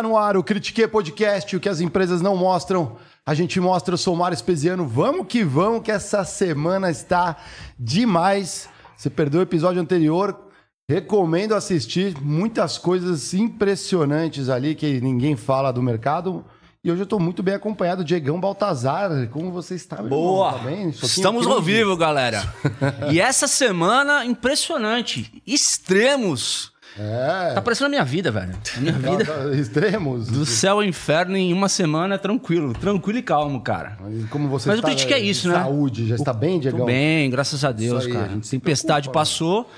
[0.00, 2.96] Tá no ar o Critique Podcast, o que as empresas não mostram.
[3.26, 4.88] A gente mostra, eu sou o Mário Espesiano.
[4.88, 7.36] Vamos que vamos, que essa semana está
[7.78, 8.66] demais.
[8.96, 10.34] Você perdeu o episódio anterior,
[10.88, 12.16] recomendo assistir.
[12.18, 16.46] Muitas coisas impressionantes ali que ninguém fala do mercado.
[16.82, 19.28] E hoje eu estou muito bem acompanhado, Diegão Baltazar.
[19.28, 20.46] Como você está, Boa!
[20.46, 20.60] irmão?
[20.60, 20.88] Tá bem?
[20.88, 22.42] Estamos ao vivo, galera.
[23.12, 25.42] e essa semana, impressionante.
[25.46, 26.69] Extremos.
[26.98, 27.52] É.
[27.54, 28.52] Tá parecendo a minha vida, velho.
[28.76, 29.24] A minha vida.
[29.24, 30.28] Tá- Extremos.
[30.28, 32.72] Do céu ao inferno em uma semana, tranquilo.
[32.74, 33.96] Tranquilo e calmo, cara.
[34.30, 35.54] Como você Mas o está, Critique é isso, né?
[35.54, 36.80] Saúde, já está bem, Diegão?
[36.80, 38.30] Tudo bem, graças a Deus, aí, a cara.
[38.42, 39.24] se Tempestade preocupa, né?
[39.24, 39.70] passou.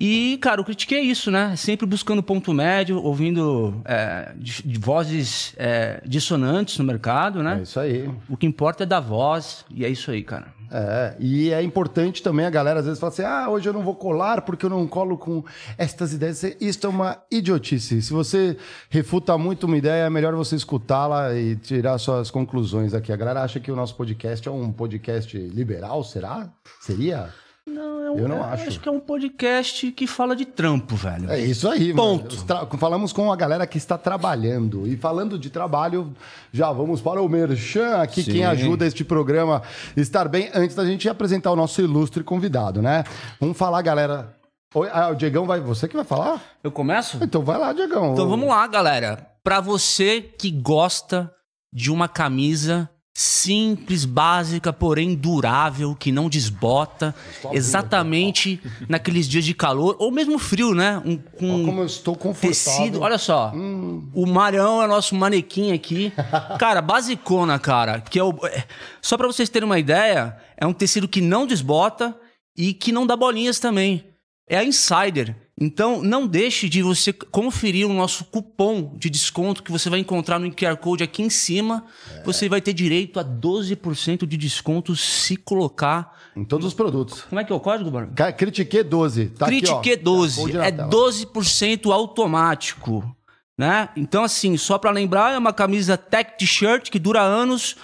[0.00, 1.56] E, cara, o Critique é isso, né?
[1.56, 7.60] Sempre buscando ponto médio, ouvindo é, de, vozes é, dissonantes no mercado, É né?
[7.64, 8.08] isso aí.
[8.28, 10.56] O que importa é dar voz, e é isso aí, cara.
[10.70, 13.82] É, e é importante também a galera às vezes fala assim: ah, hoje eu não
[13.82, 15.44] vou colar porque eu não colo com
[15.76, 16.42] estas ideias.
[16.60, 18.02] Isso é uma idiotice.
[18.02, 18.56] Se você
[18.90, 23.12] refuta muito uma ideia, é melhor você escutá-la e tirar suas conclusões aqui.
[23.12, 26.48] A galera acha que o nosso podcast é um podcast liberal, será?
[26.80, 27.32] Seria?
[27.68, 28.68] Não, é um, Eu não eu acho.
[28.68, 31.30] acho que é um podcast que fala de trampo, velho.
[31.30, 32.36] É isso aí, Ponto.
[32.78, 34.86] Falamos com a galera que está trabalhando.
[34.86, 36.12] E falando de trabalho,
[36.52, 38.32] já vamos para o Merchan aqui, Sim.
[38.32, 39.62] quem ajuda este programa
[39.96, 43.04] a estar bem, antes da gente apresentar o nosso ilustre convidado, né?
[43.40, 44.34] Vamos falar, galera.
[44.74, 45.60] Oi, ah, o Diegão vai.
[45.60, 46.42] Você que vai falar?
[46.62, 47.18] Eu começo?
[47.22, 48.12] Então vai lá, Diegão.
[48.12, 49.26] Então vamos lá, galera.
[49.42, 51.32] Pra você que gosta
[51.72, 52.88] de uma camisa
[53.20, 57.12] simples, básica, porém durável, que não desbota,
[57.50, 61.02] exatamente naqueles dias de calor ou mesmo frio, né?
[61.04, 62.50] Um, com como eu estou confortável.
[62.50, 63.00] tecido.
[63.00, 64.08] Olha só, Hum.
[64.14, 66.12] o Marião é nosso manequim aqui.
[66.60, 68.00] Cara, basicona, cara.
[68.00, 68.32] Que é o...
[68.46, 68.64] é-
[69.02, 72.16] Só pra vocês terem uma ideia, é um tecido que não desbota
[72.56, 74.04] e que não dá bolinhas também.
[74.48, 75.34] É a Insider.
[75.60, 80.38] Então, não deixe de você conferir o nosso cupom de desconto que você vai encontrar
[80.38, 81.84] no QR Code aqui em cima.
[82.24, 86.16] Você vai ter direito a 12% de desconto se colocar.
[86.36, 87.22] Em todos os produtos.
[87.22, 87.90] Como é que é o código?
[88.14, 89.26] Ca- Critique 12.
[89.30, 89.60] Tá aqui.
[89.60, 90.90] Critique 12 Code na é tela.
[90.90, 93.16] 12% automático,
[93.58, 93.88] né?
[93.96, 97.76] Então assim, só pra lembrar, é uma camisa tech t-shirt que dura anos,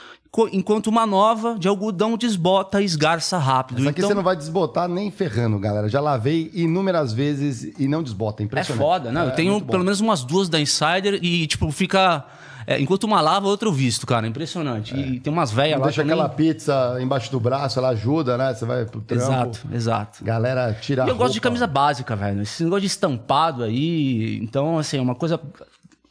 [0.52, 3.78] enquanto uma nova de algodão desbota e esgarça rápido.
[3.80, 5.88] Isso aqui então você não vai desbotar nem ferrando, galera.
[5.88, 8.42] Já lavei inúmeras vezes e não desbota.
[8.42, 8.82] é Impressionante.
[8.84, 9.24] foda, né?
[9.24, 9.66] É, Eu tenho bom.
[9.66, 12.24] pelo menos umas duas da Insider e tipo fica
[12.66, 14.96] é, enquanto uma lava, outra eu visto, cara, impressionante.
[14.96, 16.14] E tem umas velhas lá deixa também.
[16.14, 18.54] aquela pizza embaixo do braço, ela ajuda, né?
[18.54, 19.22] Você vai pro trampo.
[19.22, 20.24] Exato, exato.
[20.24, 21.48] Galera, tira E a eu gosto de roupa.
[21.50, 22.40] camisa básica, velho.
[22.42, 25.38] Esse negócio de estampado aí, então assim, é uma coisa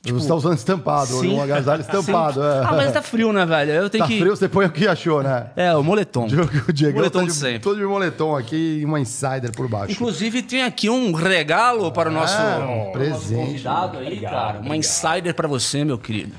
[0.05, 1.35] Você tá usando estampado, Sim.
[1.35, 2.41] um agasalho estampado.
[2.41, 2.45] Sim.
[2.47, 2.59] É.
[2.65, 3.71] Ah, mas tá frio, né, velho?
[3.71, 4.19] Eu tenho Tá que.
[4.19, 5.51] frio, você põe o que achou, né?
[5.55, 6.27] É, o moletom.
[6.67, 7.59] O Diego Moletom tá de de, sempre.
[7.59, 9.93] todo de moletom aqui e uma insider por baixo.
[9.93, 13.45] Inclusive, tem aqui um regalo para o nosso, Ah, um nosso presente.
[13.47, 14.59] convidado aí, cara.
[14.59, 16.33] Uma insider para você, meu querido.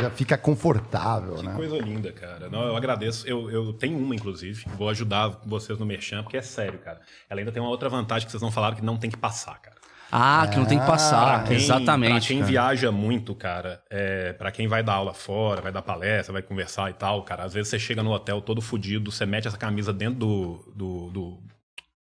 [0.00, 1.52] Já fica confortável, né?
[1.54, 2.48] Coisa linda, cara.
[2.50, 3.26] Não, eu agradeço.
[3.26, 4.64] Eu, eu tenho uma, inclusive.
[4.76, 7.00] Vou ajudar vocês no Merchan, porque é sério, cara.
[7.30, 9.58] Ela ainda tem uma outra vantagem que vocês não falaram, que não tem que passar,
[9.60, 9.75] cara.
[10.10, 11.38] Ah, que não tem que passar.
[11.40, 12.10] Pra quem- Exatamente.
[12.12, 12.50] Pra quem cara.
[12.50, 16.90] viaja muito, cara, é, para quem vai dar aula fora, vai dar palestra, vai conversar
[16.90, 19.92] e tal, cara, às vezes você chega no hotel todo fudido, você mete essa camisa
[19.92, 21.38] dentro do, do, do,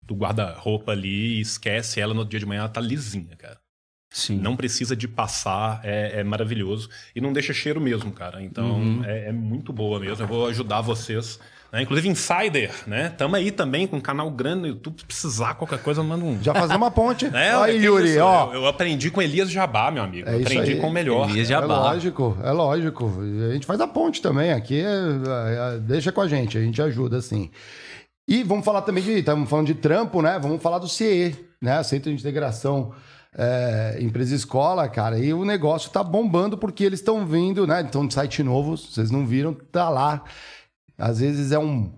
[0.02, 3.58] do guarda-roupa ali e esquece ela no dia de manhã, ela tá lisinha, cara.
[4.10, 4.38] Sim.
[4.38, 6.88] Não precisa de passar, é, é maravilhoso.
[7.16, 8.40] E não deixa cheiro mesmo, cara.
[8.42, 9.04] Então Uhum.
[9.04, 10.22] é, é muito boa mesmo.
[10.22, 11.40] Eu vou ajudar vocês.
[11.74, 11.82] Né?
[11.82, 13.08] Inclusive Insider, né?
[13.08, 15.00] Tamo aí também com um canal grande no YouTube.
[15.00, 16.40] Se precisar qualquer coisa, manda um.
[16.40, 17.24] Já fazer uma ponte.
[17.34, 18.20] É, aí, Yuri, isso?
[18.20, 18.52] ó.
[18.54, 20.28] Eu, eu aprendi com Elias Jabá, meu amigo.
[20.28, 21.28] É isso aprendi com o melhor.
[21.28, 21.66] Elias É Jabá.
[21.90, 23.12] lógico, é lógico.
[23.50, 24.52] A gente faz a ponte também.
[24.52, 27.50] Aqui é- é- é- deixa com a gente, a gente ajuda assim.
[28.28, 29.18] E vamos falar também de.
[29.18, 30.38] Estamos falando de trampo, né?
[30.40, 31.82] Vamos falar do CE, né?
[31.82, 32.92] Centro de Integração
[33.36, 35.18] é, Empresa Escola, cara.
[35.18, 37.80] E o negócio tá bombando porque eles estão vindo, né?
[37.80, 40.22] Então, de site novo, vocês não viram, tá lá.
[40.98, 41.92] Às vezes é um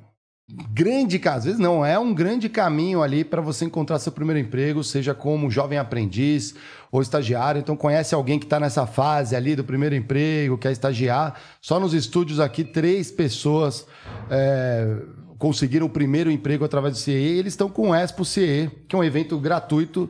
[0.73, 4.39] grande, ca- às vezes não, é um grande caminho ali para você encontrar seu primeiro
[4.39, 6.55] emprego, seja como jovem aprendiz
[6.91, 7.59] ou estagiário.
[7.59, 11.35] Então conhece alguém que está nessa fase ali do primeiro emprego, quer estagiar.
[11.61, 13.87] Só nos estúdios aqui, três pessoas
[14.31, 14.97] é,
[15.37, 17.11] conseguiram o primeiro emprego através do CE.
[17.11, 20.09] E eles estão com o Expo CE, que é um evento gratuito,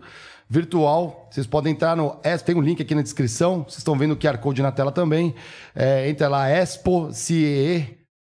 [0.49, 1.29] virtual.
[1.31, 3.63] Vocês podem entrar no Expo, tem um link aqui na descrição.
[3.65, 5.35] Vocês estão vendo o QR Code na tela também.
[5.75, 6.47] É, entra lá,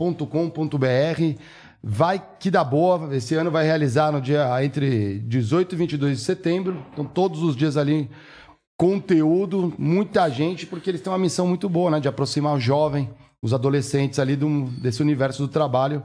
[0.00, 1.40] expocee.com.br.
[1.82, 3.14] Vai que dá boa.
[3.14, 6.84] Esse ano vai realizar no dia entre 18 e 22 de setembro.
[6.92, 8.10] Então, todos os dias ali,
[8.76, 12.00] conteúdo, muita gente, porque eles têm uma missão muito boa, né?
[12.00, 13.08] De aproximar o jovem,
[13.40, 16.02] os adolescentes ali do- desse universo do trabalho.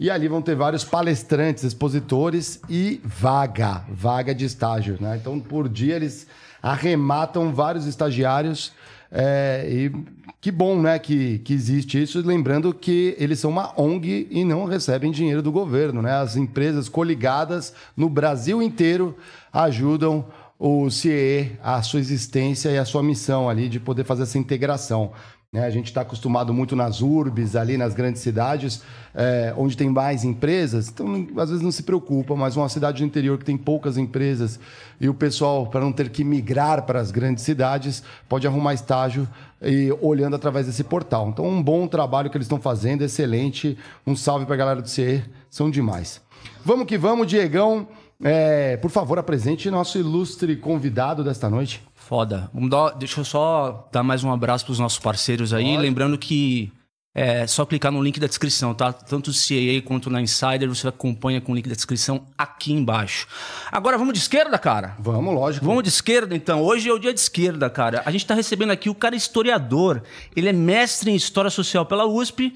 [0.00, 5.16] E ali vão ter vários palestrantes, expositores e vaga, vaga de estágio, né?
[5.20, 6.26] Então, por dia eles
[6.62, 8.72] arrematam vários estagiários
[9.10, 9.92] É, e
[10.40, 12.20] que bom, né, que, que existe isso.
[12.24, 16.12] Lembrando que eles são uma ONG e não recebem dinheiro do governo, né?
[16.12, 19.16] As empresas coligadas no Brasil inteiro
[19.52, 20.26] ajudam
[20.58, 25.12] o CIE, a sua existência e a sua missão ali de poder fazer essa integração.
[25.50, 25.64] Né?
[25.64, 28.82] A gente está acostumado muito nas urbes, ali nas grandes cidades,
[29.14, 33.06] é, onde tem mais empresas, então às vezes não se preocupa, mas uma cidade do
[33.06, 34.60] interior que tem poucas empresas
[35.00, 39.26] e o pessoal, para não ter que migrar para as grandes cidades, pode arrumar estágio
[39.62, 41.30] e olhando através desse portal.
[41.30, 43.78] Então, um bom trabalho que eles estão fazendo, excelente.
[44.06, 46.20] Um salve para a galera do CE, são demais.
[46.62, 47.88] Vamos que vamos, Diegão.
[48.22, 51.87] É, por favor, apresente nosso ilustre convidado desta noite.
[52.08, 52.48] Foda.
[52.54, 55.72] Vamos dar, deixa eu só dar mais um abraço para os nossos parceiros aí.
[55.72, 55.82] Pode.
[55.82, 56.72] Lembrando que
[57.14, 58.94] é só clicar no link da descrição, tá?
[58.94, 63.26] Tanto o CAA quanto na Insider, você acompanha com o link da descrição aqui embaixo.
[63.70, 64.96] Agora vamos de esquerda, cara?
[64.98, 65.66] Vamos, lógico.
[65.66, 66.62] Vamos de esquerda, então.
[66.62, 68.02] Hoje é o dia de esquerda, cara.
[68.06, 70.02] A gente está recebendo aqui o cara historiador.
[70.34, 72.54] Ele é mestre em História Social pela USP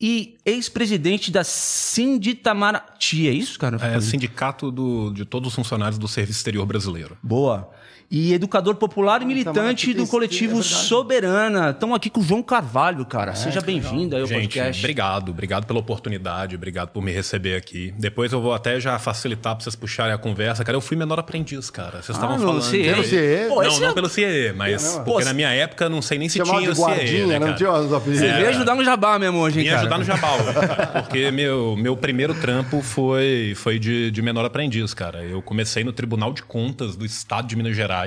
[0.00, 3.28] e ex-presidente da Sinditamaraty.
[3.28, 3.76] É isso, cara?
[3.84, 7.18] É, sindicato do, de todos os funcionários do Serviço Exterior Brasileiro.
[7.22, 7.70] Boa
[8.14, 11.70] e educador popular e ah, militante do coletivo é Soberana.
[11.70, 13.32] Estamos aqui com o João Carvalho, cara.
[13.32, 14.80] É, Seja bem-vindo aí ao Gente, podcast.
[14.80, 17.92] Obrigado, obrigado pela oportunidade, obrigado por me receber aqui.
[17.98, 20.62] Depois eu vou até já facilitar para vocês puxarem a conversa.
[20.62, 22.02] Cara, eu fui menor aprendiz, cara.
[22.02, 22.62] Vocês estavam ah, falando.
[22.62, 22.82] CIE.
[22.84, 22.90] De...
[22.90, 23.48] Pelo CIE?
[23.48, 23.92] Pô, não, não é...
[23.92, 27.26] pelo CIE, mas porque Pô, na minha época não sei nem se tinha o CIE.
[27.26, 28.24] Né, não tinha os apelidos.
[28.28, 29.80] Você veio ajudar no jabá mesmo hoje, hein, cara?
[29.80, 30.28] ajudar no jabá,
[31.02, 35.24] porque meu, meu primeiro trampo foi, foi de, de menor aprendiz, cara.
[35.24, 38.03] Eu comecei no Tribunal de Contas do Estado de Minas Gerais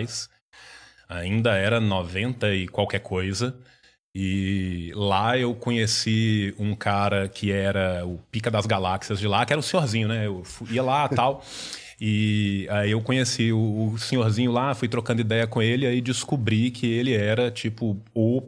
[1.09, 3.57] ainda era 90 e qualquer coisa.
[4.13, 9.53] E lá eu conheci um cara que era o pica das galáxias de lá, que
[9.53, 10.25] era o senhorzinho, né?
[10.25, 11.43] Eu ia lá tal.
[11.99, 16.85] E aí eu conheci o, senhorzinho lá, fui trocando ideia com ele, aí descobri que
[16.87, 18.41] ele era, tipo, o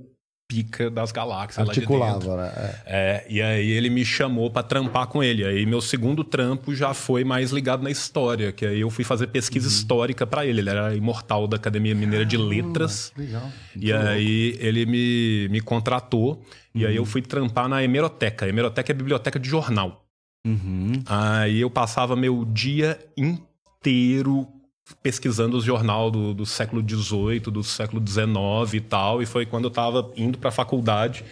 [0.50, 2.38] pica das galáxias Articulava, lá de dentro.
[2.38, 2.52] né?
[2.58, 2.86] É.
[2.88, 3.26] é.
[3.30, 5.46] e aí ele me chamou para trampar com ele.
[5.46, 9.28] Aí meu segundo trampo já foi mais ligado na história, que aí eu fui fazer
[9.28, 9.74] pesquisa uhum.
[9.74, 10.62] histórica para ele.
[10.62, 13.14] Ele era imortal da Academia Mineira de Letras.
[13.16, 13.48] Legal.
[13.76, 16.42] E aí ele me, me contratou uhum.
[16.74, 17.06] e aí eu uhum.
[17.06, 18.48] fui trampar na hemeroteca.
[18.48, 20.04] A hemeroteca é a biblioteca de jornal.
[20.48, 20.94] Uhum.
[21.06, 24.48] Aí eu passava meu dia inteiro
[25.02, 29.66] pesquisando o jornal do, do século XVIII, do século XIX e tal, e foi quando
[29.66, 31.24] eu estava indo para a faculdade.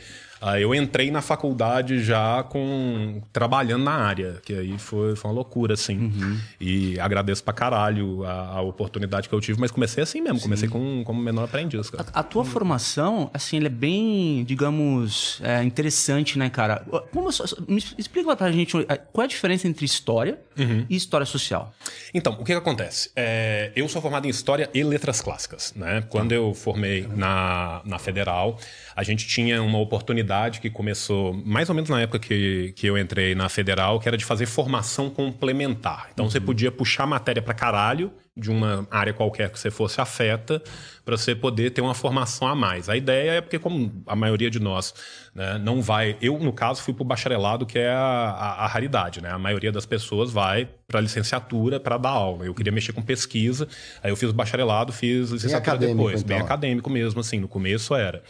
[0.42, 5.36] Aí eu entrei na faculdade já com trabalhando na área, que aí foi, foi uma
[5.36, 5.98] loucura, assim.
[5.98, 6.40] Uhum.
[6.60, 10.44] E agradeço pra caralho a, a, oportunidade que eu tive, mas comecei assim mesmo, Sim.
[10.44, 11.90] comecei com, como menor aprendiz.
[11.90, 12.06] Cara.
[12.14, 16.86] A, a tua formação, assim, é bem, digamos, é, interessante, né, cara?
[17.12, 17.30] Como,
[17.68, 18.74] me explica pra gente
[19.12, 20.86] qual é a diferença entre história uhum.
[20.90, 21.74] e história social.
[22.14, 23.12] Então, o que, que acontece?
[23.16, 26.04] É, eu sou formado em História e Letras Clássicas, né?
[26.10, 28.60] Quando eu formei na, na Federal,
[28.96, 30.27] a gente tinha uma oportunidade
[30.62, 34.18] que começou mais ou menos na época que, que eu entrei na federal, que era
[34.18, 36.10] de fazer formação complementar.
[36.14, 36.32] Então uhum.
[36.32, 40.62] você podia puxar matéria para caralho de uma área qualquer que você fosse afeta
[41.04, 42.88] para você poder ter uma formação a mais.
[42.88, 44.94] A ideia é porque, como a maioria de nós
[45.34, 46.16] né, não vai.
[46.22, 49.22] Eu, no caso, fui para o bacharelado, que é a, a, a, raridade.
[49.22, 49.32] Né?
[49.32, 52.46] A maioria das pessoas vai para a licenciatura para dar aula.
[52.46, 53.68] Eu queria mexer com pesquisa,
[54.04, 56.22] aí eu fiz o bacharelado, fiz licenciatura depois.
[56.22, 56.36] Então.
[56.36, 57.40] Bem acadêmico mesmo, assim.
[57.40, 58.22] No começo era.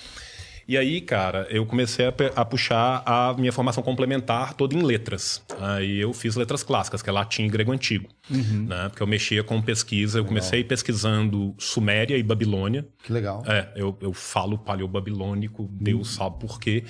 [0.68, 5.42] E aí, cara, eu comecei a, a, puxar a minha formação complementar toda em letras.
[5.60, 8.10] Aí eu fiz letras clássicas, que é latim e grego antigo.
[8.30, 8.66] Uhum.
[8.68, 8.90] Né?
[8.90, 10.18] Porque eu mexia com pesquisa.
[10.18, 10.36] Eu legal.
[10.36, 12.86] comecei pesquisando Suméria e Babilônia.
[13.02, 13.44] Que legal.
[13.48, 15.70] É, eu, eu falo paleobabilônico, uhum.
[15.72, 16.84] Deus sabe por quê.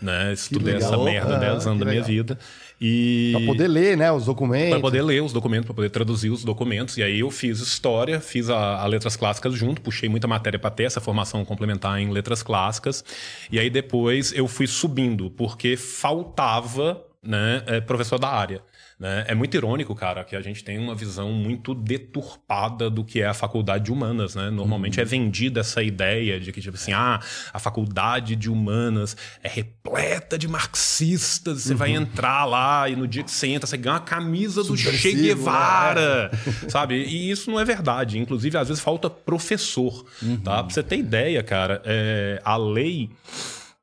[0.00, 0.32] Né?
[0.32, 2.38] Estudei essa merda 10 anos da minha vida.
[2.80, 3.32] E...
[3.32, 4.70] Para poder ler, né, os documentos.
[4.70, 6.96] Para poder ler os documentos, para poder traduzir os documentos.
[6.98, 10.70] E aí eu fiz história, fiz a, a letras clássicas junto, puxei muita matéria para
[10.70, 13.04] ter essa formação complementar em letras clássicas.
[13.50, 18.60] E aí depois eu fui subindo, porque faltava né, é, professor da área.
[18.98, 19.24] Né?
[19.26, 23.26] É muito irônico, cara, que a gente tem uma visão muito deturpada do que é
[23.26, 24.34] a faculdade de humanas.
[24.34, 24.50] Né?
[24.50, 25.02] Normalmente uhum.
[25.02, 27.20] é vendida essa ideia de que, tipo assim, ah,
[27.52, 31.78] a faculdade de humanas é repleta de marxistas, você uhum.
[31.78, 35.12] vai entrar lá e no dia que você entra, você ganha uma camisa do Che
[35.12, 36.38] Guevara, né?
[36.70, 36.94] sabe?
[36.94, 38.18] E isso não é verdade.
[38.18, 40.04] Inclusive, às vezes falta professor.
[40.22, 40.36] Uhum.
[40.38, 40.62] Tá?
[40.62, 43.10] Pra você ter ideia, cara, é, a lei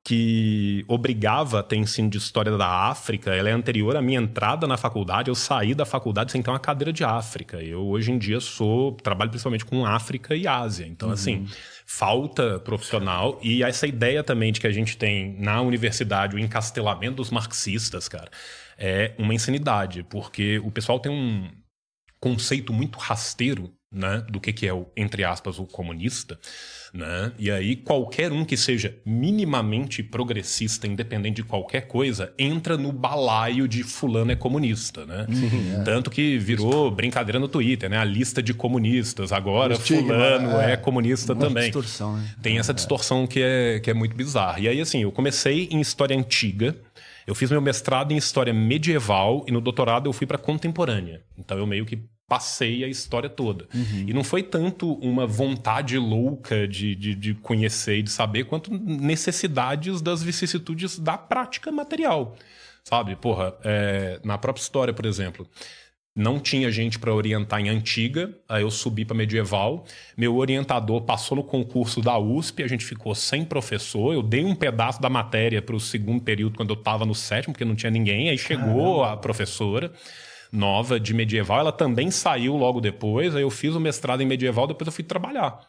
[0.03, 4.65] que obrigava a ter ensino de história da África, ela é anterior à minha entrada
[4.65, 5.29] na faculdade.
[5.29, 7.62] Eu saí da faculdade sem ter uma cadeira de África.
[7.62, 10.88] Eu hoje em dia sou trabalho principalmente com África e Ásia.
[10.88, 11.13] Então uhum.
[11.13, 11.48] assim,
[11.86, 17.17] falta profissional e essa ideia também de que a gente tem na universidade o encastelamento
[17.17, 18.31] dos marxistas, cara,
[18.77, 21.48] é uma insanidade, porque o pessoal tem um
[22.20, 26.39] conceito muito rasteiro né, do que, que é o, entre aspas, o comunista,
[26.93, 27.31] né?
[27.39, 33.67] E aí qualquer um que seja minimamente progressista, independente de qualquer coisa, entra no balaio
[33.67, 35.25] de fulano é comunista, né?
[35.29, 35.83] Sim, é.
[35.83, 37.98] Tanto que virou brincadeira no Twitter, né?
[37.98, 41.65] A lista de comunistas agora estigma, fulano é, é comunista também.
[41.65, 42.36] Distorção, né?
[42.41, 44.60] Tem essa distorção que é, que é muito bizarra.
[44.60, 46.75] E aí assim, eu comecei em história antiga,
[47.25, 51.21] eu fiz meu mestrado em história medieval e no doutorado eu fui para contemporânea.
[51.38, 53.67] Então eu meio que passei a história toda.
[53.73, 54.05] Uhum.
[54.07, 58.71] E não foi tanto uma vontade louca de, de, de, conhecer e de saber, quanto
[58.73, 62.38] necessidades das vicissitudes da prática material.
[62.85, 63.17] Sabe?
[63.17, 65.45] Porra, é, na própria história, por exemplo.
[66.15, 69.85] Não tinha gente para orientar em antiga, aí eu subi para medieval.
[70.17, 74.13] Meu orientador passou no concurso da USP, a gente ficou sem professor.
[74.13, 77.53] Eu dei um pedaço da matéria para o segundo período quando eu estava no sétimo,
[77.53, 78.29] porque não tinha ninguém.
[78.29, 79.11] Aí chegou Caramba.
[79.13, 79.91] a professora
[80.51, 83.36] nova de medieval, ela também saiu logo depois.
[83.36, 85.60] Aí eu fiz o mestrado em medieval, depois eu fui trabalhar.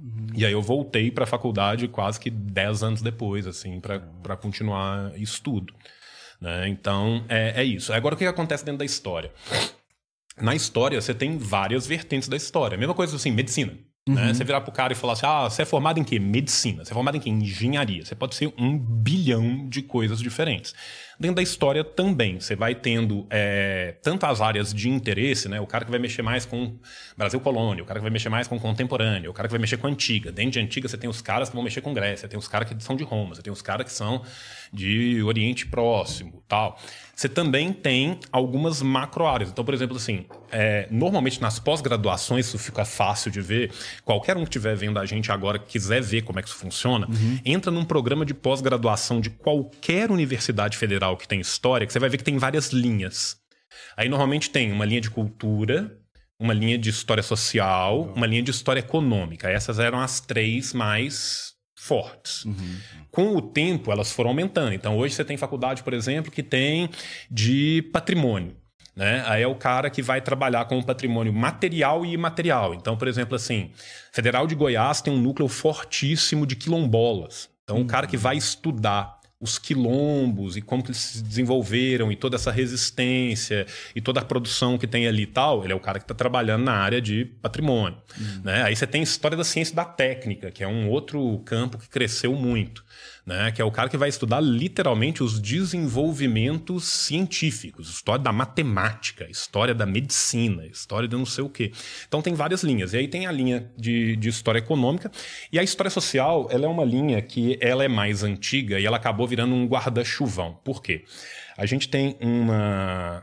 [0.00, 0.26] Uhum.
[0.34, 5.12] E aí eu voltei para a faculdade quase que 10 anos depois, assim, para continuar
[5.16, 5.72] estudo.
[6.40, 6.68] Né?
[6.68, 7.92] Então, é, é isso.
[7.92, 9.30] Agora, o que acontece dentro da história?
[10.40, 12.76] Na história, você tem várias vertentes da história.
[12.76, 13.72] Mesma coisa assim, medicina.
[13.72, 13.78] Né?
[14.08, 14.14] Uhum.
[14.14, 14.34] Né?
[14.34, 16.18] Você virar pro cara e falar assim: ah, você é formado em quê?
[16.18, 16.84] Medicina.
[16.84, 17.30] Você é formado em quê?
[17.30, 18.04] Engenharia.
[18.04, 20.74] Você pode ser um bilhão de coisas diferentes.
[21.22, 25.60] Dentro da história também, você vai tendo é, tantas áreas de interesse, né?
[25.60, 26.76] O cara que vai mexer mais com
[27.16, 29.76] Brasil colônia, o cara que vai mexer mais com contemporâneo, o cara que vai mexer
[29.76, 30.32] com antiga.
[30.32, 32.68] Dentro de antiga, você tem os caras que vão mexer com Grécia, tem os caras
[32.68, 34.20] que são de Roma, você tem os caras que são
[34.72, 36.76] de Oriente Próximo, tal.
[37.22, 39.48] Você também tem algumas macro áreas.
[39.48, 43.70] Então, por exemplo, assim, é, normalmente nas pós-graduações isso fica fácil de ver.
[44.04, 46.58] Qualquer um que estiver vendo a gente agora que quiser ver como é que isso
[46.58, 47.38] funciona, uhum.
[47.44, 52.08] entra num programa de pós-graduação de qualquer universidade federal que tem história, que você vai
[52.10, 53.36] ver que tem várias linhas.
[53.96, 55.96] Aí normalmente tem uma linha de cultura,
[56.40, 59.48] uma linha de história social, uma linha de história econômica.
[59.48, 61.51] Essas eram as três mais
[61.82, 62.44] fortes.
[62.44, 62.76] Uhum.
[63.10, 64.72] Com o tempo, elas foram aumentando.
[64.72, 66.88] Então, hoje você tem faculdade, por exemplo, que tem
[67.28, 68.54] de patrimônio.
[68.94, 69.24] Né?
[69.26, 72.72] Aí é o cara que vai trabalhar com o patrimônio material e imaterial.
[72.72, 73.72] Então, por exemplo, assim,
[74.12, 77.50] Federal de Goiás tem um núcleo fortíssimo de quilombolas.
[77.64, 77.82] Então, uhum.
[77.82, 82.52] o cara que vai estudar os quilombos e como eles se desenvolveram e toda essa
[82.52, 86.04] resistência e toda a produção que tem ali e tal, ele é o cara que
[86.04, 87.98] está trabalhando na área de patrimônio.
[88.18, 88.42] Uhum.
[88.44, 88.62] Né?
[88.62, 92.34] Aí você tem história da ciência da técnica, que é um outro campo que cresceu
[92.34, 92.84] muito
[93.24, 93.52] né?
[93.52, 99.74] Que é o cara que vai estudar literalmente os desenvolvimentos científicos, história da matemática, história
[99.74, 101.72] da medicina, história de não sei o quê.
[102.06, 102.92] Então tem várias linhas.
[102.92, 105.10] E aí tem a linha de, de história econômica
[105.52, 108.96] e a história social, ela é uma linha que ela é mais antiga e ela
[108.96, 110.58] acabou virando um guarda-chuvão.
[110.64, 111.04] Por quê?
[111.56, 113.22] A gente tem uma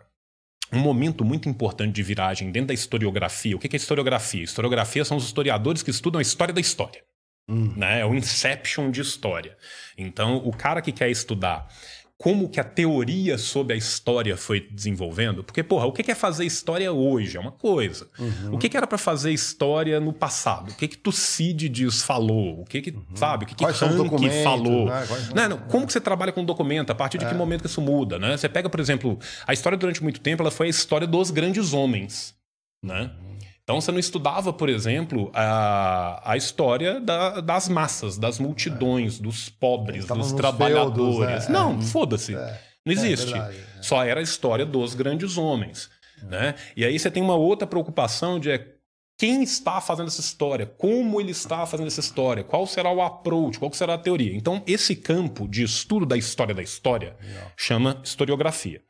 [0.72, 3.56] um momento muito importante de viragem dentro da historiografia.
[3.56, 4.44] O que é historiografia?
[4.44, 7.02] Historiografia são os historiadores que estudam a história da história.
[7.50, 7.74] Hum.
[7.76, 8.02] Né?
[8.02, 9.58] É o inception de história.
[9.98, 11.68] Então, o cara que quer estudar
[12.20, 15.42] como que a teoria sobre a história foi desenvolvendo.
[15.42, 17.38] Porque, porra, o que é fazer história hoje?
[17.38, 18.10] É uma coisa.
[18.20, 18.56] Uhum.
[18.56, 20.70] O que era para fazer história no passado?
[20.70, 22.60] O que que Tucídides falou?
[22.60, 23.16] O que que, uhum.
[23.16, 23.46] sabe?
[23.46, 24.12] O que que Quais Rank
[24.44, 24.88] falou?
[24.88, 25.06] Né?
[25.08, 25.30] Quais...
[25.34, 25.58] Não, não.
[25.60, 26.90] Como que você trabalha com documento?
[26.90, 27.30] A partir de é.
[27.30, 28.36] que momento que isso muda, né?
[28.36, 31.72] Você pega, por exemplo, a história durante muito tempo, ela foi a história dos grandes
[31.72, 32.36] homens,
[32.84, 33.12] né?
[33.22, 33.38] Uhum.
[33.70, 39.22] Então você não estudava, por exemplo, a, a história da, das massas, das multidões, é.
[39.22, 41.46] dos pobres, dos trabalhadores.
[41.46, 41.82] Feudos, é, não, é.
[41.84, 42.34] foda-se.
[42.34, 42.62] É.
[42.84, 43.32] Não existe.
[43.32, 43.82] Verdade, é.
[43.84, 45.88] Só era a história dos grandes homens.
[46.24, 46.56] Né?
[46.76, 48.60] E aí você tem uma outra preocupação de
[49.16, 53.60] quem está fazendo essa história, como ele está fazendo essa história, qual será o approach,
[53.60, 54.36] qual será a teoria.
[54.36, 57.16] Então, esse campo de estudo da história da história
[57.56, 58.82] chama historiografia.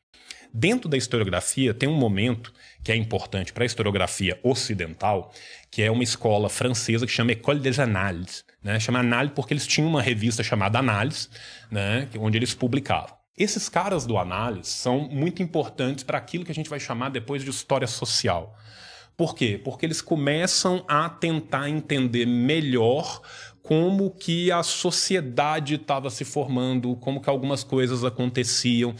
[0.54, 2.54] Dentro da historiografia tem um momento
[2.90, 5.32] que é importante para a historiografia ocidental,
[5.70, 8.44] que é uma escola francesa que chama École des Annales.
[8.64, 8.80] Né?
[8.80, 11.30] Chama Annales porque eles tinham uma revista chamada Annales,
[11.70, 12.10] né?
[12.18, 13.16] onde eles publicavam.
[13.38, 17.44] Esses caras do Annales são muito importantes para aquilo que a gente vai chamar depois
[17.44, 18.58] de história social.
[19.16, 19.62] Por quê?
[19.64, 23.22] Porque eles começam a tentar entender melhor
[23.62, 28.96] como que a sociedade estava se formando, como que algumas coisas aconteciam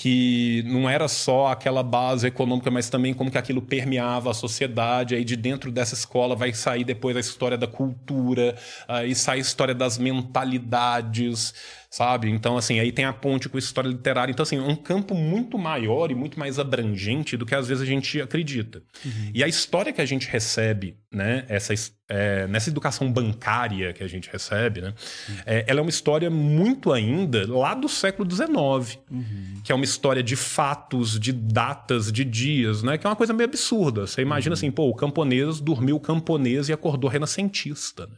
[0.00, 5.16] que não era só aquela base econômica, mas também como que aquilo permeava a sociedade.
[5.16, 9.40] Aí de dentro dessa escola vai sair depois a história da cultura, aí sai a
[9.40, 11.52] história das mentalidades.
[11.90, 12.28] Sabe?
[12.28, 14.30] Então, assim, aí tem a ponte com a história literária.
[14.30, 17.86] Então, assim, um campo muito maior e muito mais abrangente do que às vezes a
[17.86, 18.82] gente acredita.
[19.04, 19.30] Uhum.
[19.34, 21.72] E a história que a gente recebe, né, essa,
[22.08, 24.94] é, nessa educação bancária que a gente recebe, né,
[25.28, 25.34] uhum.
[25.46, 29.60] é, ela é uma história muito ainda lá do século XIX, uhum.
[29.64, 33.32] que é uma história de fatos, de datas, de dias, né, que é uma coisa
[33.32, 34.06] meio absurda.
[34.06, 38.16] Você imagina assim, pô, o camponês dormiu camponês e acordou renascentista, né?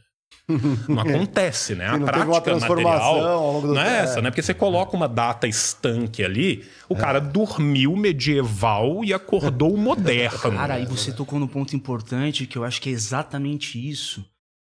[0.87, 1.87] Não acontece, né?
[1.87, 4.29] A prática material não é essa, né?
[4.29, 6.97] Porque você coloca uma data estanque ali, o é.
[6.97, 10.51] cara dormiu medieval e acordou moderno.
[10.51, 14.25] Cara, aí você tocou no ponto importante que eu acho que é exatamente isso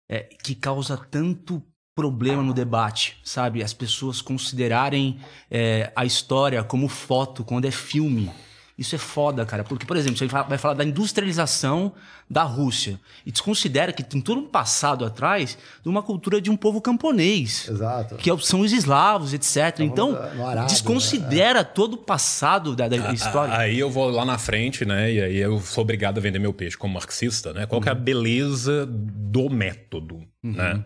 [0.08, 1.62] é, que causa tanto
[1.96, 3.62] problema no debate, sabe?
[3.62, 5.18] As pessoas considerarem
[5.50, 8.30] é, a história como foto quando é filme.
[8.78, 9.64] Isso é foda, cara.
[9.64, 11.94] Porque, por exemplo, você vai falar da industrialização
[12.28, 16.56] da Rússia e desconsidera que tem todo um passado atrás de uma cultura de um
[16.56, 17.68] povo camponês.
[17.68, 18.16] Exato.
[18.16, 19.80] Que são os eslavos, etc.
[19.80, 21.64] então, Arábia, desconsidera né?
[21.64, 23.56] todo o passado da, da história.
[23.56, 25.10] Aí eu vou lá na frente, né?
[25.10, 27.64] E aí eu sou obrigado a vender meu peixe como marxista, né?
[27.64, 27.88] Qual uhum.
[27.88, 30.52] é a beleza do método, uhum.
[30.52, 30.84] né?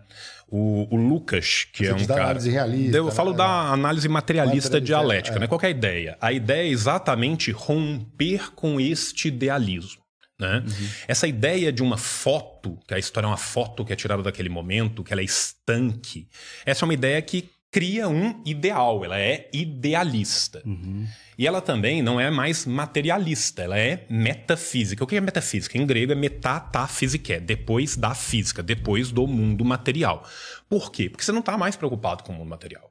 [0.51, 2.23] O, o, Lucas, que Você é um cara.
[2.25, 3.37] Análise realista, eu falo né?
[3.37, 5.41] da análise materialista, dialética, é.
[5.41, 5.47] né?
[5.47, 6.19] Qual é a ideia?
[6.21, 10.03] A ideia é exatamente romper com este idealismo.
[10.41, 10.65] Né?
[10.67, 10.89] Uhum.
[11.07, 14.49] Essa ideia de uma foto, que a história é uma foto que é tirada daquele
[14.49, 16.27] momento, que ela é estanque,
[16.65, 20.63] essa é uma ideia que cria um ideal, ela é idealista.
[20.67, 21.07] Uhum.
[21.39, 25.05] E ela também não é mais materialista, ela é metafísica.
[25.05, 25.79] O que é metafísica?
[25.79, 30.29] Em grego é metatafísica, é depois da física, depois do mundo material.
[30.69, 31.09] Por quê?
[31.09, 32.90] Porque você não está mais preocupado com o mundo material.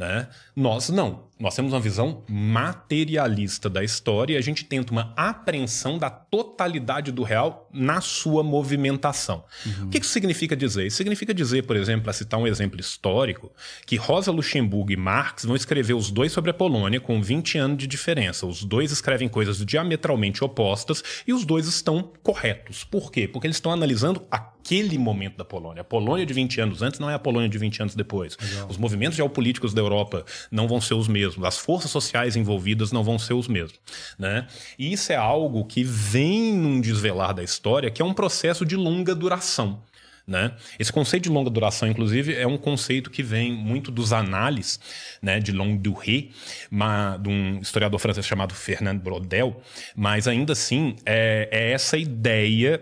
[0.00, 0.28] Né?
[0.56, 1.28] Nós não.
[1.38, 7.12] Nós temos uma visão materialista da história e a gente tenta uma apreensão da totalidade
[7.12, 9.44] do real na sua movimentação.
[9.66, 9.86] Uhum.
[9.86, 10.86] O que isso significa dizer?
[10.86, 13.52] Isso significa dizer, por exemplo, para citar um exemplo histórico,
[13.84, 17.76] que Rosa Luxemburgo e Marx vão escrever os dois sobre a Polônia com 20 anos
[17.76, 18.46] de diferença.
[18.46, 22.84] Os dois escrevem coisas diametralmente opostas e os dois estão corretos.
[22.84, 23.28] Por quê?
[23.28, 24.26] Porque eles estão analisando
[24.60, 25.80] aquele momento da Polônia.
[25.80, 28.36] A Polônia de 20 anos antes não é a Polônia de 20 anos depois.
[28.40, 28.68] Legal.
[28.68, 33.02] Os movimentos geopolíticos da Europa não vão ser os mesmos, as forças sociais envolvidas não
[33.02, 33.80] vão ser os mesmos.
[34.18, 34.46] Né?
[34.78, 38.76] E isso é algo que vem num desvelar da história, que é um processo de
[38.76, 39.82] longa duração.
[40.26, 40.52] Né?
[40.78, 44.78] Esse conceito de longa duração, inclusive, é um conceito que vem muito dos análises
[45.20, 46.30] né, de longue durée,
[46.70, 49.60] uma, de um historiador francês chamado Fernand Brodel,
[49.96, 52.80] mas ainda assim é, é essa ideia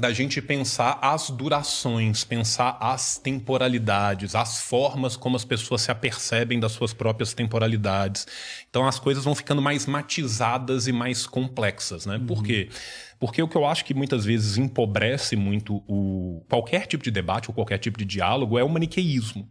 [0.00, 6.60] da gente pensar as durações, pensar as temporalidades, as formas como as pessoas se apercebem
[6.60, 8.26] das suas próprias temporalidades.
[8.68, 12.16] Então as coisas vão ficando mais matizadas e mais complexas, né?
[12.16, 12.26] Uhum.
[12.26, 12.68] Por quê?
[13.18, 17.50] Porque o que eu acho que muitas vezes empobrece muito o qualquer tipo de debate
[17.50, 19.50] ou qualquer tipo de diálogo é o maniqueísmo,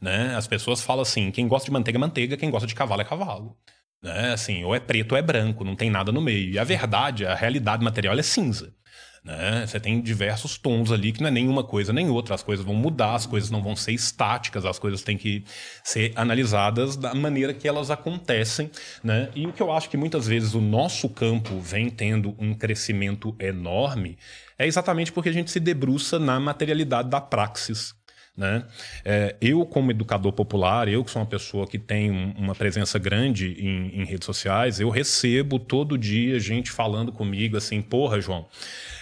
[0.00, 0.34] né?
[0.36, 3.04] As pessoas falam assim, quem gosta de manteiga é manteiga, quem gosta de cavalo é
[3.04, 3.56] cavalo.
[4.02, 4.32] Né?
[4.32, 6.50] Assim, ou é preto ou é branco, não tem nada no meio.
[6.50, 8.72] E a verdade, a realidade material é cinza.
[9.24, 9.66] Né?
[9.66, 12.34] Você tem diversos tons ali que não é nenhuma coisa nem outra.
[12.34, 15.44] As coisas vão mudar, as coisas não vão ser estáticas, as coisas têm que
[15.82, 18.70] ser analisadas da maneira que elas acontecem.
[19.02, 19.28] Né?
[19.34, 23.34] E o que eu acho que muitas vezes o nosso campo vem tendo um crescimento
[23.38, 24.18] enorme
[24.58, 27.97] é exatamente porque a gente se debruça na materialidade da praxis.
[28.38, 28.64] Né?
[29.04, 32.96] É, eu, como educador popular, eu que sou uma pessoa que tem um, uma presença
[32.96, 38.46] grande em, em redes sociais, eu recebo todo dia gente falando comigo assim: porra, João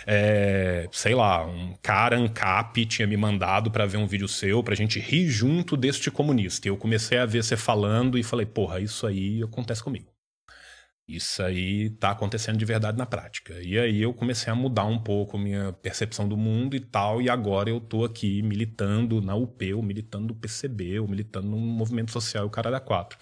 [0.06, 4.74] é, sei lá, um cara ANCAP tinha me mandado para ver um vídeo seu pra
[4.74, 6.68] gente rir junto deste comunista.
[6.68, 10.15] E eu comecei a ver você falando e falei, porra, isso aí acontece comigo.
[11.08, 13.54] Isso aí tá acontecendo de verdade na prática.
[13.62, 17.22] E aí eu comecei a mudar um pouco a minha percepção do mundo e tal,
[17.22, 21.56] e agora eu tô aqui militando na UP, eu militando no PCB, eu militando no
[21.56, 23.16] movimento social, o cara da quatro.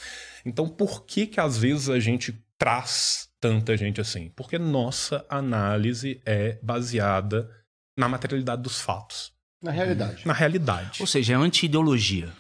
[0.46, 4.30] Então, por que que às vezes a gente traz tanta gente assim?
[4.34, 7.50] Porque nossa análise é baseada
[7.98, 9.30] na materialidade dos fatos.
[9.62, 10.26] Na realidade.
[10.26, 11.00] Na realidade.
[11.00, 12.32] Ou seja, é anti-ideologia.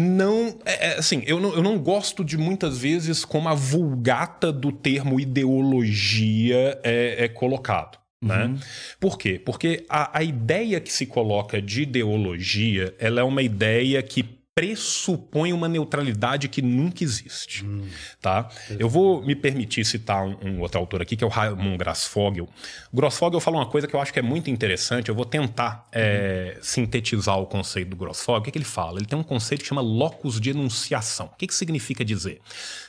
[0.00, 4.52] Não, é, é, assim, eu não, eu não gosto de muitas vezes como a vulgata
[4.52, 7.98] do termo ideologia é, é colocado.
[8.22, 8.44] Né?
[8.44, 8.58] Uhum.
[9.00, 9.40] Por quê?
[9.44, 15.52] Porque a, a ideia que se coloca de ideologia ela é uma ideia que pressupõe
[15.52, 17.64] uma neutralidade que nunca existe.
[17.64, 17.86] Hum.
[18.20, 18.48] Tá?
[18.76, 21.30] Eu vou me permitir citar um, um, outro autor aqui, que é o
[21.78, 22.48] Grassfogel.
[22.92, 25.10] O Grossfogel fala uma coisa que eu acho que é muito interessante.
[25.10, 28.40] Eu vou tentar é, sintetizar o conceito do Grossfogel.
[28.40, 28.98] O que, que, ele fala?
[28.98, 31.26] Ele tem um conceito que chama locus de enunciação.
[31.26, 32.40] O que, que significa dizer?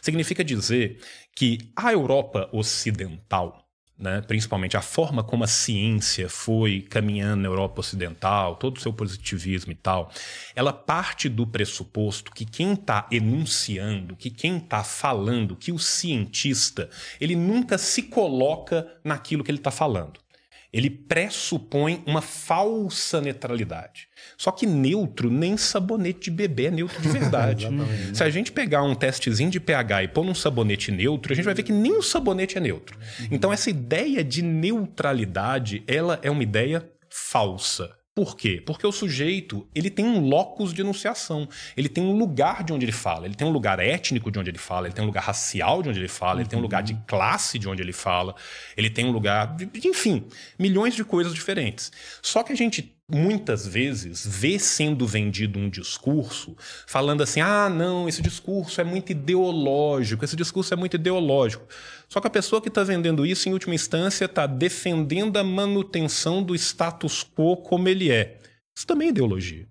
[0.02, 1.00] Significa dizer
[1.36, 3.69] que a Europa ocidental
[4.00, 8.94] né, principalmente a forma como a ciência foi caminhando na Europa Ocidental, todo o seu
[8.94, 10.10] positivismo e tal,
[10.56, 16.90] ela parte do pressuposto que quem está enunciando, que quem está falando, que o cientista,
[17.20, 20.20] ele nunca se coloca naquilo que ele está falando
[20.72, 24.08] ele pressupõe uma falsa neutralidade.
[24.39, 27.67] Só que neutro, nem sabonete de bebê é neutro de verdade.
[28.15, 31.43] Se a gente pegar um testezinho de pH e pôr num sabonete neutro, a gente
[31.43, 32.97] vai ver que nem o sabonete é neutro.
[33.30, 37.93] Então, essa ideia de neutralidade, ela é uma ideia falsa.
[38.15, 38.63] Por quê?
[38.65, 42.86] Porque o sujeito ele tem um locus de enunciação, ele tem um lugar de onde
[42.86, 45.23] ele fala, ele tem um lugar étnico de onde ele fala, ele tem um lugar
[45.23, 46.39] racial de onde ele fala, uhum.
[46.39, 48.36] ele tem um lugar de classe de onde ele fala,
[48.78, 50.25] ele tem um lugar, de, enfim,
[50.58, 51.91] milhões de coisas diferentes.
[52.21, 56.56] Só que a gente muitas vezes vê sendo vendido um discurso
[56.88, 61.65] falando assim: ah, não, esse discurso é muito ideológico, esse discurso é muito ideológico.
[62.08, 66.43] Só que a pessoa que está vendendo isso, em última instância, está defendendo a manutenção
[66.43, 68.39] do status quo como ele é.
[68.76, 69.67] Isso também é ideologia.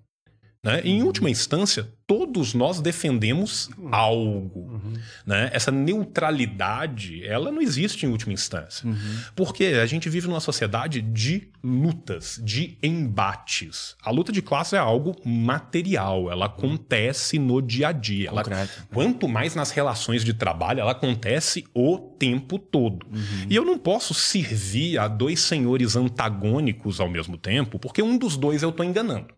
[0.62, 0.80] Né?
[0.84, 4.60] Em última instância, todos nós defendemos algo.
[4.60, 4.94] Uhum.
[5.26, 5.50] Né?
[5.52, 8.88] Essa neutralidade, ela não existe em última instância.
[8.88, 9.18] Uhum.
[9.36, 13.94] Porque a gente vive numa sociedade de lutas, de embates.
[14.02, 18.30] A luta de classe é algo material, ela acontece no dia a dia.
[18.30, 18.42] Ela,
[18.90, 23.06] quanto mais nas relações de trabalho, ela acontece o tempo todo.
[23.12, 23.46] Uhum.
[23.50, 28.34] E eu não posso servir a dois senhores antagônicos ao mesmo tempo, porque um dos
[28.34, 29.37] dois eu estou enganando.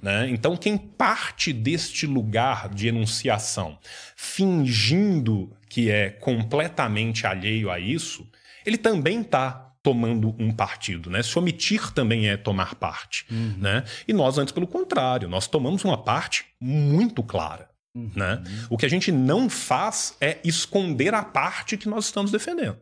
[0.00, 0.28] Né?
[0.30, 3.78] Então, quem parte deste lugar de enunciação
[4.16, 8.26] fingindo que é completamente alheio a isso,
[8.64, 11.22] ele também está tomando um partido, né?
[11.22, 13.54] Se omitir também é tomar parte, uhum.
[13.58, 13.84] né?
[14.08, 18.10] E nós antes pelo contrário, nós tomamos uma parte muito clara, uhum.
[18.16, 18.42] né?
[18.70, 22.78] O que a gente não faz é esconder a parte que nós estamos defendendo,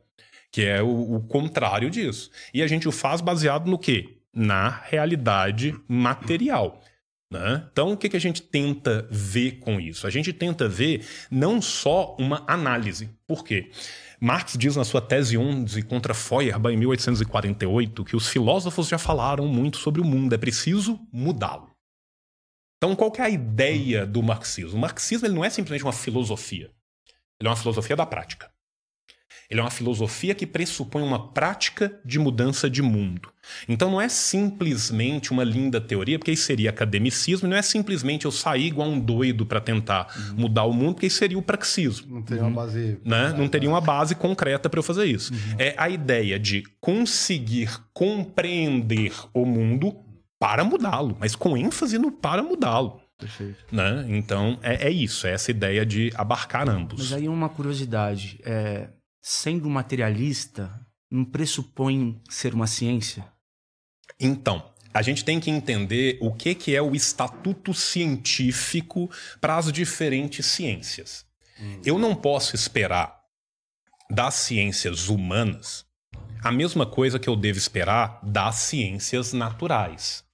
[0.52, 2.30] que é o, o contrário disso.
[2.54, 4.21] E a gente o faz baseado no quê?
[4.34, 6.80] Na realidade material.
[7.32, 7.66] Né?
[7.72, 10.06] Então, o que, que a gente tenta ver com isso?
[10.06, 13.08] A gente tenta ver não só uma análise.
[13.26, 13.70] Por quê?
[14.20, 19.48] Marx diz na sua tese 11 contra Feuerbach em 1848 que os filósofos já falaram
[19.48, 21.70] muito sobre o mundo, é preciso mudá-lo.
[22.76, 24.76] Então, qual é a ideia do marxismo?
[24.76, 26.70] O marxismo ele não é simplesmente uma filosofia,
[27.40, 28.51] ele é uma filosofia da prática.
[29.52, 33.28] Ele é uma filosofia que pressupõe uma prática de mudança de mundo.
[33.68, 38.32] Então não é simplesmente uma linda teoria, porque isso seria academicismo, não é simplesmente eu
[38.32, 40.36] sair igual um doido para tentar uhum.
[40.38, 42.14] mudar o mundo, porque isso seria o praxismo.
[42.14, 42.98] Não teria uma base.
[43.04, 43.34] Né?
[43.36, 45.34] Não teria uma base concreta para eu fazer isso.
[45.34, 45.56] Uhum.
[45.58, 49.94] É a ideia de conseguir compreender o mundo
[50.40, 53.02] para mudá-lo, mas com ênfase no para mudá-lo.
[53.18, 53.66] Perfeito.
[53.70, 54.06] Né?
[54.08, 57.10] Então é, é, isso, é essa ideia de abarcar ambos.
[57.10, 58.40] Mas aí uma curiosidade.
[58.46, 58.88] É
[59.22, 63.24] sendo materialista, não pressupõe ser uma ciência?
[64.18, 69.08] Então, a gente tem que entender o que, que é o estatuto científico
[69.40, 71.24] para as diferentes ciências.
[71.58, 71.80] Hum.
[71.84, 73.22] Eu não posso esperar
[74.10, 75.86] das ciências humanas
[76.42, 80.24] a mesma coisa que eu devo esperar das ciências naturais.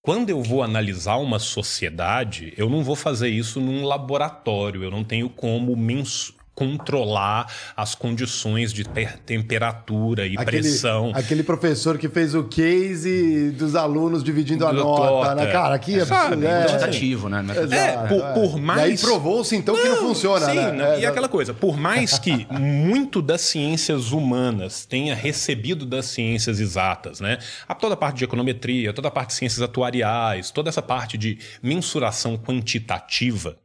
[0.00, 5.02] Quando eu vou analisar uma sociedade, eu não vou fazer isso num laboratório, eu não
[5.02, 8.84] tenho como mensurar controlar as condições de
[9.26, 11.12] temperatura e aquele, pressão.
[11.14, 15.46] Aquele professor que fez o case dos alunos dividindo a nota, né?
[15.50, 17.44] Cara, aqui é, Sabe, é quantitativo, né?
[17.70, 18.80] É, é, por, por mais...
[18.80, 21.00] E aí provou-se então não, que não funciona, sim, né?
[21.00, 26.60] e é, aquela coisa, por mais que muito das ciências humanas tenha recebido das ciências
[26.60, 27.38] exatas, né?
[27.66, 31.18] A toda a parte de econometria, toda a parte de ciências atuariais, toda essa parte
[31.18, 33.56] de mensuração quantitativa,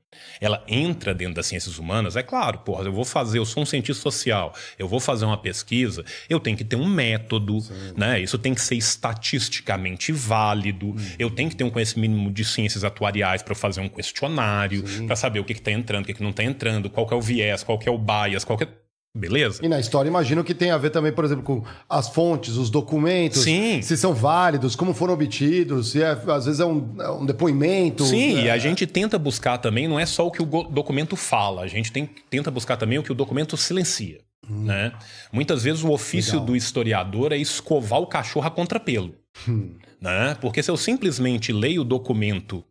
[0.41, 3.65] ela entra dentro das ciências humanas, é claro, porra, eu vou fazer, eu sou um
[3.65, 7.73] cientista social, eu vou fazer uma pesquisa, eu tenho que ter um método, Sim.
[7.95, 8.19] né?
[8.19, 10.97] Isso tem que ser estatisticamente válido, hum.
[11.17, 15.15] eu tenho que ter um conhecimento mínimo de ciências atuariais para fazer um questionário, para
[15.15, 17.63] saber o que está entrando, o que, que não está entrando, qual é o viés,
[17.63, 18.67] qual é o bias, qual é
[19.15, 19.65] Beleza?
[19.65, 22.69] E na história, imagino que tem a ver também, por exemplo, com as fontes, os
[22.69, 23.81] documentos, Sim.
[23.81, 28.05] se são válidos, como foram obtidos, se é, às vezes é um, é um depoimento.
[28.05, 28.43] Sim, é...
[28.43, 31.67] e a gente tenta buscar também, não é só o que o documento fala, a
[31.67, 34.19] gente tem, tenta buscar também o que o documento silencia.
[34.47, 34.65] Hum.
[34.65, 34.91] Né?
[35.31, 36.45] Muitas vezes o ofício Legal.
[36.45, 39.15] do historiador é escovar o cachorro a contrapelo.
[39.47, 39.75] Hum.
[39.99, 40.37] Né?
[40.39, 42.63] Porque se eu simplesmente leio o documento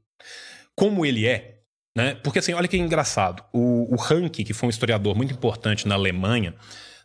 [0.74, 1.57] como ele é,
[1.96, 2.14] né?
[2.22, 3.42] Porque assim, olha que engraçado.
[3.52, 6.54] O, o Ranke, que foi um historiador muito importante na Alemanha,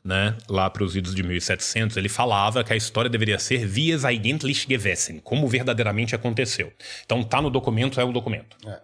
[0.04, 3.92] né, lá para os idos de 1700, ele falava que a história deveria ser wie
[3.92, 6.74] es eigentlich gewesen, como verdadeiramente aconteceu.
[7.06, 8.58] Então tá no documento, é o documento.
[8.68, 8.82] É.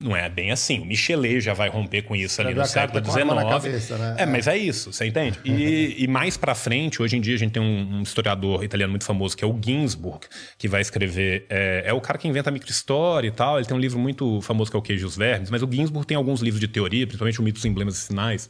[0.00, 0.78] Não é bem assim.
[0.78, 3.24] O Michelet já vai romper com isso ali Já no século XIX.
[3.50, 4.14] cabeça, né?
[4.18, 5.40] É, mas é isso, você entende?
[5.44, 8.92] E, e mais pra frente, hoje em dia a gente tem um, um historiador italiano
[8.92, 10.24] muito famoso que é o Ginsburg,
[10.56, 11.46] que vai escrever.
[11.50, 13.58] É, é o cara que inventa a microhistória e tal.
[13.58, 15.68] Ele tem um livro muito famoso que é o Queijo e os Vermes, mas o
[15.70, 18.48] Ginsburg tem alguns livros de teoria, principalmente o Mito dos Emblemas e Sinais,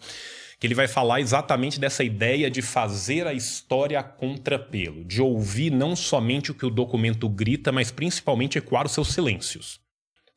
[0.61, 5.71] que ele vai falar exatamente dessa ideia de fazer a história a contrapelo, de ouvir
[5.71, 9.81] não somente o que o documento grita, mas principalmente ecoar os seus silêncios.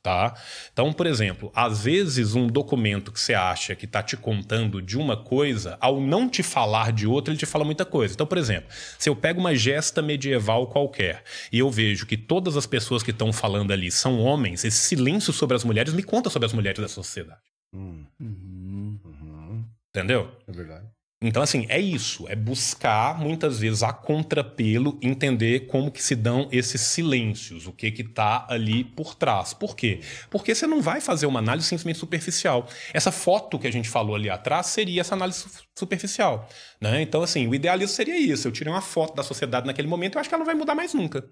[0.04, 0.34] Tá?
[0.74, 4.98] Então, por exemplo, às vezes um documento que você acha que está te contando de
[4.98, 8.12] uma coisa, ao não te falar de outra, ele te fala muita coisa.
[8.16, 12.58] Então, por exemplo, se eu pego uma gesta medieval qualquer e eu vejo que todas
[12.58, 16.32] as pessoas que estão falando ali são homens, esse silêncio sobre as mulheres me conta
[16.32, 17.40] sobre as mulheres da sociedade.
[17.72, 19.00] Hum, Uhum.
[19.06, 20.32] uhum, Entendeu?
[20.48, 20.88] é verdade.
[21.24, 22.26] Então, assim, é isso.
[22.28, 27.92] É buscar, muitas vezes, a contrapelo, entender como que se dão esses silêncios, o que
[27.92, 29.54] que tá ali por trás.
[29.54, 30.00] Por quê?
[30.32, 32.68] Porque você não vai fazer uma análise simplesmente superficial.
[32.92, 36.50] Essa foto que a gente falou ali atrás seria essa análise su- superficial.
[36.82, 37.04] Né?
[37.04, 38.48] Então, assim, o idealismo seria isso.
[38.48, 40.74] Eu tirei uma foto da sociedade naquele momento, eu acho que ela não vai mudar
[40.74, 41.24] mais nunca.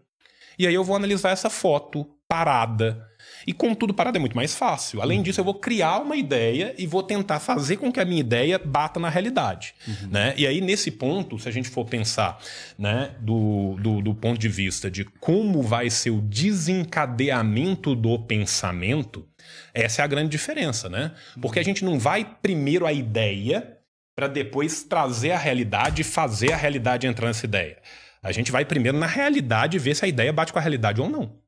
[0.60, 3.09] E aí eu vou analisar essa foto parada.
[3.50, 5.02] E com tudo parado é muito mais fácil.
[5.02, 8.20] Além disso, eu vou criar uma ideia e vou tentar fazer com que a minha
[8.20, 9.74] ideia bata na realidade.
[10.08, 10.36] Né?
[10.38, 12.40] E aí, nesse ponto, se a gente for pensar
[12.78, 19.26] né, do, do, do ponto de vista de como vai ser o desencadeamento do pensamento,
[19.74, 21.12] essa é a grande diferença, né?
[21.42, 23.80] Porque a gente não vai primeiro a ideia
[24.16, 27.78] para depois trazer a realidade e fazer a realidade entrar nessa ideia.
[28.22, 31.10] A gente vai primeiro na realidade ver se a ideia bate com a realidade ou
[31.10, 31.40] não.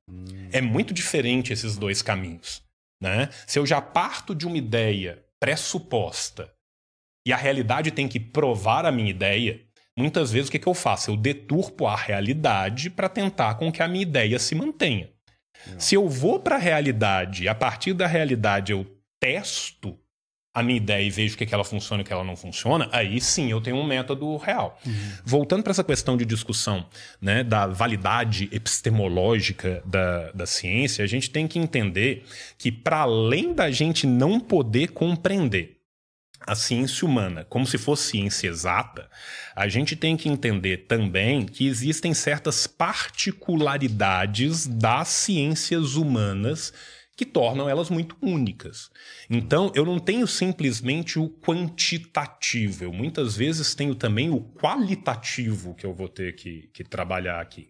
[0.52, 2.62] É muito diferente esses dois caminhos.
[3.02, 3.30] Né?
[3.48, 6.54] Se eu já parto de uma ideia pressuposta
[7.26, 9.62] e a realidade tem que provar a minha ideia,
[9.98, 11.12] muitas vezes o que, que eu faço?
[11.12, 15.10] Eu deturpo a realidade para tentar com que a minha ideia se mantenha.
[15.78, 18.86] Se eu vou para a realidade e a partir da realidade eu
[19.20, 20.00] testo
[20.54, 22.36] a minha ideia e vejo o que, que ela funciona e o que ela não
[22.36, 24.80] funciona, aí sim eu tenho um método real.
[25.24, 26.86] Voltando para essa questão de discussão
[27.22, 32.26] né, da validade epistemológica da, da ciência, a gente tem que entender
[32.58, 35.78] que, para além da gente não poder compreender
[36.46, 39.10] a ciência humana como se fosse ciência exata,
[39.56, 46.74] a gente tem que entender também que existem certas particularidades das ciências humanas
[47.22, 48.90] que tornam elas muito únicas.
[49.30, 55.86] Então, eu não tenho simplesmente o quantitativo, eu muitas vezes tenho também o qualitativo que
[55.86, 57.70] eu vou ter que, que trabalhar aqui.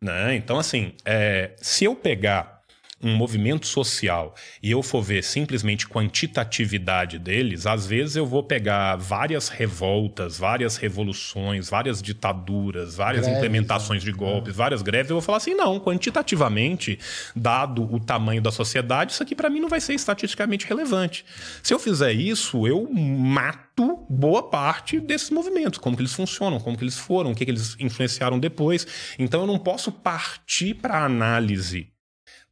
[0.00, 0.34] Né?
[0.34, 2.57] Então, assim, é, se eu pegar
[3.02, 8.96] um movimento social e eu for ver simplesmente quantitatividade deles, às vezes eu vou pegar
[8.96, 15.22] várias revoltas, várias revoluções, várias ditaduras, várias Greves, implementações de golpes, várias greves, eu vou
[15.22, 16.98] falar assim, não, quantitativamente,
[17.34, 21.24] dado o tamanho da sociedade, isso aqui para mim não vai ser estatisticamente relevante.
[21.62, 26.76] Se eu fizer isso, eu mato boa parte desses movimentos, como que eles funcionam, como
[26.76, 28.86] que eles foram, o que, que eles influenciaram depois.
[29.18, 31.92] Então eu não posso partir para a análise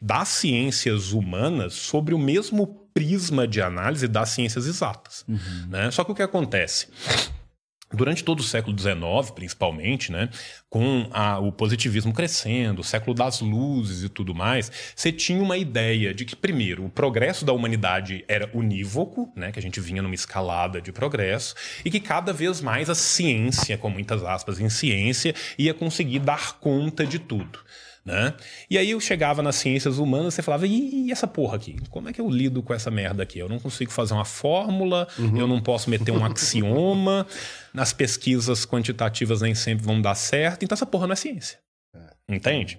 [0.01, 5.25] das ciências humanas sobre o mesmo prisma de análise das ciências exatas.
[5.69, 5.91] Né?
[5.91, 6.89] Só que o que acontece?
[7.93, 10.29] Durante todo o século XIX, principalmente, né,
[10.69, 15.57] com a- o positivismo crescendo, o século das luzes e tudo mais, você tinha uma
[15.57, 20.03] ideia de que, primeiro, o progresso da humanidade era unívoco, né, que a gente vinha
[20.03, 21.55] numa escalada de progresso,
[21.85, 26.59] e que cada vez mais a ciência, com muitas aspas em ciência, ia conseguir dar
[26.59, 27.61] conta de tudo.
[28.07, 28.35] Né?
[28.71, 31.77] E aí eu chegava nas ciências humanas e falava, e, e essa porra aqui?
[31.91, 33.41] Como é que eu lido com essa merda aqui?
[33.41, 37.27] Eu não consigo fazer uma fórmula, eu não posso meter um axioma,
[37.75, 41.59] nas pesquisas quantitativas nem sempre vão dar certo, então essa porra não é ciência.
[42.29, 42.79] Entende?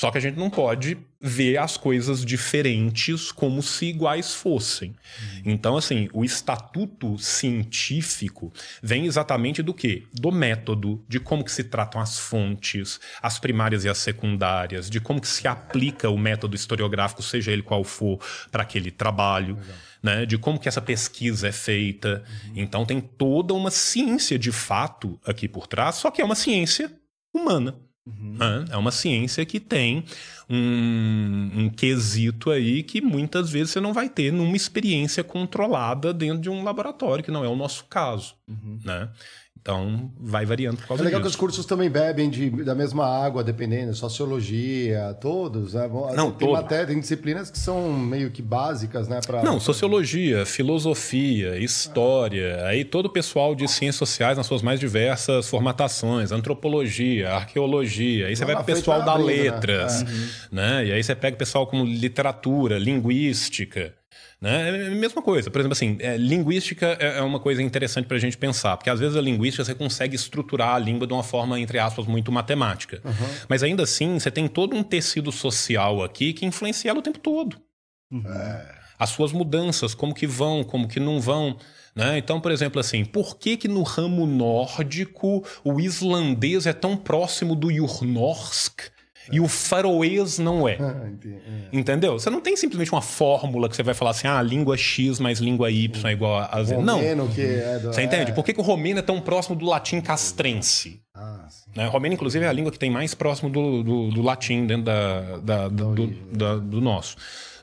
[0.00, 4.96] Só que a gente não pode ver as coisas diferentes como se iguais fossem.
[5.44, 8.50] Então, assim, o estatuto científico
[8.82, 10.04] vem exatamente do quê?
[10.10, 15.02] Do método, de como que se tratam as fontes, as primárias e as secundárias, de
[15.02, 18.18] como que se aplica o método historiográfico, seja ele qual for,
[18.50, 19.58] para aquele trabalho.
[20.02, 22.24] Né, de como que essa pesquisa é feita.
[22.56, 26.90] Então tem toda uma ciência de fato aqui por trás, só que é uma ciência
[27.34, 27.89] humana.
[28.70, 30.04] É uma ciência que tem
[30.48, 36.40] um, um quesito aí que muitas vezes você não vai ter numa experiência controlada dentro
[36.40, 38.34] de um laboratório, que não é o nosso caso.
[38.84, 39.08] Né?
[39.62, 41.36] Então, vai variando por É causa legal que disso.
[41.36, 45.74] os cursos também bebem de, da mesma água, dependendo, sociologia, todos.
[45.74, 45.86] Né?
[46.16, 46.52] Não, tem, todo.
[46.52, 49.20] matéria, tem disciplinas que são meio que básicas, né?
[49.24, 49.42] Pra...
[49.42, 55.46] Não, sociologia, filosofia, história, aí todo o pessoal de ciências sociais nas suas mais diversas
[55.48, 59.42] formatações, antropologia, arqueologia, aí você vai pro pessoal vai da abrindo, né?
[59.42, 60.04] letras,
[60.50, 60.86] né?
[60.86, 63.92] E aí você pega o pessoal como literatura, linguística,
[64.40, 64.84] né?
[64.84, 65.50] É a mesma coisa.
[65.50, 68.88] Por exemplo, assim, é, linguística é é uma coisa interessante para a gente pensar, porque
[68.88, 72.32] às vezes a linguística você consegue estruturar a língua de uma forma, entre aspas, muito
[72.32, 73.02] matemática.
[73.48, 77.18] Mas ainda assim, você tem todo um tecido social aqui que influencia ela o tempo
[77.18, 77.60] todo.
[78.98, 81.56] As suas mudanças, como que vão, como que não vão.
[81.94, 82.18] Né?
[82.18, 87.54] Então, por exemplo, assim, por que que no ramo nórdico o islandês é tão próximo
[87.54, 88.90] do Jurnorsk
[89.30, 90.76] e o faroês não é?
[90.80, 91.08] Ah.
[91.24, 91.76] É.
[91.76, 92.18] Entendeu?
[92.18, 95.38] Você não tem simplesmente uma fórmula que você vai falar assim, ah, língua X mais
[95.38, 96.76] língua Y é igual a Z.
[96.78, 97.00] Não.
[97.00, 97.14] É
[97.78, 98.30] do- Você entende?
[98.30, 98.34] é.
[98.34, 101.00] Por que, que o romeno é tão próximo do latim castrense?
[101.14, 101.46] Ah.
[101.76, 101.86] Né?
[101.86, 104.84] O romeno, inclusive, é a língua que tem mais próximo do, do, do latim dentro
[104.84, 106.06] da, da- do, do-
[106.36, 107.16] da- do nosso.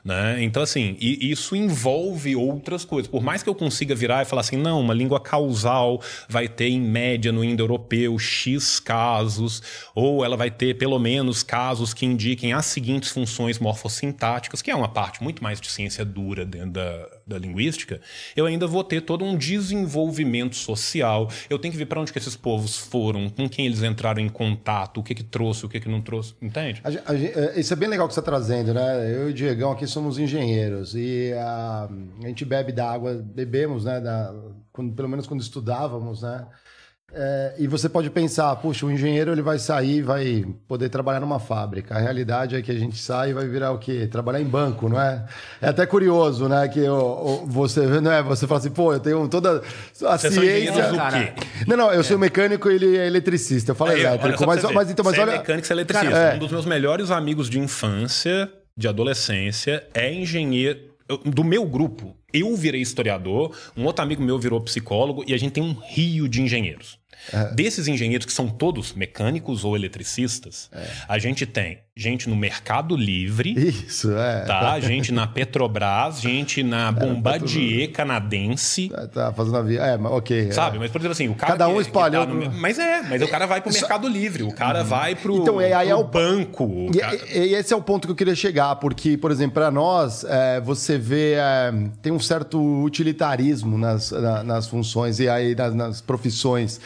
[0.04, 0.42] Né?
[0.42, 3.10] Então, assim, isso envolve outras coisas.
[3.10, 6.68] Por mais que eu consiga virar e falar assim, não, uma língua causal vai ter,
[6.68, 9.62] em média, no indo-europeu, X casos,
[9.94, 14.74] ou ela vai ter, pelo menos, casos que indiquem as seguintes funções morfossintáticas, que é
[14.74, 18.00] uma parte muito mais de ciência dura dentro da, da linguística,
[18.34, 21.30] eu ainda vou ter todo um desenvolvimento social.
[21.48, 24.28] Eu tenho que ver para onde que esses povos foram, com quem eles entraram em
[24.28, 26.80] contato, o que que trouxe, o que que não trouxe, entende?
[26.84, 29.14] A a é, isso é bem legal que você está trazendo, né?
[29.14, 31.88] Eu e o Diegão aqui somos engenheiros e a,
[32.22, 34.00] a gente bebe da água, bebemos, né?
[34.00, 34.34] Da,
[34.72, 36.46] quando- pelo menos quando estudávamos, né?
[37.10, 41.38] É, e você pode pensar, puxa, o engenheiro ele vai sair, vai poder trabalhar numa
[41.40, 41.94] fábrica.
[41.94, 44.06] A realidade é que a gente sai e vai virar o quê?
[44.06, 45.24] Trabalhar em banco, não é?
[45.60, 46.68] É até curioso, né?
[46.68, 48.22] Que o, o- você, não é?
[48.22, 50.92] Você fala assim, pô, eu tenho toda a Vocês são ciência.
[50.94, 51.32] Cara, quê?
[51.66, 53.70] Não, não, eu sou mecânico e ele é eletricista.
[53.70, 55.30] Eu falo olha elétrico, mas, você mas então, mas Você olha.
[55.30, 56.10] é mecânico, você é eletricista.
[56.14, 56.36] Cara, é.
[56.36, 60.80] Um dos meus melhores amigos de infância, de adolescência, é engenheiro.
[61.24, 65.52] Do meu grupo, eu virei historiador, um outro amigo meu virou psicólogo e a gente
[65.52, 66.98] tem um rio de engenheiros.
[67.32, 67.52] É.
[67.52, 70.86] Desses engenheiros que são todos mecânicos ou eletricistas, É.
[71.08, 74.44] a gente tem gente no Mercado Livre, Isso, é.
[74.44, 74.78] tá?
[74.78, 78.88] gente na Petrobras, gente na Bombardier canadense.
[78.88, 79.80] Tá, tá fazendo a via.
[79.80, 80.48] É, ok.
[80.48, 80.50] é.
[80.52, 80.78] Sabe?
[80.78, 81.52] Mas, por exemplo, assim, o cara.
[81.54, 84.52] Cada um espalhou tá no- Mas é, mas o cara vai pro Mercado Livre, o
[84.52, 86.90] cara vai pro, Então, é, aí pro é o- banco.
[86.94, 89.70] E, cara- e- esse é o ponto que eu queria chegar, porque, por exemplo, para
[89.72, 95.54] nós, é, você vê, é, tem um certo utilitarismo nas, na- nas funções e aí
[95.54, 96.80] nas, nas profissões.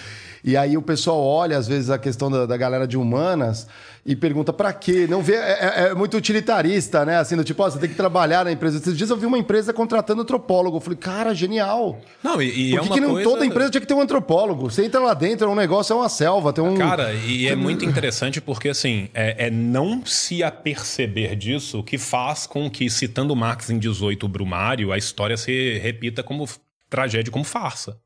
[0.45, 3.67] E aí o pessoal olha, às vezes, a questão da, da galera de humanas
[4.05, 5.07] e pergunta pra quê?
[5.09, 7.19] Não vê, é, é- é muito utilitarista, né?
[7.19, 8.79] Assim, do tipo, ó, você tem que trabalhar na empresa.
[8.79, 10.79] Esses dias eu vi uma empresa contratando antropólogo.
[10.79, 12.01] Eu falei, cara, genial.
[12.25, 13.31] Não, e, e Por é que, uma que não coisa...
[13.31, 14.69] toda empresa tinha que ter um antropólogo?
[14.69, 16.77] Você entra lá dentro, é um negócio, é uma selva, tem um.
[16.77, 22.49] Cara, e é muito interessante porque, assim, é, é não se aperceber disso que faz
[22.49, 26.49] com que, citando Marx em 18, o Brumário, a história se repita como
[26.91, 27.97] tragédia, como farsa.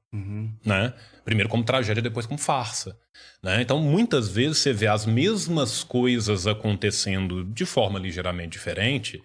[0.65, 0.93] Né?
[1.27, 2.97] Primeiro como tragédia, depois como farsa.
[3.43, 3.61] Né?
[3.61, 9.21] Então, muitas vezes você vê as mesmas coisas acontecendo de forma ligeiramente diferente,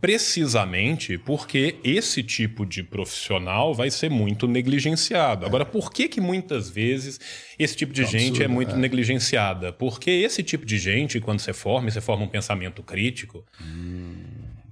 [0.00, 5.46] precisamente porque esse tipo de profissional vai ser muito negligenciado.
[5.46, 7.20] Agora, por que que muitas vezes
[7.56, 9.72] esse tipo de gente é muito negligenciada?
[9.72, 13.44] Porque esse tipo de gente, quando você forma, e você forma um pensamento crítico,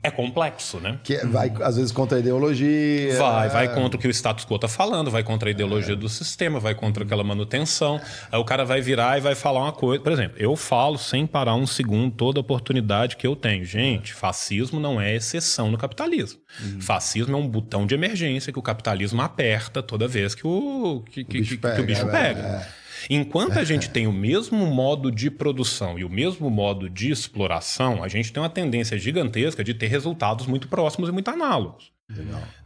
[0.04, 0.98] é complexo, né?
[1.02, 3.18] Que vai, às vezes, contra a ideologia.
[3.18, 3.50] Vai, é.
[3.50, 6.60] vai contra o que o status quo tá falando, vai contra a ideologia do sistema,
[6.60, 8.00] vai contra aquela manutenção.
[8.30, 10.02] Aí o cara vai virar e vai falar uma coisa.
[10.02, 13.64] Por exemplo, eu falo sem parar um segundo toda oportunidade que eu tenho.
[13.64, 16.38] Gente, fascismo não é exceção no capitalismo.
[16.80, 21.24] Fascismo é um botão de emergência que o capitalismo aperta toda vez que o, que,
[21.24, 22.40] que- bicho que- que o bicho pega, pega.
[22.40, 22.83] é.
[23.08, 28.02] Enquanto a gente tem o mesmo modo de produção e o mesmo modo de exploração,
[28.02, 31.92] a gente tem uma tendência gigantesca de ter resultados muito próximos e muito análogos.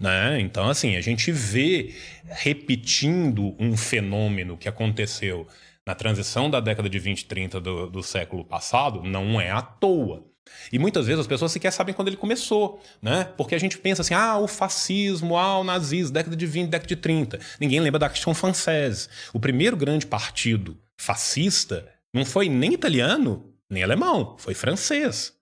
[0.00, 0.40] Né?
[0.40, 5.46] Então, assim, a gente vê repetindo um fenômeno que aconteceu
[5.86, 9.62] na transição da década de 20 e 30 do, do século passado, não é à
[9.62, 10.24] toa.
[10.72, 13.28] E muitas vezes as pessoas sequer sabem quando ele começou, né?
[13.36, 16.88] Porque a gente pensa assim, ah, o fascismo, ah, o nazismo, década de 20, década
[16.88, 17.38] de 30.
[17.60, 19.08] Ninguém lembra da Action Française.
[19.32, 25.36] O primeiro grande partido fascista não foi nem italiano, nem alemão, foi francês.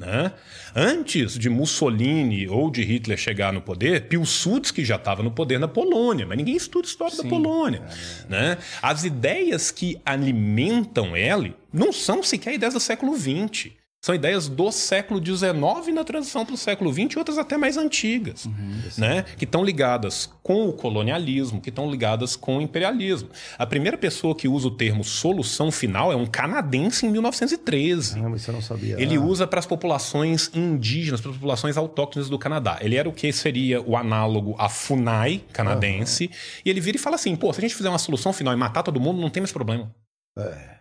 [0.00, 0.32] Né?
[0.76, 5.66] Antes de Mussolini ou de Hitler chegar no poder, Piłsudski já estava no poder na
[5.66, 7.82] Polônia, mas ninguém estuda a história da Polônia.
[8.28, 8.58] Né?
[8.80, 13.72] As ideias que alimentam ele não são sequer ideias do século XX.
[14.00, 17.76] São ideias do século XIX na transição para o século XX e outras até mais
[17.76, 19.24] antigas, uhum, né?
[19.36, 23.28] que estão ligadas com o colonialismo, que estão ligadas com o imperialismo.
[23.58, 28.20] A primeira pessoa que usa o termo solução final é um canadense em 1913.
[28.20, 29.00] Não, isso eu não sabia.
[29.00, 29.20] Ele ah.
[29.20, 32.78] usa para as populações indígenas, para as populações autóctones do Canadá.
[32.80, 36.26] Ele era o que seria o análogo à FUNAI canadense.
[36.26, 36.62] Uhum.
[36.64, 38.56] E ele vira e fala assim: pô, se a gente fizer uma solução final e
[38.56, 39.92] matar todo mundo, não tem mais problema.
[40.38, 40.77] É.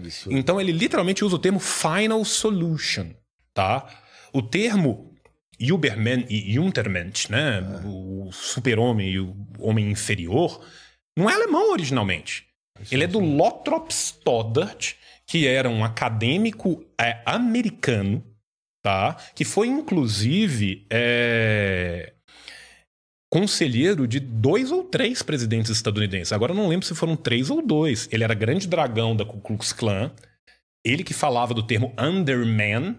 [0.00, 0.38] Que absurdo.
[0.38, 3.10] Então ele literalmente usa o termo final solution,
[3.54, 3.88] tá?
[4.32, 5.14] O termo
[5.58, 7.58] Überman e Untermensch, né?
[7.58, 7.86] É.
[7.86, 10.62] O super-homem e o homem inferior,
[11.16, 12.46] não é alemão originalmente.
[12.90, 14.94] Ele é do Lothrop Stoddart,
[15.26, 18.22] que era um acadêmico é, americano,
[18.82, 19.16] tá?
[19.34, 22.12] Que foi inclusive é,
[23.30, 26.32] conselheiro de dois ou três presidentes estadunidenses.
[26.32, 28.08] Agora eu não lembro se foram três ou dois.
[28.10, 30.10] Ele era grande dragão da Ku Klux Klan.
[30.84, 32.96] Ele que falava do termo underman.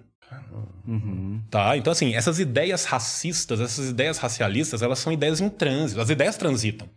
[0.86, 1.42] Uhum.
[1.50, 1.78] Tá?
[1.78, 6.02] Então, assim, essas ideias racistas, essas ideias racialistas, elas são ideias em trânsito.
[6.02, 6.90] As ideias transitam.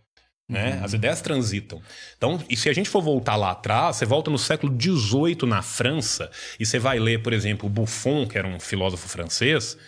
[0.48, 0.76] Né?
[0.76, 0.84] Uhum.
[0.84, 1.80] As ideias transitam.
[2.16, 5.62] Então, e se a gente for voltar lá atrás, você volta no século XVIII na
[5.62, 6.28] França
[6.58, 9.78] e você vai ler, por exemplo, Buffon, que era um filósofo francês,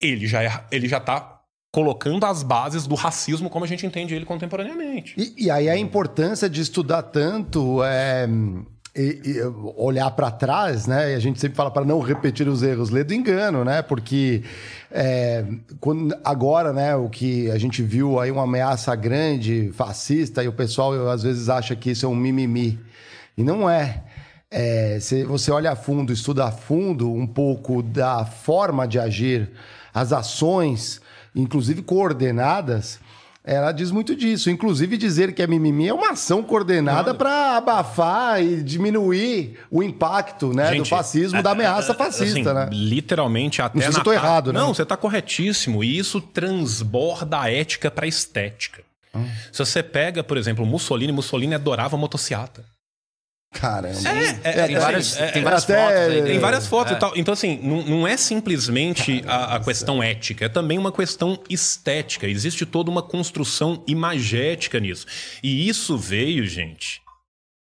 [0.00, 1.39] ele já é, ele já está
[1.72, 5.14] colocando as bases do racismo como a gente entende ele contemporaneamente.
[5.16, 8.28] E, e aí a importância de estudar tanto é,
[8.94, 9.42] e, e
[9.76, 11.12] olhar para trás, né?
[11.12, 13.82] E a gente sempre fala para não repetir os erros, ler do engano, né?
[13.82, 14.42] Porque
[14.90, 15.44] é,
[15.78, 16.96] quando, agora, né?
[16.96, 21.48] O que a gente viu aí uma ameaça grande, fascista, e o pessoal às vezes
[21.48, 22.78] acha que isso é um mimimi
[23.36, 24.02] e não é.
[24.50, 29.48] É, se você olha a fundo, estuda a fundo um pouco da forma de agir,
[29.94, 31.00] as ações,
[31.34, 33.00] inclusive coordenadas,
[33.42, 34.50] ela diz muito disso.
[34.50, 40.52] Inclusive, dizer que é mimimi é uma ação coordenada para abafar e diminuir o impacto
[40.52, 42.52] né, Gente, do fascismo, é, da ameaça é, fascista.
[42.52, 42.68] Assim, né?
[42.70, 43.76] Literalmente, até.
[43.76, 44.60] Não sei se eu tô errado, né?
[44.60, 45.82] Não, você está corretíssimo.
[45.82, 48.82] E isso transborda a ética para a estética.
[49.14, 49.26] Hum.
[49.50, 52.64] Se você pega, por exemplo, Mussolini, Mussolini adorava motocicleta.
[53.52, 53.98] Caramba.
[54.08, 56.22] É, é, tem, várias, é, tem várias até, fotos aí.
[56.22, 57.12] Tem várias fotos e tal.
[57.16, 62.28] Então, assim, não, não é simplesmente a, a, questão ética, é também uma questão estética.
[62.28, 65.04] Existe toda uma construção imagética nisso.
[65.42, 67.02] E isso veio, gente,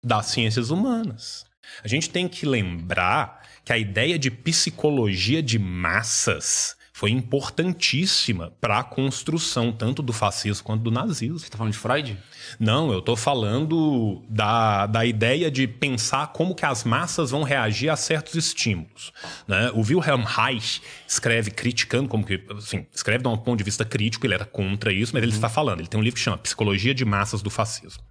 [0.04, 1.46] das ciências humanas.
[1.84, 8.78] A gente tem que lembrar que a ideia de psicologia de massas foi importantíssima para
[8.78, 11.40] a construção tanto do fascismo quanto do nazismo.
[11.40, 12.16] Você está falando de Freud?
[12.60, 17.90] Não, eu estou falando da, da ideia de pensar como que as massas vão reagir
[17.90, 19.12] a certos estímulos.
[19.48, 19.72] Né?
[19.72, 24.28] O Wilhelm Reich escreve criticando, como que, assim, escreve de um ponto de vista crítico,
[24.28, 25.38] ele era contra isso, mas ele uhum.
[25.38, 25.80] está falando.
[25.80, 28.04] Ele tem um livro que chama Psicologia de Massas do Fascismo.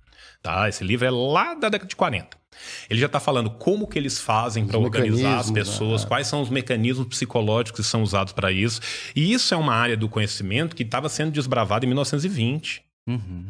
[0.43, 0.69] Tá?
[0.69, 2.40] Esse livro é lá da década de 40.
[2.89, 6.09] Ele já está falando como que eles fazem para organizar as pessoas, né?
[6.09, 8.81] quais são os mecanismos psicológicos que são usados para isso.
[9.15, 12.83] E isso é uma área do conhecimento que estava sendo desbravada em 1920.
[13.07, 13.47] Uhum.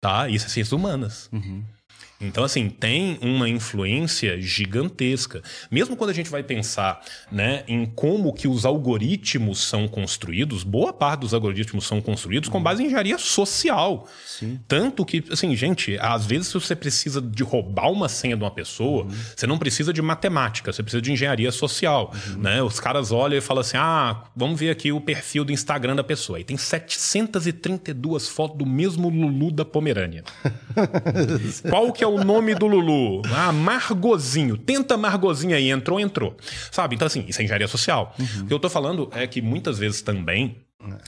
[0.00, 0.28] Tá?
[0.28, 1.28] Isso é ciências humanas.
[1.32, 1.64] Uhum.
[2.20, 5.42] Então, assim, tem uma influência gigantesca.
[5.70, 7.00] Mesmo quando a gente vai pensar
[7.32, 12.62] né, em como que os algoritmos são construídos, boa parte dos algoritmos são construídos com
[12.62, 14.06] base em engenharia social.
[14.26, 14.60] Sim.
[14.68, 18.50] Tanto que, assim, gente, às vezes se você precisa de roubar uma senha de uma
[18.50, 19.10] pessoa, uhum.
[19.34, 22.12] você não precisa de matemática, você precisa de engenharia social.
[22.28, 22.42] Uhum.
[22.42, 22.62] Né?
[22.62, 26.04] Os caras olham e falam assim, ah, vamos ver aqui o perfil do Instagram da
[26.04, 26.38] pessoa.
[26.38, 30.22] E tem 732 fotos do mesmo Lulu da Pomerânia.
[31.68, 33.22] Qual que é o nome do Lulu?
[33.34, 34.56] Ah, Margozinho.
[34.56, 35.70] Tenta Margozinho aí.
[35.70, 36.36] Entrou, entrou.
[36.70, 36.96] Sabe?
[36.96, 38.14] Então, assim, isso é engenharia social.
[38.18, 38.42] Uhum.
[38.42, 40.56] O que eu tô falando é que muitas vezes também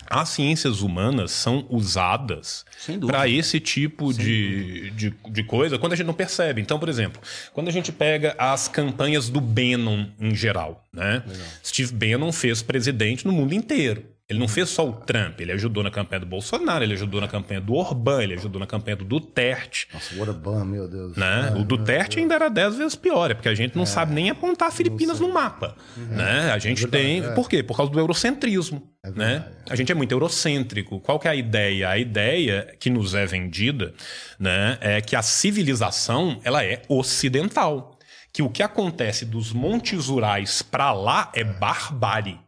[0.09, 2.65] as ciências humanas são usadas
[3.07, 6.61] para esse tipo de, de, de, coisa quando a gente não percebe.
[6.61, 7.23] Então, por exemplo,
[7.55, 11.23] quando a gente pega as campanhas do Bannon em geral, né?
[11.65, 14.05] Steve Bannon fez presidente no mundo inteiro.
[14.29, 17.29] Ele não fez só o Trump, ele ajudou na campanha do Bolsonaro, ele ajudou na
[17.29, 19.89] campanha do Orbán, ele ajudou na campanha do Duterte.
[19.93, 21.17] Nossa, o Orbán, meu Deus.
[21.17, 21.53] Né?
[21.55, 24.15] É, o Duterte ainda era dez vezes pior, é porque a gente não é, sabe
[24.15, 25.77] nem apontar Filipinas no mapa.
[25.97, 26.07] Uhum.
[26.07, 26.51] Né?
[26.51, 27.23] A gente é tem.
[27.23, 27.35] É.
[27.35, 27.63] Por quê?
[27.63, 28.91] Por causa do eurocentrismo.
[29.05, 29.45] É né?
[29.69, 31.01] A gente é muito eurocêntrico.
[31.01, 31.91] Qual que é a ideia?
[31.91, 33.93] A ideia que nos é vendida
[34.39, 37.99] né, é que a civilização ela é ocidental.
[38.33, 42.39] Que o que acontece dos montes rurais para lá é barbárie.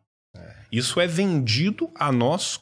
[0.75, 2.59] Isso é vendido a nós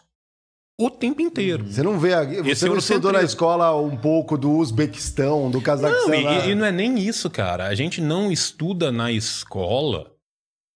[0.79, 1.65] o tempo inteiro.
[1.65, 2.11] Você não vê,
[2.43, 6.09] você não estudou na escola um pouco do Uzbequistão, do Cazaquistão?
[6.09, 7.69] Não, e, e, não é nem isso, cara.
[7.69, 10.13] A gente não estuda na escola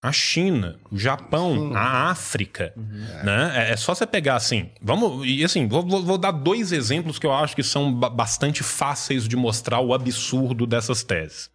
[0.02, 1.74] a China, o Japão, Sim.
[1.74, 3.24] a África, uhum.
[3.24, 3.52] né?
[3.54, 4.70] É, é, só você pegar assim.
[4.80, 9.28] Vamos e assim, vou, vou, dar dois exemplos que eu acho que são bastante fáceis
[9.28, 11.50] de mostrar o absurdo dessas teses.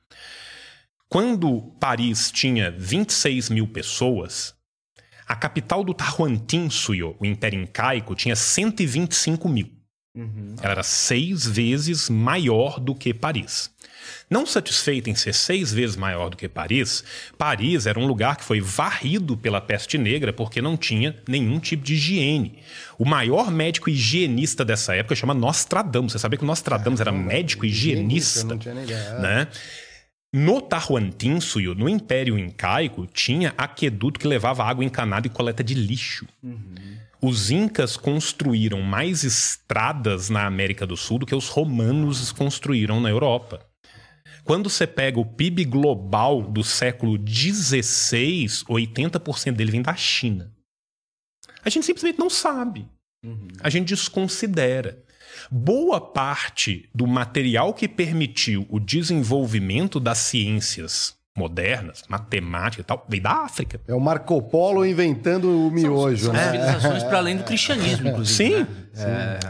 [1.10, 4.54] Quando Paris tinha 26 mil pessoas,
[5.32, 9.70] a capital do Tahuantinsuyo, o Império Incaico, tinha 125 mil.
[10.62, 13.72] Ela era seis vezes maior do que Paris.
[14.30, 17.02] Não satisfeita em ser seis vezes maior do que Paris,
[17.38, 21.82] Paris era um lugar que foi varrido pela peste negra porque não tinha nenhum tipo
[21.82, 22.60] de higiene.
[23.00, 26.12] O maior médico higienista dessa época chama Nostradamus.
[26.12, 28.54] Você sabia que Nostradamus era médico higienista?
[28.54, 29.20] Ideia.
[29.20, 29.48] né?
[30.34, 36.26] No Tahuantinsuyo, no Império Incaico, tinha aqueduto que levava água encanada e coleta de lixo.
[37.22, 43.10] Os incas construíram mais estradas na América do Sul do que os romanos construíram na
[43.10, 43.66] Europa.
[44.44, 50.52] Quando você pega o PIB global do século XVI, 80% dele vem da China.
[51.64, 52.88] A gente simplesmente não sabe.
[53.62, 55.04] A gente desconsidera.
[55.54, 63.24] Boa parte do material que permitiu o desenvolvimento das ciências modernas, matemática e tal, veio
[63.24, 63.82] da África.
[63.86, 66.46] É o Marco Polo inventando o miojo, São né?
[66.46, 68.50] civilizações para além do cristianismo, inclusive.
[68.50, 68.68] Sim, né?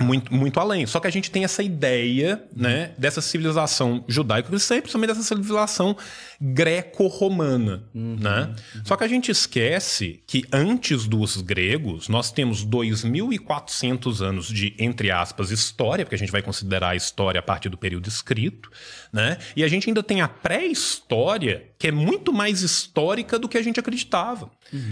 [0.04, 0.86] Muito, muito além.
[0.86, 5.98] Só que a gente tem essa ideia né, dessa civilização judaico-cristã e principalmente dessa civilização
[6.40, 7.84] greco-romana.
[7.94, 8.54] Né?
[8.84, 15.12] Só que a gente esquece que antes dos gregos, nós temos 2.400 anos de, entre
[15.12, 18.72] aspas, história, porque a gente vai considerar a história a partir do período escrito,
[19.12, 19.38] né?
[19.56, 23.62] e a gente ainda tem a pré-história, que é muito mais histórica do que a
[23.62, 24.50] gente acreditava.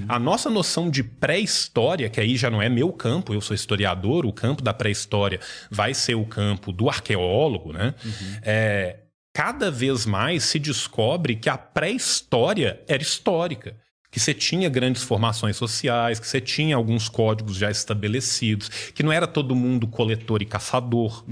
[0.08, 4.26] A nossa noção de pré-história, que aí já não é meu campo, eu sou historiador,
[4.26, 7.94] o campo da pré-história vai ser o campo do arqueólogo, né?
[8.42, 8.98] É,
[9.34, 13.76] cada vez mais se descobre que a pré-história era histórica.
[14.12, 19.12] Que você tinha grandes formações sociais, que você tinha alguns códigos já estabelecidos, que não
[19.12, 21.24] era todo mundo coletor e caçador.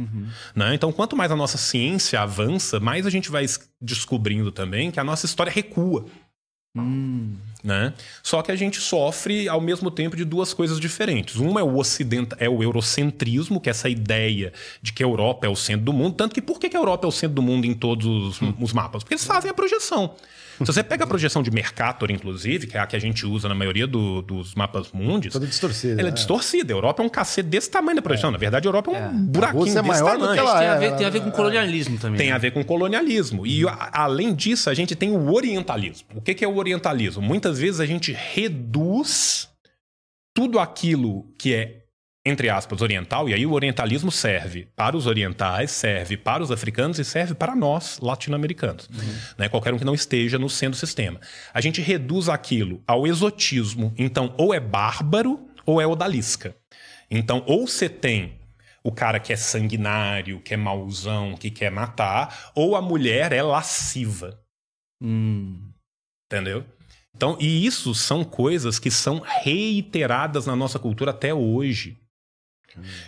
[0.55, 0.75] Né?
[0.75, 4.99] Então, quanto mais a nossa ciência avança, mais a gente vai es- descobrindo também que
[4.99, 6.05] a nossa história recua.
[7.68, 7.91] Né?
[8.24, 11.36] Só que a gente sofre ao mesmo tempo de duas coisas diferentes.
[11.36, 12.30] Uma é o ocident...
[12.39, 15.91] é o eurocentrismo, que é essa ideia de que a Europa é o centro do
[15.91, 16.15] mundo.
[16.15, 18.05] Tanto que por que a Europa é o centro do mundo em todos
[18.39, 19.03] os, os mapas?
[19.03, 20.15] Porque eles fazem a projeção.
[20.59, 23.47] Se você pega a projeção de Mercator, inclusive, que é a que a gente usa
[23.47, 25.93] na maioria do- dos mapas mundios, Toda distorcida.
[25.93, 26.11] ela é né?
[26.11, 26.74] distorcida.
[26.74, 28.32] A Europa é um cacete desse tamanho da projeção.
[28.32, 30.34] Na verdade, a Europa é um buraquinho Rússia é desse maior do tamanho.
[30.34, 32.18] que ela Tem a é, ver, tem a ver com colonialismo também.
[32.18, 32.34] Tem né?
[32.34, 33.45] a ver com colonialismo.
[33.45, 36.07] E a- além disso, a gente tem o orientalismo.
[36.15, 37.22] O que que é o orientalismo?
[37.22, 39.49] Muitas vezes a gente reduz
[40.33, 41.83] tudo aquilo que é,
[42.25, 46.99] entre aspas, oriental, e aí o orientalismo serve para os orientais, serve para os africanos
[46.99, 48.89] e serve para nós, latino-americanos.
[49.37, 49.49] Né?
[49.49, 51.19] Qualquer um que não esteja no centro do sistema.
[51.53, 53.93] A gente reduz aquilo ao exotismo.
[53.97, 56.55] Então, ou é bárbaro ou é odalisca.
[57.09, 58.39] Então, ou você tem
[58.83, 63.41] o cara que é sanguinário, que é mauzão, que quer matar, ou a mulher é
[63.41, 64.39] lasciva.
[65.01, 65.71] Hum.
[66.25, 66.65] Entendeu?
[67.18, 71.97] Então, e isso são coisas que são reiteradas na nossa cultura até hoje.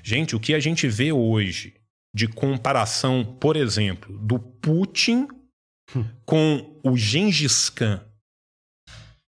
[0.02, 1.76] Gente, o que a gente vê hoje
[2.12, 5.28] de comparação, por exemplo, do Putin
[6.26, 8.04] com o Gengis Khan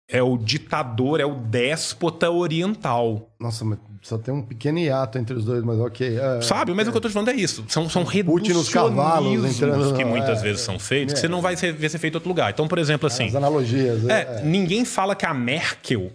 [0.08, 3.30] é o ditador, é o déspota oriental.
[3.38, 6.18] Nossa, mas só tem um pequeno hiato entre os dois, mas ok.
[6.18, 6.74] É, Sabe?
[6.74, 7.64] Mas o que eu tô te falando é isso.
[7.68, 11.22] São, são nos cavalos entrando- que muitas é, vezes são feitos, que é.
[11.22, 12.50] você não vai ser- ver ser feito em outro lugar.
[12.50, 14.06] Então, por exemplo, assim, As analogias.
[14.08, 14.42] é, é.
[14.44, 16.10] ninguém fala que a Merkel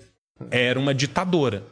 [0.51, 1.63] era uma ditadora.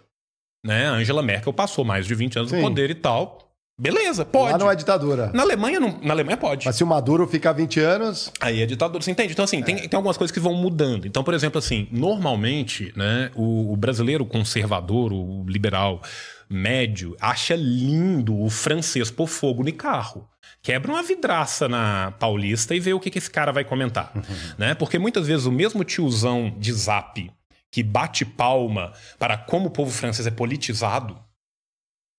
[0.65, 0.87] Né?
[0.87, 2.63] A Angela Merkel passou mais de 20 anos no Sim.
[2.63, 3.44] poder e tal.
[3.77, 4.53] Beleza, pode.
[4.53, 5.31] Lá não é ditadura.
[5.33, 6.65] Na Alemanha, não, na Alemanha pode.
[6.65, 9.33] Mas se o Maduro ficar 20 anos, Aí é ditadura, você entende?
[9.33, 11.05] Então, assim, tem, tem algumas coisas que vão mudando.
[11.05, 16.01] Então, por exemplo, assim, normalmente, né, o, o brasileiro conservador, o liberal
[16.49, 20.29] médio, acha lindo o francês pôr fogo no carro.
[20.61, 24.11] Quebra uma vidraça na Paulista e vê o que, que esse cara vai comentar.
[24.57, 24.73] Né?
[24.73, 27.29] Porque muitas vezes o mesmo tiozão de zap
[27.71, 31.19] que bate palma para como o povo francês é politizado,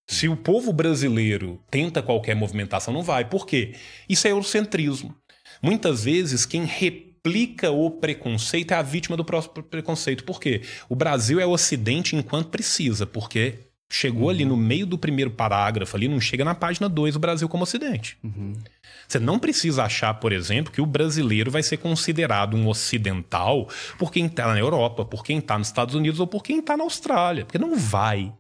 [0.07, 3.25] se o povo brasileiro tenta qualquer movimentação, não vai.
[3.25, 3.75] Por quê?
[4.09, 5.15] Isso é eurocentrismo.
[5.61, 10.25] Muitas vezes, quem replica o preconceito é a vítima do próprio preconceito.
[10.25, 10.63] Por quê?
[10.89, 15.97] O Brasil é o Ocidente enquanto precisa, porque chegou ali no meio do primeiro parágrafo,
[15.97, 18.19] ali não chega na página 2 o Brasil como Ocidente.
[19.09, 24.13] Você não precisa achar, por exemplo, que o brasileiro vai ser considerado um ocidental por
[24.13, 26.85] quem está na Europa, por quem está nos Estados Unidos ou por quem está na
[26.85, 27.45] Austrália.
[27.45, 28.33] Porque não vai.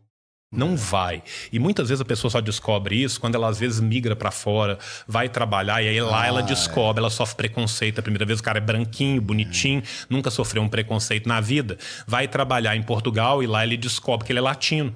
[0.56, 1.22] Não vai.
[1.52, 4.78] E muitas vezes a pessoa só descobre isso quando ela às vezes migra pra fora,
[5.06, 6.42] vai trabalhar e aí lá Ah, ela é.
[6.42, 7.98] descobre, ela sofre preconceito.
[7.98, 11.76] A primeira vez o cara é branquinho, bonitinho, nunca sofreu um preconceito na vida.
[12.06, 14.94] Vai trabalhar em Portugal e lá ele descobre que ele é latino.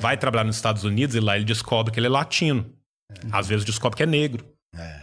[0.00, 2.66] Vai trabalhar nos Estados Unidos e lá ele descobre que ele é latino.
[3.32, 4.44] Às vezes descobre que é negro.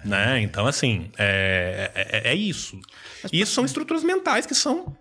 [0.05, 0.41] Né?
[0.41, 2.79] Então, assim, é, é, é isso.
[3.33, 4.95] Isso são estruturas mentais que são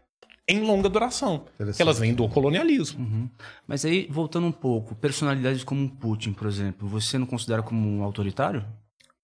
[0.48, 1.44] em longa duração.
[1.74, 3.30] Que elas vêm do colonialismo.
[3.66, 8.02] Mas aí, voltando um pouco, personalidades como Putin, por exemplo, você não considera como um
[8.02, 8.64] autoritário?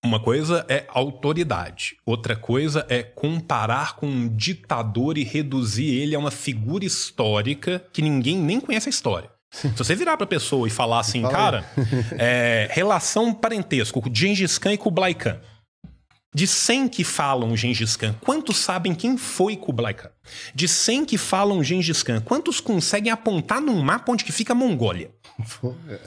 [0.02, 6.18] Uma coisa é autoridade, outra coisa é comparar com um ditador e reduzir ele a
[6.18, 9.30] uma figura histórica que ninguém nem conhece a história.
[9.50, 11.64] Se você virar pra pessoa e falar assim, Fala cara,
[12.18, 15.38] é, relação parentesco com Gengis Khan e Kublai Khan.
[16.32, 20.10] De 100 que falam Gengis Khan, quantos sabem quem foi Kublai Khan?
[20.54, 24.56] De 100 que falam Gengis Khan, quantos conseguem apontar num mapa onde que fica a
[24.56, 25.10] Mongólia?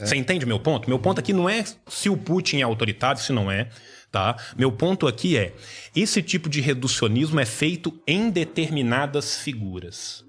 [0.00, 0.88] Você entende meu ponto?
[0.88, 3.68] Meu ponto aqui não é se o Putin é autoritário, se não é,
[4.10, 4.36] tá?
[4.56, 5.52] Meu ponto aqui é
[5.94, 10.24] esse tipo de reducionismo é feito em determinadas figuras.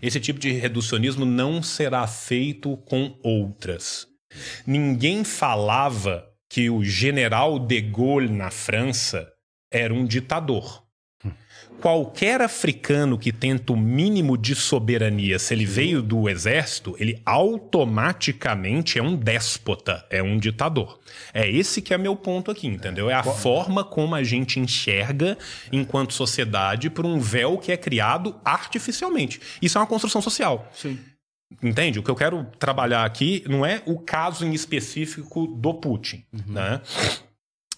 [0.00, 4.06] Esse tipo de reducionismo não será feito com outras.
[4.66, 9.32] Ninguém falava que o general de Gaulle na França
[9.72, 10.82] era um ditador.
[11.80, 18.98] Qualquer africano que tenta o mínimo de soberania, se ele veio do exército, ele automaticamente
[18.98, 21.00] é um déspota, é um ditador.
[21.32, 23.08] É esse que é meu ponto aqui, entendeu?
[23.08, 25.38] É a forma como a gente enxerga
[25.72, 29.40] enquanto sociedade por um véu que é criado artificialmente.
[29.62, 30.68] Isso é uma construção social.
[30.74, 30.98] Sim.
[31.62, 31.98] Entende?
[31.98, 36.80] O que eu quero trabalhar aqui não é o caso em específico do Putin, né?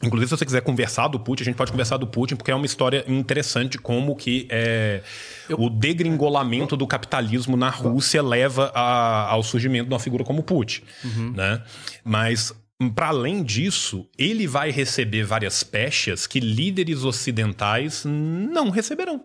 [0.04, 2.54] Inclusive, se você quiser conversar do Putin, a gente pode conversar do Putin, porque é
[2.54, 5.00] uma história interessante como que é,
[5.56, 10.82] o degringolamento do capitalismo na Rússia leva a- ao surgimento de uma figura como Putin.
[11.36, 11.62] Né?
[12.04, 12.52] Mas,
[12.96, 19.24] para além disso, ele vai receber várias pechas que líderes ocidentais não receberão.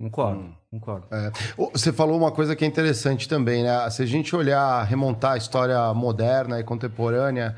[0.00, 1.06] Concordo, concordo.
[1.10, 1.32] É.
[1.72, 3.90] Você falou uma coisa que é interessante também, né?
[3.90, 7.56] Se a gente olhar, remontar a história moderna e contemporânea,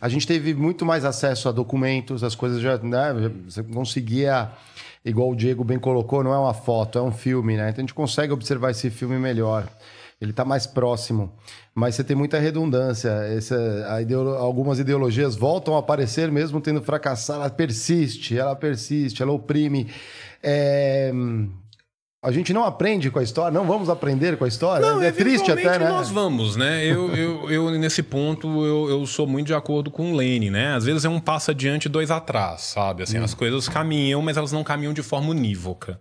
[0.00, 3.12] a gente teve muito mais acesso a documentos, as coisas já, né?
[3.44, 4.50] Você conseguia,
[5.04, 7.68] igual o Diego bem colocou, não é uma foto, é um filme, né?
[7.68, 9.68] Então a gente consegue observar esse filme melhor.
[10.18, 11.32] Ele está mais próximo.
[11.74, 13.10] Mas você tem muita redundância.
[13.10, 17.40] Essa, ideolo- algumas ideologias voltam a aparecer mesmo tendo fracassado.
[17.40, 19.88] Ela persiste, ela persiste, ela oprime.
[20.42, 21.12] É,
[22.24, 24.86] A gente não aprende com a história, não vamos aprender com a história.
[25.04, 25.88] é triste até, né?
[25.88, 26.86] nós vamos, né?
[26.86, 30.72] Eu, eu, eu, nesse ponto, eu, eu sou muito de acordo com o Lane, né?
[30.76, 33.02] Às vezes é um passo adiante, dois atrás, sabe?
[33.02, 36.00] Assim, as coisas caminham, mas elas não caminham de forma unívoca.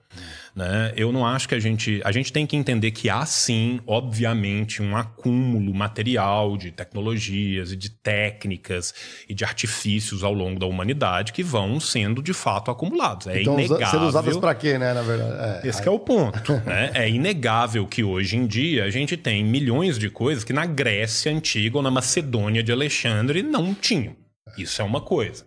[0.54, 0.92] Né?
[0.98, 2.02] Eu não acho que a gente.
[2.04, 7.76] A gente tem que entender que há sim, obviamente, um acúmulo material de tecnologias e
[7.78, 8.94] de técnicas
[9.30, 13.28] e de artifícios ao longo da humanidade que vão sendo de fato acumulados.
[13.28, 13.88] É Então, inegável.
[13.88, 15.66] sendo usadas para quê, né, na verdade?
[15.66, 15.70] É.
[15.70, 16.54] Esse é o ponto.
[16.66, 16.92] né?
[16.94, 21.32] É inegável que hoje em dia a gente tem milhões de coisas que na Grécia
[21.32, 24.16] Antiga ou na Macedônia de Alexandre não tinham.
[24.58, 25.46] Isso é uma coisa.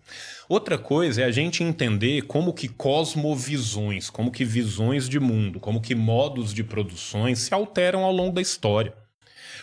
[0.49, 5.81] Outra coisa é a gente entender como que cosmovisões, como que visões de mundo, como
[5.81, 8.95] que modos de produções se alteram ao longo da história.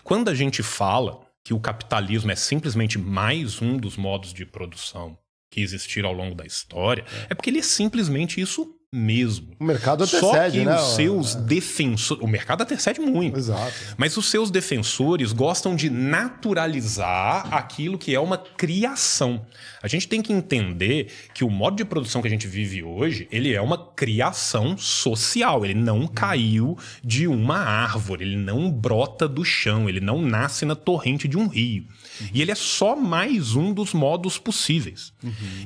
[0.03, 5.17] Quando a gente fala que o capitalismo é simplesmente mais um dos modos de produção
[5.51, 9.47] que existiram ao longo da história, é porque ele é simplesmente isso mesmo.
[9.57, 10.75] O mercado Só antecede, que né?
[10.75, 12.21] os seus defensores.
[12.21, 13.39] O mercado antecede muito.
[13.39, 13.71] Exato.
[13.95, 19.45] Mas os seus defensores gostam de naturalizar aquilo que é uma criação.
[19.81, 23.29] A gente tem que entender que o modo de produção que a gente vive hoje,
[23.31, 25.63] ele é uma criação social.
[25.63, 30.75] Ele não caiu de uma árvore, ele não brota do chão, ele não nasce na
[30.75, 31.85] torrente de um rio.
[32.34, 35.14] E ele é só mais um dos modos possíveis.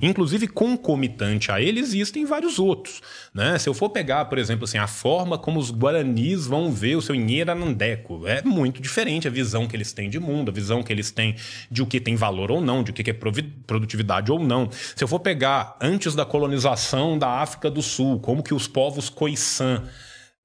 [0.01, 3.01] Inclusive, concomitante a ele, existem vários outros.
[3.33, 3.57] Né?
[3.57, 7.01] Se eu for pegar, por exemplo, assim, a forma como os guaranis vão ver o
[7.01, 10.91] seu Nheranandeco, é muito diferente a visão que eles têm de mundo, a visão que
[10.91, 11.35] eles têm
[11.69, 14.69] de o que tem valor ou não, de o que é produtividade ou não.
[14.95, 19.09] Se eu for pegar antes da colonização da África do Sul, como que os povos
[19.09, 19.83] Khoisan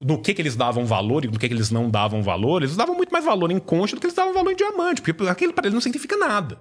[0.03, 2.75] no que, que eles davam valor e no que, que eles não davam valor, eles
[2.75, 5.53] davam muito mais valor em concha do que eles davam valor em diamante, porque aquilo
[5.53, 6.59] para eles não significa nada.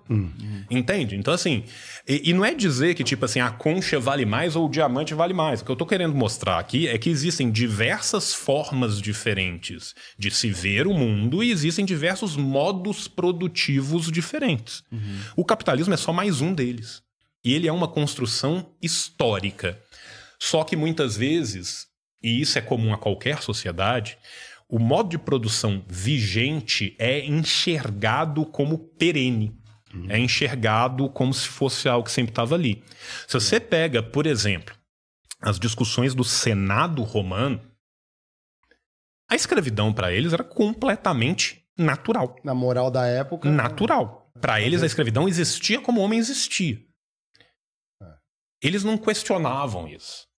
[0.70, 1.16] Entende?
[1.16, 1.64] Então, assim,
[2.06, 5.14] e, e não é dizer que, tipo assim, a concha vale mais ou o diamante
[5.14, 5.60] vale mais.
[5.60, 10.50] O que eu tô querendo mostrar aqui é que existem diversas formas diferentes de se
[10.50, 14.84] ver o mundo e existem diversos modos produtivos diferentes.
[15.34, 17.02] O capitalismo é só mais um deles.
[17.42, 19.80] E ele é uma construção histórica.
[20.38, 21.86] Só que muitas vezes,
[22.22, 24.18] e isso é comum a qualquer sociedade,
[24.68, 29.58] o modo de produção vigente é enxergado como perene.
[30.08, 32.84] É enxergado como se fosse algo que sempre estava ali.
[33.26, 34.72] Se você pega, por exemplo,
[35.40, 37.60] as discussões do Senado romano,
[39.28, 42.36] a escravidão para eles era completamente natural.
[42.44, 43.50] Na moral da época.
[43.50, 44.30] Natural.
[44.40, 46.78] Para eles, a escravidão existia como o homem existia.
[48.62, 50.29] eles não questionavam isso.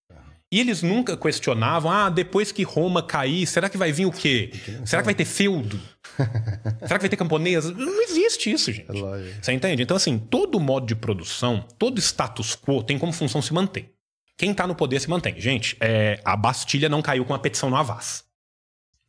[0.52, 4.52] E eles nunca questionavam, ah, depois que Roma cair, será que vai vir o quê?
[4.84, 5.80] Será que vai ter feudo?
[6.86, 7.72] será que vai ter camponesa?
[7.72, 8.90] Não existe isso, gente.
[8.90, 9.82] É Você entende?
[9.82, 13.94] Então, assim, todo modo de produção, todo status quo tem como função se manter.
[14.36, 15.40] Quem tá no poder se mantém.
[15.40, 18.24] Gente, é, a Bastilha não caiu com a petição no Avaz.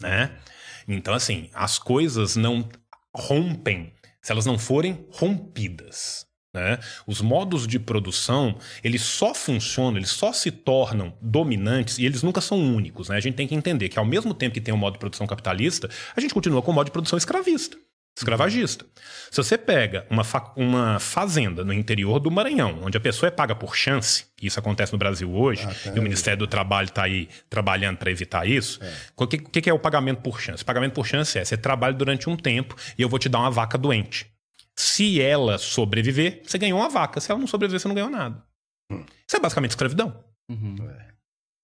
[0.01, 0.31] Né?
[0.87, 2.69] Então, assim, as coisas não
[3.13, 3.91] rompem
[4.21, 6.25] se elas não forem rompidas.
[6.53, 6.77] Né?
[7.07, 12.41] Os modos de produção, eles só funcionam, eles só se tornam dominantes e eles nunca
[12.41, 13.09] são únicos.
[13.09, 13.17] Né?
[13.17, 14.99] A gente tem que entender que ao mesmo tempo que tem o um modo de
[14.99, 17.75] produção capitalista, a gente continua com o modo de produção escravista,
[18.15, 18.85] escravagista.
[19.31, 23.31] Se você pega uma, fa uma fazenda no interior do Maranhão, onde a pessoa é
[23.31, 26.89] paga por chance, isso acontece no Brasil hoje, ah, tá e o Ministério do Trabalho
[26.89, 28.93] está aí trabalhando para evitar isso, é.
[29.17, 30.61] o que, que é o pagamento por chance?
[30.61, 33.39] O pagamento por chance é você trabalha durante um tempo e eu vou te dar
[33.39, 34.32] uma vaca doente.
[34.77, 37.19] Se ela sobreviver, você ganhou uma vaca.
[37.19, 38.43] Se ela não sobreviver, você não ganhou nada.
[38.91, 39.03] Hum.
[39.27, 40.23] Isso é basicamente escravidão.
[40.49, 40.75] Uhum.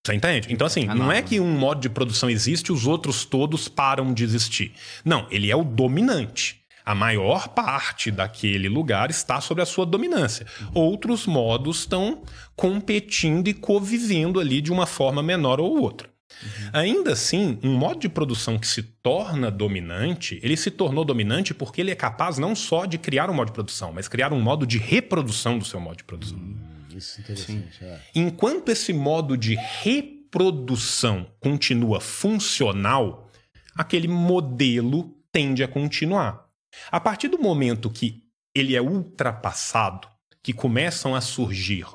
[0.06, 0.48] Você entende?
[0.52, 3.26] Então, assim, ah, não, não é que um modo de produção existe e os outros
[3.26, 4.74] todos param de existir.
[5.04, 6.60] Não, ele é o dominante.
[6.86, 10.48] A maior parte daquele lugar está sobre a sua dominância.
[10.62, 10.70] Uhum.
[10.74, 12.24] Outros modos estão
[12.56, 16.10] competindo e convivendo ali de uma forma menor ou outra.
[16.42, 16.70] Uhum.
[16.74, 21.82] Ainda assim, um modo de produção que se torna dominante, ele se tornou dominante porque
[21.82, 24.66] ele é capaz não só de criar um modo de produção, mas criar um modo
[24.66, 26.38] de reprodução do seu modo de produção.
[26.38, 26.58] Hum,
[26.96, 27.84] isso é interessante.
[27.84, 28.00] É.
[28.16, 33.30] Enquanto esse modo de reprodução continua funcional,
[33.76, 36.46] aquele modelo tende a continuar.
[36.92, 38.24] A partir do momento que
[38.54, 40.08] ele é ultrapassado,
[40.42, 41.86] que começam a surgir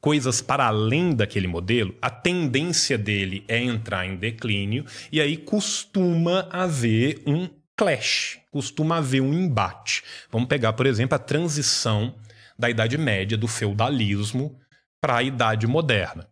[0.00, 6.46] coisas para além daquele modelo, a tendência dele é entrar em declínio e aí costuma
[6.50, 10.02] haver um clash, costuma haver um embate.
[10.30, 12.14] Vamos pegar, por exemplo, a transição
[12.58, 14.58] da Idade Média, do feudalismo,
[15.00, 16.27] para a Idade Moderna.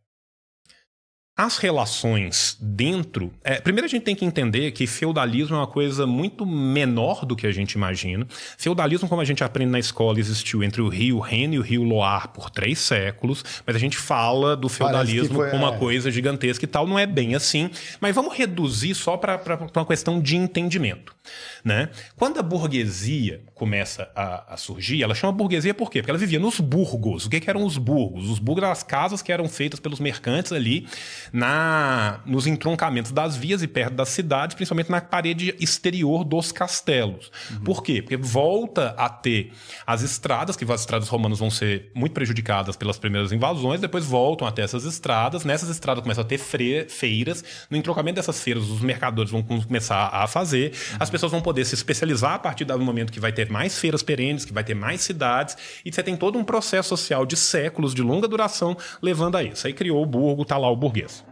[1.38, 3.30] As relações dentro.
[3.44, 7.36] É, primeiro, a gente tem que entender que feudalismo é uma coisa muito menor do
[7.36, 8.26] que a gente imagina.
[8.56, 11.82] Feudalismo, como a gente aprende na escola, existiu entre o rio Reno e o rio
[11.82, 15.78] Loire por três séculos, mas a gente fala do feudalismo foi, como uma é...
[15.78, 16.86] coisa gigantesca e tal.
[16.86, 17.68] Não é bem assim,
[18.00, 19.38] mas vamos reduzir só para
[19.76, 21.14] uma questão de entendimento.
[21.62, 21.90] Né?
[22.14, 26.00] Quando a burguesia começa a, a, surgir, ela chama burguesia por quê?
[26.00, 27.26] Porque ela vivia nos burgos.
[27.26, 28.30] O que, que eram os burgos?
[28.30, 30.86] Os burgos eram as casas que eram feitas pelos mercantes ali
[31.36, 37.30] na nos entroncamentos das vias e perto das cidades, principalmente na parede exterior dos castelos.
[37.50, 37.60] Uhum.
[37.60, 38.00] Por quê?
[38.00, 39.52] Porque volta a ter
[39.86, 44.48] as estradas, que as estradas romanas vão ser muito prejudicadas pelas primeiras invasões, depois voltam
[44.48, 45.44] a ter essas estradas.
[45.44, 47.44] Nessas estradas começam a ter feiras.
[47.68, 50.72] No entroncamento dessas feiras, os mercadores vão começar a fazer.
[50.92, 50.96] Uhum.
[51.00, 54.02] As pessoas vão poder se especializar a partir do momento que vai ter mais feiras
[54.02, 57.92] perenes, que vai ter mais cidades, e você tem todo um processo social de séculos,
[57.92, 59.66] de longa duração, levando a isso.
[59.66, 61.25] Aí criou o burgo, tá lá o burguês.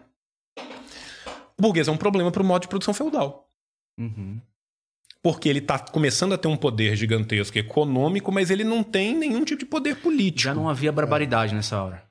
[1.58, 3.48] O burguês é um problema para o modo de produção feudal.
[3.98, 4.40] Uhum.
[5.22, 9.44] Porque ele está começando a ter um poder gigantesco econômico, mas ele não tem nenhum
[9.44, 10.42] tipo de poder político.
[10.42, 12.02] Já não havia barbaridade nessa hora.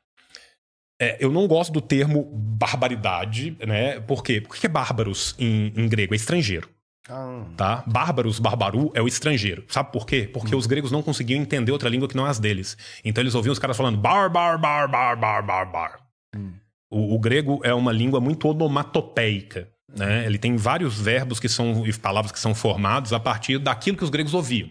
[0.99, 3.99] É, eu não gosto do termo barbaridade, né?
[3.99, 4.41] Por quê?
[4.41, 6.69] Porque é bárbaros em, em grego, é estrangeiro.
[7.09, 7.45] Ah.
[7.57, 7.83] Tá?
[7.85, 9.65] Bárbaros, barbaru é o estrangeiro.
[9.67, 10.29] Sabe por quê?
[10.31, 10.57] Porque hum.
[10.57, 12.77] os gregos não conseguiam entender outra língua que não as deles.
[13.03, 15.99] Então eles ouviam os caras falando bar, bar, bar, bar, bar, bar, bar.
[16.35, 16.53] Hum.
[16.93, 19.67] O, o, grego é uma língua muito onomatopeica.
[19.95, 20.25] Né?
[20.25, 24.03] Ele tem vários verbos que são e palavras que são formados a partir daquilo que
[24.03, 24.69] os gregos ouviam.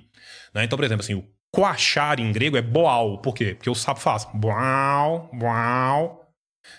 [0.55, 0.65] Né?
[0.65, 3.19] Então, por exemplo, assim, o coachar em grego é boal.
[3.19, 3.55] Por quê?
[3.55, 6.29] Porque o sapo faz boal, boal.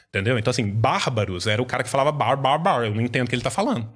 [0.09, 0.39] Entendeu?
[0.39, 2.85] Então, assim, bárbaros era o cara que falava bar, bar, bar.
[2.85, 3.91] Eu não entendo o que ele está falando.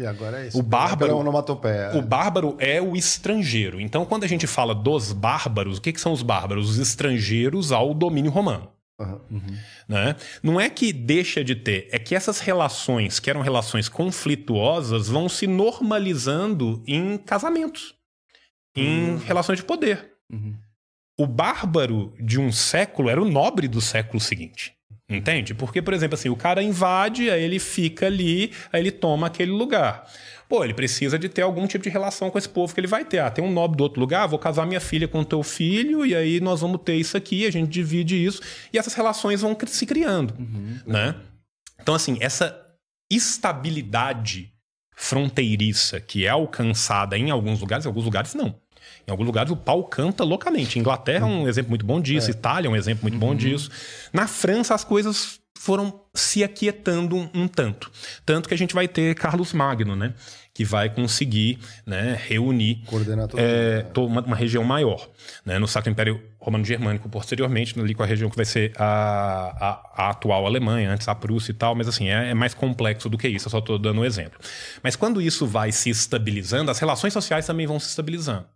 [0.00, 0.58] E agora é isso.
[0.58, 3.80] O bárbaro, é o bárbaro é o estrangeiro.
[3.80, 6.70] Então, quando a gente fala dos bárbaros, o que, que são os bárbaros?
[6.70, 8.70] Os estrangeiros ao domínio romano.
[9.30, 9.58] Uhum.
[9.88, 10.16] Né?
[10.42, 15.28] Não é que deixa de ter, é que essas relações, que eram relações conflituosas, vão
[15.28, 17.94] se normalizando em casamentos,
[18.76, 19.16] em uhum.
[19.18, 20.12] relações de poder.
[20.30, 20.54] Uhum.
[21.18, 24.74] O bárbaro de um século era o nobre do século seguinte.
[25.08, 25.52] Entende?
[25.52, 29.50] Porque, por exemplo, assim, o cara invade, aí ele fica ali, aí ele toma aquele
[29.50, 30.06] lugar.
[30.52, 33.06] Pô, ele precisa de ter algum tipo de relação com esse povo que ele vai
[33.06, 33.20] ter.
[33.20, 36.04] Ah, tem um nobre do outro lugar, vou casar minha filha com o teu filho,
[36.04, 39.56] e aí nós vamos ter isso aqui, a gente divide isso, e essas relações vão
[39.66, 40.78] se criando, uhum.
[40.86, 41.14] né?
[41.80, 42.54] Então, assim, essa
[43.10, 44.52] estabilidade
[44.94, 48.54] fronteiriça que é alcançada em alguns lugares, em alguns lugares não.
[49.08, 50.78] Em alguns lugares o pau canta loucamente.
[50.78, 52.30] Inglaterra é um exemplo muito bom disso, é.
[52.30, 53.20] Itália é um exemplo muito uhum.
[53.20, 53.70] bom disso.
[54.12, 57.88] Na França as coisas foram se aquietando um, um, tanto.
[58.26, 60.12] Tanto que a gente vai ter Carlos Magno, né?
[60.54, 62.82] Que vai conseguir né, reunir
[63.36, 65.08] é, uma, uma, região maior.
[65.46, 68.84] Né, no Sacro Império Romano Germânico, posteriormente, ali com a região que vai ser a,
[69.96, 73.08] a, a atual Alemanha, antes a Prússia e tal, mas assim, é, é mais complexo
[73.08, 74.38] do que isso, eu só estou dando um exemplo.
[74.82, 78.46] Mas quando isso vai se estabilizando, as relações sociais também vão se estabilizando.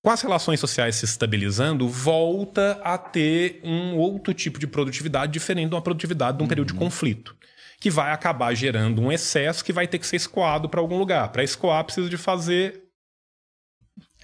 [0.00, 5.70] Com as relações sociais se estabilizando, volta a ter um outro tipo de produtividade diferente
[5.70, 6.48] de uma produtividade de um uhum.
[6.48, 6.78] período de uhum.
[6.78, 7.36] conflito,
[7.80, 11.28] que vai acabar gerando um excesso que vai ter que ser escoado para algum lugar.
[11.30, 12.88] Para escoar, precisa de fazer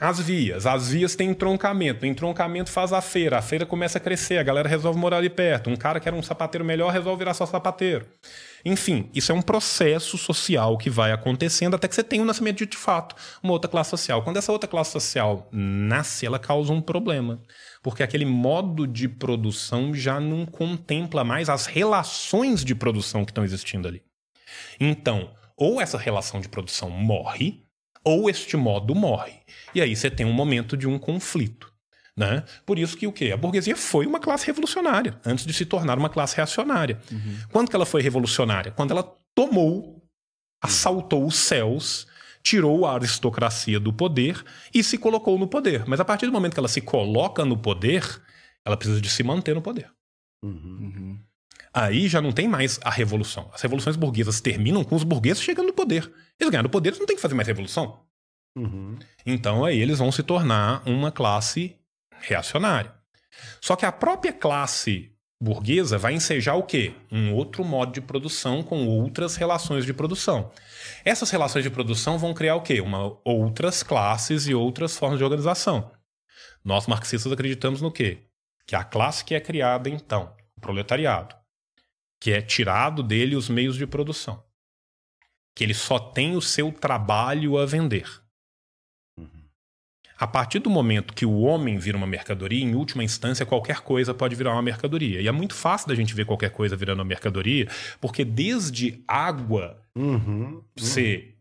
[0.00, 0.66] as vias.
[0.66, 2.04] As vias têm entroncamento.
[2.04, 3.38] O entroncamento faz a feira.
[3.38, 4.38] A feira começa a crescer.
[4.38, 5.70] A galera resolve morar ali perto.
[5.70, 8.06] Um cara que era um sapateiro melhor resolve virar só sapateiro.
[8.64, 12.58] Enfim, isso é um processo social que vai acontecendo até que você tenha o nascimento
[12.58, 14.22] de, de fato, uma outra classe social.
[14.22, 17.40] Quando essa outra classe social nasce, ela causa um problema.
[17.84, 23.44] Porque aquele modo de produção já não contempla mais as relações de produção que estão
[23.44, 24.02] existindo ali.
[24.80, 27.62] Então, ou essa relação de produção morre,
[28.02, 29.34] ou este modo morre.
[29.74, 31.70] E aí você tem um momento de um conflito.
[32.16, 32.42] Né?
[32.64, 33.32] Por isso que o quê?
[33.32, 36.98] A burguesia foi uma classe revolucionária, antes de se tornar uma classe reacionária.
[37.12, 37.36] Uhum.
[37.52, 38.72] Quando que ela foi revolucionária?
[38.72, 40.02] Quando ela tomou,
[40.62, 42.06] assaltou os céus,
[42.44, 45.84] tirou a aristocracia do poder e se colocou no poder.
[45.86, 48.04] Mas a partir do momento que ela se coloca no poder,
[48.62, 49.90] ela precisa de se manter no poder.
[50.44, 51.18] Uhum.
[51.72, 53.50] Aí já não tem mais a revolução.
[53.52, 56.12] As revoluções burguesas terminam com os burgueses chegando no poder.
[56.38, 58.04] Eles ganharam o poder, eles não tem que fazer mais revolução.
[58.54, 58.96] Uhum.
[59.24, 61.76] Então aí eles vão se tornar uma classe
[62.20, 62.94] reacionária.
[63.60, 65.13] Só que a própria classe
[65.44, 66.94] burguesa vai ensejar o quê?
[67.12, 70.50] Um outro modo de produção com outras relações de produção.
[71.04, 72.80] Essas relações de produção vão criar o quê?
[72.80, 75.90] Uma, outras classes e outras formas de organização.
[76.64, 78.22] Nós marxistas acreditamos no quê?
[78.66, 81.36] Que a classe que é criada então, o proletariado,
[82.18, 84.42] que é tirado dele os meios de produção,
[85.54, 88.23] que ele só tem o seu trabalho a vender
[90.24, 94.14] a partir do momento que o homem vira uma mercadoria, em última instância, qualquer coisa
[94.14, 95.20] pode virar uma mercadoria.
[95.20, 97.68] E é muito fácil da gente ver qualquer coisa virando uma mercadoria,
[98.00, 100.62] porque desde água uhum, uhum.
[100.78, 101.34] ser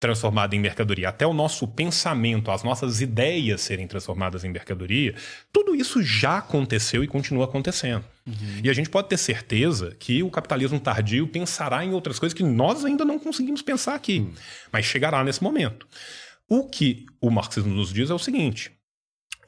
[0.00, 5.14] transformada em mercadoria, até o nosso pensamento, as nossas ideias serem transformadas em mercadoria,
[5.52, 8.04] tudo isso já aconteceu e continua acontecendo.
[8.26, 8.60] Uhum.
[8.64, 12.42] E a gente pode ter certeza que o capitalismo tardio pensará em outras coisas que
[12.42, 14.32] nós ainda não conseguimos pensar aqui, uhum.
[14.72, 15.86] mas chegará nesse momento.
[16.48, 18.76] O que o marxismo nos diz é o seguinte: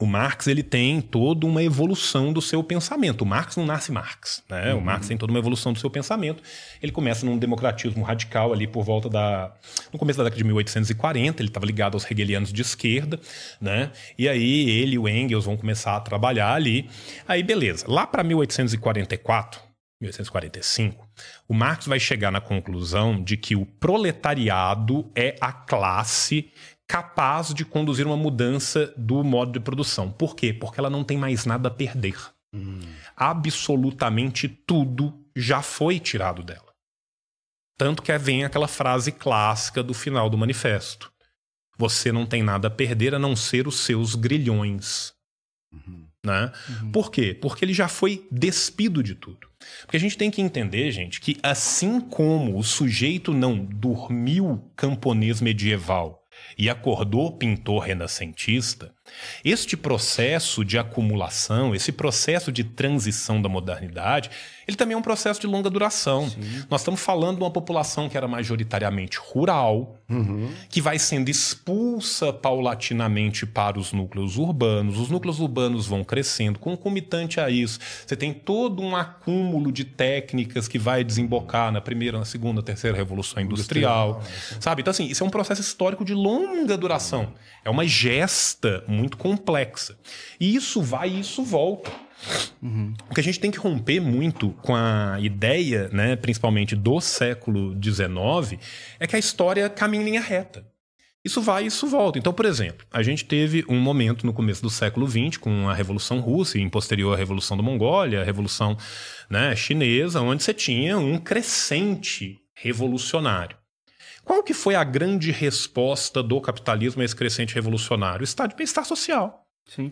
[0.01, 3.23] o Marx ele tem toda uma evolução do seu pensamento.
[3.23, 4.73] O Marx não nasce Marx, né?
[4.73, 4.81] Uhum.
[4.81, 6.41] O Marx tem toda uma evolução do seu pensamento.
[6.81, 9.53] Ele começa num democratismo radical ali por volta da
[9.93, 11.43] no começo da década de 1840.
[11.43, 13.19] Ele estava ligado aos hegelianos de esquerda,
[13.61, 13.91] né?
[14.17, 16.89] E aí ele e o Engels vão começar a trabalhar ali.
[17.27, 17.85] Aí beleza.
[17.89, 19.69] Lá para 1844
[20.01, 21.09] 1845,
[21.49, 26.53] o Marx vai chegar na conclusão de que o proletariado é a classe
[26.89, 30.11] capaz de conduzir uma mudança do modo de produção.
[30.11, 30.55] Por quê?
[30.55, 32.17] Porque ela não tem mais nada a perder.
[32.53, 32.81] Hum.
[33.15, 36.73] Absolutamente tudo já foi tirado dela.
[37.77, 41.13] Tanto que vem aquela frase clássica do final do manifesto.
[41.77, 45.13] Você não tem nada a perder a não ser os seus grilhões.
[45.71, 46.09] Uhum.
[46.25, 46.51] Né?
[46.69, 46.91] Uhum.
[46.91, 47.39] Por quê?
[47.41, 49.47] Porque ele já foi despido de tudo.
[49.83, 55.41] Porque a gente tem que entender, gente, que assim como o sujeito não dormiu camponês
[55.41, 56.18] medieval
[56.59, 58.93] e acordou pintor renascentista,
[59.45, 64.31] este processo de acumulação, esse processo de transição da modernidade,
[64.67, 66.29] ele também é um processo de longa duração.
[66.29, 66.65] Sim.
[66.71, 70.51] Nós estamos falando de uma população que era majoritariamente rural, uhum.
[70.69, 74.99] que vai sendo expulsa paulatinamente para os núcleos urbanos.
[74.99, 76.59] Os núcleos urbanos vão crescendo.
[76.59, 82.19] Concomitante a isso, você tem todo um acúmulo de técnicas que vai desembocar na primeira,
[82.19, 84.17] na segunda, na terceira revolução industrial.
[84.17, 84.83] industrial sabe?
[84.83, 87.33] Então, assim, isso é um processo histórico de longa duração.
[87.65, 89.97] É uma gesta muito complexa.
[90.39, 91.91] E isso vai e isso volta.
[92.61, 92.95] Uhum.
[93.09, 97.77] O que a gente tem que romper muito com a ideia, né, principalmente do século
[97.81, 98.61] XIX,
[98.99, 100.67] é que a história caminha em linha reta.
[101.25, 102.19] Isso vai e isso volta.
[102.19, 105.75] Então, por exemplo, a gente teve um momento no começo do século XX, com a
[105.75, 108.79] Revolução Russa e em posterior a Revolução da Mongólia, a Revolução
[109.29, 113.58] né, Chinesa, onde você tinha um crescente revolucionário.
[114.29, 118.23] Qual que foi a grande resposta do capitalismo a esse crescente revolucionário?
[118.23, 119.47] Estado de bem-estar social.
[119.65, 119.91] Sim.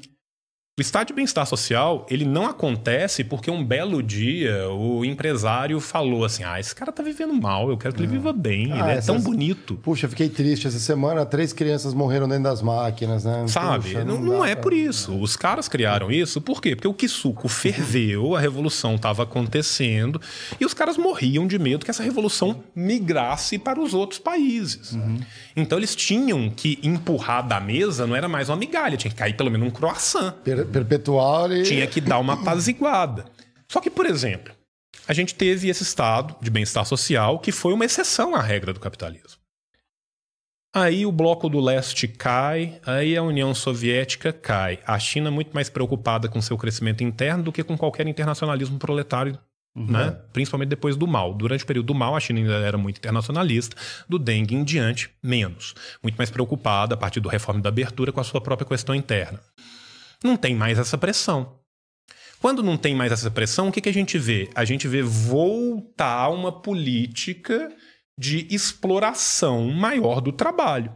[0.78, 6.22] O estado de bem-estar social, ele não acontece porque um belo dia o empresário falou
[6.22, 8.88] assim: ah, esse cara tá vivendo mal, eu quero que ele viva bem, Ah, ele
[8.90, 9.76] é essas- tão bonito.
[9.76, 10.66] Puxa, fiquei triste.
[10.66, 13.46] Essa semana, três crianças morreram dentro das máquinas, né?
[13.48, 13.84] Sabe?
[13.84, 15.18] Puxa, não, não dá é pra- por isso.
[15.18, 16.42] Os caras criaram isso.
[16.42, 16.76] Por quê?
[16.76, 20.20] Porque o Kisuko ferveu, a revolução estava acontecendo
[20.60, 24.94] e os caras morriam de medo que essa revolução migrasse para os outros países.
[25.56, 29.34] Então eles tinham que empurrar da mesa, não era mais uma migalha, tinha que cair
[29.34, 30.32] pelo menos um croissant.
[30.44, 31.62] Per- perpetual e...
[31.62, 33.24] Tinha que dar uma apaziguada.
[33.66, 34.52] Só que, por exemplo,
[35.08, 38.80] a gente teve esse estado de bem-estar social que foi uma exceção à regra do
[38.80, 39.40] capitalismo.
[40.74, 44.78] Aí o bloco do leste cai, aí a União Soviética cai.
[44.86, 49.38] A China muito mais preocupada com seu crescimento interno do que com qualquer internacionalismo proletário,
[49.76, 50.16] né?
[50.32, 51.34] principalmente depois do Mao.
[51.34, 53.76] Durante o período do Mao, a China ainda era muito internacionalista,
[54.08, 55.74] do Deng em diante, menos.
[56.02, 59.40] Muito mais preocupada, a partir do reforma da abertura, com a sua própria questão interna.
[60.24, 61.58] Não tem mais essa pressão.
[62.40, 64.48] Quando não tem mais essa pressão, o que, que a gente vê?
[64.54, 67.70] A gente vê voltar uma política
[68.18, 70.90] de exploração maior do trabalho.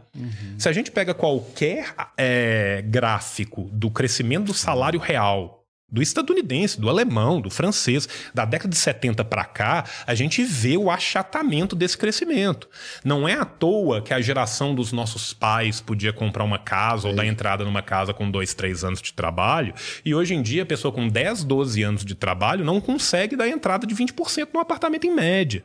[0.57, 5.60] Se a gente pega qualquer é, gráfico do crescimento do salário real
[5.91, 10.77] do estadunidense, do alemão, do francês, da década de 70 para cá, a gente vê
[10.77, 12.69] o achatamento desse crescimento.
[13.03, 17.13] Não é à toa que a geração dos nossos pais podia comprar uma casa ou
[17.13, 19.73] dar entrada numa casa com dois, três anos de trabalho,
[20.05, 23.47] e hoje em dia a pessoa com 10, 12 anos de trabalho não consegue dar
[23.47, 25.63] entrada de 20% num apartamento em média.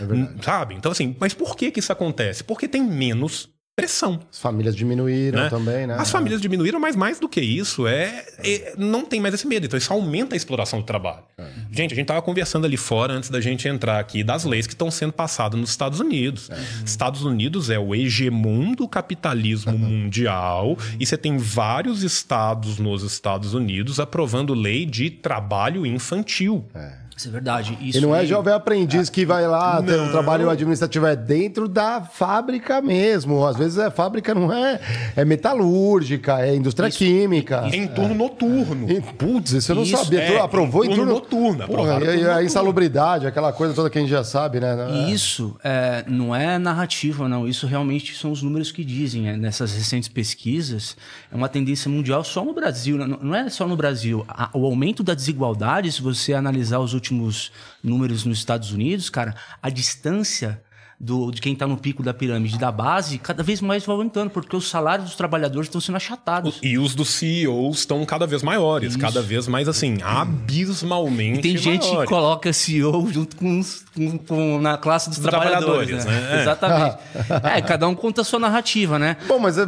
[0.00, 0.44] É verdade.
[0.44, 0.74] Sabe?
[0.74, 2.44] Então, assim, mas por que, que isso acontece?
[2.44, 4.18] Porque tem menos pressão.
[4.32, 5.50] As famílias diminuíram né?
[5.50, 5.96] também, né?
[5.98, 9.66] As famílias diminuíram, mas mais do que isso, é, é- não tem mais esse medo.
[9.66, 11.22] Então isso aumenta a exploração do trabalho.
[11.70, 14.72] Gente, a gente estava conversando ali fora antes da gente entrar aqui das leis que
[14.72, 16.50] estão sendo passadas nos Estados Unidos.
[16.84, 23.52] Estados Unidos é o hegemon do capitalismo mundial e você tem vários estados nos Estados
[23.52, 26.64] Unidos aprovando lei de trabalho infantil.
[27.16, 27.78] Isso é verdade.
[27.80, 31.16] Isso E não é aí- jovem aprendiz que vai lá ter um trabalho administrativo, é
[31.16, 33.46] dentro da fábrica mesmo.
[33.46, 34.78] Às vezes a fábrica não é,
[35.16, 37.68] é metalúrgica, é indústria química.
[37.72, 38.90] Em turno noturno.
[38.90, 40.20] E, Putz, isso eu não Isso, sabia.
[40.20, 42.42] é, aprovou em em turno turno noturno, Porra, e turno a noturno.
[42.42, 44.76] insalubridade, aquela coisa toda que a gente já sabe, né?
[44.92, 47.48] E isso é, não é narrativa, não.
[47.48, 49.28] Isso realmente são os números que dizem.
[49.28, 50.96] é, nessas recentes pesquisas,
[51.32, 52.98] é uma tendência mundial só no Brasil.
[52.98, 53.06] né?
[53.06, 54.24] Não não é só no Brasil.
[54.28, 57.05] A- o aumento da desigualdade, se você analisar os últimos
[57.82, 60.62] números nos Estados Unidos, cara, a distância
[60.98, 64.30] do, de quem está no pico da pirâmide da base cada vez mais vai aumentando,
[64.30, 66.58] porque os salários dos trabalhadores estão sendo achatados.
[66.62, 68.98] E os dos CEOs estão cada vez maiores, Isso.
[68.98, 72.08] cada vez mais assim, abismalmente E tem gente que maiores.
[72.08, 76.12] coloca CEO junto com, os- com- com- na classe dos Dos trabalhadores, trabalhadores, né?
[76.30, 76.38] né?
[76.38, 76.42] É.
[76.42, 76.96] Exatamente.
[77.58, 79.16] é, cada um conta a sua narrativa, né?
[79.28, 79.66] Bom, mas é-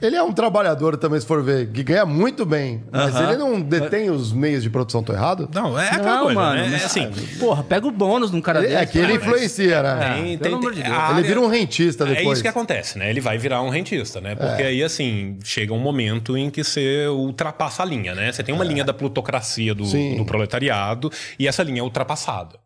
[0.00, 2.82] ele é um trabalhador também, se for ver, que ganha muito bem.
[2.90, 3.28] Mas Aham.
[3.28, 5.48] ele não detém os meios de produção, tô errado?
[5.52, 6.54] Não, é aquela não, coisa, mano.
[6.62, 6.68] né?
[6.70, 8.82] mas, É assim, porra, pega o bônus num cara Ele- desse.
[8.82, 9.30] é que ele cara.
[9.32, 10.32] influencia, né?
[10.32, 10.36] É.
[10.36, 10.94] tem, pelo amor de Deus.
[10.94, 12.26] a Ele área- vira um rentista depois.
[12.26, 13.10] É isso que acontece, né?
[13.10, 14.34] Ele vai virar um rentista, né?
[14.34, 18.30] Porque aí, assim, chega um momento em que você ultrapassa a linha, né?
[18.32, 19.84] Você tem uma linha da plutocracia do,
[20.16, 22.61] do proletariado e essa linha é ultrapassada.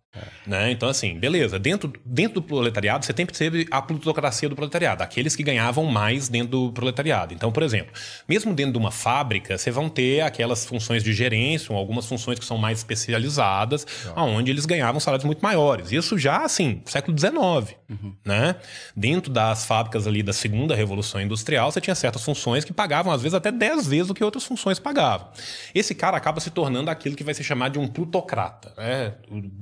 [0.47, 0.71] Né?
[0.71, 1.59] Então, assim, beleza.
[1.59, 6.29] Dentro, dentro do proletariado, você sempre teve a plutocracia do proletariado, aqueles que ganhavam mais
[6.29, 7.35] dentro do proletariado.
[7.35, 7.93] Então, por exemplo,
[8.29, 12.39] mesmo dentro de uma fábrica, você vão ter aquelas funções de gerência, ou algumas funções
[12.39, 13.87] que são mais especializadas,
[14.17, 15.93] onde eles ganhavam salários muito maiores.
[15.93, 17.77] Isso já, assim, século XIX.
[18.25, 18.57] Né?
[18.97, 23.23] Dentro das fábricas ali da segunda revolução industrial, você tinha certas funções que pagavam, às
[23.23, 25.29] vezes, até 10 vezes o que outras funções pagavam.
[25.75, 28.73] Esse cara acaba se tornando aquilo que vai ser chamado de um plutocrata.
[28.77, 29.15] Né?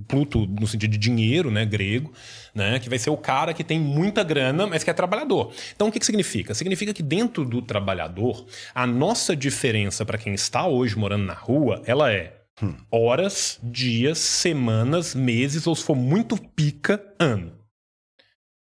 [0.09, 1.65] Pluto, no sentido de dinheiro, né?
[1.67, 2.13] grego,
[2.55, 2.79] né?
[2.79, 5.53] que vai ser o cara que tem muita grana, mas que é trabalhador.
[5.75, 6.55] Então, o que, que significa?
[6.55, 11.83] Significa que dentro do trabalhador, a nossa diferença para quem está hoje morando na rua,
[11.87, 12.45] ela é
[12.91, 17.64] horas, dias, semanas, meses, ou se for muito pica, ano.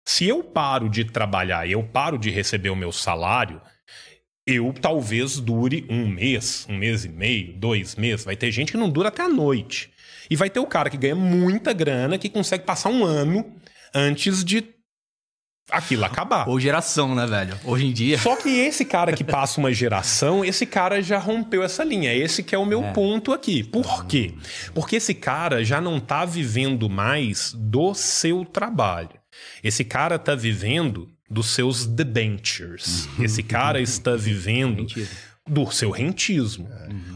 [0.07, 3.61] Se eu paro de trabalhar e eu paro de receber o meu salário,
[4.47, 8.25] eu talvez dure um mês, um mês e meio, dois meses.
[8.25, 9.91] Vai ter gente que não dura até a noite.
[10.31, 13.53] E vai ter o cara que ganha muita grana, que consegue passar um ano
[13.93, 14.65] antes de
[15.69, 16.49] aquilo acabar.
[16.49, 17.59] Ou geração, né, velho?
[17.65, 18.17] Hoje em dia.
[18.19, 22.15] Só que esse cara que passa uma geração, esse cara já rompeu essa linha.
[22.15, 23.65] Esse que é o meu ponto aqui.
[23.65, 24.35] Por quê?
[24.73, 29.11] Porque esse cara já não tá vivendo mais do seu trabalho.
[29.63, 33.09] Esse cara tá vivendo dos seus debentures.
[33.19, 34.87] Esse cara está vivendo
[35.49, 36.69] do seu rentismo,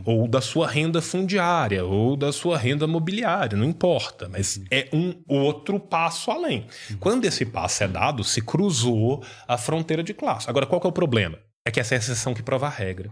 [0.05, 5.14] ou da sua renda fundiária, ou da sua renda mobiliária, não importa, mas é um
[5.27, 6.66] outro passo além.
[7.01, 10.49] Quando esse passo é dado, se cruzou a fronteira de classe.
[10.49, 11.39] Agora, qual que é o problema?
[11.64, 13.11] É que essa é a exceção que prova a regra.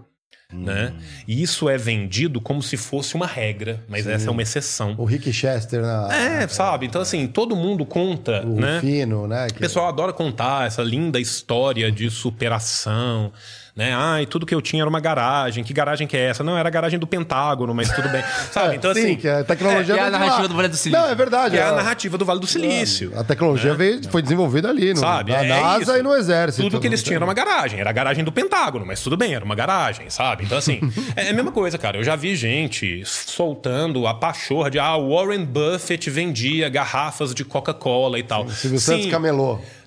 [0.50, 0.94] Né?
[1.26, 4.94] E isso é vendido como se fosse uma regra, mas essa é uma exceção.
[4.96, 6.08] O Rick Chester na.
[6.10, 6.86] É, sabe?
[6.86, 8.76] Então, assim, todo mundo conta, o né?
[8.76, 9.46] Rufino, né?
[9.50, 13.30] O pessoal adora contar essa linda história de superação,
[13.78, 13.94] né?
[13.94, 15.62] Ai, tudo que eu tinha era uma garagem.
[15.62, 16.42] Que garagem que é essa?
[16.42, 18.22] Não, era a garagem do Pentágono, mas tudo bem.
[18.50, 18.74] Sabe?
[18.74, 19.16] Então, Sim, assim.
[19.16, 20.46] que a tecnologia É, é a narrativa lá.
[20.48, 21.00] do Vale do Silício.
[21.00, 21.56] Não, é verdade.
[21.56, 21.76] É a ó.
[21.76, 23.12] narrativa do Vale do Silício.
[23.16, 25.30] A tecnologia veio, foi desenvolvida ali, no, Sabe?
[25.30, 25.96] na É NASA isso.
[25.96, 26.62] e no Exército.
[26.64, 27.78] Tudo que eles tinham era uma garagem.
[27.78, 30.44] Era a garagem do Pentágono, mas tudo bem, era uma garagem, sabe?
[30.44, 30.80] Então, assim,
[31.14, 31.96] é a mesma coisa, cara.
[31.98, 38.18] Eu já vi gente soltando a pachorra de ah, Warren Buffett vendia garrafas de Coca-Cola
[38.18, 38.48] e tal.
[38.48, 39.10] Silvio Santos Sim.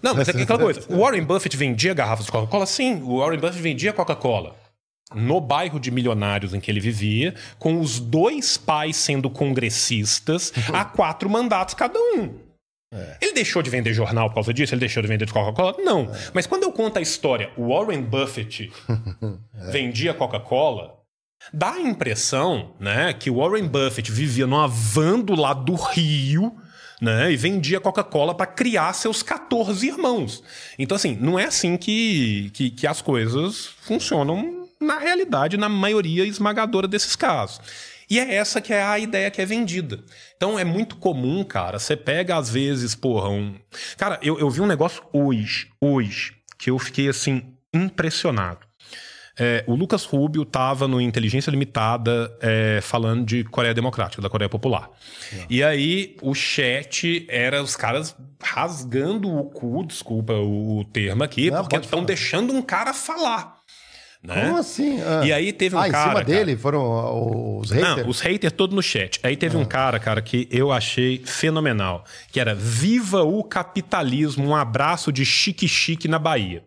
[0.02, 0.82] Não, mas é aquela coisa.
[0.90, 2.66] O Warren Buffett vendia garrafas de Coca-Cola?
[2.66, 4.56] Sim, o Warren Buffett vendia Coca-Cola.
[5.14, 10.86] No bairro de milionários em que ele vivia, com os dois pais sendo congressistas, há
[10.86, 12.34] quatro mandatos cada um.
[13.22, 14.74] Ele deixou de vender jornal por causa disso?
[14.74, 15.76] Ele deixou de vender de Coca-Cola?
[15.80, 16.12] Não.
[16.34, 18.72] Mas quando eu conto a história, o Warren Buffett
[19.72, 20.98] vendia Coca-Cola,
[21.54, 26.54] dá a impressão né, que o Warren Buffett vivia numa van do lado do rio
[27.02, 30.44] né, e vendia Coca-Cola para criar seus 14 irmãos.
[30.78, 36.24] Então, assim, não é assim que, que, que as coisas funcionam na realidade, na maioria
[36.24, 37.60] esmagadora desses casos.
[38.08, 40.04] E é essa que é a ideia que é vendida.
[40.36, 41.80] Então é muito comum, cara.
[41.80, 43.56] Você pega, às vezes, porra, um.
[43.98, 47.42] Cara, eu, eu vi um negócio hoje, hoje, que eu fiquei assim,
[47.74, 48.60] impressionado.
[49.44, 54.48] É, o Lucas Rubio estava no Inteligência Limitada é, falando de Coreia Democrática, da Coreia
[54.48, 54.88] Popular.
[55.50, 61.64] E aí o chat era os caras rasgando o cu, desculpa o termo aqui, Não,
[61.64, 63.60] porque estão deixando um cara falar.
[64.24, 64.46] Né?
[64.46, 65.02] Como assim?
[65.02, 65.26] Ah.
[65.26, 66.04] E aí teve um ah, em cara.
[66.04, 67.98] cima cara- dele foram ó, os haters?
[67.98, 69.20] não, os haters todos no chat.
[69.24, 74.56] Aí teve um cara, cara, que eu achei fenomenal, que era Viva o capitalismo, um
[74.56, 76.64] abraço de chique-chique na Bahia.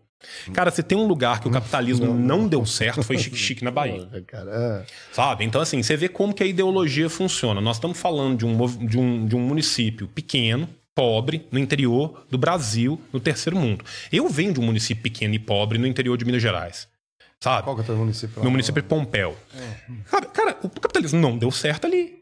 [0.53, 4.07] Cara, se tem um lugar que o capitalismo não, deu certo, foi chique-chique na Bahia.
[4.27, 4.85] Cara, é.
[5.11, 5.43] Sabe?
[5.43, 7.59] Então, assim, você vê como que a ideologia funciona.
[7.61, 12.37] Nós estamos falando de um, de um, de um município pequeno, pobre, no interior do
[12.37, 13.83] Brasil, no terceiro mundo.
[14.11, 16.87] Eu venho de um município pequeno e pobre no interior de Minas Gerais.
[17.39, 17.63] Sabe?
[17.63, 18.43] Qual que é o teu município?
[18.43, 19.37] No município de Pompéu.
[20.05, 22.15] Sabe, cara, o capitalismo não deu certo ali.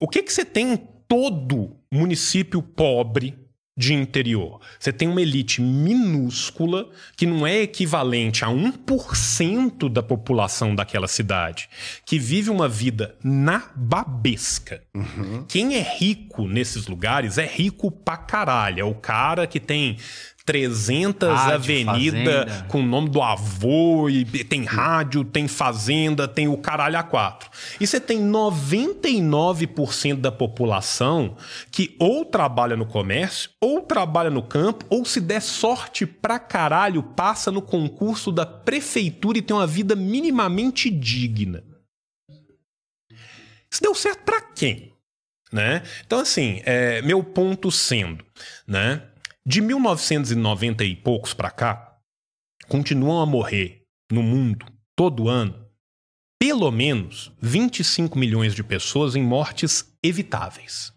[0.00, 0.76] O que que você tem em
[1.08, 3.43] todo município pobre
[3.76, 4.60] de interior?
[4.78, 11.68] Você tem uma elite minúscula que não é equivalente a 1% da população daquela cidade,
[12.06, 14.82] que vive uma vida na babesca.
[15.48, 18.80] Quem é rico nesses lugares é rico pra caralho.
[18.80, 19.96] É o cara que tem
[20.44, 22.66] 300 Rádio, avenidas fazenda.
[22.68, 27.48] com o nome do avô, e tem rádio, tem fazenda, tem o caralho a quatro.
[27.80, 31.34] E você tem 99% da população
[31.70, 37.02] que ou trabalha no comércio, ou trabalha no campo, ou se der sorte pra caralho,
[37.02, 41.64] passa no concurso da prefeitura e tem uma vida minimamente digna.
[43.70, 44.92] Isso deu certo pra quem?
[45.50, 45.82] Né?
[46.04, 48.24] Então, assim, é, meu ponto sendo,
[48.66, 49.02] né?
[49.46, 51.98] De 1990 e poucos pra cá,
[52.66, 54.64] continuam a morrer no mundo,
[54.96, 55.66] todo ano,
[56.40, 60.92] pelo menos 25 milhões de pessoas em mortes evitáveis.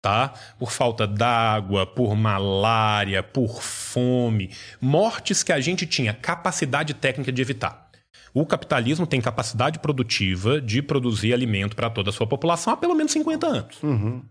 [0.00, 0.34] Tá?
[0.58, 4.50] Por falta d'água, por malária, por fome,
[4.80, 7.90] mortes que a gente tinha capacidade técnica de evitar.
[8.32, 12.94] O capitalismo tem capacidade produtiva de produzir alimento para toda a sua população há pelo
[12.94, 14.22] menos 50 anos Uhum.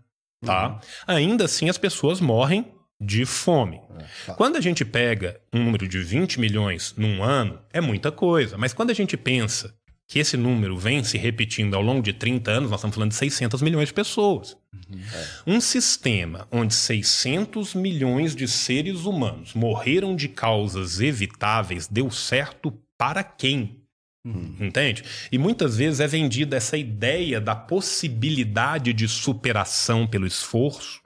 [0.44, 0.80] tá?
[1.06, 2.73] Ainda assim, as pessoas morrem
[3.04, 3.80] de fome.
[4.26, 4.34] tá.
[4.34, 8.56] Quando a gente pega um número de 20 milhões num ano, é muita coisa.
[8.56, 9.74] Mas quando a gente pensa
[10.06, 13.16] que esse número vem se repetindo ao longo de 30 anos, nós estamos falando de
[13.16, 14.56] 600 milhões de pessoas.
[15.46, 23.22] Um sistema onde 600 milhões de seres humanos morreram de causas evitáveis deu certo para
[23.22, 23.80] quem?
[24.58, 25.04] Entende?
[25.30, 31.02] E muitas vezes é vendida essa ideia da possibilidade de superação pelo esforço,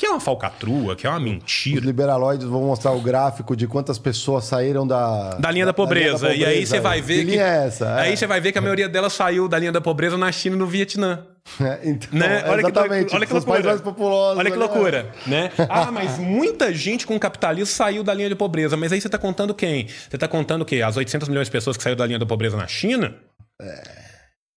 [0.00, 1.84] que é uma falcatrua, que é uma Os mentira.
[1.84, 5.34] liberaloides vão mostrar o gráfico de quantas pessoas saíram da...
[5.34, 6.32] Da linha da pobreza.
[6.32, 7.24] E aí você vai ver que...
[7.26, 7.30] que.
[7.32, 7.94] linha é essa?
[7.96, 8.16] Aí É.
[8.16, 10.58] você vai ver que a maioria delas saiu da linha da pobreza na China e
[10.58, 11.26] no Vietnã.
[11.60, 12.44] É, então, Né?
[12.46, 13.00] Olha que exatamente.
[13.10, 14.16] doido- olha que os loucura.
[14.38, 14.64] Olha que né?
[14.64, 15.50] loucura, né?
[15.68, 18.76] Ah, mas muita gente com capitalismo saiu da linha de pobreza.
[18.78, 19.86] Mas aí você tá contando quem?
[20.08, 20.80] Você tá contando o quê?
[20.80, 23.14] As 800 milhões de pessoas que saíram da linha da pobreza na China?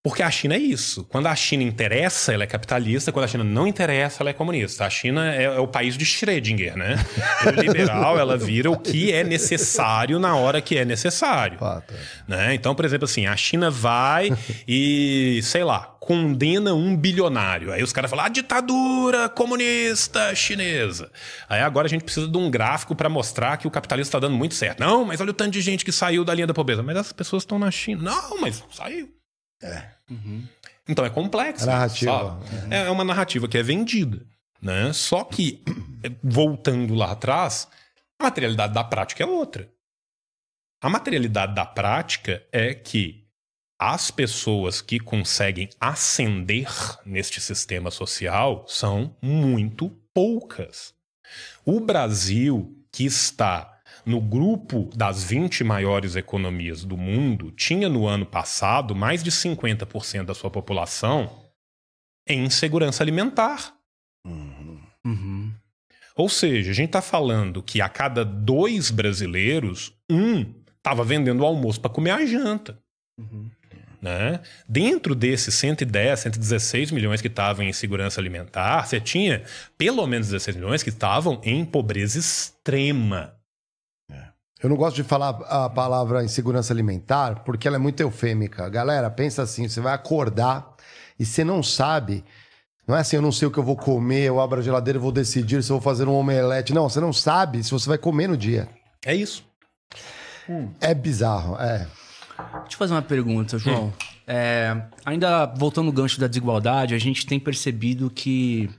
[0.04, 1.06] Porque a China é isso.
[1.06, 3.10] Quando a China interessa, ela é capitalista.
[3.10, 4.86] Quando a China não interessa, ela é comunista.
[4.86, 6.96] A China é, é o país de Schrödinger, né?
[7.48, 11.58] O liberal, ela vira o que é necessário na hora que é necessário.
[11.58, 11.98] Fato, é.
[12.28, 12.54] Né?
[12.54, 14.30] Então, por exemplo, assim, a China vai
[14.68, 17.72] e, sei lá, condena um bilionário.
[17.72, 21.10] Aí os caras falam, a ditadura comunista chinesa.
[21.48, 24.36] Aí agora a gente precisa de um gráfico para mostrar que o capitalismo está dando
[24.36, 24.82] muito certo.
[24.82, 26.84] Não, mas olha o tanto de gente que saiu da linha da pobreza.
[26.84, 28.02] Mas essas pessoas estão na China.
[28.04, 29.10] Não, mas saiu.
[30.10, 30.48] Uhum.
[30.88, 31.64] Então é complexo.
[31.64, 32.40] É narrativa.
[32.52, 32.76] sabe?
[32.76, 34.26] É uma narrativa que é vendida.
[34.62, 34.94] Né?
[34.94, 35.62] Só que,
[36.24, 37.68] voltando lá atrás,
[38.20, 39.70] a materialidade da prática é outra.
[40.82, 43.24] A materialidade da prática é que
[43.80, 46.70] as pessoas que conseguem ascender
[47.06, 50.94] neste sistema social são muito poucas.
[51.66, 53.73] O Brasil, que está
[54.06, 60.26] no grupo das 20 maiores economias do mundo, tinha no ano passado mais de 50%
[60.26, 61.44] da sua população
[62.28, 63.76] em insegurança alimentar.
[64.26, 65.54] Uhum.
[66.16, 70.46] Ou seja, a gente está falando que a cada dois brasileiros, um
[70.78, 72.78] estava vendendo o almoço para comer a janta.
[73.18, 73.50] Uhum.
[74.02, 74.42] Né?
[74.68, 79.44] Dentro desses 110, 116 milhões que estavam em insegurança alimentar, você tinha
[79.78, 83.34] pelo menos 16 milhões que estavam em pobreza extrema.
[84.64, 88.70] Eu não gosto de falar a palavra insegurança alimentar porque ela é muito eufêmica.
[88.70, 90.74] Galera, pensa assim: você vai acordar
[91.20, 92.24] e você não sabe.
[92.88, 94.98] Não é assim, eu não sei o que eu vou comer, eu abro a geladeira
[94.98, 96.74] e vou decidir se eu vou fazer um omelete.
[96.74, 98.70] Não, você não sabe se você vai comer no dia.
[99.06, 99.46] É isso.
[100.80, 101.88] É bizarro, é.
[102.38, 103.94] Deixa eu fazer uma pergunta, João.
[104.26, 108.70] É, ainda voltando no gancho da desigualdade, a gente tem percebido que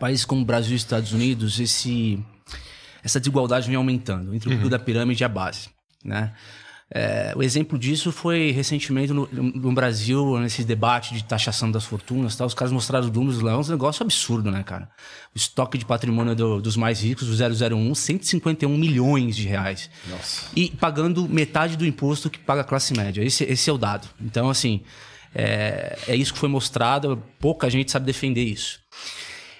[0.00, 2.22] países como o Brasil e Estados Unidos, esse,
[3.02, 5.68] essa desigualdade vem aumentando entre o pico da pirâmide e a base,
[6.04, 6.32] né?
[6.94, 12.36] É, o exemplo disso foi recentemente no, no Brasil, nesse debate de taxação das fortunas,
[12.36, 12.44] tá?
[12.44, 14.90] os caras mostraram os números lá, é um negócio absurdo, né, cara?
[15.34, 17.34] O estoque de patrimônio do- dos mais ricos, do
[17.74, 19.88] 001, 151 milhões de reais.
[20.06, 20.42] Nossa.
[20.54, 23.22] E pagando metade do imposto que paga a classe média.
[23.24, 24.06] Esse, esse é o dado.
[24.20, 24.82] Então, assim,
[25.34, 28.80] é, é isso que foi mostrado, pouca gente sabe defender isso.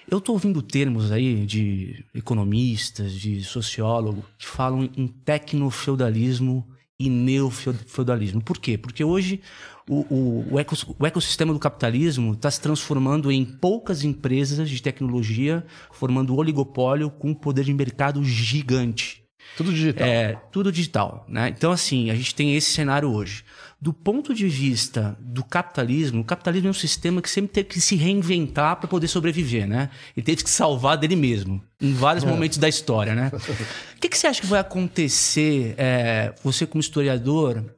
[0.09, 6.67] Eu estou ouvindo termos aí de economistas, de sociólogos, que falam em tecnofeudalismo
[6.99, 8.41] e neofeudalismo.
[8.41, 8.77] Por quê?
[8.77, 9.41] Porque hoje
[9.89, 14.81] o, o, o ecos- o ecossistema do capitalismo está se transformando em poucas empresas de
[14.81, 19.23] tecnologia, formando oligopólio com um poder de mercado gigante.
[19.57, 20.07] Tudo digital.
[20.07, 21.49] É, tudo digital, né?
[21.49, 23.43] Então, assim, a gente tem esse cenário hoje.
[23.83, 27.81] Do ponto de vista do capitalismo, o capitalismo é um sistema que sempre teve que
[27.81, 29.89] se reinventar para poder sobreviver, né?
[30.15, 33.29] Ele teve que salvar dele mesmo, em vários momentos da história, né?
[33.33, 37.75] O que, que você acha que vai acontecer, é, você como historiador,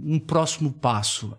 [0.00, 1.36] um próximo passo?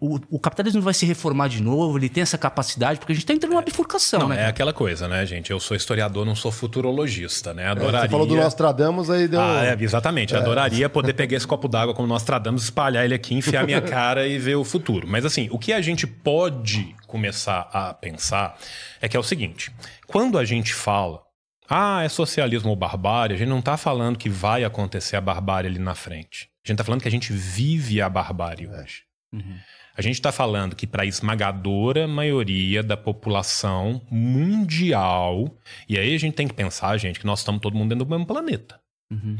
[0.00, 1.98] O, o capitalismo vai se reformar de novo?
[1.98, 2.98] Ele tem essa capacidade?
[2.98, 4.42] Porque a gente está entrando numa bifurcação, Não, né?
[4.42, 5.50] é aquela coisa, né, gente?
[5.50, 7.68] Eu sou historiador, não sou futurologista, né?
[7.68, 7.98] Adoraria...
[7.98, 9.40] É, Você falou do Nostradamus, aí deu.
[9.40, 10.36] Ah, é, exatamente.
[10.36, 14.26] Adoraria poder pegar esse copo d'água como nós tradamos, espalhar ele aqui, enfiar minha cara
[14.26, 15.06] e ver o futuro.
[15.08, 18.56] Mas assim, o que a gente pode começar a pensar
[19.00, 19.72] é que é o seguinte:
[20.06, 21.22] quando a gente fala,
[21.68, 25.70] ah, é socialismo ou barbárie, a gente não está falando que vai acontecer a barbárie
[25.70, 26.50] ali na frente.
[26.64, 29.02] A gente está falando que a gente vive a barbárie hoje.
[29.32, 29.56] Uhum.
[29.96, 35.54] A gente está falando que para a esmagadora maioria da população mundial,
[35.88, 38.10] e aí a gente tem que pensar, gente, que nós estamos todo mundo dentro do
[38.10, 38.80] mesmo planeta.
[39.10, 39.36] Uhum.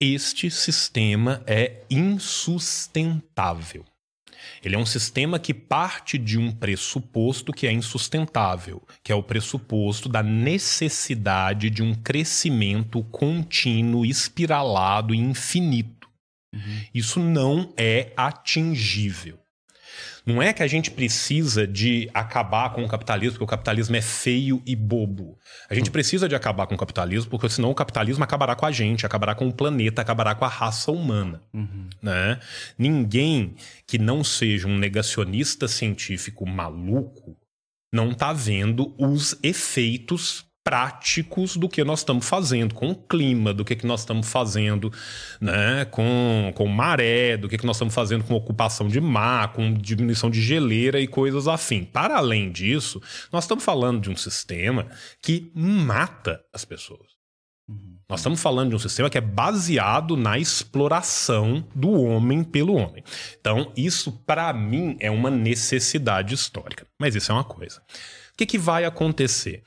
[0.00, 3.84] Este sistema é insustentável.
[4.62, 9.22] Ele é um sistema que parte de um pressuposto que é insustentável, que é o
[9.22, 16.08] pressuposto da necessidade de um crescimento contínuo, espiralado e infinito.
[16.92, 19.38] Isso não é atingível.
[20.26, 24.00] Não é que a gente precisa de acabar com o capitalismo, porque o capitalismo é
[24.00, 25.38] feio e bobo.
[25.68, 28.72] A gente precisa de acabar com o capitalismo, porque senão o capitalismo acabará com a
[28.72, 31.42] gente, acabará com o planeta, acabará com a raça humana.
[32.02, 32.40] Né?
[32.78, 33.54] Ninguém
[33.86, 37.36] que não seja um negacionista científico maluco
[37.92, 43.64] não está vendo os efeitos práticos do que nós estamos fazendo com o clima, do
[43.64, 44.90] que, que nós estamos fazendo
[45.38, 49.74] né, com, com maré, do que, que nós estamos fazendo com ocupação de mar, com
[49.74, 51.84] diminuição de geleira e coisas afim.
[51.84, 53.00] Para além disso,
[53.30, 54.86] nós estamos falando de um sistema
[55.20, 57.12] que mata as pessoas.
[58.08, 63.02] Nós estamos falando de um sistema que é baseado na exploração do homem pelo homem.
[63.38, 66.86] Então, isso, para mim, é uma necessidade histórica.
[66.98, 67.80] Mas isso é uma coisa.
[67.80, 69.62] O que, que vai acontecer?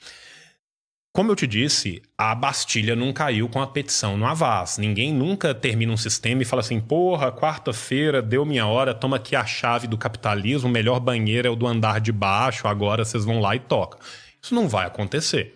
[1.18, 4.78] Como eu te disse, a Bastilha não caiu com a petição no Avaz.
[4.78, 9.36] Ninguém nunca termina um sistema e fala assim: porra, quarta-feira deu minha hora, toma aqui
[9.36, 13.26] a chave do capitalismo, o melhor banheiro é o do andar de baixo, agora vocês
[13.26, 14.00] vão lá e tocam.
[14.40, 15.56] Isso não vai acontecer.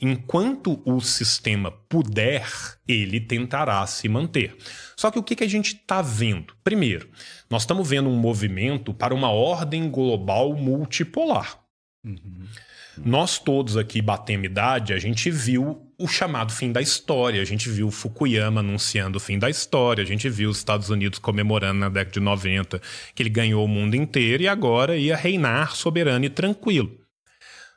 [0.00, 2.46] Enquanto o sistema puder,
[2.86, 4.56] ele tentará se manter.
[4.96, 6.54] Só que o que, que a gente está vendo?
[6.62, 7.08] Primeiro,
[7.50, 11.58] nós estamos vendo um movimento para uma ordem global multipolar.
[12.06, 12.46] Uhum.
[12.98, 17.68] Nós todos aqui batemos idade, a gente viu o chamado fim da história, a gente
[17.70, 21.88] viu Fukuyama anunciando o fim da história, a gente viu os Estados Unidos comemorando na
[21.88, 22.80] década de 90
[23.14, 27.00] que ele ganhou o mundo inteiro e agora ia reinar soberano e tranquilo.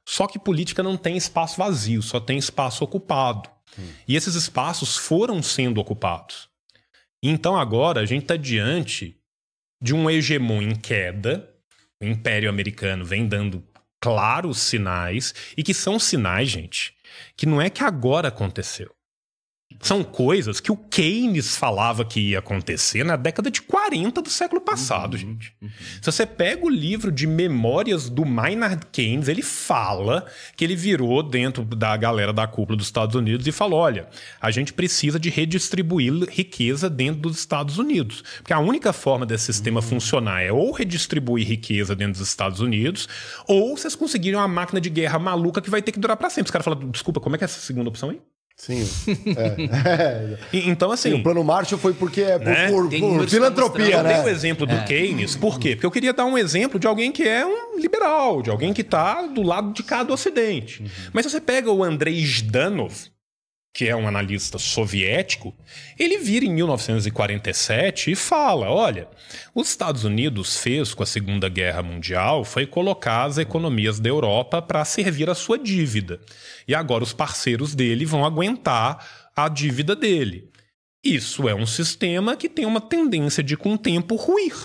[0.07, 3.49] Só que política não tem espaço vazio, só tem espaço ocupado.
[3.79, 3.87] Hum.
[4.07, 6.49] E esses espaços foram sendo ocupados.
[7.23, 9.17] Então agora a gente está diante
[9.81, 11.49] de um hegemon em queda.
[12.01, 13.63] O Império Americano vem dando
[13.99, 16.95] claros sinais, e que são sinais, gente,
[17.35, 18.94] que não é que agora aconteceu.
[19.81, 24.61] São coisas que o Keynes falava que ia acontecer na década de 40 do século
[24.61, 25.53] passado, uhum, gente.
[25.61, 25.69] Uhum.
[26.01, 30.25] Se você pega o livro de memórias do Maynard Keynes, ele fala
[30.55, 34.07] que ele virou dentro da galera da cúpula dos Estados Unidos e falou: olha,
[34.39, 38.23] a gente precisa de redistribuir riqueza dentro dos Estados Unidos.
[38.37, 39.87] Porque a única forma desse sistema uhum.
[39.87, 43.07] funcionar é ou redistribuir riqueza dentro dos Estados Unidos,
[43.47, 46.45] ou vocês conseguirem uma máquina de guerra maluca que vai ter que durar para sempre.
[46.45, 48.19] Os caras falam: desculpa, como é que é essa segunda opção aí?
[48.57, 48.85] Sim.
[49.35, 50.37] É.
[50.67, 51.11] então, assim.
[51.11, 52.69] Sim, o plano Marshall foi porque é por, né?
[52.69, 54.19] por, por filantropia, né?
[54.19, 54.83] Eu dei o exemplo do é.
[54.83, 55.75] Keynes, por quê?
[55.75, 58.81] Porque eu queria dar um exemplo de alguém que é um liberal, de alguém que
[58.81, 60.81] está do lado de cá do Ocidente.
[60.81, 60.89] Uhum.
[61.13, 62.93] Mas se você pega o Andrei Zhdanov,
[63.75, 65.53] que é um analista soviético,
[65.99, 69.09] ele vira em 1947 e fala: olha,
[69.53, 74.61] os Estados Unidos fez com a Segunda Guerra Mundial foi colocar as economias da Europa
[74.61, 76.21] para servir a sua dívida.
[76.65, 80.49] E agora os parceiros dele vão aguentar a dívida dele.
[81.03, 84.55] Isso é um sistema que tem uma tendência de, com o tempo, ruir.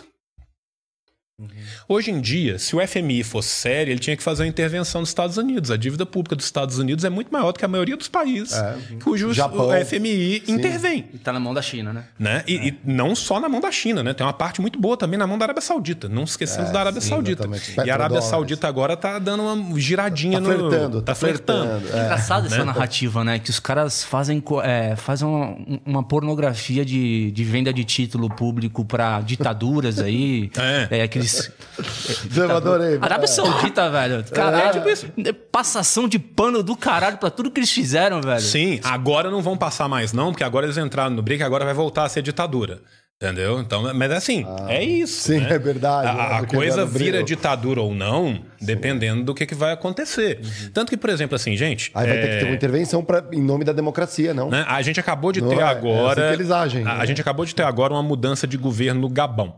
[1.40, 1.48] Uhum.
[1.88, 5.08] Hoje em dia, se o FMI fosse sério, ele tinha que fazer uma intervenção nos
[5.08, 5.70] Estados Unidos.
[5.70, 8.52] A dívida pública dos Estados Unidos é muito maior do que a maioria dos países
[8.52, 10.52] é, cujo Japão, o FMI sim.
[10.52, 11.08] intervém.
[11.12, 12.04] E está na mão da China, né?
[12.18, 12.44] né?
[12.46, 12.66] E, é.
[12.68, 14.12] e, não só na mão da China, né?
[14.12, 16.08] Tem uma parte muito boa também na mão da Arábia Saudita.
[16.08, 17.48] Não esquecemos é, da Arábia sim, Saudita.
[17.84, 20.54] E a Arábia Saudita agora está dando uma giradinha tá no.
[20.54, 21.80] Flertando, tá, tá flertando.
[21.80, 21.96] flertando.
[21.96, 22.64] É engraçado essa né?
[22.64, 23.38] narrativa, né?
[23.38, 25.56] Que os caras fazem, é, fazem uma,
[25.86, 30.50] uma, pornografia de, de venda de título público para ditaduras aí.
[30.90, 30.98] É.
[30.98, 31.02] é
[31.38, 31.52] aqueles
[32.36, 32.98] eu adorei.
[33.00, 34.24] Arábia Saudita, velho.
[34.24, 34.72] Caralho, é.
[34.72, 35.06] tipo isso.
[35.50, 38.40] Passação de pano do caralho pra tudo que eles fizeram, velho.
[38.40, 41.74] Sim, agora não vão passar mais, não, porque agora eles entraram no BRIC, agora vai
[41.74, 42.80] voltar a ser ditadura.
[43.22, 43.60] Entendeu?
[43.60, 45.24] Então, mas assim, ah, é isso.
[45.24, 45.52] Sim, né?
[45.52, 46.08] é verdade.
[46.08, 48.42] A, é a coisa vira ditadura ou não, sim.
[48.62, 50.40] dependendo do que, que vai acontecer.
[50.42, 50.70] Uhum.
[50.72, 51.90] Tanto que, por exemplo, assim, gente.
[51.94, 52.12] Aí é...
[52.14, 54.48] vai ter que ter uma intervenção pra, em nome da democracia, não?
[54.48, 54.64] Né?
[54.66, 56.18] A gente acabou de não, ter é, agora.
[56.18, 56.80] É assim que eles agem.
[56.80, 56.92] A, né?
[56.98, 59.54] a gente acabou de ter agora uma mudança de governo no Gabão.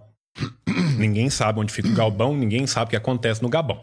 [1.03, 3.83] Ninguém sabe onde fica o Gabão, ninguém sabe o que acontece no Gabão.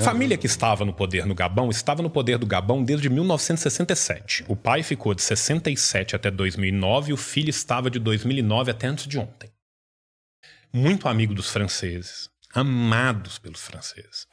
[0.00, 4.44] Família que estava no poder no Gabão estava no poder do Gabão desde 1967.
[4.48, 9.06] O pai ficou de 67 até 2009 e o filho estava de 2009 até antes
[9.06, 9.50] de ontem.
[10.72, 14.26] Muito amigo dos franceses, amados pelos franceses.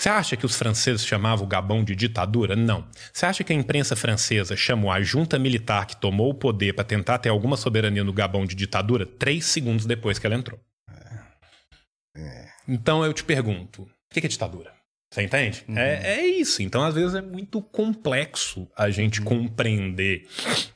[0.00, 2.56] Você acha que os franceses chamavam o Gabão de ditadura?
[2.56, 2.86] Não.
[3.12, 6.84] Você acha que a imprensa francesa chamou a junta militar que tomou o poder para
[6.84, 10.58] tentar ter alguma soberania no Gabão de ditadura três segundos depois que ela entrou?
[10.90, 12.18] É.
[12.18, 12.48] É.
[12.66, 14.72] Então eu te pergunto: o que é ditadura?
[15.12, 15.64] Você entende?
[15.68, 15.76] Uhum.
[15.76, 16.62] É, é, isso.
[16.62, 19.26] Então, às vezes, é muito complexo a gente uhum.
[19.26, 20.24] compreender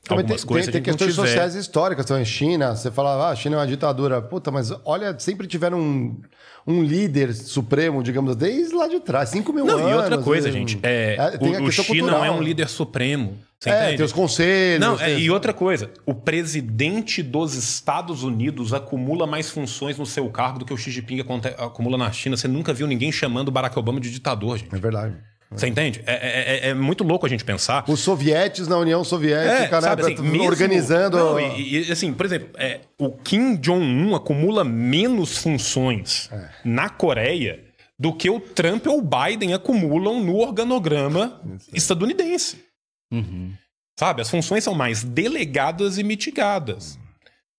[0.08, 0.72] algumas tem, coisas.
[0.72, 1.28] Tem, tem questões tiver...
[1.28, 2.04] sociais históricas.
[2.04, 4.20] Então, em China, você fala, ah, a China é uma ditadura.
[4.20, 6.20] Puta, mas olha, sempre tiveram um,
[6.66, 9.90] um líder supremo, digamos, desde lá de trás, 5 mil não, anos.
[9.90, 13.36] E outra coisa, gente, é, é o, o China não é um líder supremo.
[13.60, 13.96] Você é, entende?
[13.96, 14.80] tem os conselhos.
[14.80, 20.28] Não, é, e outra coisa, o presidente dos Estados Unidos acumula mais funções no seu
[20.28, 21.20] cargo do que o Xi Jinping
[21.58, 22.36] acumula na China.
[22.36, 24.74] Você nunca viu ninguém chamando Barack Obama de ditador, gente.
[24.74, 25.16] É verdade.
[25.50, 26.02] Você entende?
[26.06, 27.84] É, é, é, é, muito louco a gente pensar.
[27.88, 29.88] Os sovietes na União Soviética, é, né?
[29.88, 31.16] Assim, mesmo, organizando.
[31.16, 36.50] Não, e, e, assim, por exemplo, é, o Kim Jong-un acumula menos funções é.
[36.64, 37.62] na Coreia
[37.98, 41.40] do que o Trump ou o Biden acumulam no organograma
[41.72, 42.64] estadunidense.
[43.12, 43.52] Uhum.
[43.98, 44.22] Sabe?
[44.22, 46.98] As funções são mais delegadas e mitigadas.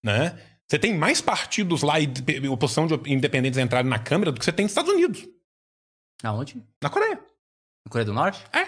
[0.03, 0.37] Né?
[0.67, 2.09] Você tem mais partidos lá e
[2.49, 5.25] oposição de independentes entrarem na Câmara do que você tem nos Estados Unidos.
[6.23, 6.61] Aonde?
[6.81, 7.19] Na Coreia.
[7.85, 8.43] Na Coreia do Norte?
[8.51, 8.65] É.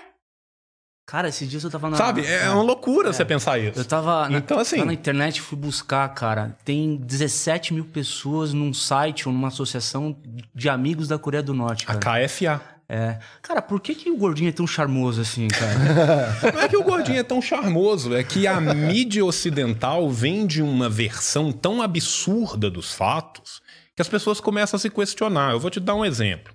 [1.08, 1.96] Cara, esses dias eu tava na.
[1.96, 2.26] Sabe?
[2.26, 3.14] É uma loucura é.
[3.14, 3.80] você pensar isso.
[3.80, 4.84] Eu tava na, então, assim...
[4.84, 6.58] na internet fui buscar, cara.
[6.66, 10.18] Tem 17 mil pessoas num site ou numa associação
[10.54, 11.86] de amigos da Coreia do Norte.
[11.86, 11.98] Cara.
[11.98, 12.62] A KFA.
[12.90, 13.20] É.
[13.42, 16.52] Cara, por que, que o gordinho é tão charmoso assim, cara?
[16.54, 20.90] Não é que o gordinho é tão charmoso, é que a mídia ocidental vende uma
[20.90, 23.62] versão tão absurda dos fatos
[23.94, 25.52] que as pessoas começam a se questionar.
[25.52, 26.54] Eu vou te dar um exemplo.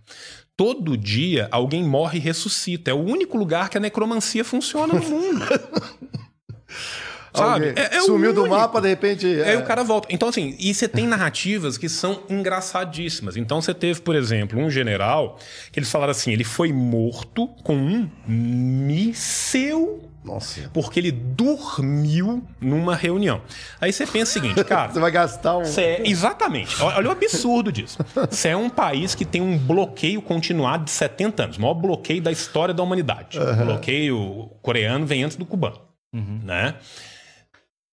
[0.56, 2.90] Todo dia alguém morre e ressuscita.
[2.90, 5.44] É o único lugar que a necromancia funciona no mundo.
[7.34, 7.72] Sabe?
[7.76, 9.26] É- é Sumiu do mapa, de repente.
[9.26, 9.56] Aí é.
[9.56, 10.08] o cara volta.
[10.10, 13.36] Então, assim, e você tem narrativas que são engraçadíssimas.
[13.36, 15.38] Então, você teve, por exemplo, um general
[15.72, 20.70] que eles falaram assim: ele foi morto com um míssel Nossa.
[20.72, 23.42] porque ele dormiu numa reunião.
[23.80, 24.92] Aí você pensa o seguinte, cara.
[24.94, 25.64] Você vai gastar um.
[25.64, 26.80] Cê é- exatamente.
[26.82, 27.98] Olha o absurdo disso.
[28.30, 31.56] Você é um país que tem um bloqueio continuado de 70 anos.
[31.56, 33.38] O maior bloqueio da história da humanidade.
[33.38, 35.80] O bloqueio coreano vem antes do cubano.
[36.12, 36.76] Né?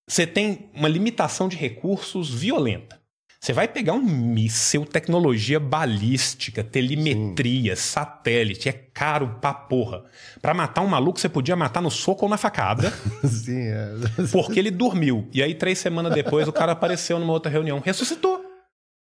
[0.07, 2.98] Você tem uma limitação de recursos violenta.
[3.39, 10.03] Você vai pegar um míssil, tecnologia balística, telemetria, satélite, é caro pra porra.
[10.41, 12.91] Pra matar um maluco, você podia matar no soco ou na facada,
[13.23, 13.91] Sim, é.
[14.33, 15.29] porque ele dormiu.
[15.33, 18.48] E aí, três semanas depois, o cara apareceu numa outra reunião, ressuscitou.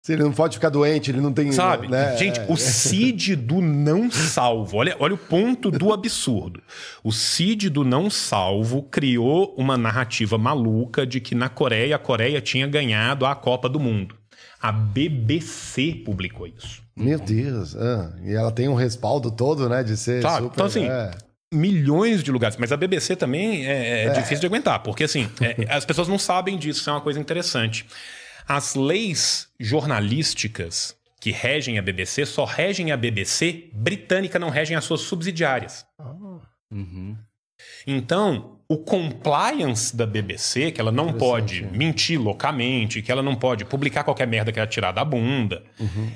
[0.04, 1.52] Se ele não pode ficar doente, ele não tem.
[1.52, 1.88] Sabe?
[1.88, 2.18] né?
[2.18, 2.46] Gente, É.
[2.50, 4.78] o Cid do não salvo.
[4.78, 6.60] Olha, olha o ponto do absurdo.
[7.04, 12.42] O Cid do não salvo criou uma narrativa maluca de que na Coreia a Coreia
[12.42, 14.16] tinha ganhado a Copa do Mundo.
[14.60, 16.82] A BBC publicou isso.
[16.96, 17.76] Meu Deus.
[17.76, 19.84] ah, E ela tem um respaldo todo, né?
[19.84, 20.24] De ser.
[20.24, 20.44] Sabe?
[20.44, 21.12] super, Então, assim, é.
[21.54, 22.58] Milhões de lugares.
[22.58, 26.18] Mas a BBC também é, é difícil de aguentar, porque assim, é, as pessoas não
[26.18, 27.86] sabem disso, isso é uma coisa interessante.
[28.54, 34.84] As leis jornalísticas que regem a BBC só regem a BBC britânica, não regem as
[34.84, 35.86] suas subsidiárias.
[36.70, 37.16] Uhum.
[37.88, 43.64] Então, o compliance da BBC, que ela não pode mentir loucamente, que ela não pode
[43.64, 45.64] publicar qualquer merda que ela tirar da bunda,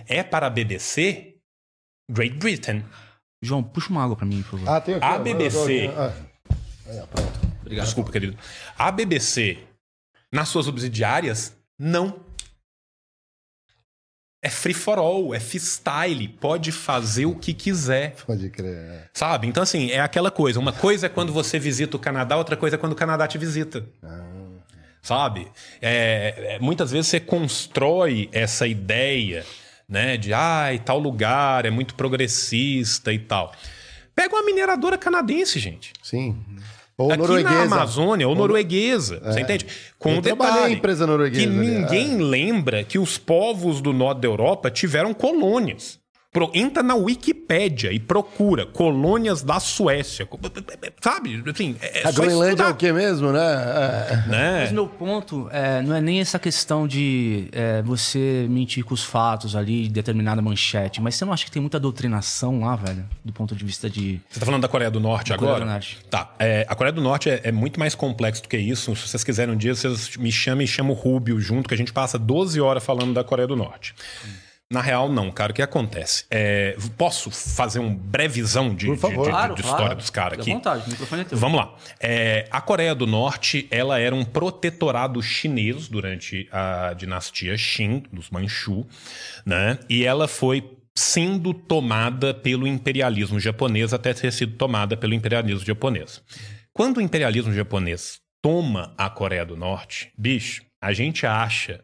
[0.05, 1.35] é para a BBC
[2.11, 2.83] Great Britain.
[3.41, 4.69] João, puxa uma água pra mim, por favor.
[4.69, 5.05] Ah, tem aqui.
[5.05, 5.89] A BBC.
[5.95, 6.11] ah,
[7.09, 7.39] pronto.
[7.61, 7.85] Obrigado.
[7.85, 8.37] Desculpa, querido.
[8.77, 9.57] A BBC,
[10.33, 12.24] nas suas subsidiárias, não.
[14.45, 18.75] É free for all, é freestyle, pode fazer o que quiser, Pode crer.
[18.75, 19.09] é.
[19.11, 19.47] sabe?
[19.47, 20.59] Então, assim, é aquela coisa.
[20.59, 23.39] Uma coisa é quando você visita o Canadá, outra coisa é quando o Canadá te
[23.39, 23.83] visita.
[25.01, 25.47] Sabe?
[25.81, 29.43] É, é, muitas vezes você constrói essa ideia,
[29.89, 33.51] né, de ai, tal lugar é muito progressista e tal.
[34.15, 35.91] Pega uma mineradora canadense, gente.
[36.03, 36.39] Sim.
[36.97, 37.65] Ou Aqui norueguesa.
[37.67, 39.67] na Amazônia, ou norueguesa, você entende?
[39.99, 44.21] Com Eu um detalhe, em empresa norueguesa que ninguém lembra que os povos do norte
[44.21, 45.99] da Europa tiveram colônias.
[46.35, 50.27] Pro- entra na Wikipédia e procura colônias da Suécia.
[50.99, 51.41] Sabe?
[51.49, 53.39] Assim, é é A Groenlândia é o quê mesmo, né?
[53.39, 54.29] É.
[54.29, 54.59] né?
[54.63, 59.01] Mas meu ponto é, não é nem essa questão de é, você mentir com os
[59.01, 63.05] fatos ali, determinada manchete, mas você não acha que tem muita doutrinação lá, velho?
[63.23, 64.19] Do ponto de vista de.
[64.29, 65.65] Você tá falando da Coreia do Norte Coreia agora?
[65.65, 65.99] do Norte.
[66.09, 66.33] Tá.
[66.37, 68.93] é, a Coreia do Norte é, é muito mais complexo do que isso.
[68.93, 71.77] Se vocês quiserem um dia, vocês me chamem e chamam o Rubio junto, que a
[71.77, 73.95] gente passa 12 horas falando da Coreia do Norte.
[74.71, 75.51] Na real, não, cara.
[75.51, 76.25] O que acontece?
[76.29, 79.17] É, posso fazer um brevezão de, Por de- favor.
[79.25, 79.95] de- de Claro, história claro.
[79.95, 80.51] dos caras Fica aqui?
[80.51, 81.37] à vontade, o microfone é teu.
[81.37, 81.75] Vamos lá.
[81.99, 88.31] É, a Coreia do Norte, ela era um protetorado chinês durante a dinastia Qin, dos
[88.31, 88.87] Manchu,
[89.45, 89.77] né?
[89.87, 90.67] E ela foi
[90.97, 96.23] sendo tomada pelo imperialismo japonês até ter sido tomada pelo imperialismo japonês.
[96.73, 101.83] Quando o imperialismo japonês toma a Coreia do Norte, bicho, a gente acha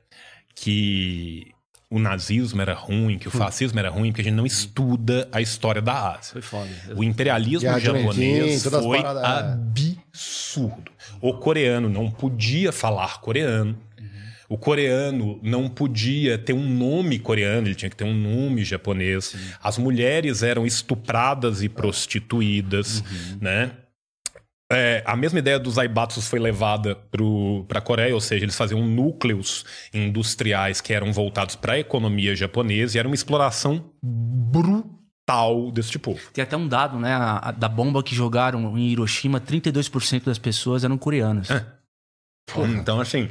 [0.55, 1.50] que
[1.91, 5.41] o nazismo era ruim, que o fascismo era ruim, porque a gente não estuda a
[5.41, 6.31] história da Ásia.
[6.31, 6.69] Foi foda.
[6.95, 9.03] O imperialismo japonês foi é.
[9.03, 10.89] absurdo.
[11.19, 13.77] O coreano não podia falar coreano.
[14.47, 19.35] O coreano não podia ter um nome coreano, ele tinha que ter um nome japonês.
[19.61, 23.03] As mulheres eram estupradas e prostituídas,
[23.39, 23.71] né?
[24.73, 26.95] É, a mesma ideia dos aibatsus foi levada
[27.67, 32.35] para a Coreia, ou seja, eles faziam núcleos industriais que eram voltados para a economia
[32.35, 36.17] japonesa e era uma exploração brutal desse tipo.
[36.33, 37.13] Tem até um dado, né?
[37.13, 41.47] a- a- da bomba que jogaram em Hiroshima, 32% das pessoas eram coreanas.
[42.79, 43.29] Então, assim,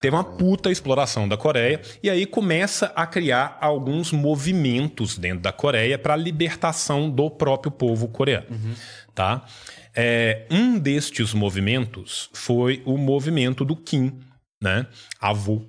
[0.00, 5.50] teve uma puta exploração da Coreia e aí começa a criar alguns movimentos dentro da
[5.52, 8.46] Coreia para a libertação do próprio povo coreano,
[9.14, 9.44] tá?
[9.94, 14.18] É, um destes movimentos foi o movimento do Kim,
[14.60, 14.86] né?
[15.20, 15.66] Avô,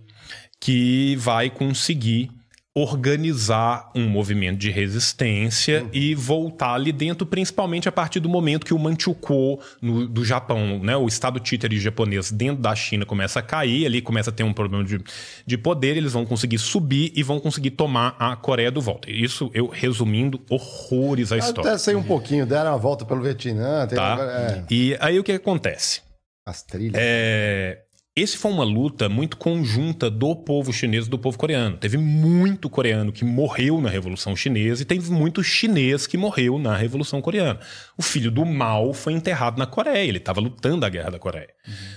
[0.59, 2.31] que vai conseguir
[2.75, 8.73] organizar um movimento de resistência e voltar ali dentro, principalmente a partir do momento que
[8.73, 13.43] o Manchukuo no, do Japão, né, o estado títere japonês dentro da China começa a
[13.43, 14.99] cair, ali começa a ter um problema de,
[15.45, 19.09] de poder, eles vão conseguir subir e vão conseguir tomar a Coreia do volta.
[19.09, 21.69] Isso eu resumindo horrores a história.
[21.69, 23.85] Até sei um pouquinho, deram a volta pelo Vietnã.
[23.85, 24.17] Tem Tá?
[24.19, 26.01] é, E aí o que acontece?
[26.45, 26.95] as trilhas.
[26.97, 27.82] É,
[28.15, 31.77] esse foi uma luta muito conjunta do povo chinês e do povo coreano.
[31.77, 36.77] Teve muito coreano que morreu na Revolução Chinesa e teve muito chinês que morreu na
[36.77, 37.60] Revolução Coreana.
[37.98, 41.49] O filho do Mao foi enterrado na Coreia, ele estava lutando a Guerra da Coreia.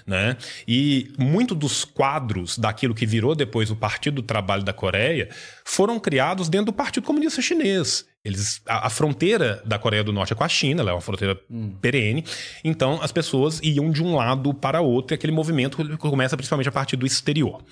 [0.07, 0.39] Né?
[0.67, 5.29] E muito dos quadros daquilo que virou depois o Partido do Trabalho da Coreia
[5.67, 8.07] foram criados dentro do Partido Comunista Chinês.
[8.27, 11.01] Eles, a, a fronteira da Coreia do Norte é com a China, ela é uma
[11.01, 11.39] fronteira
[11.81, 12.25] perene.
[12.65, 16.73] Então as pessoas iam de um lado para outro e aquele movimento começa principalmente a
[16.73, 17.63] partir do exterior.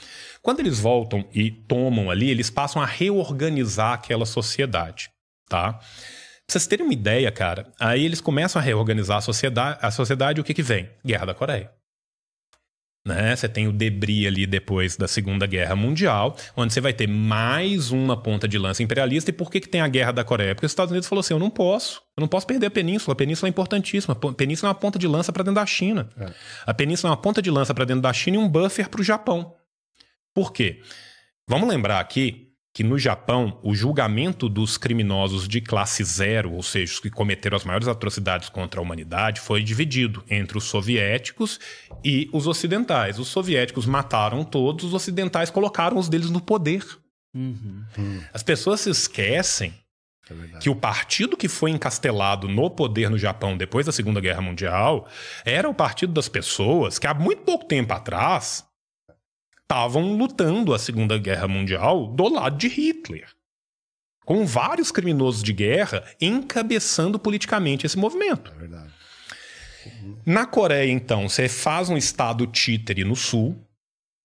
[0.40, 5.10] Quando eles voltam e tomam ali, eles passam a reorganizar aquela sociedade,
[5.48, 5.72] tá?
[5.72, 5.82] Pra
[6.46, 10.44] vocês terem uma ideia, cara, aí eles começam a reorganizar a sociedade, a sociedade o
[10.44, 10.88] que que vem?
[11.04, 11.70] Guerra da Coreia.
[13.06, 13.36] Né?
[13.36, 17.90] Você tem o debris ali depois da Segunda Guerra Mundial, onde você vai ter mais
[17.90, 19.28] uma ponta de lança imperialista.
[19.28, 20.54] E por que, que tem a Guerra da Coreia?
[20.54, 23.12] Porque os Estados Unidos falou assim: eu não posso, eu não posso perder a península.
[23.12, 24.16] A península é importantíssima.
[24.18, 26.08] A península é uma ponta de lança para dentro da China.
[26.64, 29.02] A península é uma ponta de lança para dentro da China e um buffer para
[29.02, 29.54] o Japão.
[30.32, 30.80] Por quê?
[31.46, 32.43] Vamos lembrar aqui
[32.74, 37.56] que no Japão o julgamento dos criminosos de classe zero, ou seja, os que cometeram
[37.56, 41.60] as maiores atrocidades contra a humanidade, foi dividido entre os soviéticos
[42.04, 43.20] e os ocidentais.
[43.20, 46.84] Os soviéticos mataram todos, os ocidentais colocaram os deles no poder.
[48.32, 49.72] As pessoas se esquecem
[50.28, 54.40] É que o partido que foi encastelado no poder no Japão depois da Segunda Guerra
[54.40, 55.06] Mundial
[55.44, 58.64] era o partido das pessoas que há muito pouco tempo atrás
[59.64, 63.28] estavam lutando a Segunda Guerra Mundial do lado de Hitler.
[64.24, 68.50] Com vários criminosos de guerra encabeçando politicamente esse movimento.
[68.50, 68.92] É verdade.
[70.24, 73.56] Na Coreia, então, você faz um estado títere no sul.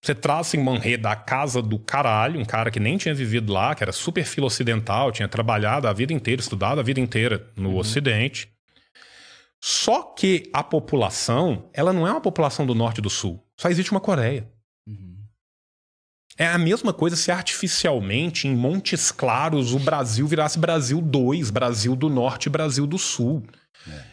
[0.01, 3.75] Você traz em Manrê da casa do caralho, um cara que nem tinha vivido lá,
[3.75, 7.75] que era super filo ocidental, tinha trabalhado a vida inteira, estudado a vida inteira no
[7.77, 8.49] Ocidente.
[9.61, 13.45] Só que a população, ela não é uma população do norte e do sul.
[13.57, 14.49] Só existe uma Coreia.
[16.39, 21.95] É a mesma coisa se artificialmente, em Montes Claros, o Brasil virasse Brasil 2, Brasil
[21.95, 23.43] do Norte e Brasil do Sul.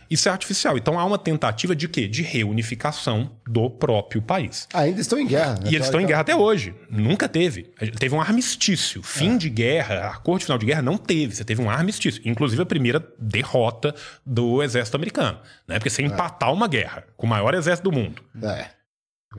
[0.08, 0.76] Isso é artificial.
[0.78, 2.06] Então há uma tentativa de quê?
[2.06, 4.66] De reunificação do próprio país.
[4.72, 5.54] Ainda estão em guerra.
[5.54, 5.70] né?
[5.70, 6.74] E eles estão em guerra até hoje.
[6.88, 7.64] Nunca teve.
[7.98, 9.02] Teve um armistício.
[9.02, 11.34] Fim de guerra, acordo final de guerra, não teve.
[11.34, 12.22] Você teve um armistício.
[12.24, 13.94] Inclusive a primeira derrota
[14.24, 15.38] do exército americano.
[15.66, 15.78] Né?
[15.78, 18.66] Porque você empatar uma guerra com o maior exército do mundo É.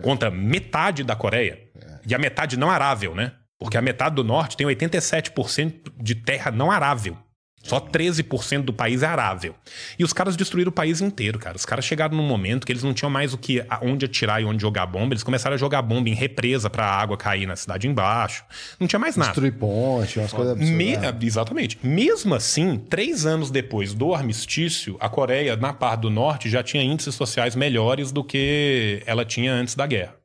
[0.02, 1.60] contra metade da Coreia,
[2.08, 3.34] e a metade não arável, né?
[3.60, 7.18] Porque a metade do norte tem 87% de terra não arável.
[7.64, 9.54] Só 13% do país é arável.
[10.00, 11.58] E os caras destruíram o país inteiro, cara.
[11.58, 14.46] Os caras chegaram num momento que eles não tinham mais o que onde atirar e
[14.46, 15.14] onde jogar bomba.
[15.14, 18.46] Eles começaram a jogar bomba em represa pra água cair na cidade embaixo.
[18.80, 19.32] Não tinha mais nada.
[19.32, 20.78] Destruir ponte, umas coisas absurdas.
[20.78, 21.26] Me-?
[21.26, 21.78] Exatamente.
[21.84, 26.82] Mesmo assim, três anos depois do armistício, a Coreia, na parte do norte, já tinha
[26.82, 30.16] índices sociais melhores do que ela tinha antes da guerra.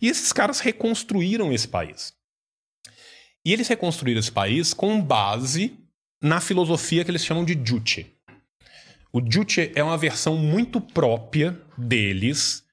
[0.00, 2.12] E esses caras reconstruíram esse país.
[3.44, 5.78] E eles reconstruíram esse país com base
[6.22, 8.12] na filosofia que eles chamam de Juche.
[9.12, 12.64] O Juche é uma versão muito própria deles,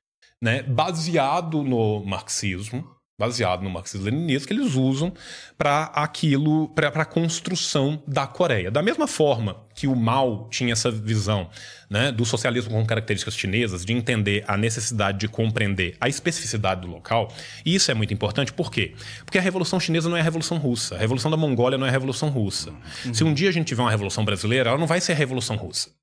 [0.42, 2.93] né, baseado no marxismo,
[3.24, 5.14] baseado no marxismo-leninismo, que eles usam
[5.58, 8.70] para aquilo, para a construção da Coreia.
[8.70, 11.50] Da mesma forma que o Mao tinha essa visão
[11.90, 16.88] né, do socialismo com características chinesas, de entender a necessidade de compreender a especificidade do
[16.88, 17.32] local,
[17.66, 18.94] e isso é muito importante, por quê?
[19.26, 21.90] Porque a Revolução Chinesa não é a Revolução Russa, a Revolução da Mongólia não é
[21.90, 22.74] a Revolução Russa.
[23.14, 25.56] Se um dia a gente tiver uma Revolução Brasileira, ela não vai ser a Revolução
[25.56, 26.03] Russa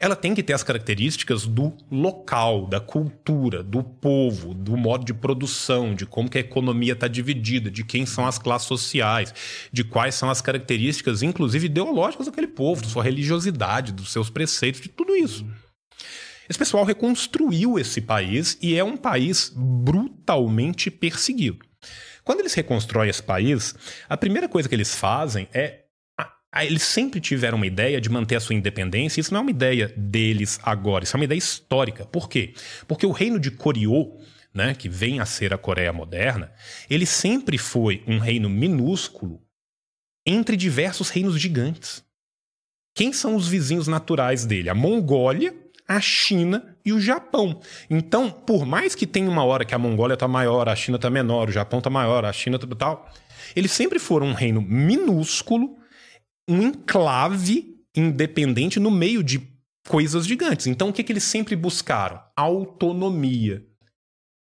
[0.00, 5.12] ela tem que ter as características do local, da cultura, do povo, do modo de
[5.12, 9.34] produção, de como que a economia está dividida, de quem são as classes sociais,
[9.70, 14.80] de quais são as características, inclusive ideológicas daquele povo, da sua religiosidade, dos seus preceitos,
[14.80, 15.46] de tudo isso.
[16.48, 21.58] Esse pessoal reconstruiu esse país e é um país brutalmente perseguido.
[22.24, 23.74] Quando eles reconstroem esse país,
[24.08, 25.79] a primeira coisa que eles fazem é
[26.58, 29.20] eles sempre tiveram uma ideia de manter a sua independência.
[29.20, 32.04] Isso não é uma ideia deles agora, isso é uma ideia histórica.
[32.04, 32.54] Por quê?
[32.88, 34.16] Porque o reino de Goryeo,
[34.52, 36.52] né, que vem a ser a Coreia moderna,
[36.88, 39.40] ele sempre foi um reino minúsculo
[40.26, 42.04] entre diversos reinos gigantes.
[42.94, 44.68] Quem são os vizinhos naturais dele?
[44.68, 45.54] A Mongólia,
[45.86, 47.60] a China e o Japão.
[47.88, 51.08] Então, por mais que tenha uma hora que a Mongólia está maior, a China está
[51.08, 53.08] menor, o Japão está maior, a China tá tal,
[53.54, 55.79] eles sempre foram um reino minúsculo,
[56.50, 59.40] um enclave independente no meio de
[59.88, 60.66] coisas gigantes.
[60.66, 62.20] Então, o que, que eles sempre buscaram?
[62.36, 63.64] Autonomia.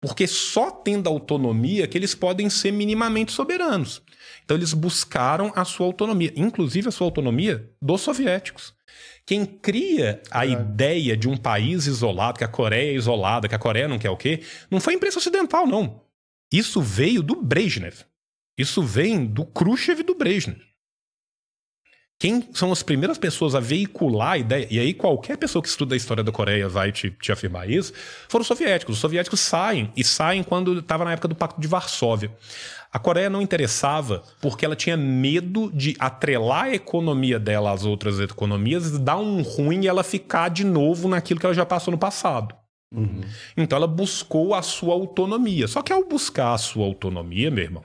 [0.01, 4.01] Porque só tendo autonomia que eles podem ser minimamente soberanos.
[4.45, 8.73] Então, eles buscaram a sua autonomia, inclusive a sua autonomia dos soviéticos.
[9.27, 10.51] Quem cria a é.
[10.51, 14.11] ideia de um país isolado, que a Coreia é isolada, que a Coreia não quer
[14.11, 16.01] o quê, não foi a imprensa ocidental, não.
[16.53, 18.05] Isso veio do Brezhnev.
[18.57, 20.69] Isso vem do Khrushchev e do Brezhnev.
[22.21, 25.95] Quem são as primeiras pessoas a veicular a ideia, e aí qualquer pessoa que estuda
[25.95, 27.93] a história da Coreia vai te, te afirmar isso,
[28.29, 28.97] foram os soviéticos.
[28.97, 32.33] Os soviéticos saem, e saem quando estava na época do Pacto de Varsóvia.
[32.93, 38.19] A Coreia não interessava porque ela tinha medo de atrelar a economia dela às outras
[38.19, 41.99] economias dar um ruim e ela ficar de novo naquilo que ela já passou no
[41.99, 42.53] passado.
[42.93, 43.21] Uhum.
[43.57, 45.69] Então ela buscou a sua autonomia.
[45.69, 47.85] Só que ao buscar a sua autonomia, meu irmão,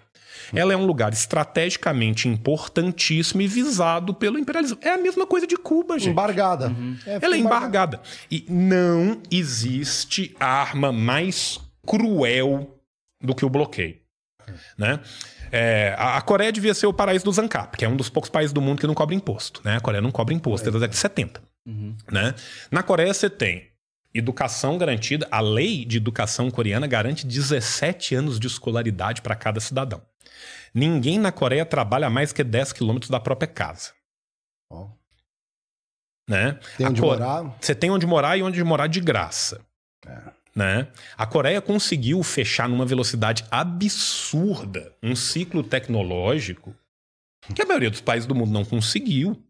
[0.54, 4.78] ela é um lugar estrategicamente importantíssimo e visado pelo imperialismo.
[4.82, 6.12] É a mesma coisa de Cuba, gente.
[6.12, 6.70] Embargada.
[6.70, 6.98] Uhum.
[7.06, 8.02] É, ela é embargada.
[8.30, 12.78] E não existe arma mais cruel
[13.22, 13.98] do que o bloqueio.
[14.78, 15.00] Né?
[15.52, 18.52] É, a, Coreia devia ser o paraíso do Zancap, que é um dos poucos países
[18.52, 19.62] do mundo que não cobra imposto.
[19.64, 19.78] Né?
[19.78, 21.42] A Coreia não cobra imposto, é da década de 70.
[21.66, 21.96] Uhum.
[22.12, 22.34] Né?
[22.72, 23.72] Na Coreia você tem
[24.14, 30.02] educação garantida, a lei de educação coreana garante 17 anos de escolaridade para cada cidadão.
[30.74, 33.92] Ninguém na Coreia trabalha mais que 10 quilômetros da própria casa.
[34.72, 34.90] Oh.
[36.28, 36.60] Né?
[36.78, 37.56] Tem onde morar?
[37.60, 39.62] Você tem onde morar e onde morar de graça.
[40.06, 40.22] É.
[40.56, 40.88] Né?
[41.18, 46.76] A Coreia conseguiu fechar numa velocidade absurda um ciclo tecnológico
[47.54, 49.42] que a maioria dos países do mundo não conseguiu.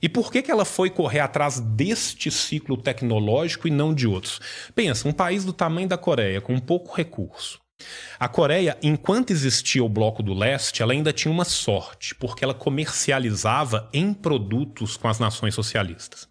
[0.00, 4.40] E por que, que ela foi correr atrás deste ciclo tecnológico e não de outros?
[4.74, 7.60] Pensa, um país do tamanho da Coreia, com pouco recurso.
[8.18, 12.54] A Coreia, enquanto existia o Bloco do Leste, ela ainda tinha uma sorte, porque ela
[12.54, 16.28] comercializava em produtos com as nações socialistas.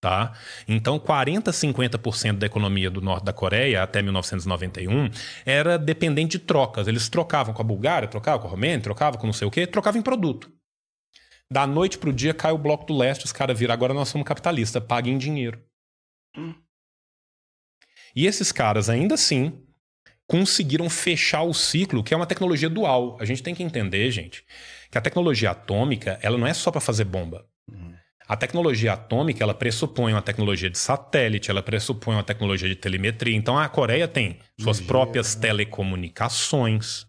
[0.00, 0.36] Tá?
[0.66, 5.08] Então, 40, 50% da economia do norte da Coreia até 1991
[5.46, 6.88] era dependente de trocas.
[6.88, 9.64] Eles trocavam com a Bulgária, trocavam com a Romênia, trocavam com não sei o quê,
[9.64, 10.52] trocavam em produto.
[11.48, 14.08] Da noite para o dia cai o bloco do leste, os caras viram, agora nós
[14.08, 15.62] somos capitalistas, paguem dinheiro.
[16.36, 16.54] Hum.
[18.16, 19.62] E esses caras, ainda assim,
[20.32, 23.18] conseguiram fechar o ciclo, que é uma tecnologia dual.
[23.20, 24.42] A gente tem que entender, gente,
[24.90, 27.46] que a tecnologia atômica, ela não é só para fazer bomba.
[27.70, 27.94] Uhum.
[28.26, 33.36] A tecnologia atômica, ela pressupõe uma tecnologia de satélite, ela pressupõe uma tecnologia de telemetria.
[33.36, 35.42] Então a Coreia tem suas próprias né?
[35.42, 37.06] telecomunicações.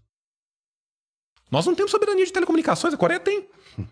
[1.50, 3.48] Nós não temos soberania de telecomunicações, a Coreia tem.
[3.78, 3.88] Uhum.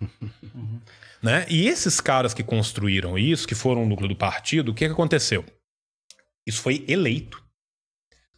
[1.22, 1.44] Né?
[1.50, 4.92] E esses caras que construíram isso, que foram o núcleo do partido, o que, que
[4.92, 5.44] aconteceu?
[6.46, 7.44] Isso foi eleito.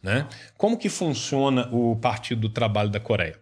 [0.03, 0.27] Né?
[0.57, 3.39] Como que funciona o Partido do Trabalho da Coreia?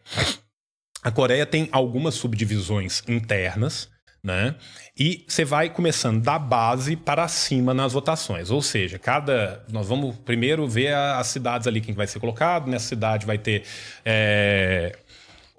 [1.04, 3.90] A Coreia tem algumas subdivisões internas,
[4.24, 4.54] né?
[4.96, 8.52] E você vai começando da base para cima nas votações.
[8.52, 9.66] Ou seja, cada.
[9.72, 12.70] Nós vamos primeiro ver as cidades ali, quem vai ser colocado.
[12.70, 13.64] Nessa cidade vai ter.
[14.06, 14.96] É,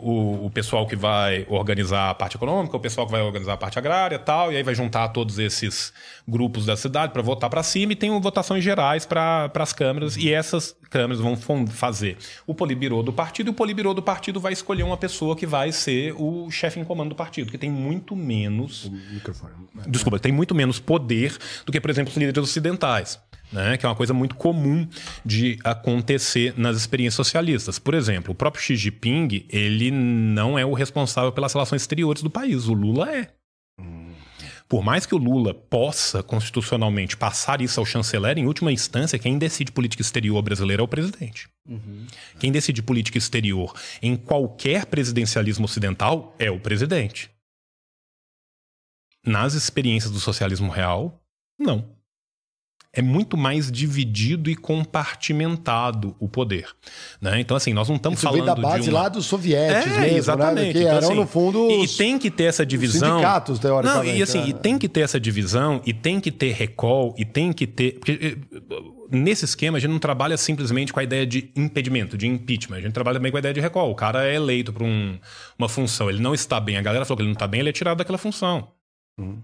[0.02, 3.56] o, o, pessoal que vai organizar a parte econômica, o pessoal que vai organizar a
[3.56, 5.92] parte agrária tal, e aí vai juntar todos esses
[6.26, 10.32] grupos da cidade para votar para cima e tem votações gerais para as câmaras, e
[10.32, 14.82] essas câmaras vão fazer o polibirô do partido, e o polibirô do partido vai escolher
[14.82, 18.90] uma pessoa que vai ser o chefe em comando do partido, que tem muito menos.
[19.88, 23.20] Desculpa, tem muito menos poder do que, por exemplo, os líderes ocidentais
[23.52, 24.88] né, que é uma coisa muito comum
[25.24, 27.78] de acontecer nas experiências socialistas.
[27.78, 32.30] Por exemplo, o próprio Xi Jinping, ele não é o responsável pelas relações exteriores do
[32.30, 33.28] país, o Lula é.
[34.68, 39.36] Por mais que o Lula possa constitucionalmente passar isso ao chanceler, em última instância, quem
[39.36, 41.46] decide política exterior brasileira é o presidente.
[41.68, 42.06] Uhum.
[42.40, 47.30] Quem decide política exterior em qualquer presidencialismo ocidental é o presidente.
[49.26, 51.22] Nas experiências do socialismo real,
[51.58, 51.86] não
[52.94, 56.66] é muito mais dividido e compartimentado o poder.
[57.20, 57.40] Né?
[57.40, 59.02] Então, assim, nós não estamos Isso falando da base de uma...
[59.02, 60.74] lá dos soviéticos é, mesmo, exatamente.
[60.74, 60.80] Né?
[60.82, 63.16] Então, eram, assim, no fundo, E tem que ter essa divisão...
[63.16, 64.08] Sindicatos, teoricamente.
[64.08, 64.48] Não, e assim, é.
[64.48, 67.92] e tem que ter essa divisão, e tem que ter recall, e tem que ter...
[67.92, 68.76] Porque, eh,
[69.10, 72.76] nesse esquema, a gente não trabalha simplesmente com a ideia de impedimento, de impeachment.
[72.76, 73.90] A gente trabalha também com a ideia de recall.
[73.90, 75.18] O cara é eleito para um,
[75.58, 76.76] uma função, ele não está bem.
[76.76, 78.68] A galera falou que ele não está bem, ele é tirado daquela função.
[79.18, 79.38] Hum.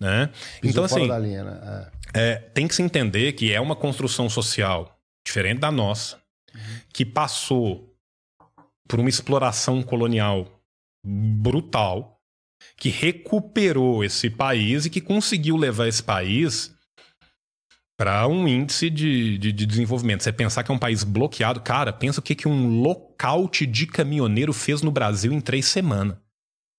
[0.00, 0.30] Né?
[0.62, 1.00] então, assim...
[1.20, 1.90] Linha, né?
[1.94, 1.98] é.
[2.14, 6.16] É, tem que se entender que é uma construção social diferente da nossa,
[6.54, 6.60] uhum.
[6.92, 7.94] que passou
[8.88, 10.62] por uma exploração colonial
[11.04, 12.18] brutal,
[12.76, 16.74] que recuperou esse país e que conseguiu levar esse país
[17.98, 20.22] para um índice de, de, de, desenvolvimento.
[20.22, 23.86] Você pensar que é um país bloqueado, cara, pensa o que, que um lockout de
[23.86, 26.16] caminhoneiro fez no Brasil em três semanas.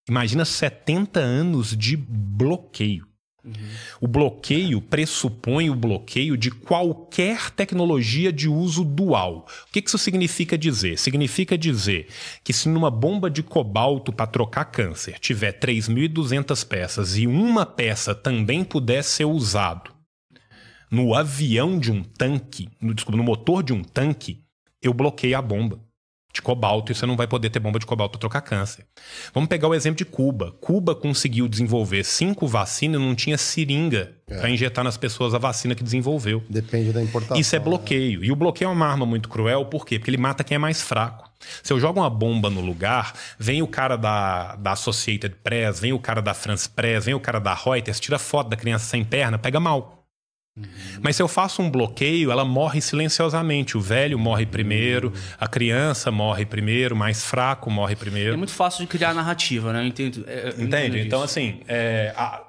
[0.07, 3.07] Imagina 70 anos de bloqueio.
[3.43, 3.53] Uhum.
[4.01, 9.47] O bloqueio pressupõe o bloqueio de qualquer tecnologia de uso dual.
[9.67, 10.97] O que isso significa dizer?
[10.97, 12.07] Significa dizer
[12.43, 18.13] que se numa bomba de cobalto para trocar câncer tiver 3.200 peças e uma peça
[18.13, 19.91] também puder ser usado
[20.91, 24.43] no avião de um tanque, no, desculpa, no motor de um tanque,
[24.81, 25.79] eu bloqueio a bomba
[26.31, 28.85] de cobalto e você não vai poder ter bomba de cobalto para trocar câncer.
[29.33, 30.55] Vamos pegar o exemplo de Cuba.
[30.61, 34.37] Cuba conseguiu desenvolver cinco vacinas e não tinha seringa é.
[34.37, 36.43] para injetar nas pessoas a vacina que desenvolveu.
[36.47, 37.37] Depende da importação.
[37.37, 38.19] Isso é bloqueio.
[38.19, 38.27] Né?
[38.27, 39.97] E o bloqueio é uma arma muito cruel, por quê?
[39.97, 41.29] Porque ele mata quem é mais fraco.
[41.63, 45.93] Se eu jogo uma bomba no lugar, vem o cara da, da Associated Press, vem
[45.93, 49.03] o cara da France Press, vem o cara da Reuters, tira foto da criança sem
[49.03, 49.98] perna, pega mal.
[50.57, 50.65] Uhum.
[51.01, 53.77] Mas se eu faço um bloqueio, ela morre silenciosamente.
[53.77, 58.33] O velho morre primeiro, a criança morre primeiro, o mais fraco morre primeiro.
[58.33, 59.81] É muito fácil de criar narrativa, né?
[59.81, 60.25] Eu entendo.
[60.27, 60.99] É, eu Entende?
[60.99, 62.41] então, assim, é, a,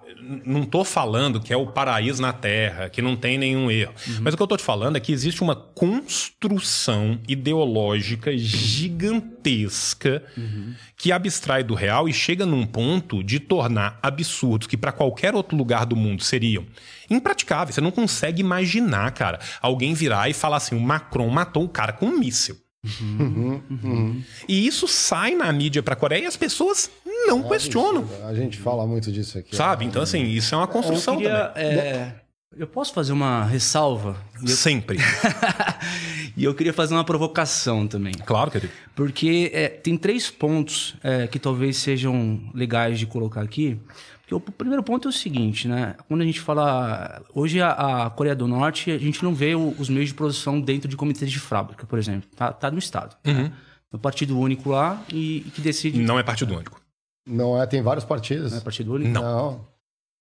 [0.44, 3.92] não estou falando que é o paraíso na Terra, que não tem nenhum erro.
[4.06, 4.18] Uhum.
[4.22, 10.74] Mas o que eu estou te falando é que existe uma construção ideológica gigantesca uhum.
[10.96, 15.56] que abstrai do real e chega num ponto de tornar absurdos que para qualquer outro
[15.56, 16.66] lugar do mundo seriam
[17.08, 17.74] impraticáveis.
[17.74, 21.92] Você não consegue imaginar, cara, alguém virar e falar assim: o Macron matou o cara
[21.92, 22.56] com um míssil.
[22.82, 24.22] Uhum, uhum.
[24.48, 26.90] E isso sai na mídia para a Coreia e as pessoas
[27.26, 28.08] não é, questionam.
[28.26, 29.54] A gente fala muito disso aqui.
[29.54, 29.84] Sabe?
[29.84, 29.90] Né?
[29.90, 31.64] Então, assim, isso é uma construção eu queria, também.
[31.64, 32.20] É...
[32.56, 34.16] Eu posso fazer uma ressalva?
[34.42, 34.48] Eu...
[34.48, 34.98] Sempre.
[36.36, 38.12] e eu queria fazer uma provocação também.
[38.12, 38.72] Claro, querido.
[38.94, 43.78] Porque é, tem três pontos é, que talvez sejam legais de colocar aqui.
[44.38, 45.96] Porque o primeiro ponto é o seguinte, né?
[46.06, 47.22] Quando a gente fala.
[47.34, 50.60] Hoje a, a Coreia do Norte, a gente não vê o, os meios de produção
[50.60, 52.28] dentro de comitês de fábrica, por exemplo.
[52.36, 53.16] Tá, tá no Estado.
[53.26, 53.44] Uhum.
[53.44, 53.52] Né?
[53.92, 56.00] É o partido único lá e, e, que decide.
[56.00, 56.80] Não é partido único.
[57.26, 58.52] Não é, tem vários partidos.
[58.52, 59.10] Não é partido único?
[59.10, 59.22] Não.
[59.22, 59.66] não.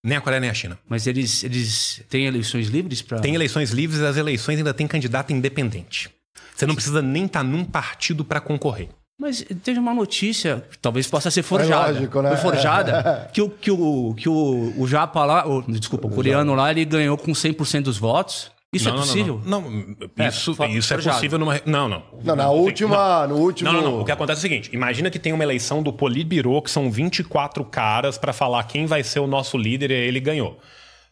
[0.03, 0.79] Nem a Coreia nem a China.
[0.87, 3.19] Mas eles, eles têm eleições livres para.
[3.19, 6.09] Tem eleições livres, as eleições ainda tem candidato independente.
[6.55, 8.89] Você não precisa nem estar tá num partido para concorrer.
[9.19, 11.89] Mas teve uma notícia, talvez possa ser forjada.
[11.89, 12.29] É lógico, né?
[12.29, 16.55] Foi forjada, que, o, que, o, que o, o Japa lá, o, desculpa, o, coreano
[16.55, 18.49] lá, ele ganhou com 100% dos votos.
[18.71, 19.41] Isso é não, é possível?
[19.43, 19.95] Não, não, não.
[20.17, 21.59] É, isso, é, isso é possível numa.
[21.65, 22.03] Não, não.
[22.23, 23.27] Não, na última.
[23.27, 23.69] No último...
[23.69, 24.01] Não, não, não.
[24.01, 26.89] O que acontece é o seguinte: imagina que tem uma eleição do Politburo, que são
[26.89, 30.57] 24 caras para falar quem vai ser o nosso líder e ele ganhou.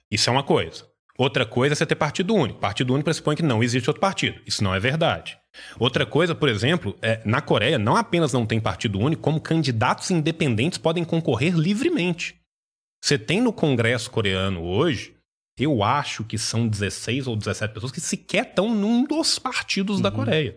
[0.09, 0.85] Isso é uma coisa.
[1.17, 2.59] Outra coisa é você ter partido único.
[2.59, 4.39] Partido único pressupõe que não existe outro partido.
[4.45, 5.37] Isso não é verdade.
[5.79, 10.11] Outra coisa, por exemplo, é, na Coreia não apenas não tem partido único, como candidatos
[10.11, 12.35] independentes podem concorrer livremente.
[13.03, 15.15] Você tem no Congresso coreano hoje,
[15.57, 20.01] eu acho que são 16 ou 17 pessoas que sequer estão num dos partidos uhum.
[20.03, 20.55] da Coreia.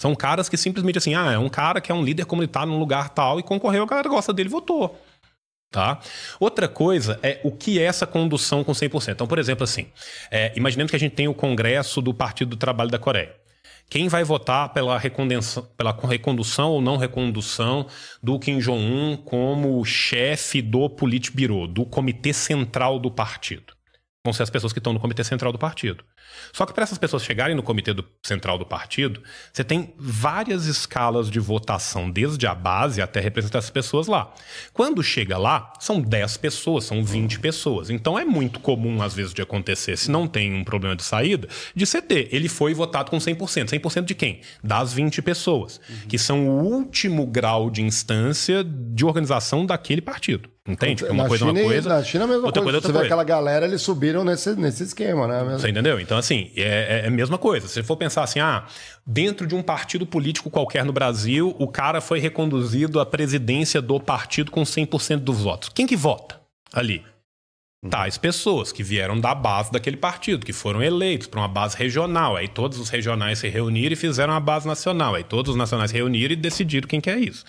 [0.00, 2.78] São caras que simplesmente assim, ah, é um cara que é um líder comunitário num
[2.78, 4.98] lugar tal e concorreu, a galera gosta dele e votou.
[5.70, 6.00] Tá?
[6.40, 9.12] Outra coisa é o que é essa condução com 100%.
[9.12, 9.86] Então, por exemplo, assim,
[10.28, 13.36] é, imaginemos que a gente tem o Congresso do Partido do Trabalho da Coreia.
[13.88, 15.00] Quem vai votar pela,
[15.76, 17.86] pela recondução ou não recondução
[18.22, 23.74] do Kim Jong-un como chefe do Politburo, do Comitê Central do Partido?
[24.24, 26.04] Vão ser as pessoas que estão no Comitê Central do Partido.
[26.52, 30.66] Só que para essas pessoas chegarem no comitê do, central do partido, você tem várias
[30.66, 34.32] escalas de votação, desde a base até representar essas pessoas lá.
[34.72, 37.90] Quando chega lá, são 10 pessoas, são 20 pessoas.
[37.90, 41.48] Então é muito comum, às vezes, de acontecer, se não tem um problema de saída,
[41.74, 42.28] de você ter.
[42.32, 43.70] Ele foi votado com 100%.
[43.70, 44.40] 100% de quem?
[44.62, 46.08] Das 20 pessoas, uhum.
[46.08, 50.48] que são o último grau de instância de organização daquele partido.
[50.68, 51.04] Entende?
[51.04, 51.88] Uma na coisa China, uma coisa.
[51.88, 52.80] Na China, a mesma outra coisa.
[52.80, 55.56] coisa você vê aquela galera, eles subiram nesse, nesse esquema, né?
[55.58, 55.98] Você entendeu?
[55.98, 57.66] Então, assim, é, é, a mesma coisa.
[57.66, 58.66] Se você for pensar assim, ah,
[59.06, 63.98] dentro de um partido político qualquer no Brasil, o cara foi reconduzido à presidência do
[63.98, 65.68] partido com 100% dos votos.
[65.70, 66.40] Quem que vota
[66.72, 67.04] ali?
[67.88, 72.36] Tais pessoas que vieram da base daquele partido, que foram eleitos para uma base regional.
[72.36, 75.14] Aí todos os regionais se reuniram e fizeram a base nacional.
[75.14, 77.42] Aí todos os nacionais se reuniram e decidiram quem que é isso.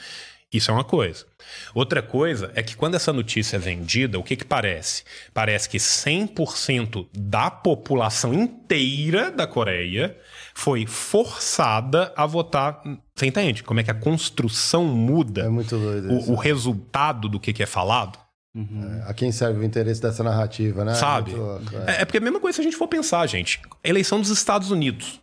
[0.54, 1.26] Isso é uma coisa.
[1.74, 5.04] Outra coisa é que quando essa notícia é vendida, o que, que parece?
[5.34, 10.18] Parece que 100% da população inteira da Coreia
[10.54, 12.82] foi forçada a votar.
[13.16, 13.64] Você entende?
[13.64, 17.64] Como é que a construção muda é muito doido o, o resultado do que, que
[17.64, 18.20] é falado?
[18.54, 19.02] Uhum.
[19.06, 20.94] É, a quem serve o interesse dessa narrativa, né?
[20.96, 21.32] Sabe?
[21.88, 23.62] É, é, é porque é a mesma coisa se a gente for pensar, gente.
[23.82, 25.22] Eleição dos Estados Unidos.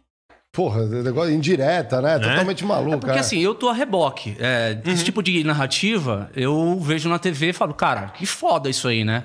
[0.59, 2.19] Porra, negócio indireta, né?
[2.19, 2.97] Totalmente maluco.
[2.97, 4.37] É porque assim, eu tô a reboque.
[4.41, 8.89] É, Esse tipo de narrativa, eu vejo na TV e falo, cara, que foda isso
[8.89, 9.23] aí, né?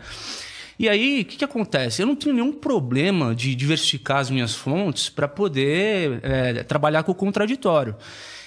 [0.77, 2.03] E aí, o que, que acontece?
[2.03, 7.11] Eu não tenho nenhum problema de diversificar as minhas fontes para poder é, trabalhar com
[7.11, 7.95] o contraditório.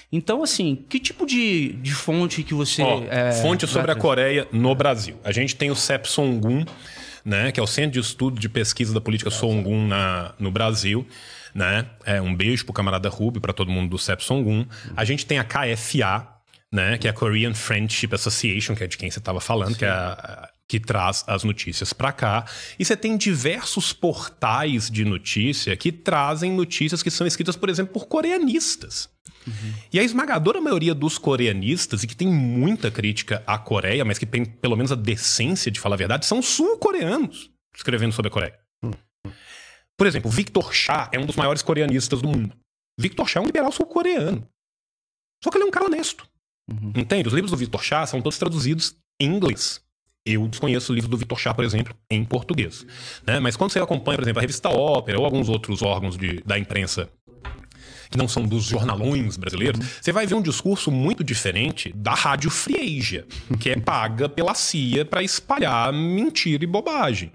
[0.09, 2.81] Então, assim, que tipo de, de fonte que você.
[2.81, 5.17] Ó, é, fonte sobre a Coreia no Brasil.
[5.25, 6.63] A gente tem o CEP Songun,
[7.25, 11.05] né, que é o Centro de Estudo de Pesquisa da Política Songun na, no Brasil.
[11.57, 11.87] Né?
[12.05, 14.63] É, um beijo pro camarada Rubio, para todo mundo do CEP Songun.
[14.95, 16.27] A gente tem a KFA,
[16.71, 19.83] né, que é a Korean Friendship Association, que é de quem você estava falando, que
[19.83, 22.45] é a- que traz as notícias para cá.
[22.77, 27.91] E você tem diversos portais de notícia que trazem notícias que são escritas, por exemplo,
[27.93, 29.09] por coreanistas.
[29.91, 34.25] E a esmagadora maioria dos coreanistas, e que tem muita crítica à Coreia, mas que
[34.25, 38.66] tem pelo menos a decência de falar a verdade, são sul-coreanos escrevendo sobre a Coreia.
[39.97, 42.55] Por exemplo, Victor Cha é um dos maiores coreanistas do mundo.
[42.99, 44.47] Victor Cha é um liberal sul-coreano.
[45.43, 46.27] Só que ele é um cara honesto.
[46.95, 47.27] Entende?
[47.27, 49.81] Os livros do Victor Cha são todos traduzidos em inglês.
[50.25, 52.85] Eu desconheço o livro do Victor Cha, por exemplo, em português.
[53.25, 53.39] Né?
[53.39, 56.59] Mas quando você acompanha, por exemplo, a revista Ópera ou alguns outros órgãos de- da
[56.59, 57.09] imprensa
[58.09, 62.49] que não são dos jornalões brasileiros, você vai ver um discurso muito diferente da Rádio
[62.49, 63.25] Free Asia,
[63.59, 67.31] que é paga pela CIA para espalhar mentira e bobagem.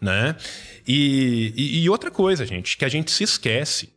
[0.00, 0.36] Né?
[0.86, 3.92] E, e- e outra coisa, gente, que a gente se esquece.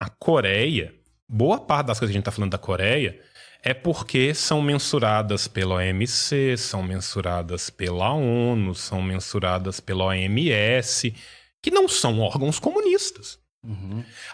[0.00, 0.94] A Coreia,
[1.28, 3.18] boa parte das coisas que a gente está falando da Coreia
[3.64, 11.14] é porque são mensuradas pela OMC, são mensuradas pela ONU, são mensuradas pela OMS,
[11.62, 13.38] que não são órgãos comunistas.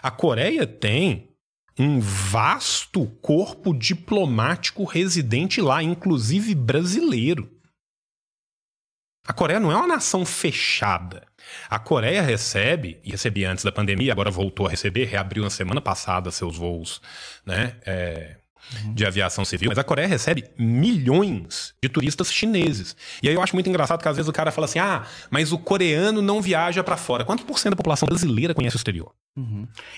[0.01, 1.29] A Coreia tem
[1.77, 7.49] um vasto corpo diplomático residente lá, inclusive brasileiro.
[9.25, 11.27] A Coreia não é uma nação fechada.
[11.69, 15.79] A Coreia recebe, e recebia antes da pandemia, agora voltou a receber, reabriu na semana
[15.79, 16.99] passada seus voos
[17.45, 18.38] né, é,
[18.93, 22.95] de aviação civil, mas a Coreia recebe milhões de turistas chineses.
[23.21, 25.51] E aí eu acho muito engraçado que às vezes o cara fala assim: ah, mas
[25.51, 27.25] o coreano não viaja pra fora.
[27.25, 29.11] Quanto por cento da população brasileira conhece o exterior?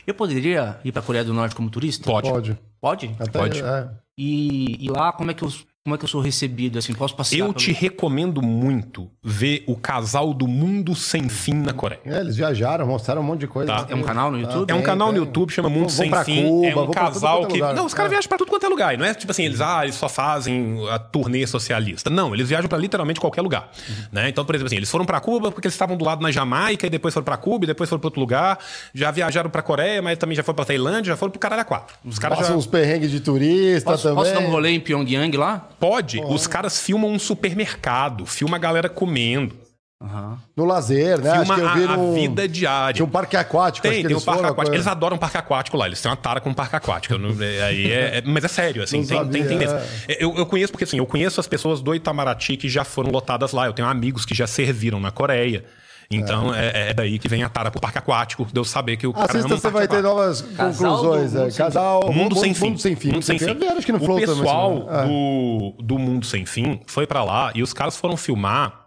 [0.06, 2.06] Eu poderia ir pra Coreia do Norte como turista?
[2.06, 2.30] Pode.
[2.30, 2.60] Pode.
[2.80, 3.15] Pode?
[3.19, 3.61] Até, Pode.
[3.61, 3.89] é.
[4.18, 5.52] E, e lá, como é, que eu,
[5.84, 6.78] como é que eu sou recebido?
[6.78, 7.40] Assim, posso passear?
[7.40, 11.99] Eu pelo- te recomendo muito ver o casal do mundo sem fim na Coreia.
[12.06, 13.74] É, eles viajaram, mostraram um monte de coisa.
[13.74, 13.88] Tá.
[13.90, 14.70] É um canal no YouTube?
[14.70, 15.24] É um Tem, canal no tem.
[15.26, 16.44] YouTube, chama Mundo Vão Sem pra Fim.
[16.48, 17.53] Cuba, é um casal é que.
[17.53, 17.74] lugar.
[17.74, 18.14] Não, os caras É.
[18.14, 18.94] viajam pra tudo quanto é lugar.
[18.94, 22.12] e Não é tipo assim, eles, ah, eles só fazem a turnê socialista.
[22.12, 23.72] Não, eles viajam pra literalmente qualquer lugar.
[24.12, 24.30] Né?
[24.30, 26.86] Então, por exemplo, assim, eles foram pra Cuba porque eles estavam do lado na Jamaica,
[26.86, 28.60] e depois foram pra Cuba, e depois foram pra outro lugar.
[28.94, 31.66] Já viajaram pra Coreia, mas também já foram pra Tailândia, já foram pro caralho a
[31.66, 31.95] quatro.
[32.06, 32.53] Os caras já.
[32.56, 34.24] Uns perrengues de turista Posso, também.
[34.24, 35.70] posso dar um rolê em Pyongyang lá?
[35.82, 39.60] Pode, os caras filmam um supermercado, filma a galera comendo,
[40.03, 40.40] Aham.
[40.58, 41.32] No lazer, né?
[41.32, 42.14] filma Acho que eu a, vi a no...
[42.16, 42.94] vida diária.
[42.95, 44.72] Tinha um parque aquático, acho Tem, que tem eles parque foram, aquático.
[44.72, 45.86] coisa- Eles adoram parque aquático lá.
[45.86, 47.14] Eles têm uma tara com parque aquático.
[47.14, 48.98] Eu não- é- aí é, é- mas é sério, assim.
[49.02, 49.80] Não Tem, tem, tem sabia, mesmo.
[50.20, 53.52] Eu, eu conheço, porque assim, eu conheço as pessoas do Itamaraty que já foram lotadas
[53.52, 53.68] lá.
[53.68, 55.64] Eu tenho amigos que já serviram na Coreia.
[56.12, 58.46] Então é, é daí que vem a tara pro parque aquático.
[58.52, 60.16] De eu saber que o cara Assista, você parque vai ter aquático.
[60.16, 61.32] novas Casal conclusões.
[61.32, 61.42] do é.
[61.42, 62.14] Mundo Sem Casal...
[62.14, 62.66] Mundo sem fim.
[62.66, 63.12] Mundo sem fim.
[63.12, 63.46] Mundo sem fim.
[63.46, 65.08] Eu vi, acho que no o pessoal assim, né?
[65.08, 68.82] do, do Mundo Sem Fim foi pra lá e os caras foram filmar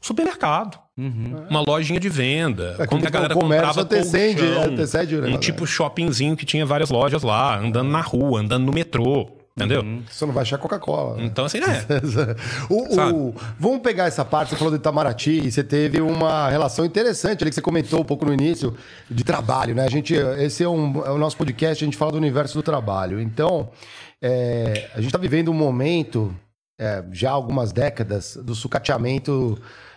[0.00, 0.78] supermercado.
[1.50, 2.76] Uma lojinha de venda.
[2.78, 4.62] É, como que a galera comprava antecede- colchão.
[4.62, 8.72] antecede o um tipo shoppingzinho que tinha várias lojas lá, andando na rua, andando no
[8.72, 9.28] metrô.
[9.56, 9.82] Entendeu?
[9.82, 10.02] é.
[10.10, 11.16] Você não vai achar Coca-Cola.
[11.16, 11.24] né?
[11.26, 11.86] Então, assim, é.
[12.68, 16.84] o, o- vamos pegar essa parte, você falou do Itamaraty, e você teve uma relação
[16.84, 18.76] interessante ali que você comentou um pouco no início,
[19.08, 19.84] de trabalho, né?
[19.84, 22.62] A gente, esse é, um, é o nosso podcast, a gente fala do universo do
[22.64, 23.20] trabalho.
[23.20, 23.70] Então,
[24.20, 26.34] é, a gente está vivendo um momento,
[26.76, 29.56] é, já há algumas décadas, do sucateamento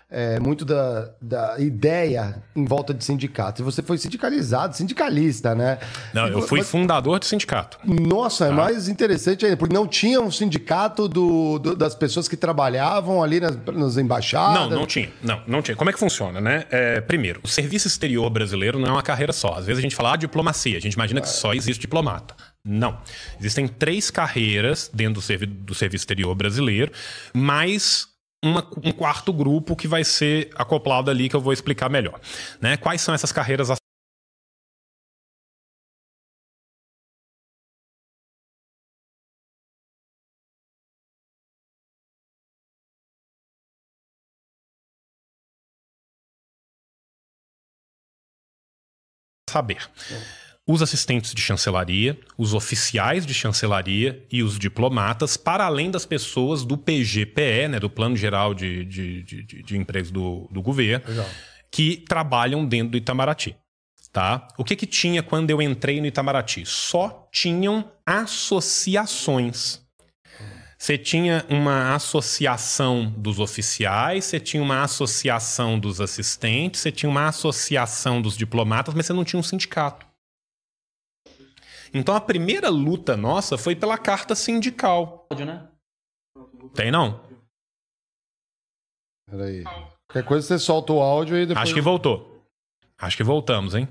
[0.09, 3.59] é, muito da, da ideia em volta de sindicatos.
[3.59, 5.79] E você foi sindicalizado, sindicalista, né?
[6.13, 7.77] Não, eu fui fundador de sindicato.
[7.83, 8.51] Nossa, Tá.
[8.51, 13.21] é mais interessante ainda, porque não tinha um sindicato do, do- das pessoas que trabalhavam
[13.21, 14.69] ali nas, nas embaixadas.
[14.69, 15.09] Não, não tinha.
[15.21, 15.75] Não, não tinha.
[15.75, 16.63] Como é que funciona, né?
[16.69, 19.55] É, primeiro, o serviço exterior brasileiro não é uma carreira só.
[19.55, 22.33] Às vezes a gente fala ah, diplomacia, a gente imagina que só existe diplomata.
[22.63, 22.97] Não.
[23.39, 26.91] Existem três carreiras dentro do, servi do serviço exterior brasileiro,
[27.33, 28.07] mais
[28.43, 32.19] uma- um quarto grupo que vai ser acoplado ali, que eu vou explicar melhor.
[32.61, 32.77] Né?
[32.77, 33.69] Quais são essas carreiras
[49.49, 49.89] saber.
[50.67, 56.65] Os assistentes de chancelaria, os oficiais de chancelaria e os diplomatas, para além das pessoas
[56.65, 61.05] do PGPE, né, do Plano Geral de, de, de, de- Empregos do, do Governo,
[61.71, 63.55] que trabalham dentro do Itamaraty.
[64.11, 64.47] tá?
[64.57, 66.65] O que que tinha quando eu entrei no Itamaraty?
[66.65, 69.81] Só tinham associações.
[70.77, 77.27] Você tinha uma associação dos oficiais, você tinha uma associação dos assistentes, você tinha uma
[77.27, 80.06] associação dos diplomatas, mas você não tinha um sindicato.
[81.93, 85.27] Então a primeira luta nossa foi pela carta sindical.
[85.37, 85.67] né?
[86.73, 87.21] Tem não?
[89.29, 89.63] Peraí.
[90.07, 91.63] Qualquer coisa você solta o áudio e depois.
[91.63, 92.43] Acho que voltou.
[92.97, 93.87] Acho que voltamos, hein?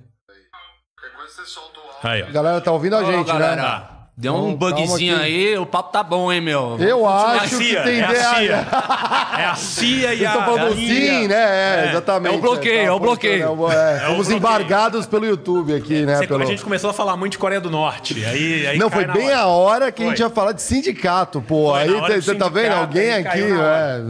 [2.03, 2.27] Aí, ó.
[2.27, 3.96] A galera tá ouvindo a Ô, gente, né?
[4.19, 6.79] Deu um Então, bugzinho que- aí, o papo tá bom, hein, meu?
[6.81, 8.35] Eu É acho que CIA, tem é a ideia.
[8.35, 8.67] CIA.
[9.39, 10.31] É a CIA e a...
[10.31, 10.87] estão falando a CIA.
[11.21, 11.35] sim, né?
[11.35, 11.91] É, É.
[11.91, 12.35] exatamente.
[12.35, 13.69] É o bloqueio, é o bloqueio.
[13.71, 13.97] É, é.
[14.05, 16.17] É Fomos embargados pelo YouTube aqui, né?
[16.17, 16.43] Você- pelo...
[16.43, 18.25] A gente começou a falar muito de Coreia do Norte.
[18.25, 19.39] Aí, aí Não, foi bem hora.
[19.41, 21.73] a hora que a gente ia falar de sindicato, pô.
[21.73, 22.73] Foi aí você tá vendo?
[22.73, 24.01] Alguém aqui, é,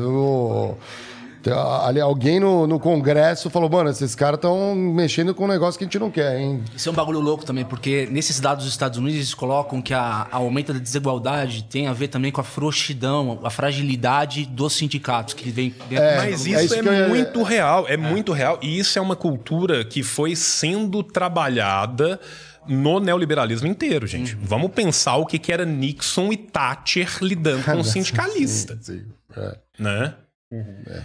[1.52, 5.85] ali, alguém no, no Congresso falou, mano, esses caras estão mexendo com um negócio que
[5.85, 6.62] a gente não quer, hein?
[6.74, 9.93] Isso é um bagulho louco também, porque nesses dados dos Estados Unidos eles colocam que
[9.94, 14.73] a, a aumento da desigualdade tem a ver também com a frouxidão, a fragilidade dos
[14.74, 17.97] sindicatos que vem dentro do Mas é isso isso é, eu ia- muito real, é,
[17.97, 18.59] muito real.
[18.62, 22.20] E isso é uma cultura que foi sendo trabalhada
[22.66, 24.35] no neoliberalismo inteiro, gente.
[24.35, 24.40] Uhum.
[24.43, 29.05] Vamos pensar o que, que era Nixon e Thatcher lidando com o sindicalista, Sim,
[29.36, 29.56] é.
[29.78, 30.14] né?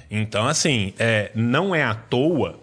[0.09, 2.59] Então, assim, é, não é à toa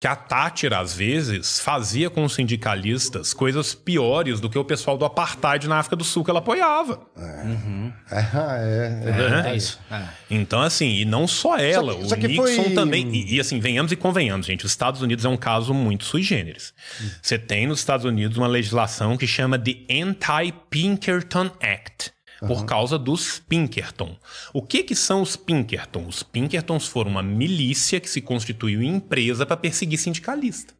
[0.00, 4.96] que a Thatcher, às vezes, fazia com os sindicalistas coisas piores do que o pessoal
[4.96, 7.04] do apartheid na África do Sul que ela apoiava.
[7.16, 7.90] É,
[9.44, 9.80] é, É isso.
[9.90, 10.04] É.
[10.30, 13.08] Então, assim, e não só ela, que- o só Nixon foi- também.
[13.12, 14.64] E, e, assim, venhamos e convenhamos, gente.
[14.64, 16.72] Os Estados Unidos é um caso muito sui generis.
[17.20, 22.12] Você tem nos Estados Unidos uma legislação que chama de Anti-Pinkerton Act.
[22.40, 24.16] Por causa dos Pinkerton.
[24.52, 26.06] O que que são os Pinkerton?
[26.06, 30.74] Os Pinkertons foram uma milícia que se constituiu em empresa para perseguir sindicalista.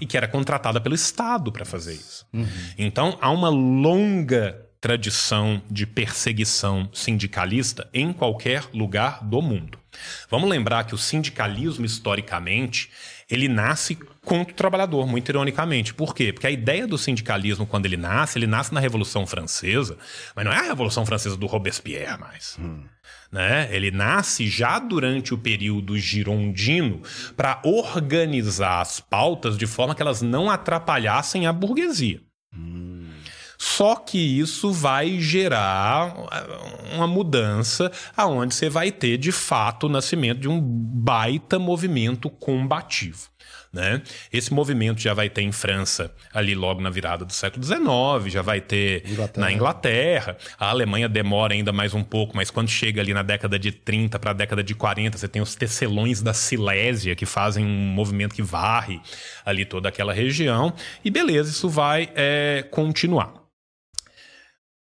[0.00, 2.26] E que era contratada pelo Estado para fazer isso.
[2.76, 9.78] Então, há uma longa tradição de perseguição sindicalista em qualquer lugar do mundo.
[10.30, 12.90] Vamos lembrar que o sindicalismo, historicamente,
[13.28, 15.94] ele nasce contra o trabalhador, muito ironicamente.
[15.94, 16.32] Por quê?
[16.32, 19.96] Porque a ideia do sindicalismo, quando ele nasce, ele nasce na Revolução Francesa,
[20.34, 22.58] mas não é a Revolução Francesa do Robespierre mais.
[23.30, 23.68] Né?
[23.70, 27.02] Ele nasce já durante o período girondino
[27.36, 32.20] para organizar as pautas de forma que elas não atrapalhassem a burguesia.
[33.58, 36.14] Só que isso vai gerar
[36.94, 43.35] uma mudança aonde você vai ter de fato o nascimento de um baita movimento combativo.
[43.72, 44.02] Né?
[44.32, 48.42] Esse movimento já vai ter em França ali logo na virada do século XIX, já
[48.42, 49.46] vai ter Inglaterra.
[49.46, 50.36] na Inglaterra.
[50.58, 54.18] A Alemanha demora ainda mais um pouco, mas quando chega ali na década de 30
[54.18, 58.34] para a década de 40, você tem os tecelões da Silésia que fazem um movimento
[58.34, 59.00] que varre
[59.44, 60.72] ali toda aquela região.
[61.04, 63.45] E beleza, isso vai é, continuar.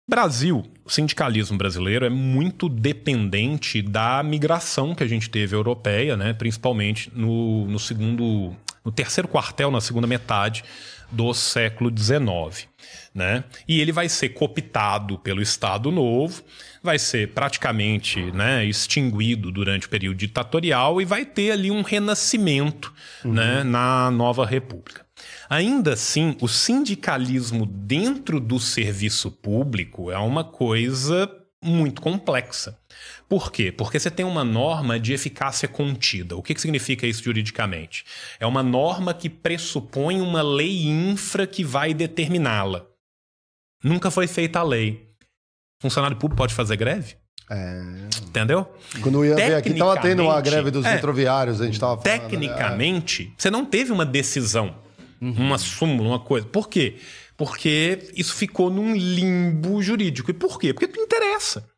[0.09, 6.33] Brasil, o sindicalismo brasileiro é muito dependente da migração que a gente teve europeia, né?
[6.33, 10.63] principalmente no, no segundo, no terceiro quartel, na segunda metade
[11.11, 12.67] do século XIX.
[13.13, 13.43] Né?
[13.67, 16.41] E ele vai ser cooptado pelo Estado Novo,
[16.81, 22.91] vai ser praticamente né, extinguido durante o período ditatorial e vai ter ali um renascimento
[23.23, 25.05] né, na nova república.
[25.49, 31.29] Ainda assim, o sindicalismo dentro do serviço público é uma coisa
[31.63, 32.77] muito complexa.
[33.27, 33.71] Por quê?
[33.71, 36.35] Porque você tem uma norma de eficácia contida.
[36.35, 38.05] O que, que significa isso juridicamente?
[38.39, 42.85] É uma norma que pressupõe uma lei infra que vai determiná-la.
[43.83, 45.09] Nunca foi feita a lei.
[45.81, 47.15] Funcionário público pode fazer greve?
[48.27, 48.71] Entendeu?
[49.01, 50.93] Quando eu ia ver aqui, tava tendo Tecnicamente, greve dos é.
[50.95, 52.21] metroviários, a gente tava falando.
[52.21, 52.29] né?
[52.29, 54.75] Tecnicamente, você não teve uma decisão,
[55.21, 56.47] uma súmula, uma coisa.
[56.47, 56.97] Por quê?
[57.35, 60.31] Porque isso ficou num limbo jurídico.
[60.31, 60.73] E por quê?
[60.73, 61.69] Porque não interessa.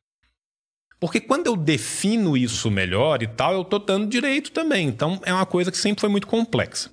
[1.00, 4.88] Porque quando eu defino isso melhor e tal, eu tô dando direito também.
[4.88, 6.92] Então é uma coisa que sempre foi muito complexa.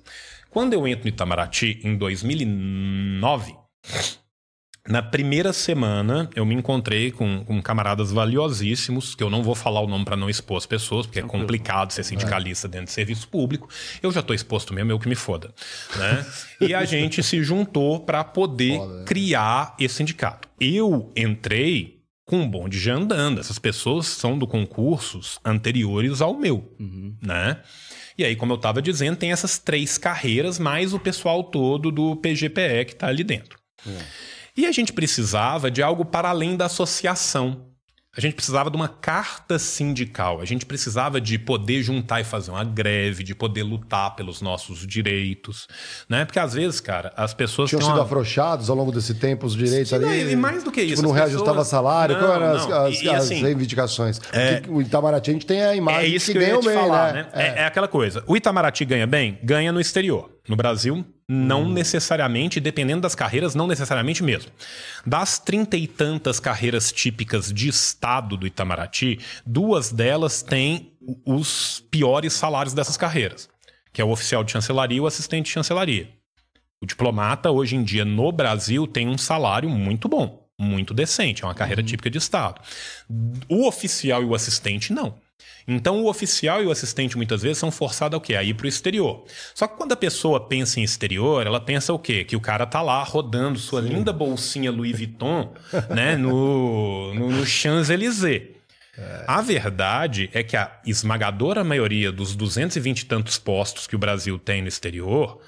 [0.49, 3.55] Quando eu entro no Itamaraty em 2009,
[4.89, 9.81] na primeira semana, eu me encontrei com, com camaradas valiosíssimos, que eu não vou falar
[9.81, 13.27] o nome para não expor as pessoas, porque é complicado ser sindicalista dentro de serviço
[13.27, 13.69] público.
[14.01, 15.53] Eu já estou exposto mesmo, eu que me foda.
[15.95, 16.25] Né?
[16.61, 20.49] E a gente se juntou para poder criar esse sindicato.
[20.59, 23.39] Eu entrei com um bonde já andando.
[23.39, 26.75] Essas pessoas são do concursos anteriores ao meu,
[27.21, 27.59] né?
[28.17, 32.17] E aí, como eu estava dizendo, tem essas três carreiras, mais o pessoal todo do
[32.17, 33.57] PGPE que está ali dentro.
[34.59, 37.61] E a gente precisava de algo para além da associação.
[38.13, 40.41] A gente precisava de uma carta sindical.
[40.41, 44.85] A gente precisava de poder juntar e fazer uma greve, de poder lutar pelos nossos
[44.85, 45.65] direitos,
[46.09, 46.25] né?
[46.25, 48.03] Porque às vezes, cara, as pessoas tinham sido uma...
[48.03, 50.29] afrouxados ao longo desse tempo os direitos Sim, ali.
[50.33, 51.67] E mais do que isso, tipo, não reajustava pessoas...
[51.69, 52.17] salário.
[52.17, 54.19] Não, Qual eram as, as, e, as assim, reivindicações?
[54.33, 54.61] É...
[54.67, 57.27] O Itamaraty a gente tem a imagem é isso que, que ganham bem, falar, né?
[57.31, 57.61] É.
[57.61, 58.25] é aquela coisa.
[58.27, 60.29] O Itamaraty ganha bem, ganha no exterior.
[60.49, 61.71] No Brasil, não hum.
[61.71, 64.51] necessariamente, dependendo das carreiras, não necessariamente mesmo.
[65.05, 70.91] Das trinta e tantas carreiras típicas de Estado do Itamaraty, duas delas têm
[71.23, 73.47] os piores salários dessas carreiras,
[73.93, 76.09] que é o oficial de chancelaria e o assistente de chancelaria.
[76.81, 81.45] O diplomata, hoje em dia, no Brasil, tem um salário muito bom, muito decente, é
[81.47, 81.87] uma carreira uhum.
[81.87, 82.59] típica de Estado.
[83.47, 85.15] O oficial e o assistente, não.
[85.67, 88.35] Então, o oficial e o assistente muitas vezes são forçados ao quê?
[88.35, 89.23] A ir para o exterior.
[89.53, 92.23] Só que quando a pessoa pensa em exterior, ela pensa o quê?
[92.23, 93.89] Que o cara tá lá rodando sua Sim.
[93.89, 95.53] linda bolsinha Louis Vuitton
[95.89, 98.59] né, no, no, no Champs-Élysées.
[98.97, 99.23] É.
[99.27, 104.37] A verdade é que a esmagadora maioria dos 220 e tantos postos que o Brasil
[104.37, 105.39] tem no exterior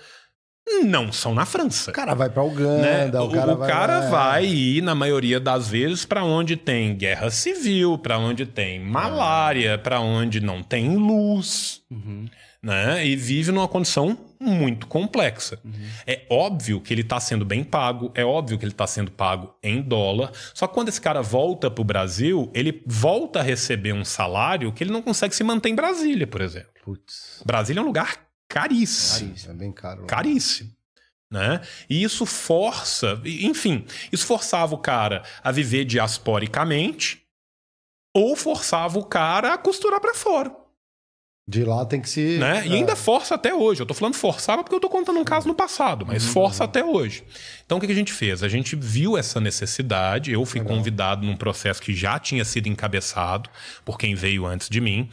[0.84, 1.92] não são na França.
[1.92, 3.20] O cara vai para Uganda, né?
[3.20, 7.30] o cara, o vai, cara vai ir na maioria das vezes para onde tem guerra
[7.30, 12.26] civil, para onde tem malária, para onde não tem luz, uhum.
[12.62, 13.06] né?
[13.06, 15.60] E vive numa condição muito complexa.
[15.64, 15.72] Uhum.
[16.06, 19.56] É óbvio que ele está sendo bem pago, é óbvio que ele está sendo pago
[19.62, 20.32] em dólar.
[20.54, 24.72] Só que quando esse cara volta para o Brasil, ele volta a receber um salário
[24.72, 26.70] que ele não consegue se manter em Brasília, por exemplo.
[26.84, 27.44] Putz.
[27.46, 29.30] Brasília é um lugar caríssimo.
[29.30, 30.06] Caríssimo, é bem caro.
[30.06, 30.72] Caríssimo.
[31.32, 31.62] Né?
[31.90, 37.24] E isso força, enfim, isso forçava o cara a viver diasporicamente
[38.14, 40.54] ou forçava o cara a costurar para fora.
[41.48, 42.38] De lá tem que se.
[42.38, 42.68] Né?
[42.68, 43.82] E ainda força até hoje.
[43.82, 46.32] Eu tô falando forçava porque eu tô contando um caso no passado, mas uhum.
[46.32, 47.24] força até hoje.
[47.66, 48.44] Então o que a gente fez?
[48.44, 50.32] A gente viu essa necessidade.
[50.32, 50.78] Eu fui Legal.
[50.78, 53.50] convidado num processo que já tinha sido encabeçado
[53.84, 55.10] por quem veio antes de mim.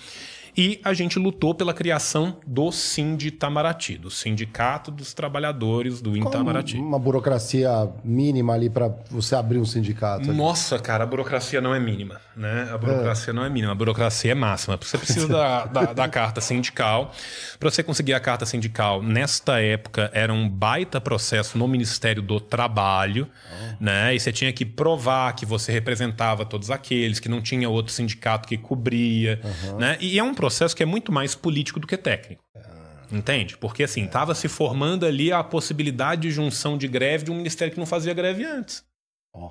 [0.59, 6.79] E a gente lutou pela criação do Sindi Itamaraty, do Sindicato dos Trabalhadores do Itamaraty.
[6.79, 10.29] Uma burocracia mínima ali para você abrir um sindicato.
[10.29, 10.37] Ali.
[10.37, 12.69] Nossa, cara, a burocracia não é mínima, né?
[12.73, 13.35] A burocracia é.
[13.35, 14.77] não é mínima, a burocracia é máxima.
[14.83, 17.13] Você precisa da, da, da, carta sindical.
[17.61, 22.41] Para você conseguir a carta sindical, nesta época, era um baita processo no Ministério do
[22.41, 23.85] Trabalho, oh.
[23.85, 24.13] né?
[24.13, 28.49] E você tinha que provar que você representava todos aqueles, que não tinha outro sindicato
[28.49, 29.79] que cobria, uhum.
[29.79, 29.97] né?
[30.01, 32.43] E é um processo processo que é muito mais político do que técnico.
[33.13, 33.57] Entende?
[33.57, 37.73] Porque assim, estava se formando ali a possibilidade de junção de greve de um ministério
[37.73, 38.85] que não fazia greve antes.
[39.33, 39.51] Oh.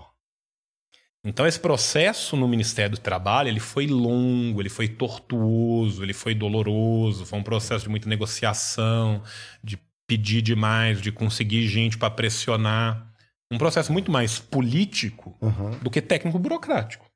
[1.23, 6.35] Então esse processo no Ministério do Trabalho, ele foi longo, ele foi tortuoso, ele foi
[6.35, 9.23] doloroso, foi um processo de muita negociação,
[9.63, 13.11] de pedir demais, de conseguir gente para pressionar.
[13.51, 15.71] Um processo muito mais político uhum.
[15.81, 17.06] do que técnico burocrático.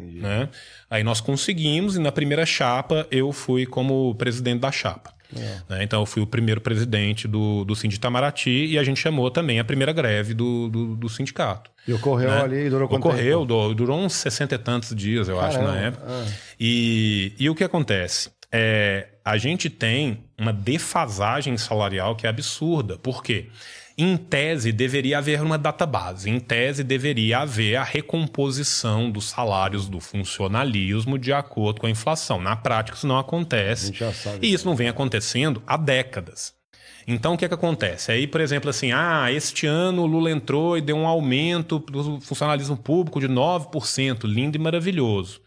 [0.00, 0.48] Né?
[0.90, 5.18] Aí nós conseguimos, e na primeira chapa eu fui como presidente da chapa.
[5.36, 5.58] É.
[5.68, 5.84] Né?
[5.84, 9.58] Então eu fui o primeiro presidente do, do Sindicato Itamaraty e a gente chamou também
[9.60, 11.70] a primeira greve do, do, do sindicato.
[11.86, 12.42] E ocorreu né?
[12.42, 13.74] ali, durou quanto Ocorreu, tempo?
[13.74, 15.58] durou uns 60 e tantos dias, eu Caramba.
[15.58, 16.04] acho, na época.
[16.06, 16.26] Ah.
[16.58, 18.30] E, e o que acontece?
[18.50, 22.96] É, a gente tem uma defasagem salarial que é absurda.
[22.96, 23.48] Por quê?
[24.00, 26.30] Em tese, deveria haver uma database.
[26.30, 32.40] Em tese, deveria haver a recomposição dos salários do funcionalismo de acordo com a inflação.
[32.40, 33.90] Na prática, isso não acontece.
[34.40, 36.54] E isso não vem acontecendo há décadas.
[37.08, 38.12] Então, o que, é que acontece?
[38.12, 42.20] Aí, por exemplo, assim, ah, este ano o Lula entrou e deu um aumento do
[42.20, 45.40] funcionalismo público de 9%, lindo e maravilhoso.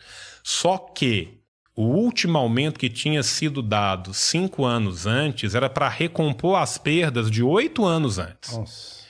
[0.44, 1.41] Só que
[1.76, 7.30] o último aumento que tinha sido dado cinco anos antes era para recompor as perdas
[7.32, 8.58] de oito anos antes.
[8.58, 9.01] Nossa.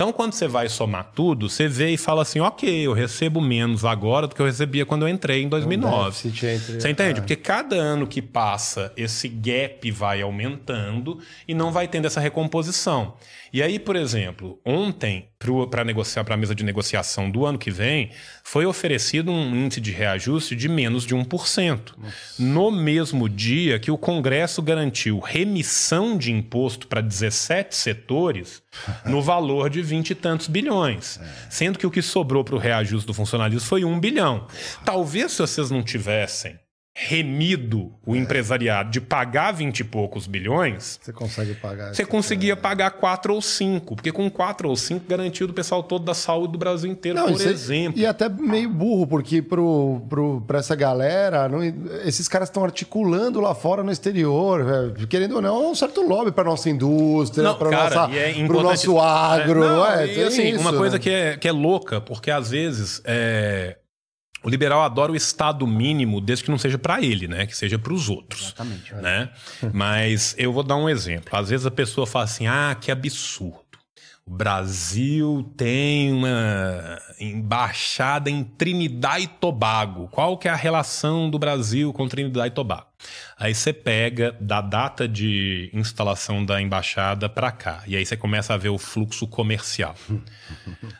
[0.00, 3.84] Então, quando você vai somar tudo, você vê e fala assim: ok, eu recebo menos
[3.84, 6.26] agora do que eu recebia quando eu entrei em 2009.
[6.26, 6.80] Um entre...
[6.80, 7.18] Você entende?
[7.18, 7.20] É.
[7.20, 13.12] Porque cada ano que passa, esse gap vai aumentando e não vai tendo essa recomposição.
[13.52, 15.28] E aí, por exemplo, ontem,
[15.70, 18.10] para negociar para a mesa de negociação do ano que vem,
[18.44, 21.92] foi oferecido um índice de reajuste de menos de 1%.
[21.98, 22.14] Nossa.
[22.38, 28.62] No mesmo dia que o Congresso garantiu remissão de imposto para 17 setores
[29.04, 31.20] no valor de 20 e tantos bilhões.
[31.20, 31.50] É.
[31.50, 34.46] Sendo que o que sobrou para o reajuste do funcionalismo foi 1 bilhão.
[34.84, 36.58] Talvez se vocês não tivessem
[36.92, 38.18] remido o é.
[38.18, 41.94] empresariado de pagar 20 e poucos bilhões, você consegue pagar.
[41.94, 42.56] Você conseguia é.
[42.56, 46.52] pagar 4 ou 5, porque com 4 ou 5 garantiu do pessoal todo da saúde
[46.52, 47.98] do Brasil inteiro, não, por exemplo.
[47.98, 51.62] E até meio burro, porque pro, pro, pra essa galera, não,
[52.04, 56.02] esses caras estão articulando lá fora no exterior, véio, querendo ou não, é um certo
[56.02, 57.72] lobby para nossa indústria, para o
[58.60, 59.62] é nosso agro.
[59.62, 61.02] É, não, é, e, assim, isso, uma coisa né?
[61.02, 63.76] que, é, que é louca, porque às vezes é,
[64.42, 67.46] O liberal adora o estado mínimo, desde que não seja para ele, né?
[67.46, 68.46] Que seja para os outros.
[68.46, 68.94] Exatamente.
[68.94, 69.30] Né?
[69.72, 71.38] Mas eu vou dar um exemplo.
[71.38, 73.70] Às vezes a pessoa fala assim: ah, que absurdo.
[74.30, 80.08] O Brasil tem uma embaixada em Trinidad e Tobago.
[80.12, 82.86] Qual que é a relação do Brasil com Trinidad e Tobago?
[83.36, 87.82] Aí você pega da data de instalação da embaixada para cá.
[87.88, 89.96] E aí você começa a ver o fluxo comercial.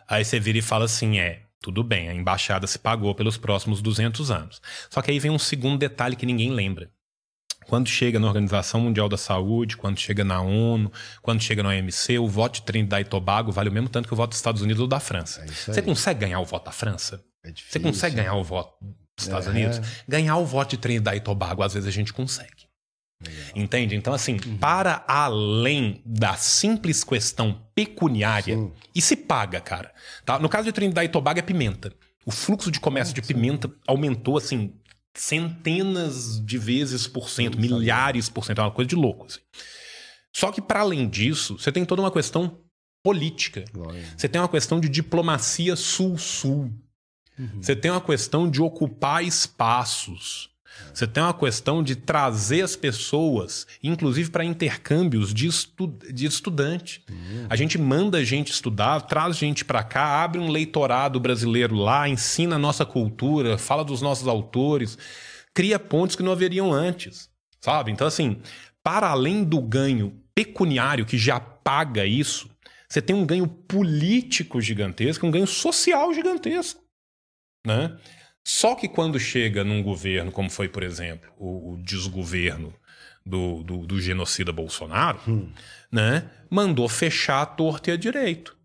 [0.09, 3.83] aí você vira e fala assim: é, tudo bem, a embaixada se pagou pelos próximos
[3.83, 4.61] 200 anos.
[4.89, 6.91] Só que aí vem um segundo detalhe que ninguém lembra.
[7.67, 10.91] Quando chega na Organização Mundial da Saúde, quando chega na ONU,
[11.23, 14.15] quando chega na OMC, o voto de Trinidad e Tobago vale o mesmo tanto que
[14.15, 15.43] o voto dos Estados Unidos ou da França.
[15.43, 17.23] É Você consegue ganhar o voto da França?
[17.45, 17.81] É Você difícil.
[17.83, 18.75] consegue ganhar o voto
[19.17, 19.51] dos Estados É.
[19.51, 19.81] Unidos?
[20.09, 22.60] Ganhar o voto de Trinidad e Tobago, às vezes a gente consegue.
[23.55, 23.95] Entende?
[23.95, 28.73] Então, assim, para além da simples questão pecuniária, Sim.
[28.95, 29.93] e se paga, cara.
[30.25, 30.39] Tá?
[30.39, 31.93] No caso de Trinidad e Tobago é pimenta.
[32.25, 34.73] O fluxo de comércio de pimenta aumentou, assim,
[35.15, 37.71] centenas de vezes por cento, sabia.
[37.71, 38.61] milhares por cento.
[38.61, 39.27] É uma coisa de louco.
[39.27, 39.41] assim.
[40.35, 42.59] Só que, para além disso, você tem toda uma questão
[43.03, 43.65] política.
[43.75, 44.07] Lógico.
[44.17, 46.73] Você tem uma questão de diplomacia sul-sul.
[47.61, 50.51] Você tem uma questão de ocupar espaços.
[50.93, 57.05] Você tem uma questão de trazer as pessoas, inclusive para intercâmbios de, estu de estudante.
[57.49, 62.57] A gente manda gente estudar, traz gente para cá, abre um leitorado brasileiro lá, ensina
[62.57, 64.99] a nossa cultura, fala dos nossos autores,
[65.55, 67.29] cria pontos que não haveriam antes,
[67.61, 67.91] sabe?
[67.91, 68.41] Então, assim,
[68.83, 72.51] para além do ganho pecuniário que já paga isso,
[72.89, 76.81] você tem um ganho político gigantesco, um ganho social gigantesco
[77.67, 77.97] né?
[78.45, 82.73] Só que quando chega num governo, como foi, por exemplo, o, o desgoverno
[83.25, 85.51] do, do, do genocida Bolsonaro, Hum.
[85.93, 86.31] né?
[86.51, 88.57] Mandou fechar a torta e a direito.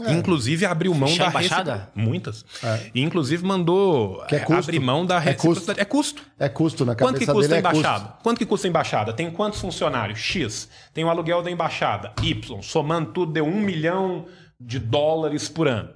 [0.00, 0.12] É.
[0.12, 1.74] Inclusive abriu mão Fechar da a embaixada?
[1.74, 2.44] recipro- Muitas.
[2.62, 2.90] É.
[2.94, 4.62] Inclusive mandou Que é é, custo.
[4.62, 5.80] abrir mão da É reciprocidade.
[5.80, 6.22] É custo.
[6.38, 7.78] É custo na Quanto cabeça que custa a é custo.
[7.78, 8.18] embaixada?
[8.22, 9.12] Quanto que custa a embaixada?
[9.12, 10.18] Tem quantos funcionários?
[10.18, 10.68] X.
[10.94, 12.12] Tem o aluguel da embaixada.
[12.22, 12.62] Y.
[12.62, 14.26] Somando tudo, deu um milhão
[14.58, 15.90] de dólares por ano.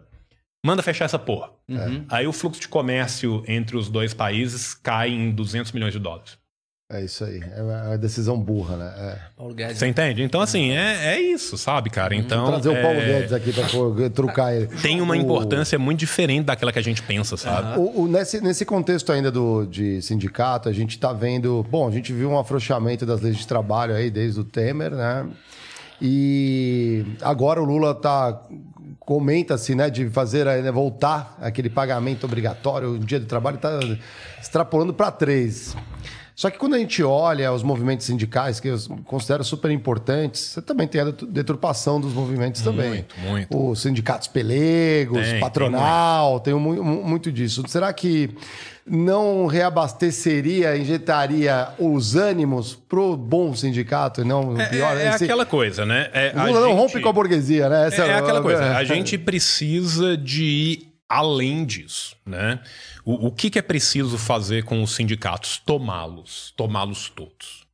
[0.64, 1.50] Manda fechar essa porra.
[1.68, 2.04] Uhum.
[2.08, 6.36] Aí o fluxo de comércio entre os dois países cai em 200 milhões de dólares.
[6.88, 7.40] É isso aí.
[7.56, 8.94] É uma decisão burra, né?
[8.96, 9.18] É.
[9.36, 9.76] Paulo Guedes.
[9.76, 10.22] Você entende?
[10.22, 12.14] Então, assim, é, é isso, sabe, cara?
[12.14, 12.42] Então.
[12.46, 14.68] Vou trazer o Paulo é, Guedes aqui pra pôr- trucar ele.
[14.68, 17.76] Tem uma O- importância muito diferente daquela que a gente pensa, sabe?
[17.80, 21.66] O- o- nesse, nesse contexto ainda do, de sindicato, a gente está vendo.
[21.68, 25.26] Bom, a gente viu um afrouxamento das leis de trabalho aí desde o Temer, né?
[26.00, 28.42] E agora o Lula tá.
[29.06, 33.78] Comenta-se, né, de fazer, né, voltar aquele pagamento obrigatório, o dia de trabalho está
[34.42, 35.76] extrapolando para três.
[36.34, 40.60] Só que quando a gente olha os movimentos sindicais, que eu considero super importantes, você
[40.60, 42.88] também tem a deturpação dos movimentos também.
[42.90, 43.70] Muito, muito.
[43.70, 47.62] Os sindicatos pelegos, Tem, tem patronal, tem, mu- mu- muito disso.
[47.68, 48.28] Será que
[48.88, 54.96] não reabasteceria, injetaria os ânimos pro bom sindicato e não o É, pior?
[54.96, 56.08] é Esse- aquela coisa, né?
[56.12, 57.86] É, o a Lula não gente- rompe com a burguesia, né?
[57.88, 58.76] Essa É, é aquela coisa.
[58.76, 58.84] A é.
[58.86, 62.60] gente precisa de ir além disso, né?
[63.04, 65.60] O, o que, que é preciso fazer com os sindicatos?
[65.64, 67.65] Tomá-los, tomá-los todos.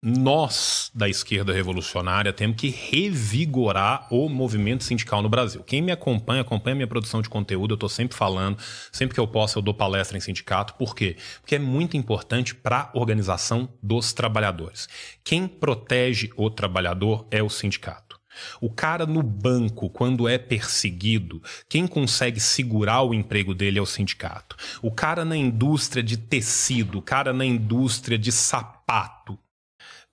[0.00, 5.60] Nós, da esquerda revolucionária, temos que revigorar o movimento sindical no Brasil.
[5.64, 8.56] Quem me acompanha, acompanha minha produção de conteúdo, eu estou sempre falando,
[8.92, 10.74] sempre que eu posso, eu dou palestra em sindicato.
[10.74, 11.16] Por quê?
[11.40, 14.88] Porque é muito importante para a organização dos trabalhadores.
[15.24, 18.20] Quem protege o trabalhador é o sindicato.
[18.60, 23.86] O cara no banco, quando é perseguido, quem consegue segurar o emprego dele é o
[23.86, 24.54] sindicato.
[24.80, 29.36] O cara na indústria de tecido, o cara na indústria de sapato,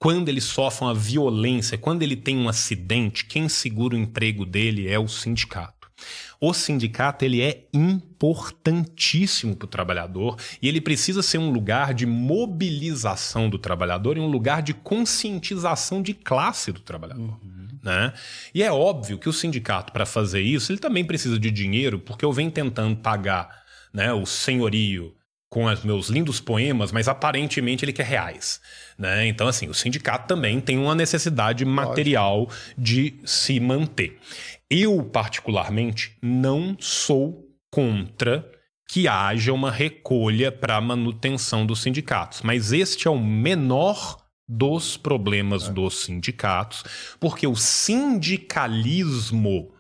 [0.06, 4.88] quando ele sofre uma violência, quando ele tem um acidente, quem segura o emprego dele
[4.88, 5.90] é o sindicato.
[6.40, 12.06] O sindicato ele é importantíssimo para o trabalhador e ele precisa ser um lugar de
[12.06, 17.40] mobilização do trabalhador e um lugar de conscientização de classe do trabalhador.
[17.82, 18.14] Né?
[18.54, 22.24] E é óbvio que o sindicato, para fazer isso, ele também precisa de dinheiro, porque
[22.24, 23.50] eu venho tentando pagar
[23.92, 25.16] né, o senhorio
[25.50, 28.62] com os meus lindos poemas, mas aparentemente ele quer reais.
[28.98, 29.28] Né?
[29.28, 34.18] Então, assim, o sindicato também tem uma necessidade material de se manter.
[34.70, 38.50] Eu, particularmente, não sou contra
[38.88, 45.68] que haja uma recolha para manutenção dos sindicatos, mas este é o menor dos problemas
[45.70, 46.84] dos sindicatos,
[47.20, 49.74] porque o sindicalismo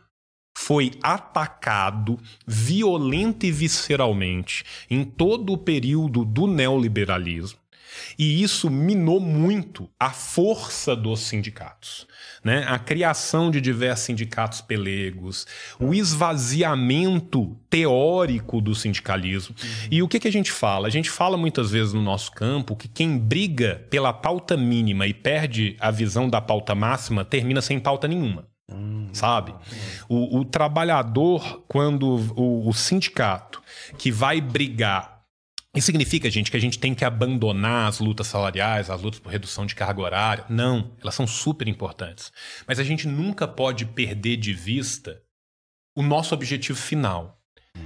[0.57, 2.17] foi atacado
[2.47, 7.59] violenta e visceralmente em todo o período do neoliberalismo.
[8.17, 12.07] E isso minou muito a força dos sindicatos.
[12.43, 12.63] Né?
[12.67, 15.47] A criação de diversos sindicatos pelegos,
[15.79, 19.55] o esvaziamento teórico do sindicalismo.
[19.61, 19.87] Uhum.
[19.91, 20.87] E o que, que a gente fala?
[20.87, 25.13] A gente fala muitas vezes no nosso campo que quem briga pela pauta mínima e
[25.13, 28.45] perde a visão da pauta máxima termina sem pauta nenhuma.
[28.71, 29.53] Hum, sabe?
[30.09, 33.61] O, o, trabalhador, quando o, o sindicato
[33.97, 35.14] que vai brigar
[35.75, 39.31] isso significa, gente, que a gente tem que abandonar as lutas salariais, as lutas por
[39.31, 40.45] redução de carga horária.
[40.49, 42.31] Não, elas são super importantes.
[42.65, 45.21] Mas a gente nunca pode perder de vista
[45.95, 47.41] o nosso objetivo final.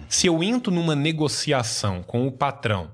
[0.07, 2.91] Se eu entro numa negociação com o patrão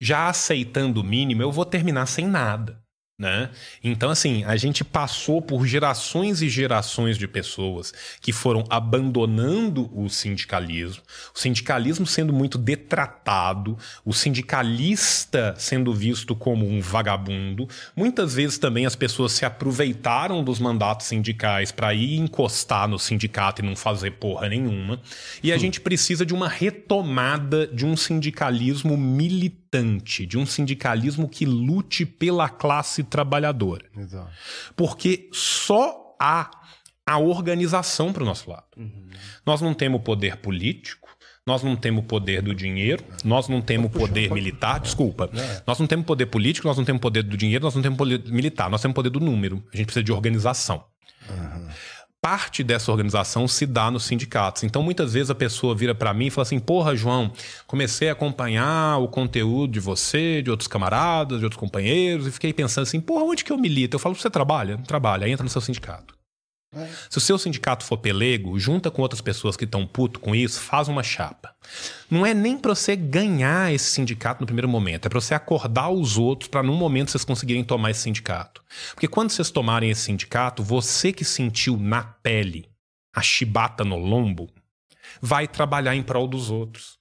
[0.00, 2.83] já aceitando o mínimo, eu vou terminar sem nada.
[3.24, 3.48] Né?
[3.82, 7.90] Então, assim, a gente passou por gerações e gerações de pessoas
[8.20, 11.02] que foram abandonando o sindicalismo,
[11.34, 17.66] o sindicalismo sendo muito detratado, o sindicalista sendo visto como um vagabundo.
[17.96, 23.62] Muitas vezes também as pessoas se aproveitaram dos mandatos sindicais para ir encostar no sindicato
[23.62, 25.00] e não fazer porra nenhuma.
[25.42, 25.58] E a hum.
[25.58, 32.06] gente precisa de uma retomada de um sindicalismo militar militante, de um sindicalismo que lute
[32.06, 33.86] pela classe trabalhadora.
[33.96, 34.30] Exato.
[34.76, 36.50] Porque só há
[37.06, 38.64] a organização para o nosso lado.
[38.76, 39.08] Uhum.
[39.44, 41.08] Nós não temos poder político,
[41.46, 45.28] nós não temos poder do dinheiro, nós não temos poder militar, desculpa.
[45.34, 45.62] É.
[45.66, 48.22] Nós não temos poder político, nós não temos poder do dinheiro, nós não temos poder
[48.30, 49.62] militar, nós temos poder do número.
[49.72, 50.84] A gente precisa de organização.
[52.24, 54.64] Parte dessa organização se dá nos sindicatos.
[54.64, 57.30] Então, muitas vezes a pessoa vira para mim e fala assim: Porra, João,
[57.66, 62.50] comecei a acompanhar o conteúdo de você, de outros camaradas, de outros companheiros, e fiquei
[62.50, 63.96] pensando assim: Porra, onde que eu milito?
[63.96, 64.78] Eu falo: Você trabalha?
[64.86, 66.14] Trabalha, entra no seu sindicato.
[66.76, 66.88] É.
[67.08, 70.60] Se o seu sindicato for pelego, junta com outras pessoas que estão puto com isso,
[70.60, 71.54] faz uma chapa.
[72.10, 75.90] Não é nem para você ganhar esse sindicato no primeiro momento, é para você acordar
[75.90, 78.62] os outros para num momento vocês conseguirem tomar esse sindicato.
[78.94, 82.68] Porque quando vocês tomarem esse sindicato, você que sentiu na pele
[83.14, 84.48] a chibata no lombo,
[85.20, 86.98] vai trabalhar em prol dos outros.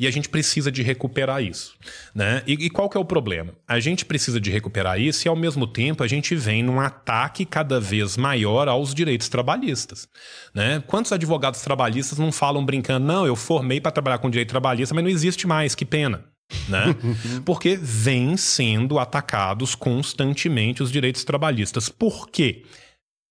[0.00, 1.76] E a gente precisa de recuperar isso.
[2.14, 2.42] Né?
[2.46, 3.52] E, e, qual que é o problema?
[3.68, 7.44] A gente precisa de recuperar isso e, ao mesmo tempo, a gente vem num ataque
[7.44, 10.08] cada vez maior aos direitos trabalhistas.
[10.54, 10.82] Né?
[10.86, 15.04] Quantos advogados trabalhistas não falam brincando, não, eu formei para trabalhar com direito trabalhista, mas
[15.04, 16.24] não existe mais, que pena.
[16.66, 16.96] Né?
[17.44, 21.90] Porque vem sendo atacados constantemente os direitos trabalhistas.
[21.90, 22.64] Por quê?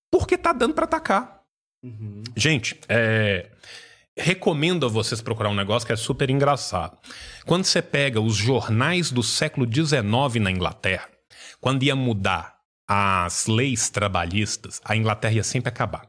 [0.08, 1.40] Porque tá dando para atacar.
[1.82, 2.22] Uhum.
[2.36, 3.50] Gente, é
[4.20, 6.96] recomendo a vocês procurar um negócio que é super engraçado.
[7.46, 11.08] Quando você pega os jornais do século XIX na Inglaterra,
[11.60, 12.54] quando ia mudar
[12.86, 16.02] as leis trabalhistas, a Inglaterra ia sempre acabar.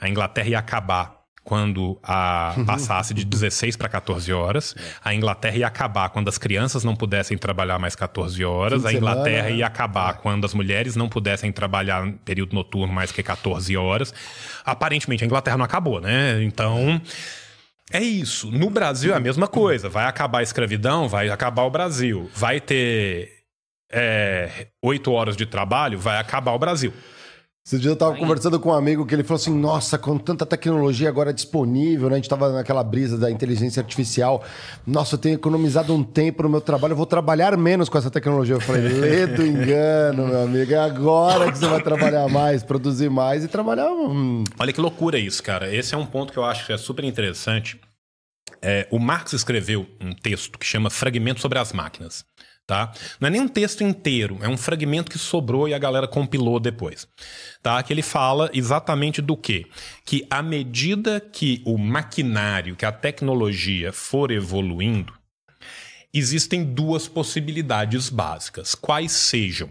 [0.00, 4.74] A Inglaterra ia acabar quando a passasse de 16 para 14 horas.
[5.04, 8.84] A Inglaterra ia acabar quando as crianças não pudessem trabalhar mais 14 horas.
[8.84, 13.22] A Inglaterra ia acabar quando as mulheres não pudessem trabalhar em período noturno mais que
[13.22, 14.14] 14 horas.
[14.64, 16.42] Aparentemente a Inglaterra não acabou, né?
[16.42, 17.00] Então,
[17.92, 18.50] é isso.
[18.50, 19.88] No Brasil é a mesma coisa.
[19.88, 22.30] Vai acabar a escravidão, vai acabar o Brasil.
[22.34, 23.42] Vai ter
[23.92, 26.92] é, oito horas de trabalho, vai acabar o Brasil.
[27.64, 30.44] Esse dia eu tava conversando com um amigo que ele falou assim: Nossa, com tanta
[30.44, 32.14] tecnologia agora disponível, né?
[32.14, 34.44] A gente tava naquela brisa da inteligência artificial.
[34.84, 38.10] Nossa, eu tenho economizado um tempo no meu trabalho, eu vou trabalhar menos com essa
[38.10, 38.56] tecnologia.
[38.56, 40.72] Eu falei: Lê do engano, meu amigo.
[40.72, 43.88] É agora que você vai trabalhar mais, produzir mais e trabalhar.
[43.90, 44.42] Hum.
[44.58, 45.72] Olha que loucura isso, cara.
[45.72, 47.80] Esse é um ponto que eu acho que é super interessante.
[48.60, 52.24] É, o Marx escreveu um texto que chama Fragmento sobre as Máquinas.
[52.66, 52.92] Tá?
[53.20, 56.60] Não é nem um texto inteiro, é um fragmento que sobrou e a galera compilou
[56.60, 57.08] depois.
[57.62, 57.82] Tá?
[57.82, 59.66] Que ele fala exatamente do quê?
[60.04, 65.12] Que à medida que o maquinário, que a tecnologia for evoluindo,
[66.14, 69.70] existem duas possibilidades básicas, quais sejam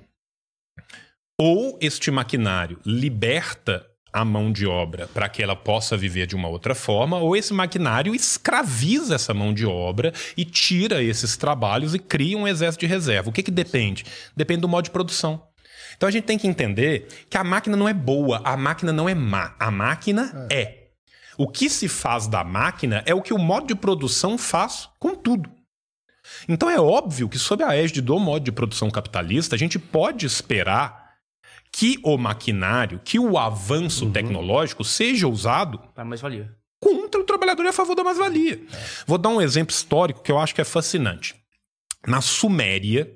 [1.39, 6.47] ou este maquinário liberta a mão de obra para que ela possa viver de uma
[6.47, 11.99] outra forma, ou esse maquinário escraviza essa mão de obra e tira esses trabalhos e
[11.99, 13.29] cria um exército de reserva.
[13.29, 14.05] O que, que depende?
[14.35, 15.43] Depende do modo de produção.
[15.95, 19.07] Então a gente tem que entender que a máquina não é boa, a máquina não
[19.07, 20.61] é má, a máquina é.
[20.61, 20.81] é.
[21.37, 25.15] O que se faz da máquina é o que o modo de produção faz com
[25.15, 25.49] tudo.
[26.47, 30.25] Então é óbvio que, sob a égide do modo de produção capitalista, a gente pode
[30.25, 31.00] esperar
[31.71, 34.11] que o maquinário, que o avanço uhum.
[34.11, 36.51] tecnológico seja usado para mais-valia.
[36.79, 38.61] Contra o trabalhador e a favor da mais-valia.
[38.73, 38.77] É.
[39.05, 41.35] Vou dar um exemplo histórico que eu acho que é fascinante.
[42.05, 43.09] Na Suméria,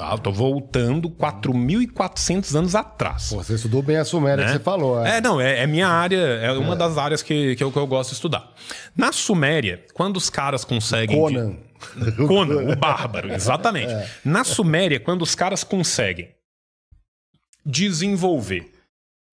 [0.00, 0.12] Tá?
[0.12, 3.28] Eu tô voltando 4.400 anos atrás.
[3.28, 4.52] Pô, você estudou bem a Suméria Né?
[4.52, 5.04] que você falou.
[5.04, 5.18] É.
[5.18, 7.86] É, não, é, é minha área, é uma das áreas que, que, eu, que eu
[7.86, 8.50] gosto de estudar.
[8.96, 11.16] Na Suméria, quando os caras conseguem.
[11.16, 11.56] de- Conan.
[12.26, 13.92] Conan, o bárbaro, exatamente.
[14.24, 16.30] Na Suméria, quando os caras conseguem
[17.64, 18.70] desenvolver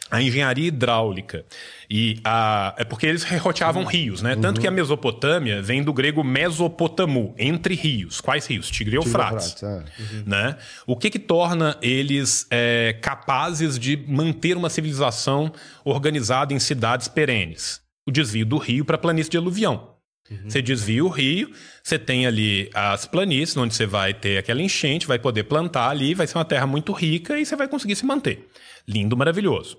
[0.10, 1.46] a engenharia hidráulica
[1.90, 4.36] e a é porque eles roteavam rios, né?
[4.36, 8.22] Tanto que a Mesopotâmia vem do grego Mesopotamu, entre rios.
[8.22, 8.70] Quais rios?
[8.70, 9.84] Tigre e Eufrates é.
[10.26, 10.58] né?
[10.86, 15.52] O que que torna eles é, capazes de manter uma civilização
[15.84, 17.82] organizada em cidades perenes?
[18.08, 19.97] O desvio do rio para a planície de aluvião.
[20.46, 21.52] Você desvia o rio,
[21.82, 26.14] você tem ali as planícies, onde você vai ter aquela enchente, vai poder plantar ali,
[26.14, 28.50] vai ser uma terra muito rica e você vai conseguir se manter.
[28.88, 29.78] Lindo, maravilhoso.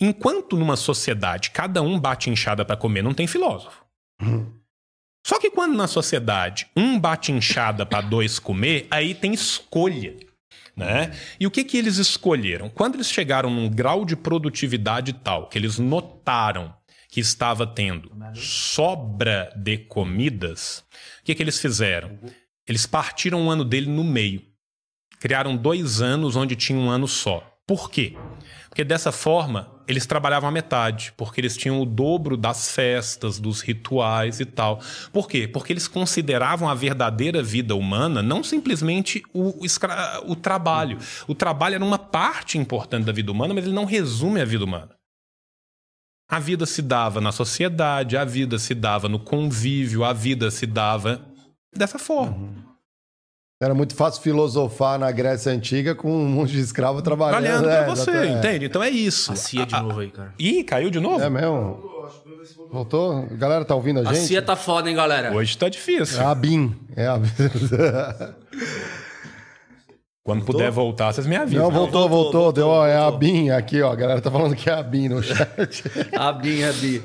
[0.00, 3.84] Enquanto numa sociedade cada um bate enxada para comer, não tem filósofo.
[5.26, 10.14] Só que quando na sociedade um bate enxada para dois comer, aí tem escolha.
[10.76, 11.16] Né?
[11.38, 12.68] E o que, que eles escolheram?
[12.68, 16.74] Quando eles chegaram num grau de produtividade tal que eles notaram
[17.14, 20.84] que estava tendo sobra de comidas,
[21.20, 22.18] o que, que eles fizeram?
[22.66, 24.42] Eles partiram um ano dele no meio.
[25.20, 27.48] Criaram dois anos onde tinha um ano só.
[27.64, 28.16] Por quê?
[28.68, 33.60] Porque dessa forma eles trabalhavam a metade, porque eles tinham o dobro das festas, dos
[33.60, 34.80] rituais e tal.
[35.12, 35.46] Por quê?
[35.46, 40.98] Porque eles consideravam a verdadeira vida humana não simplesmente o, escra- o trabalho.
[41.28, 44.64] O trabalho era uma parte importante da vida humana, mas ele não resume a vida
[44.64, 44.93] humana.
[46.28, 50.66] A vida se dava na sociedade, a vida se dava no convívio, a vida se
[50.66, 51.20] dava
[51.74, 52.64] dessa forma.
[53.62, 57.42] Era muito fácil filosofar na Grécia Antiga com um monte de escravo trabalhando.
[57.42, 58.38] Trabalhando é, pra você, exatamente.
[58.38, 58.64] entende?
[58.66, 59.32] Então é isso.
[59.32, 60.34] A CIA de novo aí, cara.
[60.38, 61.22] Ih, caiu de novo?
[61.22, 61.82] É mesmo?
[62.70, 63.28] Voltou?
[63.30, 64.26] A galera tá ouvindo a A gente?
[64.26, 65.32] CIA tá foda, hein, galera?
[65.32, 66.20] Hoje tá difícil.
[66.20, 66.74] É a BIM.
[66.96, 67.20] É a...
[70.24, 71.64] Quando puder voltar, vocês me avisam.
[71.64, 72.42] Não, voltou, voltou, voltou.
[72.44, 73.18] voltou, deu, ó, é a voltou.
[73.18, 73.92] BIM aqui, ó.
[73.92, 75.84] A galera tá falando que é a BIM no chat.
[76.16, 77.02] A Bi, a Bi.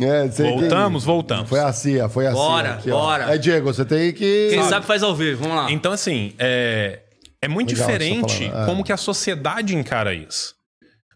[0.00, 1.48] É, que- Voltamos, voltamos.
[1.48, 2.74] Foi a CIA, foi a Bora, CIA.
[2.76, 3.00] aqui, ó.
[3.00, 3.34] bora.
[3.34, 4.50] É, Diego, você tem que...
[4.50, 5.72] Quem sabe faz ao vivo, vamos lá.
[5.72, 7.00] Então, assim, é,
[7.42, 8.66] é muito Legal tá diferente é.
[8.66, 10.54] como que a sociedade encara isso.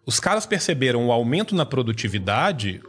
[0.05, 2.81] Os caras perceberam o aumento na produtividade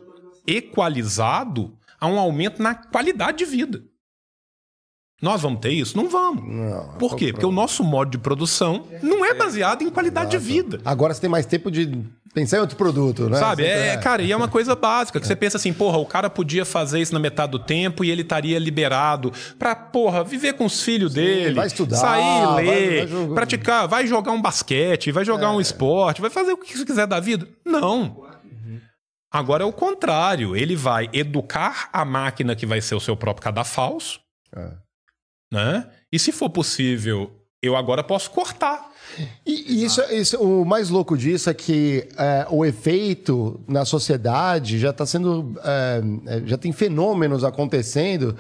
[0.48, 1.72] equalizado
[2.02, 3.84] a um aumento na qualidade de vida.
[5.22, 5.96] Nós vamos ter isso?
[5.96, 6.44] Não vamos.
[6.46, 7.32] Não, Por quê?
[7.32, 10.82] Porque o nosso modo de produção não é baseado em qualidade de vida.
[10.84, 11.90] Agora você tem mais tempo de
[12.34, 13.38] pensar em outro produto, né?
[13.40, 13.64] Sabe?
[13.64, 16.30] Você- É, cara, e é uma coisa básica, que você pensa assim, porra, o cara
[16.30, 20.66] podia fazer isso na metade do tempo e ele estaria liberado pra, porra, viver com
[20.66, 25.14] os filhos dele, vai estudar, sair, vai- ler, vai jogar- praticar, vai jogar um basquete,
[25.14, 27.48] vai jogar um esporte, vai fazer o que você quiser da vida.
[27.66, 28.26] Não.
[29.32, 33.44] Agora é o contrário, ele vai educar a máquina que vai ser o seu próprio
[33.46, 34.20] cadafalso,
[34.56, 34.72] É.
[35.52, 35.86] né?
[36.12, 37.32] E se for possível,
[37.62, 38.90] eu agora posso cortar.
[39.46, 44.78] E e isso, isso- o mais louco disso é que é, o efeito na sociedade
[44.80, 45.54] já está sendo.
[45.64, 48.36] é, é, já tem fenômenos acontecendo.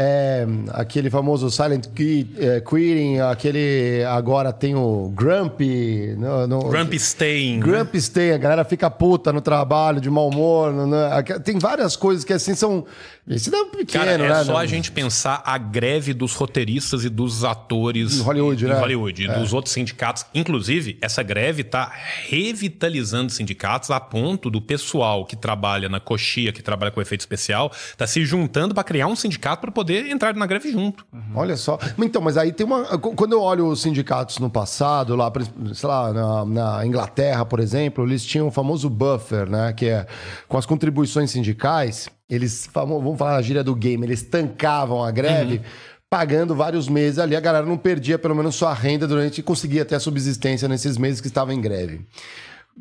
[0.00, 4.04] É, aquele famoso silent qui- é, quitting, aquele.
[4.04, 6.14] Agora tem o Grumpy.
[6.18, 7.58] No, no, Grumpy staying.
[7.58, 7.66] né?
[7.66, 10.72] Grumpy stay, a galera fica puta no trabalho, de mau humor.
[10.72, 12.84] no- no- tem várias coisas que assim são.
[13.28, 14.44] Esse não é pequeno, Cara, é né?
[14.44, 18.68] só Não- a gente pensar a greve dos roteiristas e dos atores Em Hollywood, em
[18.68, 18.78] né?
[18.80, 20.24] Hollywood, e dos outros sindicatos.
[20.34, 21.92] Inclusive, essa greve está
[22.26, 27.70] revitalizando sindicatos a ponto do pessoal que trabalha na coxia, que trabalha com efeito especial,
[27.96, 31.06] tá se juntando para criar um sindicato para poder entrar na greve junto.
[31.34, 31.78] Olha só.
[31.98, 32.98] Então, mas aí tem uma.
[32.98, 35.30] Quando eu olho os sindicatos no passado, lá,
[35.74, 39.72] sei lá, na, na Inglaterra, por exemplo, eles tinham o famoso buffer, né?
[39.72, 40.06] Que é
[40.48, 45.62] com as contribuições sindicais, eles, vamos falar a gíria do game, eles tancavam a greve.
[46.10, 49.84] Pagando vários meses ali, a galera não perdia pelo menos sua renda durante e conseguia
[49.84, 52.06] ter a subsistência nesses meses que estava em greve.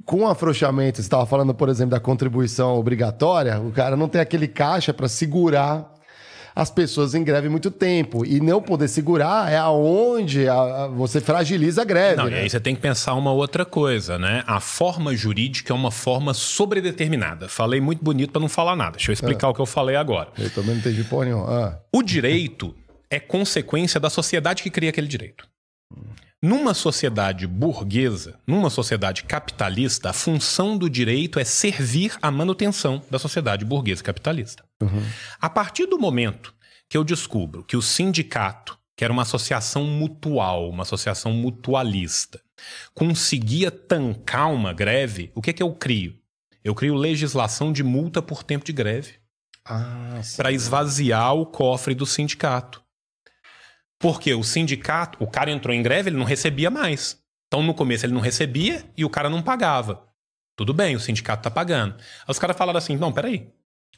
[0.06, 4.22] Com o afrouxamento, você estava falando, por exemplo, da contribuição obrigatória, o cara não tem
[4.22, 5.97] aquele caixa para segurar
[6.60, 8.26] as pessoas em greve muito tempo.
[8.26, 10.54] E não poder segurar é aonde a-
[10.86, 12.16] a- você fragiliza a greve.
[12.18, 12.40] Não, e né?
[12.40, 14.44] aí você tem que pensar uma outra coisa, né?
[14.48, 17.48] A forma jurídica é uma forma sobredeterminada.
[17.48, 18.94] Falei muito bonito para não falar nada.
[18.98, 20.30] Deixa eu explicar o que eu falei agora.
[20.38, 21.46] Eu também não entendi porra nenhuma.
[21.48, 22.74] Ah, O direito
[23.10, 25.48] é consequência da sociedade que cria aquele direito.
[26.48, 33.20] Numa sociedade burguesa, numa sociedade capitalista, a função do direito é servir à manutenção da
[33.20, 34.64] sociedade burguesa capitalista.
[35.42, 36.54] A partir do momento
[36.88, 42.40] que eu descubro que o sindicato, que era uma associação mutual, uma associação mutualista,
[42.94, 46.16] conseguia tancar uma greve, o que, que eu crio?
[46.64, 49.16] Eu crio legislação de multa por tempo de greve
[49.66, 52.87] ah para esvaziar o cofre do sindicato.
[54.00, 57.18] Porque o sindicato, o cara entrou em greve, ele não recebia mais.
[57.48, 60.04] Então no começo ele não recebia e o cara não pagava.
[60.56, 61.96] Tudo bem, o sindicato tá pagando.
[61.96, 63.48] Aí os caras falaram assim: não, peraí.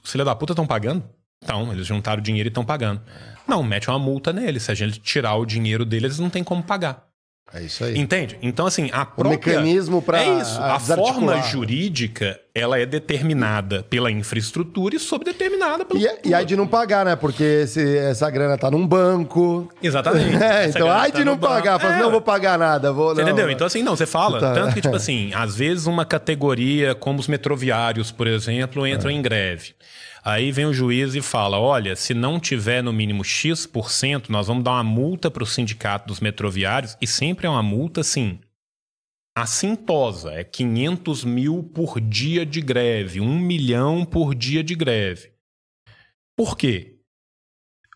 [0.04, 1.04] Os filhos da puta estão pagando?
[1.44, 3.02] Então, eles juntaram o dinheiro e estão pagando.
[3.48, 4.60] Não, mete uma multa nele.
[4.60, 7.08] Se a gente tirar o dinheiro dele, eles não têm como pagar.
[7.54, 7.98] É isso aí.
[7.98, 8.38] Entende?
[8.42, 9.54] Então, assim, a O própria...
[9.56, 10.62] mecanismo pra É isso.
[10.62, 16.00] A forma jurídica, ela é determinada pela infraestrutura e sobredeterminada pelo...
[16.00, 17.16] E, e aí de não pagar, né?
[17.16, 19.70] Porque esse- essa grana tá num banco.
[19.82, 20.36] Exatamente.
[20.42, 21.80] É, então, ai tá de não pagar.
[21.80, 22.92] Fala, É, assim, não vou pagar nada.
[22.92, 23.30] Vou, Você não.
[23.30, 23.50] entendeu?
[23.52, 24.40] Então, assim, não, você fala.
[24.40, 24.54] Tá.
[24.54, 28.92] Tanto que, tipo assim, às vezes uma categoria, como os metroviários, por exemplo, É.
[28.92, 29.74] entram em greve.
[30.24, 34.64] Aí vem o juiz e fala: olha, se não tiver no mínimo X%, nós vamos
[34.64, 38.40] dar uma multa para o sindicato dos metroviários, e sempre é uma multa, assim,
[39.42, 40.34] assintosa.
[40.34, 45.34] É 500 mil por dia de greve, 1 milhão por dia de greve.
[46.36, 47.00] Por quê?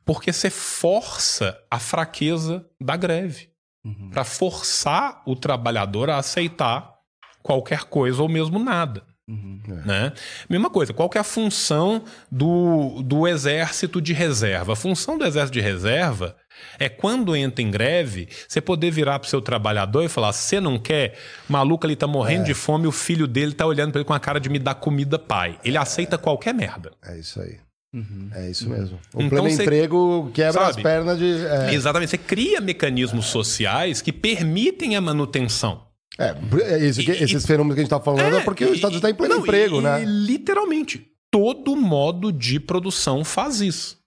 [0.06, 3.52] Porque você força a fraqueza da greve
[3.86, 4.10] Uhum.
[4.11, 6.94] para forçar o trabalhador a aceitar
[7.41, 9.06] qualquer coisa ou mesmo nada.
[9.29, 9.61] Uhum.
[9.85, 10.11] Né?
[10.49, 14.73] Mesma coisa, qual que é a função do, do exército de reserva?
[14.73, 16.35] A função do exército de reserva
[16.77, 20.77] é quando entra em greve, você poder virar pro seu trabalhador e falar: você não
[20.77, 21.17] quer?
[21.47, 24.19] Maluco ali tá morrendo de fome, o filho dele tá olhando para ele com a
[24.19, 25.57] cara de me dar comida, pai.
[25.63, 26.91] Ele aceita qualquer merda.
[27.05, 27.57] É isso aí.
[27.93, 28.27] Uhum.
[28.33, 28.99] É isso mesmo.
[29.13, 30.69] O Então pleno você- emprego quebra Sabe?
[30.69, 31.45] as pernas de.
[31.45, 32.09] É, Exatamente.
[32.09, 35.81] Você cria mecanismos sociais que permitem a manutenção.
[36.19, 38.95] É, é E- esses fenômenos que a gente tá falando é, porque o e- Estado
[38.95, 40.03] está em pleno não, emprego, e- né?
[40.03, 43.98] E literalmente, todo modo de produção faz isso.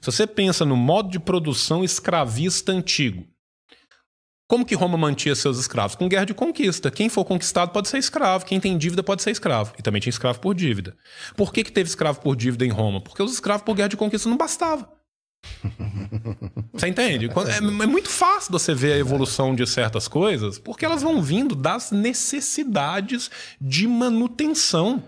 [0.00, 3.24] Se você pensa no modo de produção escravista antigo,
[4.46, 5.96] como que Roma mantinha seus escravos?
[5.96, 6.90] Com guerra de conquista.
[6.90, 9.72] Quem for conquistado pode ser escravo, quem tem dívida pode ser escravo.
[9.78, 10.94] E também tinha escravo por dívida.
[11.34, 13.00] Por que, que teve escravo por dívida em Roma?
[13.02, 14.86] Porque os escravos por guerra de conquista não bastava.
[16.72, 17.26] Você entende?
[17.48, 21.54] É, é muito fácil você ver a evolução de certas coisas, porque elas vão vindo
[21.54, 23.30] das necessidades
[23.60, 25.02] de manutenção.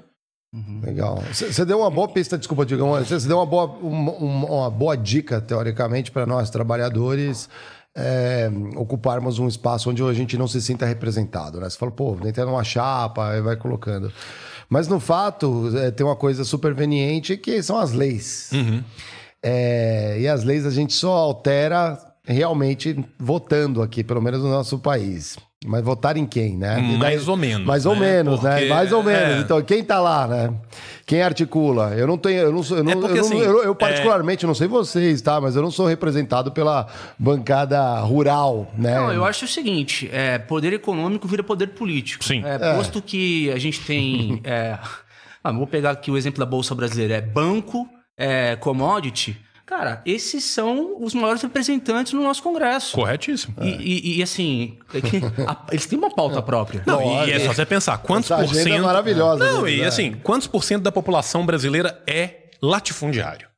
[0.83, 1.23] Legal.
[1.33, 2.91] Você deu uma boa pista, desculpa, Digão.
[3.05, 7.49] Você deu uma boa, uma, uma- uma boa dica, teoricamente, para nós trabalhadores
[7.95, 11.61] é, ocuparmos um espaço onde a gente não se sinta representado.
[11.61, 11.69] Né?
[11.69, 14.11] Você falou, pô, entra numa chapa, aí vai colocando.
[14.69, 18.51] Mas no fato, é, tem uma coisa superveniente que são as leis.
[19.43, 24.79] É, e as leis a gente só altera realmente votando aqui, pelo menos no nosso
[24.79, 25.37] país.
[25.65, 26.79] Mas votar em quem, né?
[26.79, 28.01] E Mais ou menos, Mais ou né?
[28.01, 28.51] menos, né?
[28.57, 29.37] Porque, Mais ou menos.
[29.37, 29.41] é.
[29.41, 30.53] Então, quem tá lá, né?
[31.07, 31.95] Quem articula?
[31.97, 33.75] Eu não tenho, eu não sou, eu, não, É porque, eu, não- assim, eu- eu
[33.75, 35.41] particularmente não sei vocês, tá?
[35.41, 36.87] Mas eu não sou representado pela
[37.19, 38.95] bancada rural, né?
[38.97, 42.23] Não, eu acho o seguinte: é, poder econômico vira poder político.
[42.25, 42.43] Sim.
[42.45, 44.41] É, Posto que a gente tem.
[44.45, 44.79] é,
[45.43, 49.37] ah, vou pegar aqui o exemplo da Bolsa Brasileira: é banco, é, commodity.
[49.65, 52.95] Cara, esses são os maiores representantes no nosso Congresso.
[52.95, 53.57] Corretíssimo.
[53.61, 53.69] E,
[54.15, 56.85] e- e, assim, é que a- eles têm uma pauta própria.
[56.87, 57.29] Não, Lógico.
[57.29, 58.83] e é só você pensar, quantos Essa por é cento...
[58.85, 59.89] maravilhosa Não, deles, e né?
[59.89, 63.49] assim, quantos por cento da população brasileira é latifundiário?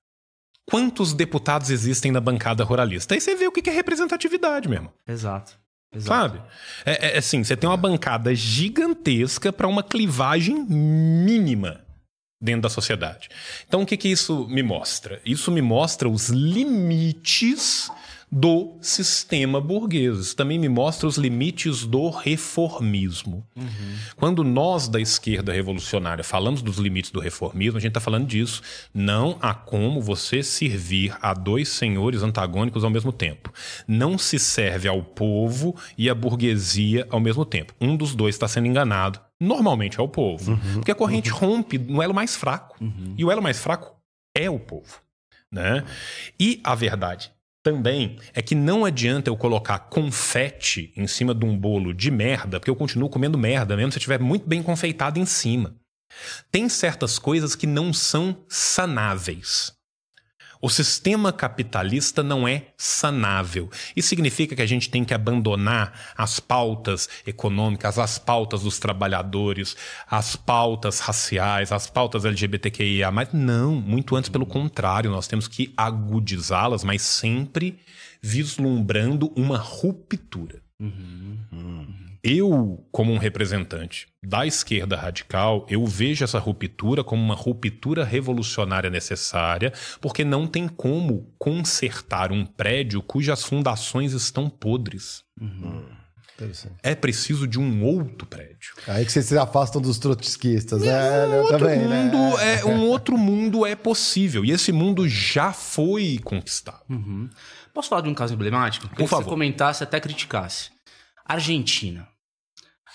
[0.70, 3.14] Quantos deputados existem na bancada ruralista?
[3.14, 4.90] Aí você vê o que que é representatividade mesmo.
[5.06, 5.52] Exato.
[5.94, 6.08] Exato.
[6.36, 6.42] Sabe?
[6.86, 11.80] É, é assim, você tem uma bancada gigantesca para uma clivagem mínima
[12.40, 13.28] dentro da sociedade.
[13.66, 15.20] Então, o que, que isso me mostra?
[15.24, 17.90] Isso me mostra os limites
[18.30, 20.18] do sistema burguês.
[20.18, 23.46] Isso também me mostra os limites do reformismo.
[24.16, 28.62] Quando nós da esquerda revolucionária falamos dos limites do reformismo, a gente está falando disso.
[28.92, 33.52] Não há como você servir a dois senhores antagônicos ao mesmo tempo.
[33.86, 37.74] Não se serve ao povo e à burguesia ao mesmo tempo.
[37.80, 39.20] Um dos dois está sendo enganado.
[39.40, 40.58] Normalmente é o povo.
[40.74, 42.76] Porque a corrente rompe no elo mais fraco.
[43.16, 43.96] E o elo mais fraco
[44.36, 45.00] é o povo.
[45.50, 45.84] Né?
[46.38, 47.32] E a verdade
[47.62, 52.58] também é que não adianta eu colocar confete em cima de um bolo de merda,
[52.58, 55.74] porque eu continuo comendo merda, mesmo se estiver muito bem confeitado em cima.
[56.50, 59.72] Tem certas coisas que não são sanáveis.
[60.60, 63.70] O sistema capitalista não é sanável.
[63.94, 69.76] Isso significa que a gente tem que abandonar as pautas econômicas, as pautas dos trabalhadores,
[70.10, 73.10] as pautas raciais, as pautas LGBTQIA.
[73.10, 77.78] Mas não, muito antes pelo contrário, nós temos que agudizá-las, mas sempre
[78.20, 80.60] vislumbrando uma ruptura.
[82.30, 88.90] Eu, como um representante da esquerda radical, eu vejo essa ruptura como uma ruptura revolucionária
[88.90, 95.22] necessária, porque não tem como consertar um prédio cujas fundações estão podres.
[96.34, 96.74] Interessante.
[96.82, 98.74] É preciso de um outro prédio.
[98.86, 101.26] Aí que vocês se afastam dos trotskistas, né?
[101.26, 102.60] Um Eu outro também, mundo né?
[102.60, 106.84] é um outro mundo é possível e esse mundo já foi conquistado.
[107.72, 108.86] Posso falar de um caso emblemático?
[108.88, 109.24] Queria que favor.
[109.24, 110.70] você comentasse, até criticasse.
[111.24, 112.06] Argentina.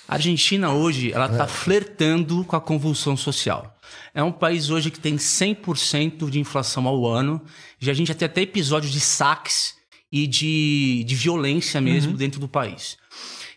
[0.08, 3.78] A Argentina hoje, ela tá flertando com a convulsão social.
[4.14, 7.42] É um país hoje que tem 100% de inflação ao ano.
[7.80, 9.76] Já a gente já tem até episódios de saques
[10.12, 12.98] e de, de violência mesmo dentro do país.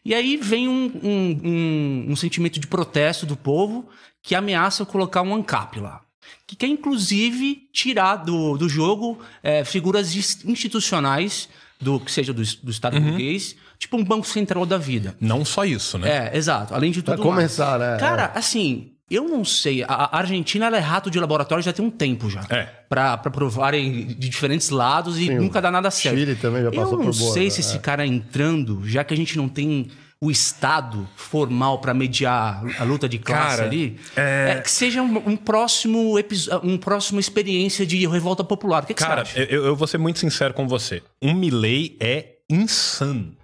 [0.04, 3.88] E aí vem um, um, um- um sentimento de protesto do povo
[4.22, 6.00] que ameaça colocar um ANCAP lá.
[6.46, 11.48] Que quer, inclusive, tirar do, do jogo é, figuras is- institucionais,
[11.80, 15.14] do que seja do, do Estado burguês, tipo um banco central da vida.
[15.20, 16.30] Não só isso, né?
[16.32, 16.74] É, exato.
[16.74, 17.36] Além de Pra tudo mais.
[17.36, 17.96] começar, né?
[17.98, 19.84] Cara, assim, eu não sei.
[19.86, 22.44] A Argentina ela é rato de laboratório já tem um tempo já.
[22.50, 22.64] É.
[22.88, 26.16] Pra, pra provarem de diferentes lados e Sim, nunca dá nada certo.
[26.18, 27.50] Chile também já passou Eu não por boa, sei né?
[27.50, 29.88] se esse cara entrando, já que a gente não tem
[30.18, 35.02] o Estado formal pra mediar a luta de classe Cara, ali, é- é que seja
[35.02, 38.82] um, um próximo episódio, um próximo experiência de revolta popular.
[38.82, 39.52] O que, que Cara, você acha?
[39.52, 41.02] eu, eu vou ser muito sincero com você.
[41.20, 43.36] Um Milley é insano.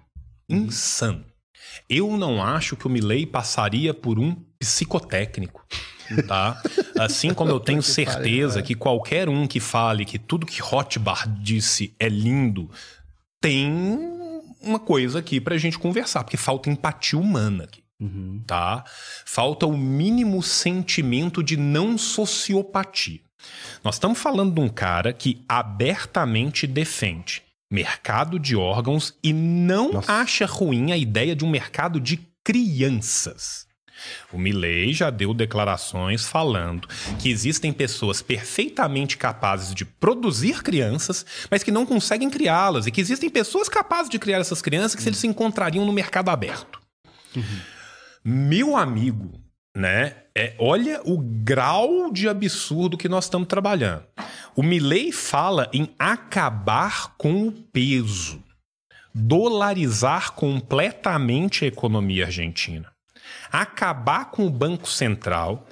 [0.49, 1.25] Insano.
[1.89, 5.65] Eu não acho que o Milley passaria por um psicotécnico.
[6.27, 6.61] Tá?
[6.99, 11.95] Assim como eu tenho certeza que qualquer um que fale que tudo que Rothbard disse
[11.99, 12.69] é lindo,
[13.41, 13.71] tem
[14.61, 18.43] uma coisa aqui pra gente conversar, porque falta empatia humana aqui Uhum.
[18.45, 18.83] tá?
[19.25, 23.21] Falta o mínimo sentimento de não sociopatia.
[23.83, 27.42] Nós estamos falando de um cara que abertamente defende
[27.73, 30.13] mercado de órgãos e não Nossa.
[30.13, 33.65] acha ruim a ideia de um mercado de crianças.
[34.31, 36.87] O Milley já deu declarações falando
[37.19, 43.01] que existem pessoas perfeitamente capazes de produzir crianças, mas que não conseguem criá-las, e que
[43.01, 46.79] existem pessoas capazes de criar essas crianças que se eles se encontrariam no mercado aberto.
[48.23, 49.42] Meu amigo,
[49.75, 50.15] né?
[50.35, 54.03] É, olha o grau de absurdo que nós estamos trabalhando.
[54.55, 58.43] O Milley fala em acabar com o peso,
[59.13, 62.91] dolarizar completamente a economia argentina,
[63.51, 65.67] acabar com o Banco Central,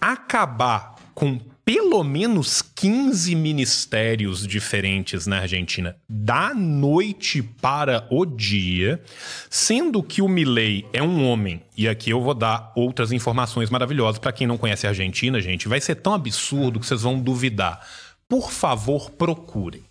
[0.00, 9.02] acabar com pelo menos 15 ministérios diferentes na Argentina da noite para o dia,
[9.48, 14.18] sendo que o Milley é um homem, e aqui eu vou dar outras informações maravilhosas
[14.18, 17.80] para quem não conhece a Argentina, gente, vai ser tão absurdo que vocês vão duvidar.
[18.28, 19.82] Por favor, procurem.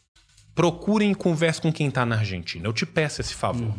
[0.54, 2.68] Procurem e conversem com quem está na Argentina.
[2.68, 3.74] Eu te peço esse favor.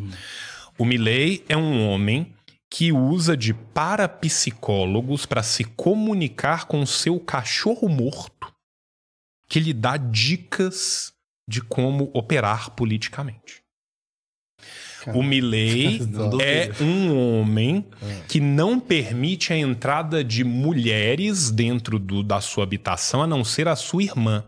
[0.77, 2.34] O Milley é um homem
[2.77, 8.53] que usa de parapsicólogos para se comunicar com seu cachorro morto,
[9.49, 11.13] que lhe dá dicas
[11.49, 13.63] de como operar politicamente.
[15.15, 16.01] O Milley
[16.43, 17.87] é um homem
[18.29, 23.69] que não permite a entrada de mulheres dentro do- da sua habitação, a não ser
[23.69, 24.45] a sua irmã.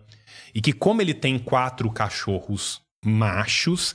[0.52, 3.94] E que, como ele tem quatro cachorros machos,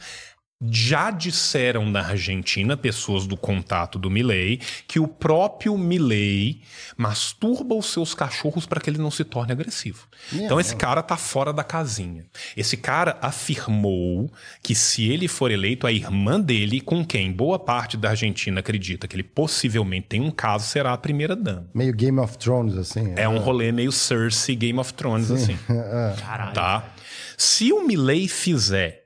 [0.70, 6.62] já disseram na Argentina, pessoas do contato do Milley, que o próprio Milley
[6.96, 10.08] masturba os seus cachorros para que ele não se torne agressivo.
[10.32, 12.26] Então esse cara tá fora da casinha.
[12.56, 14.32] Esse cara afirmou
[14.62, 19.08] que se ele for eleito, a irmã dele, com quem boa parte da Argentina acredita
[19.08, 21.70] que ele possivelmente tem um caso, será a primeira dama.
[21.74, 23.14] Meio Game of Thrones, assim.
[23.16, 25.58] É um rolê meio Cersei Game of Thrones, assim.
[26.22, 26.54] Caralho.
[26.54, 26.94] Tá?
[27.38, 29.06] Se o Milley fizer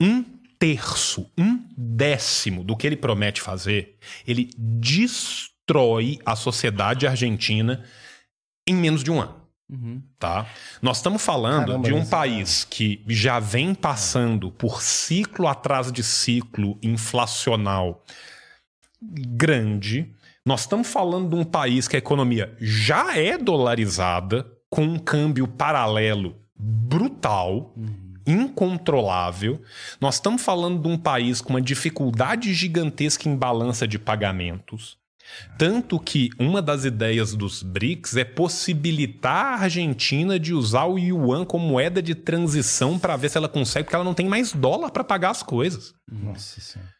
[0.00, 3.96] um terço, um décimo do que ele promete fazer,
[4.26, 7.82] ele destrói a sociedade argentina
[8.68, 9.40] em menos de um ano.
[9.70, 10.02] Uhum.
[10.18, 10.46] Tá?
[10.82, 16.02] Nós estamos falando Caramba, de um país que já vem passando por ciclo atrás de
[16.02, 18.04] ciclo inflacional
[19.00, 20.12] grande.
[20.44, 25.48] Nós estamos falando de um país que a economia já é dolarizada, com um câmbio
[25.48, 27.74] paralelo brutal,
[28.26, 29.60] incontrolável.
[30.00, 34.98] Nós estamos falando de um país com uma dificuldade gigantesca em balança de pagamentos.
[35.58, 41.44] Tanto que uma das ideias dos BRICS é possibilitar a Argentina de usar o yuan
[41.44, 44.90] como moeda de transição para ver se ela consegue, porque ela não tem mais dólar
[44.90, 45.94] para pagar as coisas.
[46.10, 46.90] Nossa senhora.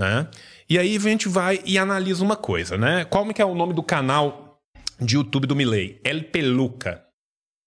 [0.00, 0.28] Né?
[0.70, 3.04] E aí a gente vai e analisa uma coisa, né?
[3.04, 4.60] Qual que é o nome do canal
[5.00, 6.00] de YouTube do Milley?
[6.04, 7.07] El Peluca.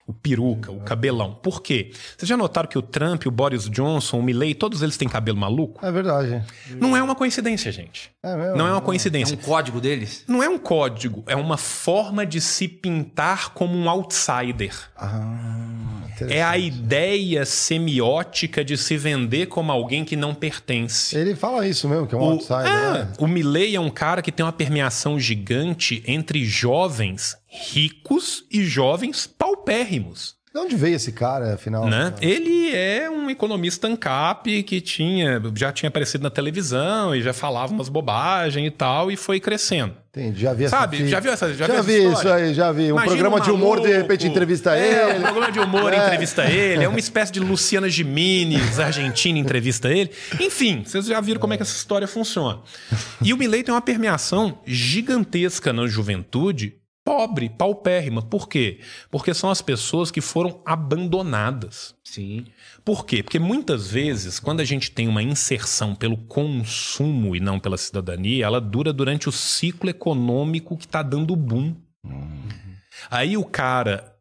[0.08, 1.36] O peruca, o cabelão.
[1.36, 1.92] Por quê?
[2.18, 5.38] Vocês já notaram que o Trump, o Boris Johnson, o Milley, todos eles têm cabelo
[5.38, 5.86] maluco?
[5.86, 6.44] É verdade.
[6.72, 8.12] Não é uma coincidência, gente.
[8.22, 8.58] É mesmo?
[8.58, 9.36] Não é uma É coincidência.
[9.38, 10.26] um código deles?
[10.28, 14.74] Não é um código, é uma forma de se pintar como um outsider.
[14.98, 21.16] Ah, É a ideia semiótica de se vender como alguém que não pertence.
[21.18, 22.68] Ele fala isso mesmo, que é um O, outsider.
[22.68, 23.14] é, né?
[23.20, 29.28] o Milley é um cara que tem uma permeação gigante entre jovens ricos e jovens
[29.28, 30.36] paupérrimos.
[30.54, 31.86] De onde veio esse cara, afinal?
[31.88, 32.14] né?
[32.22, 37.72] Ele é um economista ANCAP que tinha, já tinha aparecido na televisão e já falava
[37.72, 39.96] umas bobagens e tal, e foi crescendo.
[40.10, 41.08] Entendi, já vi essa Sabe?
[41.08, 42.82] Já viu essa- já Já, vi isso aí, já vi.
[42.92, 45.20] Um Imagina programa de humor, de repente, entrevista É, ele.
[45.20, 46.04] um programa de humor É.
[46.06, 46.84] entrevista ele.
[46.84, 50.12] É uma espécie de Luciana Gimenez, argentina, entrevista ele.
[50.38, 52.60] Enfim, vocês já viram como é que essa história funciona.
[53.22, 56.74] E o Milley tem uma permeação gigantesca na juventude,
[57.04, 58.22] pobre, paupérrima.
[58.22, 58.80] Por quê?
[59.10, 61.96] Porque são as pessoas que foram abandonadas.
[62.04, 62.46] Sim.
[62.84, 63.24] Por quê?
[63.24, 68.46] Porque muitas vezes, quando a gente tem uma inserção pelo consumo e não pela cidadania,
[68.46, 71.76] ela dura durante o ciclo econômico que está dando boom.
[73.10, 74.16] Aí o cara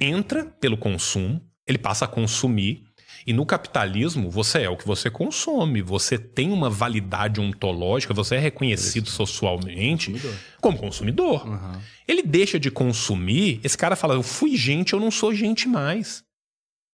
[0.00, 2.84] entra pelo consumo, ele passa a consumir,
[3.26, 8.36] e no capitalismo você é o que você consome, você tem uma validade ontológica, você
[8.36, 10.14] é reconhecido socialmente
[10.60, 11.46] como consumidor.
[11.46, 11.80] Uhum.
[12.06, 16.22] Ele deixa de consumir, esse cara fala: Eu fui gente, eu não sou gente mais.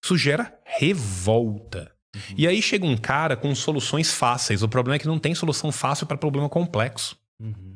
[0.03, 1.93] Isso gera revolta.
[2.37, 4.63] E aí chega um cara com soluções fáceis.
[4.63, 7.17] O problema é que não tem solução fácil para problema complexo.
[7.41, 7.70] Uhum.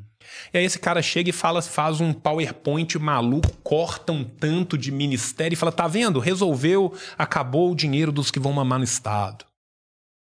[0.52, 4.90] E aí esse cara chega e fala, faz um PowerPoint maluco, corta um tanto de
[4.90, 6.20] ministério e fala: tá vendo?
[6.20, 9.44] Resolveu, acabou o dinheiro dos que vão mamar no Estado.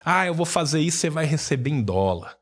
[0.05, 2.37] Ah, eu vou fazer isso, você vai receber em dólar.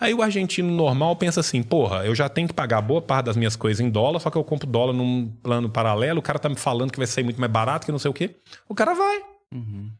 [0.00, 3.36] Aí o argentino normal pensa assim: porra, eu já tenho que pagar boa parte das
[3.36, 6.48] minhas coisas em dólar, só que eu compro dólar num plano paralelo, o cara tá
[6.48, 8.36] me falando que vai sair muito mais barato, que não sei o quê.
[8.68, 9.20] O cara vai.
[9.52, 9.90] Uhum.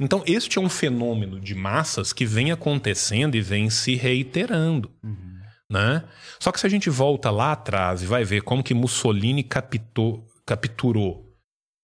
[0.00, 4.90] Então, este é um fenômeno de massas que vem acontecendo e vem se reiterando.
[5.02, 5.27] Uhum.
[5.70, 6.08] Né?
[6.40, 10.26] Só que se a gente volta lá atrás e vai ver como que Mussolini captou,
[10.46, 11.30] capturou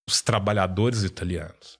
[0.08, 1.78] os trabalhadores italianos,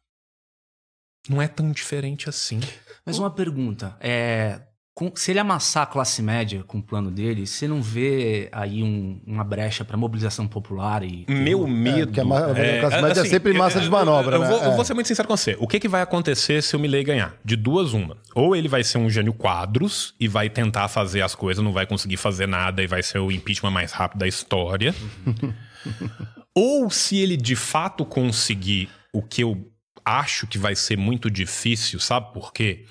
[1.28, 2.60] não é tão diferente assim.
[3.04, 3.96] Mas uma pergunta.
[4.00, 4.60] É,
[4.94, 8.80] com- se ele amassar a classe média com o plano dele, você não vê aí
[8.82, 11.24] um- uma brecha para mobilização popular e.
[11.28, 12.06] Meu medo.
[12.06, 14.48] porque a a classe média é sempre massa de manobra, eu, né?
[14.48, 14.76] vou, eu É.
[14.76, 15.56] vou ser muito sincero com você.
[15.58, 17.34] O que, que vai acontecer se o Milley ganhar?
[17.44, 18.16] De duas, uma.
[18.36, 21.86] Ou ele vai ser um gênio quadros e vai tentar fazer as coisas, não vai
[21.86, 24.94] conseguir fazer nada e vai ser o impeachment mais rápido da história.
[26.54, 29.68] Ou se ele de fato conseguir o que eu
[30.04, 32.84] acho que vai ser muito difícil, sabe por quê?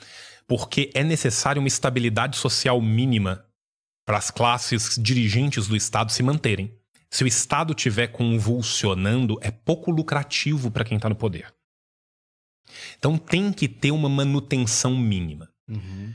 [0.47, 3.45] Porque é necessário uma estabilidade social mínima
[4.05, 6.73] para as classes dirigentes do Estado se manterem.
[7.09, 11.53] Se o Estado estiver convulsionando, é pouco lucrativo para quem está no poder.
[12.97, 15.49] Então tem que ter uma manutenção mínima.
[15.69, 16.13] Uhum.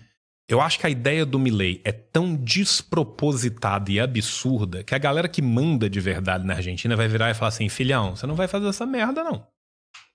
[0.49, 5.29] Eu acho que a ideia do Milley é tão despropositada e absurda que a galera
[5.29, 8.49] que manda de verdade na Argentina vai virar e falar assim: filhão, você não vai
[8.49, 9.47] fazer essa merda, não.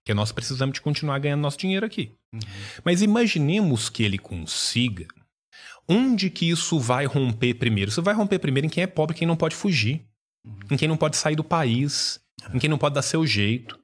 [0.04, 2.14] Porque nós precisamos de continuar ganhando nosso dinheiro aqui.
[2.84, 5.08] Mas imaginemos que ele consiga.
[5.88, 7.90] Onde que isso vai romper primeiro?
[7.90, 10.06] Isso vai romper primeiro em quem é pobre, quem não pode fugir,
[10.70, 12.20] em quem não pode sair do país,
[12.54, 13.80] em quem não pode dar seu jeito.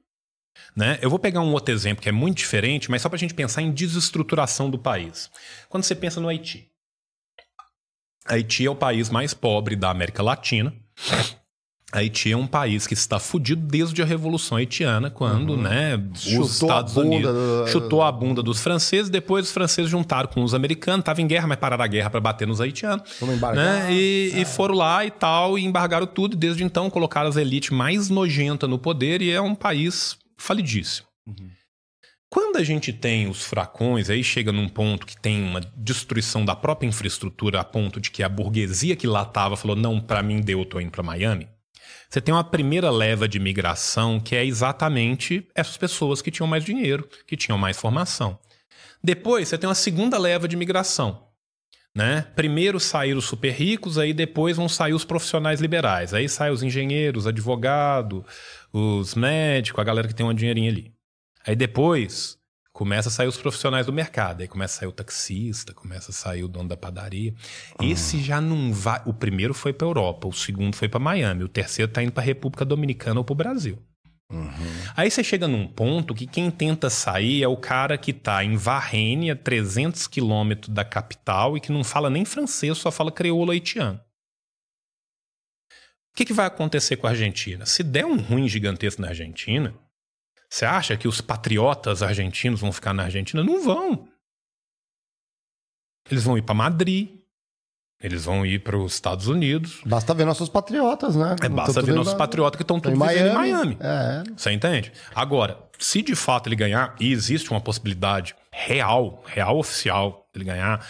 [0.76, 0.98] Né?
[1.00, 3.34] Eu vou pegar um outro exemplo que é muito diferente, mas só para a gente
[3.34, 5.30] pensar em desestruturação do país.
[5.70, 6.70] Quando você pensa no Haiti.
[8.26, 10.74] Haiti é o país mais pobre da América Latina.
[11.92, 16.44] Haiti é um país que está fudido desde a Revolução Haitiana, quando né, os Chutou
[16.68, 21.00] Estados Unidos do- chutou a bunda dos franceses, depois os franceses juntaram com os americanos,
[21.00, 23.18] estavam em guerra, mas pararam a guerra para bater nos haitianos.
[23.56, 23.92] Né?
[23.92, 26.34] E, e foram lá e tal, e embargaram tudo.
[26.34, 31.06] e Desde então colocaram as elites mais nojentas no poder e é um país falidíssimo.
[32.32, 36.54] Quando a gente tem os fracões, aí chega num ponto que tem uma destruição da
[36.54, 40.40] própria infraestrutura a ponto de que a burguesia que lá estava falou: não, para mim
[40.40, 41.48] deu, eu tô indo para Miami.
[42.10, 46.64] Você tem uma primeira leva de migração que é exatamente essas pessoas que tinham mais
[46.64, 48.36] dinheiro, que tinham mais formação.
[49.02, 51.28] Depois você tem uma segunda leva de migração.
[51.94, 52.22] Né?
[52.34, 56.12] Primeiro saíram os super ricos, aí depois vão sair os profissionais liberais.
[56.12, 58.24] Aí saem os engenheiros, advogado,
[58.72, 60.92] os médicos, a galera que tem uma dinheirinha ali.
[61.46, 62.39] Aí depois
[62.80, 64.40] começa a sair os profissionais do mercado.
[64.40, 67.34] Aí começa a sair o taxista, começa a sair o dono da padaria.
[67.78, 69.02] Esse já não vai.
[69.04, 72.22] O primeiro foi para Europa, o segundo foi para Miami, o terceiro está indo para
[72.22, 73.78] República Dominicana ou para o Brasil.
[74.96, 78.56] Aí você chega num ponto que quem tenta sair é o cara que tá em
[78.56, 83.50] Varrene, a 300 quilômetros da capital, e que não fala nem francês, só fala crioulo
[83.50, 84.00] haitiano.
[86.12, 87.66] O que, que vai acontecer com a Argentina?
[87.66, 89.74] Se der um ruim gigantesco na Argentina,
[90.50, 93.44] você acha que os patriotas argentinos vão ficar na Argentina?
[93.44, 94.08] Não vão.
[96.10, 97.08] Eles vão ir para Madrid,
[98.02, 99.80] Eles vão ir para os Estados Unidos.
[99.84, 101.36] Basta ver nossos patriotas, né?
[101.42, 103.48] É, basta ver nossos patriotas que estão todos em vivendo Miami.
[103.48, 103.78] em Miami.
[103.78, 104.22] É.
[104.36, 104.90] Você entende?
[105.14, 110.84] Agora, se de fato ele ganhar, e existe uma possibilidade real, real oficial dele ganhar,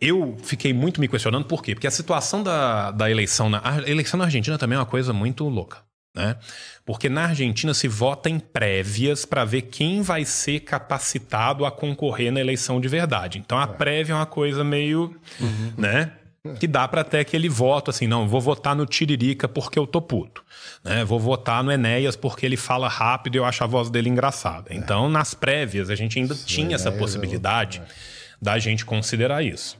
[0.00, 1.74] eu fiquei muito me questionando por quê?
[1.74, 5.12] Porque a situação da, da eleição na a eleição na Argentina também é uma coisa
[5.12, 5.78] muito louca.
[6.14, 6.36] Né?
[6.84, 12.32] Porque na Argentina se vota em prévias para ver quem vai ser capacitado a concorrer
[12.32, 13.38] na eleição de verdade.
[13.38, 15.16] Então a prévia é uma coisa meio,
[15.78, 16.12] né?
[16.58, 20.00] Que dá para até aquele voto assim, não, vou votar no Tiririca porque eu tô
[20.00, 20.42] puto.
[20.82, 21.04] Né?
[21.04, 24.74] Vou votar no Enéas porque ele fala rápido e eu acho a voz dele engraçada.
[24.74, 27.82] Então, nas prévias, a gente ainda tinha essa é possibilidade
[28.40, 29.78] da gente considerar isso.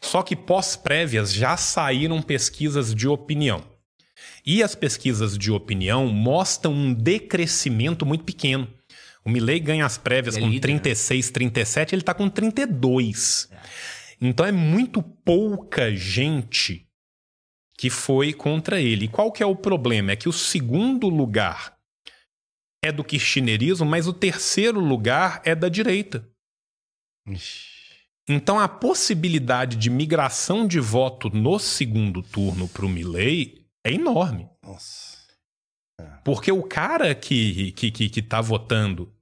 [0.00, 3.62] Só que pós-prévias já saíram pesquisas de opinião.
[4.48, 8.66] E as pesquisas de opinião mostram um decrescimento muito pequeno.
[9.22, 10.78] O Milley ganha as prévias é com líder, né?
[10.78, 13.50] 36, 37, ele está com 32.
[14.18, 16.88] Então é muito pouca gente
[17.76, 19.04] que foi contra ele.
[19.04, 20.12] E qual que é o problema?
[20.12, 21.76] É que o segundo lugar
[22.82, 26.26] é do kirchnerismo, mas o terceiro lugar é da direita.
[27.28, 27.68] Ixi.
[28.26, 33.57] Então a possibilidade de migração de voto no segundo turno para o Milley
[33.88, 34.48] é enorme.
[34.62, 35.18] Nossa.
[36.24, 39.12] Porque o cara que, que, que, que tá votando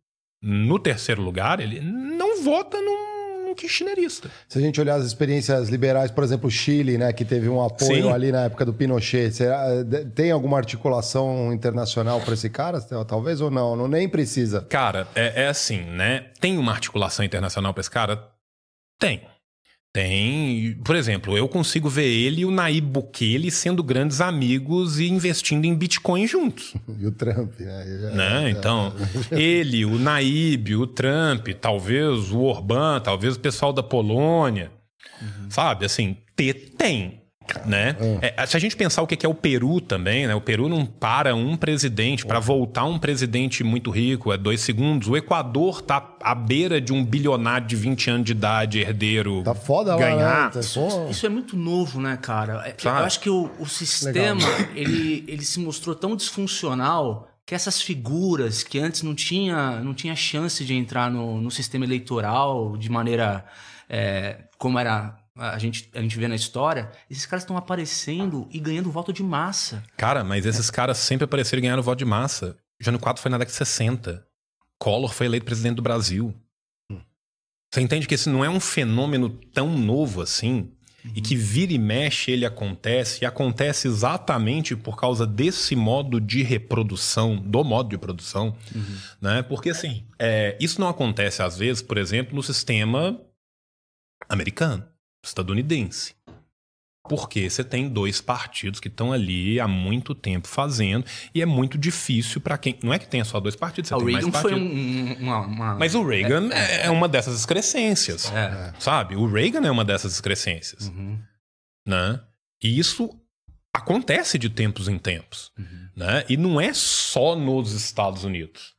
[0.42, 4.30] no terceiro lugar, ele não vota num, num kirchnerista.
[4.48, 7.62] Se a gente olhar as experiências liberais, por exemplo, o Chile, né, que teve um
[7.64, 8.12] apoio Sim.
[8.12, 9.66] ali na época do Pinochet, será,
[10.14, 12.80] tem alguma articulação internacional para esse cara?
[13.04, 13.74] Talvez ou não?
[13.74, 14.62] Não nem precisa.
[14.62, 16.26] Cara, é, é assim, né?
[16.40, 18.28] Tem uma articulação internacional para esse cara?
[18.98, 19.22] Tem.
[19.96, 20.74] Tem.
[20.84, 25.64] Por exemplo, eu consigo ver ele e o Naib Bukele sendo grandes amigos e investindo
[25.64, 26.74] em Bitcoin juntos.
[26.98, 28.10] E o Trump, né?
[28.14, 28.50] Né?
[28.50, 28.92] Então,
[29.32, 34.70] ele, o Naib, o Trump, talvez o Orbán, talvez o pessoal da Polônia,
[35.50, 35.84] sabe?
[35.84, 37.20] Assim, ter tem.
[37.64, 37.96] Né?
[38.20, 40.34] É, se a gente pensar o que é o Peru também, né?
[40.34, 42.24] O Peru não para um presidente.
[42.26, 45.08] Para voltar um presidente muito rico, é dois segundos.
[45.08, 49.42] O Equador tá à beira de um bilionário de 20 anos de idade, herdeiro.
[49.42, 50.44] Tá foda lá, ganhar.
[50.54, 50.60] né?
[50.74, 52.62] Pô, Isso é muito novo, né, cara?
[52.66, 53.00] É- Sabe?
[53.00, 54.40] Eu acho que o, o sistema,
[54.74, 60.16] ele, ele se mostrou tão disfuncional que essas figuras que antes não tinha, não tinha
[60.16, 63.44] chance de entrar no, no sistema eleitoral de maneira
[63.88, 68.58] é, como era a gente, a gente vê na história, esses caras estão aparecendo e
[68.58, 69.82] ganhando voto de massa.
[69.96, 72.56] Cara, mas esses caras sempre apareceram e ganharam voto de massa.
[72.80, 74.26] Jânio Quadro foi na década de 60.
[74.78, 76.34] Collor foi eleito presidente do Brasil.
[77.70, 80.72] Você entende que esse não é um fenômeno tão novo assim?
[81.14, 86.42] E que vira e mexe ele acontece, e acontece exatamente por causa desse modo de
[86.42, 88.56] reprodução, do modo de produção,
[89.20, 89.40] né?
[89.42, 93.20] Porque assim, é, isso não acontece às vezes, por exemplo, no sistema
[94.28, 94.84] americano,
[95.26, 96.14] estadunidense.
[97.08, 101.78] Porque você tem dois partidos que estão ali há muito tempo fazendo, e é muito
[101.78, 102.76] difícil para quem.
[102.82, 104.62] Não é que tenha só dois partidos, você Ah, o tem Reagan mais partidos.
[104.68, 108.32] um- um- uma, uma- Mas o Reagan é, é uma dessas excrescências.
[108.32, 108.72] É.
[108.80, 109.14] Sabe?
[109.14, 110.88] O Reagan é uma dessas excrescências.
[110.88, 111.16] Uhum,
[111.86, 112.20] Né?
[112.60, 113.10] E isso
[113.72, 115.52] acontece de tempos em tempos.
[115.56, 115.88] uhum.
[115.94, 116.24] Né?
[116.28, 118.74] E não é só nos Estados Unidos.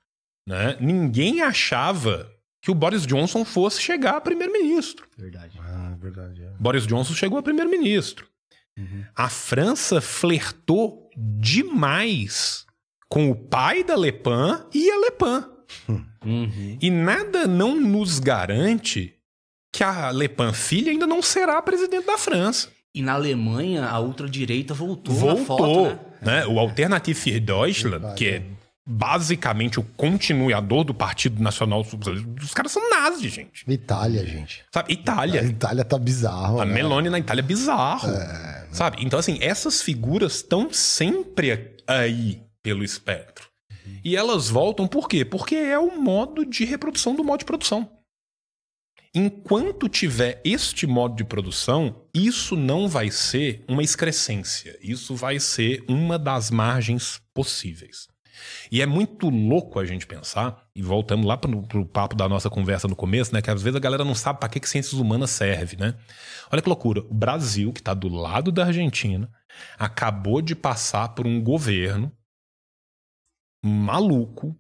[0.46, 0.76] Né?
[0.82, 2.30] Ninguém achava
[2.62, 5.08] que o Boris Johnson fosse chegar a primeiro-ministro.
[5.18, 5.58] Verdade.
[5.98, 6.44] Verdade.
[6.44, 6.50] é.
[6.60, 8.28] Boris Johnson chegou a primeiro-ministro.
[8.78, 9.04] Uhum.
[9.16, 12.66] A França flertou demais
[13.10, 15.44] com o pai da Le Pen e a Le Pen.
[16.26, 16.78] Uhum.
[16.82, 19.16] E nada não nos garante
[19.72, 22.70] que a Le Pen filha ainda não será presidente da França.
[22.94, 25.46] E na Alemanha, a ultradireita voltou, na Voltou.
[25.46, 26.40] foto, né?
[26.42, 26.48] né?
[26.48, 28.44] O Alternative für Deutschland, que é
[28.90, 33.70] basicamente o continuador do Partido Nacional Socialista, os caras são nazis, gente.
[33.70, 34.64] Itália, gente.
[34.72, 34.94] Sabe?
[34.94, 35.44] A Itália.
[35.44, 36.62] Itália tá bizarro.
[36.62, 36.74] A né?
[36.74, 38.08] Meloni na Itália é bizarro.
[38.72, 39.04] Sabe?
[39.04, 43.50] Então, assim, essas figuras estão sempre aí pelo espectro.
[44.04, 45.26] E elas voltam por quê?
[45.26, 47.90] Porque é o modo de reprodução do modo de produção.
[49.14, 54.78] Enquanto tiver este modo de produção, isso não vai ser uma excrescência.
[54.82, 58.08] Isso vai ser uma das margens possíveis.
[58.72, 62.50] E é muito louco a gente pensar, e voltamos lá pro, pro papo da nossa
[62.50, 63.42] conversa no começo, né?
[63.42, 65.96] Que às vezes a galera não sabe para que, que ciências humanas serve, né?
[66.52, 67.02] Olha que loucura.
[67.02, 69.30] O Brasil, que está do lado da Argentina,
[69.78, 72.12] acabou de passar por um governo
[73.64, 74.56] maluco,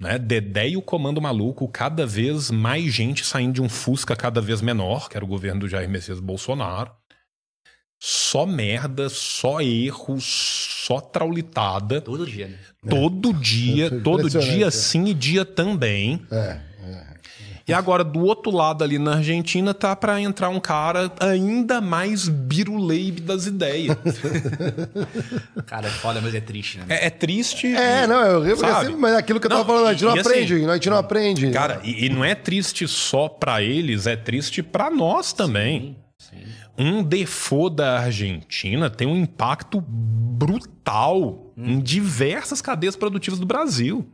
[0.00, 0.18] né?
[0.18, 4.60] Dedé e o comando maluco, cada vez mais gente saindo de um Fusca cada vez
[4.62, 6.92] menor, que era o governo do Jair Messias Bolsonaro.
[8.00, 12.00] Só merda, só erro, só traulitada.
[12.00, 12.54] Todo dia, né?
[12.88, 14.70] Todo dia, É todo dia é.
[14.70, 16.22] sim e dia também.
[16.30, 16.36] É,
[16.84, 17.08] é.
[17.66, 22.26] E agora, do outro lado ali na Argentina, tá para entrar um cara ainda mais
[22.28, 23.94] biruleibe das ideias.
[25.66, 26.84] Cara, é foda, mas é triste, né?
[26.88, 27.66] é, é triste.
[27.66, 28.86] É, não, é horrível, Sabe?
[28.86, 30.28] assim, mas é aquilo que eu tava Não, falando, a gente e- não e assim,
[30.30, 31.50] aprende, a gente não aprende.
[31.50, 35.96] Cara, e, e não é triste só pra eles, é triste pra nós também.
[36.18, 36.38] Sim.
[36.78, 44.06] Um default da Argentina tem um impacto brutal em diversas cadeias produtivas do Brasil.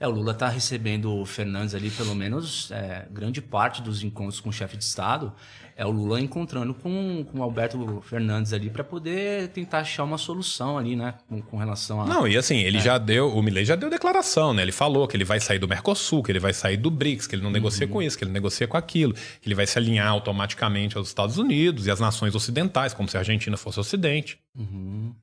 [0.00, 4.40] É, o Lula tá recebendo o Fernandes ali, pelo menos é, grande parte dos encontros
[4.40, 5.32] com o chefe de Estado
[5.78, 10.18] é o Lula encontrando com, com o Alberto Fernandes ali para poder tentar achar uma
[10.18, 11.14] solução ali, né?
[11.28, 12.04] Com, com relação a.
[12.04, 14.62] Não, e assim, ele já deu, o Milei já deu declaração, né?
[14.62, 17.36] Ele falou que ele vai sair do Mercosul, que ele vai sair do BRICS, que
[17.36, 20.08] ele não negocia com isso, que ele negocia com aquilo, que ele vai se alinhar
[20.08, 25.14] automaticamente aos Estados Unidos e às nações ocidentais, como se a Argentina fosse ocidente, Uhum.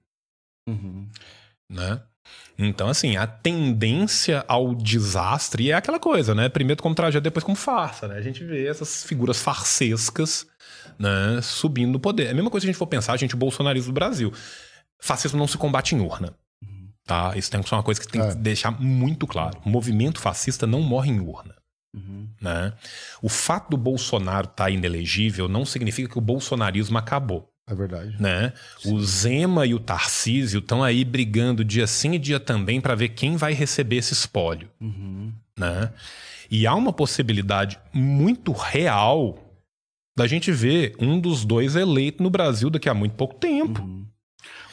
[0.69, 1.09] Uhum.
[1.69, 2.01] né?
[2.58, 6.48] Então, assim, a tendência ao desastre é aquela coisa, né?
[6.48, 8.16] Primeiro como tragédia, depois como farsa, né?
[8.16, 10.48] A gente vê essas figuras farsescas,
[10.98, 11.40] né?
[11.42, 12.27] Subindo no poder.
[12.27, 14.32] É a mesma coisa se a gente for pensar, a gente, o bolsonarismo do Brasil.
[15.00, 16.34] Fascismo não se combate em urna.
[17.06, 17.34] Tá?
[17.38, 18.30] Isso tem que ser uma coisa que tem É.
[18.30, 19.59] que deixar muito claro.
[19.64, 21.56] O movimento fascista não morre em urna.
[21.93, 22.27] Uhum.
[22.42, 22.74] Né?
[23.22, 27.50] O fato do Bolsonaro estar inelegível não significa que o bolsonarismo acabou.
[27.68, 28.16] É verdade.
[28.19, 28.53] Né?
[28.85, 33.10] O Zema e o Tarcísio estão aí brigando dia sim e dia também para ver
[33.10, 34.69] quem vai receber esse espólio.
[34.80, 35.34] Uhum.
[35.58, 35.92] Né?
[36.50, 39.40] E há uma possibilidade muito real
[40.16, 43.82] da gente ver um dos dois eleito no Brasil daqui a muito pouco tempo.
[43.82, 44.06] Uhum.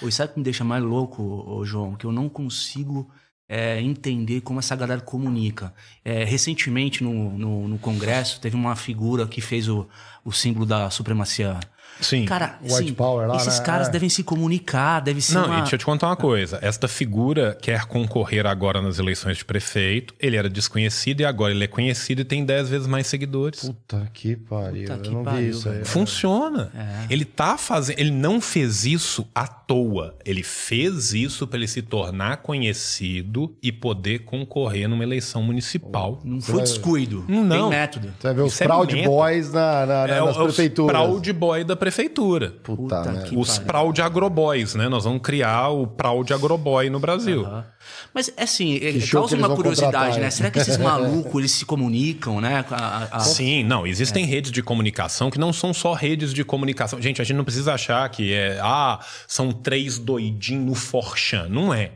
[0.02, 1.94] E sabe o que me deixa mais louco, João?
[1.94, 3.10] Que eu não consigo
[3.48, 5.74] é, entender como essa galera comunica.
[6.04, 9.88] É, recentemente, no, no, no Congresso, teve uma figura que fez o,
[10.24, 11.58] o símbolo da supremacia.
[12.00, 12.24] Sim.
[12.24, 13.64] Cara, White assim, Power lá, esses né?
[13.64, 13.90] caras É.
[13.90, 15.58] devem se comunicar, deve ser Não, uma...
[15.58, 16.58] e deixa eu te contar uma coisa.
[16.62, 20.14] Esta figura quer concorrer agora nas eleições de prefeito.
[20.18, 23.60] Ele era desconhecido e agora ele é conhecido e tem 10 vezes mais seguidores.
[23.60, 24.82] Puta que pariu.
[24.82, 25.84] Puta eu que não vi pariu, isso aí.
[25.84, 26.70] Funciona.
[26.74, 27.12] É.
[27.12, 27.98] Ele tá fazendo.
[27.98, 30.14] Ele não fez isso à toa.
[30.24, 36.20] Ele fez isso para ele se tornar conhecido e poder concorrer numa eleição municipal.
[36.24, 37.24] Não foi descuido.
[37.28, 37.70] Não.
[37.70, 38.12] Tem método.
[38.18, 39.02] Você vai ver os Isso é Proud.
[39.04, 40.90] Boys na, na- É, nas os prefeituras.
[40.96, 42.50] Proud Boy da prefeitura.
[42.62, 43.58] Puta, Puta que- Os.
[43.58, 44.88] Proud Agroboys, né?
[44.88, 47.44] Nós vamos criar o Proud Agroboy no Brasil.
[47.44, 47.66] Aham.
[48.14, 50.30] Mas, assim, é- show causa eles uma curiosidade, né?
[50.30, 52.64] Será que esses malucos, eles se comunicam, né?
[52.70, 56.44] A- a- a- Sim, não, existem redes de comunicação que não são só redes de
[56.44, 57.02] comunicação.
[57.02, 61.48] Gente, a gente não precisa achar que é, ah, são três doidinhos no Forchan.
[61.48, 61.90] Não é.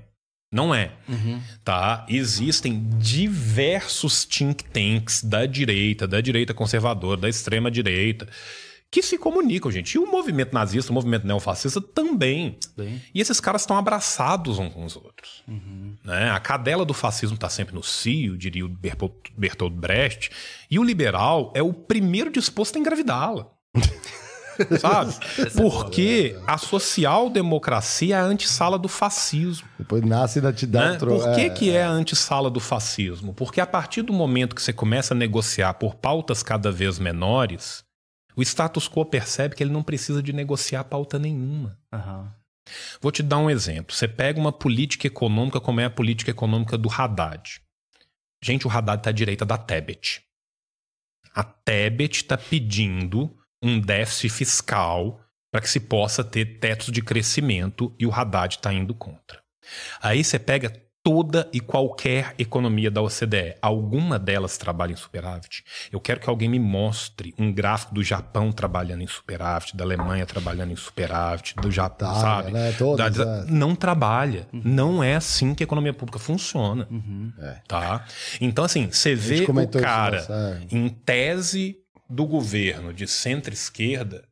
[0.53, 0.91] Não é.
[1.65, 2.05] Tá?
[2.09, 8.27] Existem diversos think tanks da direita, da direita conservadora, da extrema direita,
[8.91, 9.95] que se comunicam, gente.
[9.95, 12.59] E o movimento nazista, o movimento neofascista também.
[12.77, 13.03] Bem.
[13.15, 15.43] E esses caras estão abraçados uns com os outros.
[16.05, 16.31] Né?
[16.31, 20.31] A cadela do fascismo está sempre no cio, diria o Bertolt, Brecht.
[20.71, 23.49] E o liberal é o primeiro disposto a engravidá-la.
[24.81, 25.15] Sabe?
[25.55, 29.69] Porque a social-democracia é a antessala do fascismo.
[29.79, 30.91] Depois nasce e ainda te dá Né?
[30.93, 31.09] outro...
[31.19, 33.35] Por que, é, que é a antessala do fascismo?
[33.35, 37.85] Porque a partir do momento que você começa a negociar por pautas cada vez menores,
[38.37, 41.79] o status quo percebe que ele não precisa de negociar pauta nenhuma.
[41.93, 42.33] Aham.
[43.01, 43.95] Vou te dar um exemplo.
[43.95, 47.63] Você pega uma política econômica como é a política econômica do Haddad.
[48.43, 50.23] Gente, o Haddad está à direita da Tebet.
[51.35, 57.95] A Tebet está pedindo um déficit fiscal para que se possa ter tetos de crescimento
[57.99, 59.43] e o Haddad está indo contra.
[60.01, 63.55] Aí você pega toda e qualquer economia da OCDE.
[63.63, 65.63] Alguma delas trabalha em superávit.
[65.93, 70.27] Eu quero que alguém me mostre um gráfico do Japão trabalhando em superávit, da Alemanha
[70.27, 72.51] trabalhando em superávit, do Japão, Itália, sabe?
[72.51, 72.73] né?
[72.73, 73.45] Todas, Da- é.
[73.49, 74.49] Não trabalha.
[74.53, 76.89] Não é assim que a economia pública funciona.
[76.91, 77.33] Uhum.
[77.69, 78.05] Tá?
[78.41, 80.75] Então, assim, você vê o isso, cara é.
[80.77, 81.77] em tese
[82.11, 84.25] do governo de centro-esquerda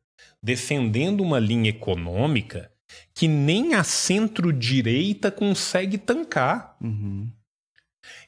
[0.43, 2.69] defendendo uma linha econômica
[3.15, 6.75] que nem a centro-direita consegue tancar.
[6.81, 7.31] Uhum.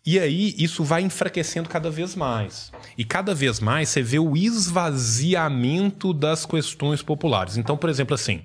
[0.05, 2.71] E aí isso vai enfraquecendo cada vez mais.
[2.97, 7.57] E cada vez mais você vê o esvaziamento das questões populares.
[7.57, 8.41] Então, por exemplo, assim,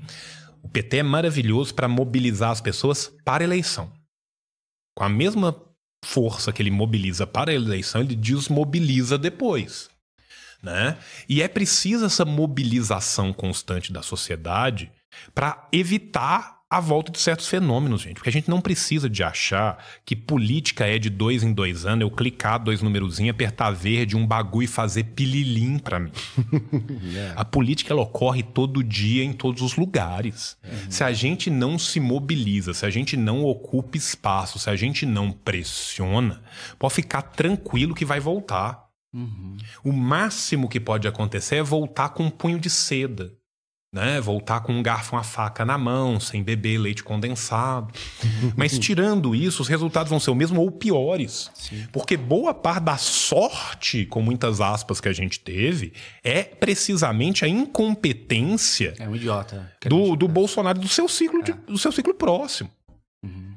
[0.61, 3.93] o PT é maravilhoso para mobilizar as pessoas para a eleição.
[4.97, 5.57] Com a mesma
[6.05, 9.89] força que ele mobiliza para a eleição, ele desmobiliza depois.
[10.61, 10.99] Né?
[11.29, 14.91] E é preciso essa mobilização constante da sociedade
[15.35, 18.15] para evitar a volta de certos fenômenos, gente.
[18.15, 19.77] Porque a gente não precisa de achar
[20.07, 24.27] que política é de dois em dois anos, eu clicar dois numerozinhos, apertar verde, um
[24.27, 26.11] bagulho e fazer pililim pra mim.
[27.13, 27.35] yeah.
[27.39, 30.57] A política ela ocorre todo dia em todos os lugares.
[30.65, 30.91] Uhum.
[30.91, 35.05] Se a gente não se mobiliza, se a gente não ocupa espaço, se a gente
[35.05, 36.41] não pressiona,
[36.79, 38.87] pode ficar tranquilo que vai voltar.
[39.13, 39.59] Uhum.
[39.85, 43.35] O máximo que pode acontecer é voltar com um punho de seda
[43.93, 44.21] né?
[44.21, 47.93] Voltar com um garfo, uma faca na mão, sem beber leite condensado.
[48.57, 51.51] Mas tirando isso, os resultados vão ser o mesmo ou piores.
[51.55, 51.87] Sim.
[51.93, 55.93] Porque boa parte da sorte, com muitas aspas, que a gente teve,
[56.25, 61.43] é precisamente a incompetência é um idiota, do, do Bolsonaro do seu ciclo, é.
[61.43, 62.71] de, do seu ciclo próximo.
[63.23, 63.53] Uhum.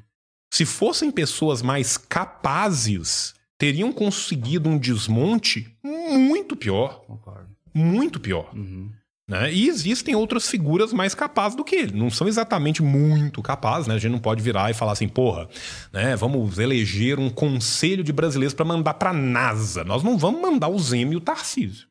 [0.52, 7.00] Se fossem pessoas mais capazes, teriam conseguido um desmonte muito pior.
[7.06, 7.56] Concordo.
[7.74, 8.50] Muito pior.
[8.54, 8.90] Uhum.
[9.28, 9.52] Né?
[9.52, 11.98] E existem outras figuras mais capazes do que ele.
[11.98, 13.94] Não são exatamente muito capazes, né?
[13.94, 15.48] A gente não pode virar e falar assim, porra,
[15.92, 16.14] né?
[16.14, 19.82] Vamos eleger um conselho de brasileiros para mandar para NASA.
[19.82, 21.88] Nós não vamos mandar o Zeme e o Tarcísio.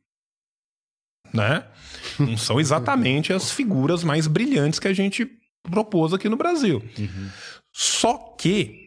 [1.33, 1.65] Né?
[2.17, 5.29] Não são exatamente as figuras mais brilhantes que a gente
[5.63, 6.81] propôs aqui no Brasil.
[6.97, 7.29] Uhum.
[7.73, 8.84] Só que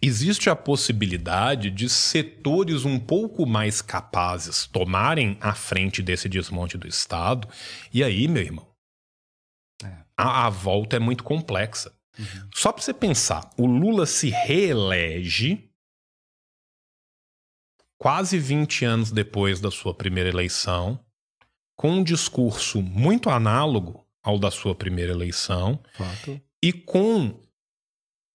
[0.00, 6.86] existe a possibilidade de setores um pouco mais capazes tomarem a frente desse desmonte do
[6.86, 7.48] Estado.
[7.92, 8.66] E aí, meu irmão,
[9.82, 10.04] é.
[10.16, 11.92] a, a, volta é muito complexa.
[12.18, 12.48] Uhum.
[12.54, 15.70] Só para você pensar, o Lula se reelege
[17.98, 21.00] quase 20 anos depois da sua primeira eleição,
[21.74, 26.40] com um discurso muito análogo ao da sua primeira eleição Fato.
[26.62, 27.45] e com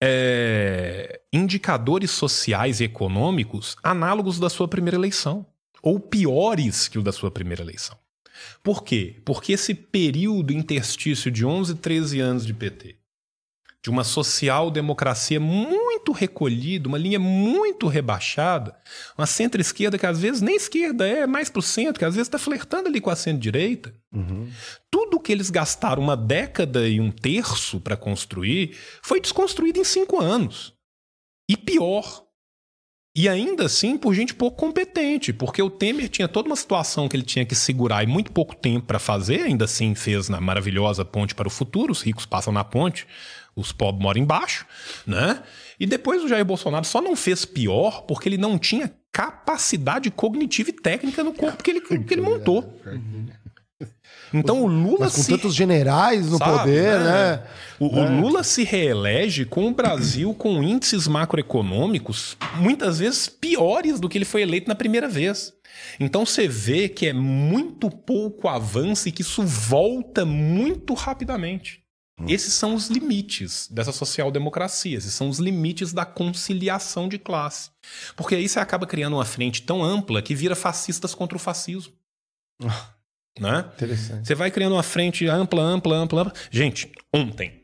[0.01, 5.45] é, indicadores sociais e econômicos análogos da sua primeira eleição,
[5.81, 7.97] ou piores que o da sua primeira eleição.
[8.63, 9.21] Por quê?
[9.23, 12.95] Porque esse período interstício de 11, 13 anos de PT,
[13.83, 18.75] de uma social-democracia muito recolhida, uma linha muito rebaixada,
[19.17, 22.27] uma centro-esquerda que às vezes nem esquerda é, mais para o centro, que às vezes
[22.27, 23.93] está flertando ali com a centro-direita.
[24.13, 24.47] Uhum.
[24.91, 30.21] Tudo que eles gastaram uma década e um terço para construir foi desconstruído em cinco
[30.21, 30.73] anos.
[31.49, 32.23] E pior,
[33.15, 37.15] e ainda assim por gente pouco competente, porque o Temer tinha toda uma situação que
[37.17, 41.03] ele tinha que segurar e muito pouco tempo para fazer, ainda assim fez na maravilhosa
[41.03, 43.05] Ponte para o Futuro, os ricos passam na ponte,
[43.55, 44.65] os pobres moram embaixo,
[45.05, 45.43] né?
[45.79, 50.69] E depois o Jair Bolsonaro só não fez pior porque ele não tinha capacidade cognitiva
[50.69, 52.79] e técnica no corpo que ele, que ele montou.
[54.33, 55.31] Então o Lula Mas com se...
[55.31, 57.05] tantos generais no Sabe, poder, né?
[57.05, 57.43] né?
[57.79, 57.99] O, é.
[57.99, 64.17] o, Lula se reelege com o Brasil com índices macroeconômicos muitas vezes piores do que
[64.17, 65.53] ele foi eleito na primeira vez.
[65.99, 71.80] Então você vê que é muito pouco avanço e que isso volta muito rapidamente.
[72.21, 72.25] Hum.
[72.27, 77.71] Esses são os limites dessa social-democracia, esses são os limites da conciliação de classe.
[78.15, 81.93] Porque aí você acaba criando uma frente tão ampla que vira fascistas contra o fascismo.
[83.39, 83.65] Né?
[83.75, 84.27] Interessante.
[84.27, 86.33] Você vai criando uma frente ampla, ampla, ampla, ampla.
[86.51, 87.61] Gente, ontem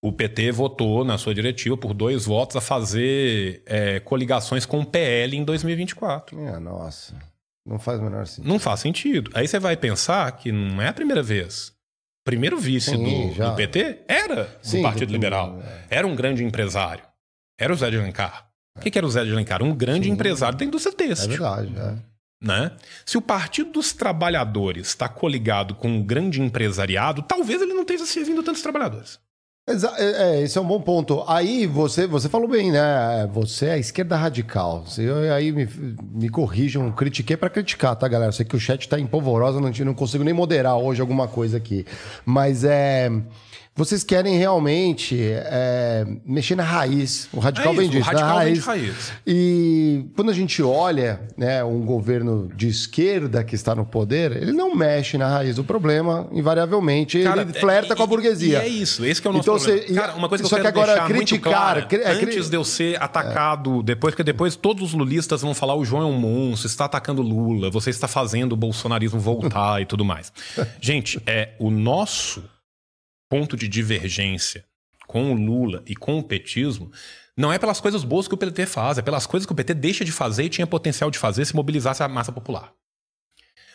[0.00, 4.86] o PT votou na sua diretiva por dois votos a fazer é, coligações com o
[4.86, 6.38] PL em 2024.
[6.40, 7.14] É, nossa.
[7.66, 8.48] Não faz o menor sentido.
[8.48, 9.30] Não faz sentido.
[9.34, 11.76] Aí você vai pensar que não é a primeira vez.
[12.28, 15.62] Primeiro vice Sim, do, do, PT era Sim, do Partido Liberal.
[15.88, 15.96] É.
[15.96, 17.02] Era um grande empresário.
[17.58, 18.50] Era o Zé de Alencar.
[18.76, 19.62] O que, que, era o Zé de Alencar?
[19.62, 20.12] Um grande Sim.
[20.12, 21.24] empresário da indústria têxtil.
[21.24, 21.96] É verdade, é.
[22.46, 22.72] Né?
[23.06, 28.04] Se o Partido dos Trabalhadores está coligado com um grande empresariado, talvez ele não esteja
[28.04, 29.18] servindo tantos trabalhadores.
[29.68, 30.04] É,
[30.38, 31.22] é, esse é um bom ponto.
[31.26, 33.28] Aí você, você falou bem, né?
[33.34, 34.84] Você é a esquerda radical.
[34.86, 35.68] Você, aí me,
[36.14, 38.30] me corrijam, critiquei para criticar, tá, galera?
[38.30, 41.28] Eu sei que o chat está em polvorosa, não, não consigo nem moderar hoje alguma
[41.28, 41.84] coisa aqui.
[42.24, 43.10] Mas é.
[43.78, 48.66] Vocês querem realmente é, mexer na raiz, o radical é isso, bem diz, na raiz.
[48.66, 49.12] raiz.
[49.24, 54.50] E quando a gente olha né, um governo de esquerda que está no poder, ele
[54.50, 58.58] não mexe na raiz do problema, invariavelmente Cara, ele flerta é, com a burguesia.
[58.58, 59.86] E, é isso, esse é o nosso então, problema.
[59.86, 62.64] Você, Cara, uma coisa que eu quero que agora criticar, clara, é, antes de eu
[62.64, 66.66] ser atacado, depois que depois todos os lulistas vão falar o João é um monstro,
[66.66, 70.32] está atacando Lula, você está fazendo o bolsonarismo voltar e tudo mais.
[70.82, 72.42] Gente, é o nosso
[73.28, 74.64] ponto de divergência
[75.06, 76.90] com o Lula e com o petismo
[77.36, 79.74] não é pelas coisas boas que o PT faz, é pelas coisas que o PT
[79.74, 82.72] deixa de fazer e tinha potencial de fazer se mobilizasse a massa popular.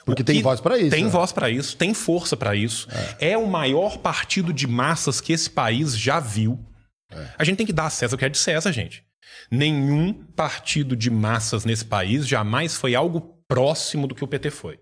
[0.06, 0.90] Porque tem voz para isso.
[0.90, 1.10] Tem né?
[1.10, 2.88] voz para isso, tem força para isso.
[3.20, 3.32] É.
[3.32, 3.38] é.
[3.38, 6.60] o maior partido de massas que esse país já viu.
[7.10, 7.28] É.
[7.38, 9.04] A gente tem que dar acesso ao que é de César, gente.
[9.50, 14.80] Nenhum partido de massas nesse país jamais foi algo próximo do que o PT foi.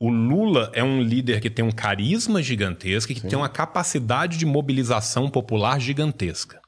[0.00, 3.28] O Lula é um líder que tem um carisma gigantesco, que Sim.
[3.28, 6.60] tem uma capacidade de mobilização popular gigantesca.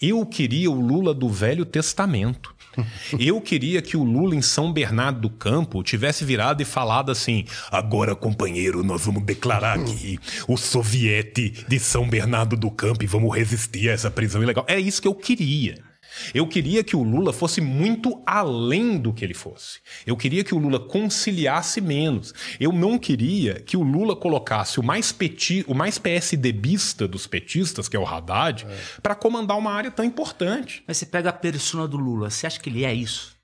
[0.00, 2.54] Eu queria o Lula do Velho Testamento.
[3.18, 7.44] Eu queria que o Lula em São Bernardo do Campo tivesse virado e falado assim:
[7.70, 13.34] agora, companheiro, nós vamos declarar aqui o soviete de São Bernardo do Campo e vamos
[13.36, 14.64] resistir a essa prisão ilegal.
[14.66, 15.87] É isso que eu queria.
[16.34, 19.80] Eu queria que o Lula fosse muito além do que ele fosse.
[20.06, 22.34] Eu queria que o Lula conciliasse menos.
[22.58, 27.88] Eu não queria que o Lula colocasse o mais, peti, o mais PSDBista dos petistas,
[27.88, 29.00] que é o Haddad, é.
[29.02, 30.82] para comandar uma área tão importante.
[30.86, 33.38] Mas você pega a persona do Lula, você acha que ele é isso?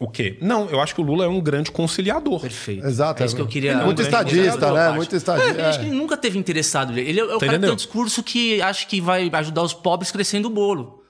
[0.00, 0.36] O quê?
[0.40, 2.40] Não, eu acho que o Lula é um grande conciliador.
[2.40, 2.84] Perfeito.
[2.84, 3.22] Exato.
[3.22, 3.78] É isso que eu queria.
[3.78, 4.90] Muito um estadista, né?
[4.90, 5.60] Muito estadista.
[5.60, 6.98] É, acho que ele nunca teve interessado.
[6.98, 9.72] Ele é, é o cara que tem um discurso que acha que vai ajudar os
[9.72, 11.03] pobres crescendo o bolo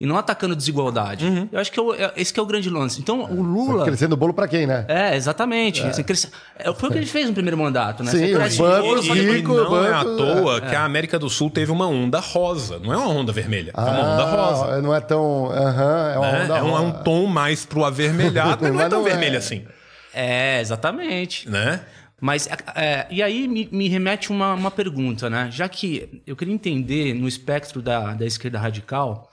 [0.00, 1.24] e não atacando desigualdade.
[1.24, 1.48] Uhum.
[1.52, 3.00] Eu acho que é, esse que é o grande lance.
[3.00, 3.84] Então, o Lula.
[3.84, 4.84] Crescendo o bolo para quem, né?
[4.88, 5.82] É, exatamente.
[5.82, 6.02] É.
[6.02, 6.28] cresce...
[6.58, 8.10] É, foi o que ele fez no primeiro mandato, né?
[8.10, 9.56] Sim, os bancos ricos.
[9.56, 9.84] Não banco...
[9.84, 10.60] é à toa é.
[10.62, 12.78] que a América do Sul teve uma onda rosa.
[12.80, 14.82] Não é uma onda vermelha, ah, é uma onda ah, rosa.
[14.82, 15.44] Não é tão.
[15.44, 16.44] Uhum, é uma né?
[16.44, 16.82] onda é um, rosa.
[16.82, 19.64] É um tom mais pro avermelhado, mas não é tão não vermelho assim.
[20.12, 21.48] É, exatamente.
[21.48, 21.80] Né?
[22.20, 25.48] Mas, é, e aí me, me remete uma, uma pergunta, né?
[25.52, 29.30] Já que eu queria entender no espectro da, da esquerda radical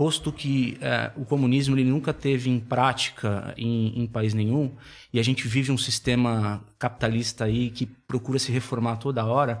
[0.00, 4.72] posto que é, o comunismo ele nunca teve em prática em, em, país nenhum
[5.12, 9.60] e a gente vive um sistema capitalista aí que procura se reformar toda hora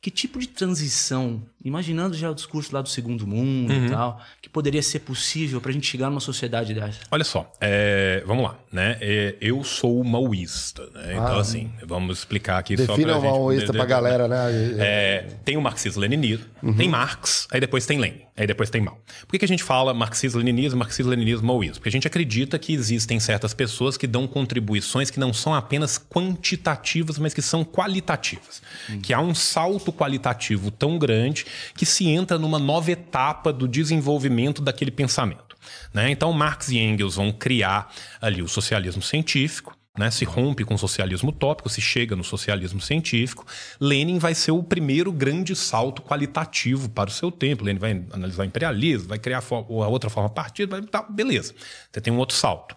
[0.00, 3.86] que tipo de transição, imaginando já o discurso lá do segundo mundo uhum.
[3.86, 7.00] e tal, que poderia ser possível para a gente chegar numa sociedade dessa?
[7.10, 8.96] Olha só, é, vamos lá, né?
[9.00, 11.12] É, eu sou maoísta, né?
[11.12, 14.36] Então, ah, assim, vamos explicar aqui Defina só para o maoísta para a galera, né?
[14.78, 16.74] É, tem o marxismo-leninismo, uhum.
[16.74, 18.98] tem Marx, aí depois tem Lenin, aí depois tem Mao.
[19.22, 21.76] Por que, que a gente fala marxismo-leninismo, marxismo-leninismo, maoísmo?
[21.76, 25.98] Porque a gente acredita que existem certas pessoas que dão contribuições que não são apenas
[25.98, 28.62] quantitativas, mas que são qualitativas.
[28.88, 29.00] Uhum.
[29.00, 33.68] Que há um salto salto qualitativo tão grande que se entra numa nova etapa do
[33.68, 35.56] desenvolvimento daquele pensamento.
[35.92, 36.10] Né?
[36.10, 40.78] Então, Marx e Engels vão criar ali o socialismo científico, né, se rompe com o
[40.78, 43.44] socialismo utópico, se chega no socialismo científico.
[43.80, 47.64] Lenin vai ser o primeiro grande salto qualitativo para o seu tempo.
[47.64, 51.54] Lenin vai analisar o imperialismo, vai criar a outra forma partida, vai, tá, beleza.
[51.92, 52.76] Você tem um outro salto.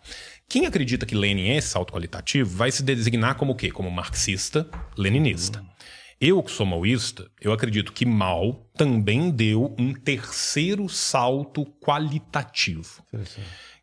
[0.50, 3.72] Quem acredita que Lenin é esse salto qualitativo vai se designar como o quê?
[3.72, 5.64] Como marxista-leninista.
[6.20, 13.04] Eu, que sou maoísta, eu acredito que Mao também deu um terceiro salto qualitativo.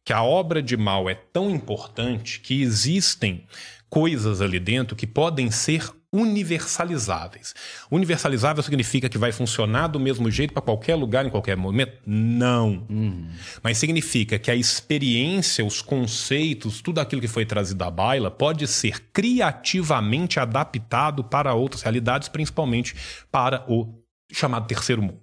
[0.04, 3.46] Que a obra de Mao é tão importante que existem
[3.88, 7.54] coisas ali dentro que podem ser universalizáveis.
[7.90, 11.98] Universalizável significa que vai funcionar do mesmo jeito para qualquer lugar, em qualquer momento?
[12.04, 12.84] Não.
[12.88, 13.28] Uhum.
[13.62, 18.66] Mas significa que a experiência, os conceitos, tudo aquilo que foi trazido à baila pode
[18.66, 22.94] ser criativamente adaptado para outras realidades, principalmente
[23.30, 23.99] para o
[24.32, 25.20] chamado terceiro mundo.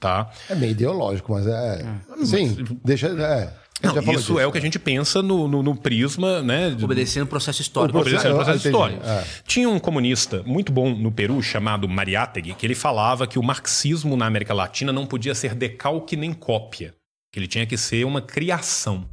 [0.00, 0.30] Tá?
[0.50, 1.84] É meio ideológico, mas é.
[2.20, 2.24] é.
[2.24, 3.06] Sim, deixa.
[3.08, 3.62] É.
[3.82, 6.76] Não, isso disso, é o que a gente pensa no, no, no prisma, né?
[6.80, 7.98] Obedecendo o processo histórico.
[7.98, 9.04] Obedecendo o processo histórico.
[9.04, 9.24] É.
[9.44, 14.16] Tinha um comunista muito bom no Peru chamado Mariátegui, que ele falava que o marxismo
[14.16, 16.94] na América Latina não podia ser decalque nem cópia,
[17.32, 19.08] que ele tinha que ser uma criação.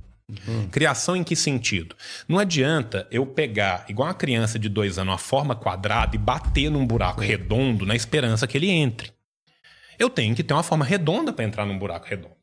[0.47, 0.67] Uhum.
[0.69, 1.95] Criação em que sentido?
[2.27, 6.69] Não adianta eu pegar, igual uma criança de dois anos, uma forma quadrada e bater
[6.69, 9.11] num buraco redondo na esperança que ele entre.
[9.97, 12.35] Eu tenho que ter uma forma redonda para entrar num buraco redondo.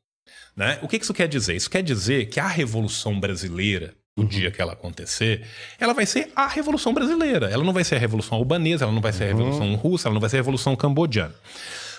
[0.55, 0.78] Né?
[0.82, 1.55] O que isso quer dizer?
[1.55, 4.26] Isso quer dizer que a Revolução Brasileira, o uhum.
[4.26, 5.42] dia que ela acontecer,
[5.78, 7.50] ela vai ser a Revolução Brasileira.
[7.50, 9.36] Ela não vai ser a Revolução Albanesa, ela não vai ser a uhum.
[9.36, 11.34] Revolução Russa, ela não vai ser a Revolução Cambodiana.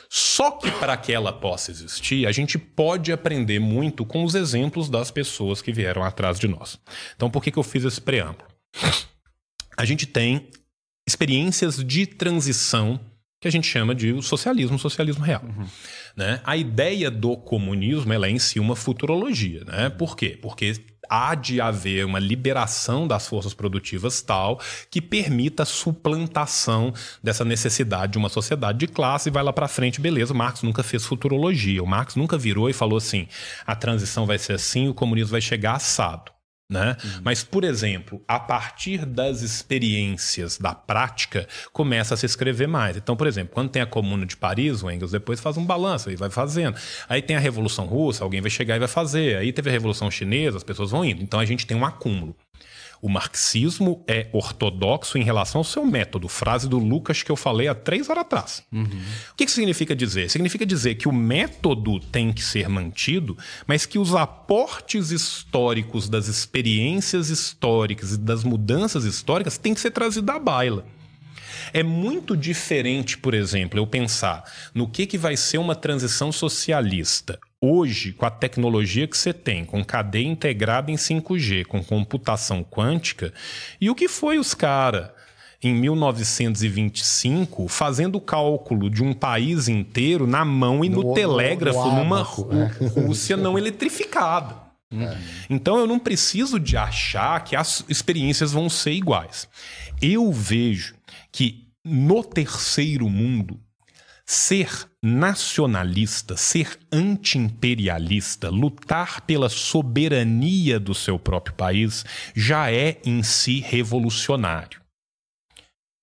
[0.10, 4.90] Só que para que ela possa existir, a gente pode aprender muito com os exemplos
[4.90, 6.80] das pessoas que vieram atrás de nós.
[7.16, 8.48] Então, por que, que eu fiz esse preâmbulo?
[9.78, 10.50] A gente tem
[11.08, 13.00] experiências de transição
[13.40, 15.44] que a gente chama de socialismo, socialismo real.
[15.44, 15.68] Uhum.
[16.16, 16.42] Né?
[16.44, 19.64] A ideia do comunismo ela é em si uma futurologia.
[19.64, 19.90] Né?
[19.90, 20.38] Por quê?
[20.42, 20.74] Porque
[21.10, 24.60] há de haver uma liberação das forças produtivas tal
[24.90, 26.94] que permita a suplantação
[27.24, 30.34] dessa necessidade de uma sociedade de classe e vai lá para frente, beleza.
[30.34, 31.84] Marx nunca fez futurologia.
[31.84, 33.28] O Marx nunca virou e falou assim:
[33.66, 36.37] a transição vai ser assim, o comunismo vai chegar assado.
[36.70, 36.98] Né?
[37.02, 37.22] Uhum.
[37.24, 42.98] Mas, por exemplo, a partir das experiências da prática, começa a se escrever mais.
[42.98, 46.12] Então, por exemplo, quando tem a Comuna de Paris, o Engels depois faz um balanço
[46.12, 46.78] e vai fazendo.
[47.08, 49.38] Aí tem a Revolução Russa, alguém vai chegar e vai fazer.
[49.38, 51.24] Aí teve a Revolução Chinesa, as pessoas vão indo.
[51.24, 52.36] Então a gente tem um acúmulo.
[53.02, 56.28] O marxismo é ortodoxo em relação ao seu método.
[56.28, 58.64] Frase do Lucas que eu falei há três horas atrás.
[58.72, 58.86] Uhum.
[59.32, 60.30] O que isso significa dizer?
[60.30, 66.28] Significa dizer que o método tem que ser mantido, mas que os aportes históricos das
[66.28, 70.86] experiências históricas e das mudanças históricas têm que ser trazidos à baila.
[71.74, 74.44] É muito diferente, por exemplo, eu pensar
[74.74, 79.66] no que, que vai ser uma transição socialista hoje, com a tecnologia que você tem,
[79.66, 83.34] com cadeia integrada em 5G, com computação quântica,
[83.82, 85.10] e o que foi os caras
[85.62, 91.80] em 1925 fazendo o cálculo de um país inteiro na mão e no, no telégrafo,
[91.80, 92.24] no, no numa é.
[93.02, 94.68] Rússia não eletrificada.
[94.92, 95.18] É.
[95.50, 99.48] Então eu não preciso de achar que as experiências vão ser iguais.
[100.02, 100.96] Eu vejo
[101.32, 103.60] que no terceiro mundo
[104.26, 104.70] ser
[105.08, 112.06] nacionalista, ser anti-imperialista, lutar pela soberania do seu próprio país
[112.36, 114.82] já é em si revolucionário.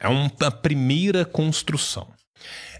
[0.00, 2.08] É uma primeira construção.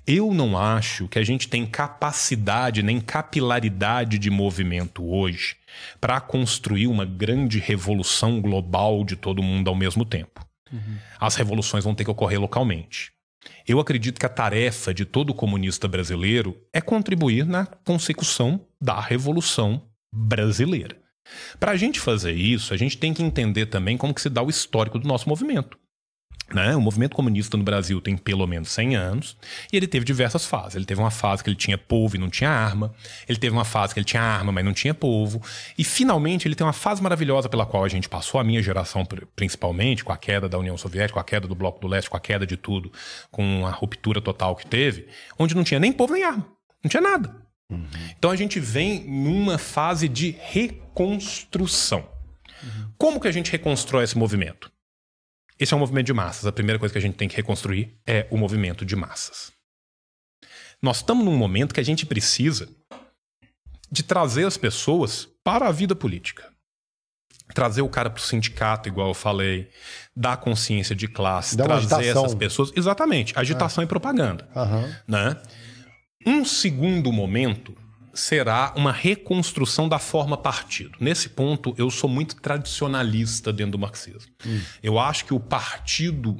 [0.06, 5.56] Eu não acho que a gente tem capacidade nem capilaridade de movimento hoje
[6.00, 10.46] para construir uma grande revolução global de todo mundo ao mesmo tempo.
[10.70, 10.98] Uhum.
[11.18, 13.13] As revoluções vão ter que ocorrer localmente.
[13.66, 19.82] Eu acredito que a tarefa de todo comunista brasileiro é contribuir na consecução da revolução
[20.12, 20.96] brasileira.
[21.58, 24.42] Para a gente fazer isso, a gente tem que entender também como que se dá
[24.42, 25.78] o histórico do nosso movimento.
[26.52, 26.76] Né?
[26.76, 29.36] O movimento comunista no Brasil tem pelo menos 100 anos
[29.72, 30.76] e ele teve diversas fases.
[30.76, 32.94] Ele teve uma fase que ele tinha povo e não tinha arma.
[33.26, 35.42] Ele teve uma fase que ele tinha arma, mas não tinha povo.
[35.76, 39.06] E finalmente ele tem uma fase maravilhosa pela qual a gente passou, a minha geração
[39.34, 42.16] principalmente, com a queda da União Soviética, com a queda do Bloco do Leste, com
[42.16, 42.92] a queda de tudo,
[43.30, 45.08] com a ruptura total que teve,
[45.38, 46.46] onde não tinha nem povo nem arma.
[46.82, 47.34] Não tinha nada.
[47.70, 47.86] Uhum.
[48.16, 52.06] Então a gente vem numa fase de reconstrução.
[52.62, 52.90] Uhum.
[52.98, 54.73] Como que a gente reconstrói esse movimento?
[55.58, 56.46] Esse é um movimento de massas.
[56.46, 59.52] A primeira coisa que a gente tem que reconstruir é o movimento de massas.
[60.82, 62.68] Nós estamos num momento que a gente precisa
[63.90, 66.52] de trazer as pessoas para a vida política.
[67.54, 69.70] Trazer o cara para o sindicato, igual eu falei,
[70.16, 72.24] dar consciência de classe, trazer agitação.
[72.24, 72.72] essas pessoas.
[72.74, 73.84] Exatamente, agitação é.
[73.84, 74.48] e propaganda.
[74.56, 74.94] Uhum.
[75.06, 75.42] Né?
[76.26, 77.76] Um segundo momento
[78.14, 80.96] será uma reconstrução da forma partido.
[81.00, 84.30] Nesse ponto, eu sou muito tradicionalista dentro do marxismo.
[84.46, 84.60] Hum.
[84.82, 86.36] Eu acho que o partido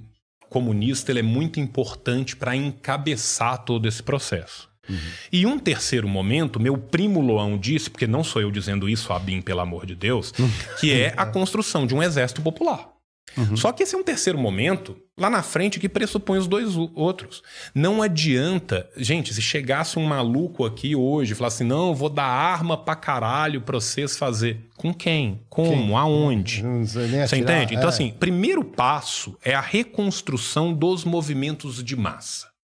[0.48, 4.68] comunista ele é muito importante para encabeçar todo esse processo.
[4.88, 4.96] Uhum.
[5.32, 9.40] E um terceiro momento, meu primo Loão disse, porque não sou eu dizendo isso, Abim,
[9.40, 10.32] pelo amor de Deus,
[10.78, 12.93] que é a construção de um exército popular.
[13.36, 13.56] Uhum.
[13.56, 17.42] Só que esse é um terceiro momento lá na frente que pressupõe os dois outros.
[17.74, 22.24] Não adianta, gente, se chegasse um maluco aqui hoje e falasse, não, eu vou dar
[22.24, 24.60] arma pra caralho pra vocês fazer.
[24.76, 25.40] Com quem?
[25.48, 25.70] Como?
[25.70, 25.94] Quem?
[25.94, 26.62] Aonde?
[26.84, 27.74] Você entende?
[27.74, 27.88] Então, é.
[27.88, 32.54] assim, primeiro passo é a reconstrução dos movimentos de massa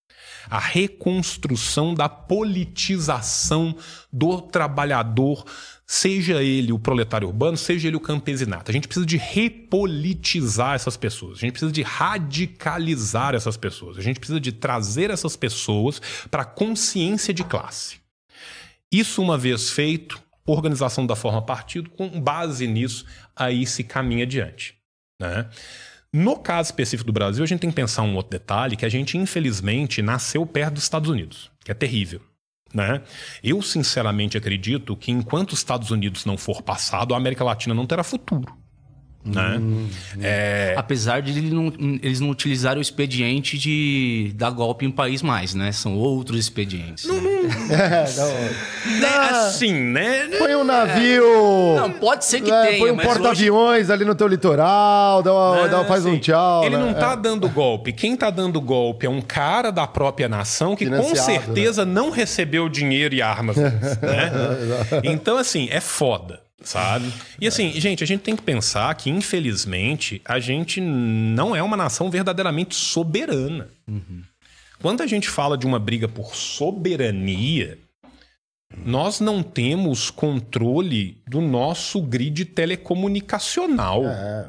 [0.49, 3.77] a reconstrução da politização
[4.13, 5.45] do trabalhador
[5.93, 8.71] seja ele o proletário urbano, seja ele o campesinato.
[8.71, 14.01] A gente precisa de repolitizar essas pessoas, a gente precisa de radicalizar essas pessoas, a
[14.01, 17.97] gente precisa de trazer essas pessoas para a consciência de classe.
[18.93, 23.05] Isso, uma vez feito, organização da forma partido, com base nisso,
[23.35, 24.77] aí se caminha adiante.
[25.21, 25.51] Né?
[26.13, 28.89] No caso específico do Brasil, a gente tem que pensar um outro detalhe, que a
[28.89, 32.21] gente, infelizmente, nasceu perto dos Estados Unidos, que é terrível.
[32.73, 33.03] Né?
[33.43, 37.87] Eu, sinceramente, acredito que enquanto os Estados Unidos não for passado, a América Latina não
[37.87, 38.60] terá futuro.
[39.23, 39.59] Né?
[39.59, 39.87] Hum,
[40.23, 40.75] é...
[40.79, 45.55] Apesar de eles não, eles não utilizarem o expediente de dar golpe em país mais,
[45.55, 45.73] né?
[45.73, 47.05] São outros expedientes.
[47.05, 47.31] Não, né?
[47.71, 48.99] é, não.
[48.99, 50.29] Né, assim, né?
[50.39, 51.77] Põe um navio.
[51.77, 52.79] Não, pode ser que é, tenha.
[52.79, 53.93] Põe um porta-aviões hoje...
[53.93, 56.65] ali no teu litoral, dá uma, dá, faz assim, um tchau.
[56.65, 56.83] Ele né?
[56.83, 57.17] não tá é.
[57.17, 57.93] dando golpe.
[57.93, 61.93] Quem tá dando golpe é um cara da própria nação que com certeza né?
[61.93, 63.57] não recebeu dinheiro e armas.
[64.01, 64.33] né?
[65.05, 67.13] então, assim, é foda sabe?
[67.41, 71.77] E assim, gente, a gente tem que pensar que, infelizmente, a gente não é uma
[71.77, 73.69] nação verdadeiramente soberana.
[73.89, 74.23] Uhum.
[74.81, 77.79] Quando a gente fala de uma briga por soberania,
[78.85, 84.05] nós não temos controle do nosso grid telecomunicacional.
[84.07, 84.49] É.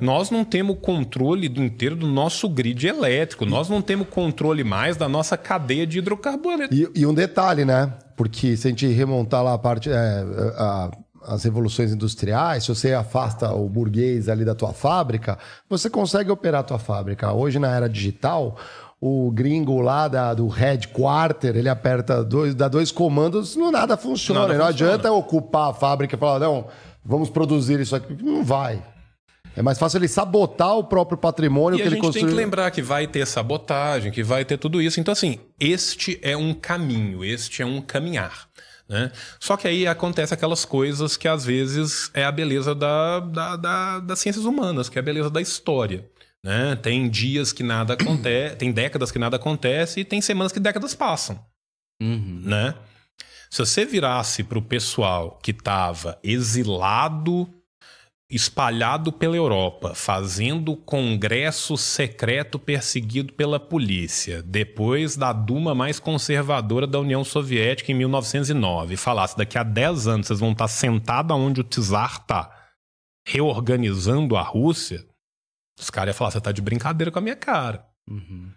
[0.00, 3.44] Nós não temos controle do inteiro do nosso grid elétrico.
[3.44, 6.76] Nós não temos controle mais da nossa cadeia de hidrocarbonetos.
[6.76, 7.92] E, e um detalhe, né?
[8.16, 9.90] Porque se a gente remontar lá a parte.
[9.90, 10.24] É,
[10.56, 10.90] a
[11.26, 16.60] as revoluções industriais, se você afasta o burguês ali da tua fábrica, você consegue operar
[16.60, 17.32] a tua fábrica.
[17.32, 18.56] Hoje, na era digital,
[19.00, 24.40] o gringo lá da, do headquarter, ele aperta dois, dá dois comandos, não nada funciona.
[24.40, 24.92] Nada não funciona.
[24.94, 26.66] adianta ocupar a fábrica e falar, não,
[27.04, 28.16] vamos produzir isso aqui.
[28.22, 28.82] Não vai.
[29.56, 32.10] É mais fácil ele sabotar o próprio patrimônio e que ele construiu.
[32.10, 35.00] a gente tem que lembrar que vai ter sabotagem, que vai ter tudo isso.
[35.00, 38.48] Então, assim, este é um caminho, este é um caminhar.
[38.90, 39.12] Né?
[39.38, 44.00] Só que aí acontece aquelas coisas que às vezes é a beleza da, da, da,
[44.00, 46.10] das ciências humanas, que é a beleza da história.
[46.42, 46.74] Né?
[46.74, 50.92] Tem dias que nada acontece, tem décadas que nada acontece e tem semanas que décadas
[50.92, 51.38] passam.
[52.02, 52.42] Uhum.
[52.44, 52.74] Né?
[53.48, 57.48] Se você virasse para o pessoal que estava exilado,
[58.30, 67.00] espalhado pela Europa, fazendo congresso secreto perseguido pela polícia, depois da Duma mais conservadora da
[67.00, 71.60] União Soviética em 1909, e falasse daqui a 10 anos vocês vão estar sentados onde
[71.60, 72.50] o czar está,
[73.26, 75.04] reorganizando a Rússia,
[75.78, 77.84] os caras iam falar, você está de brincadeira com a minha cara.
[78.08, 78.52] Uhum.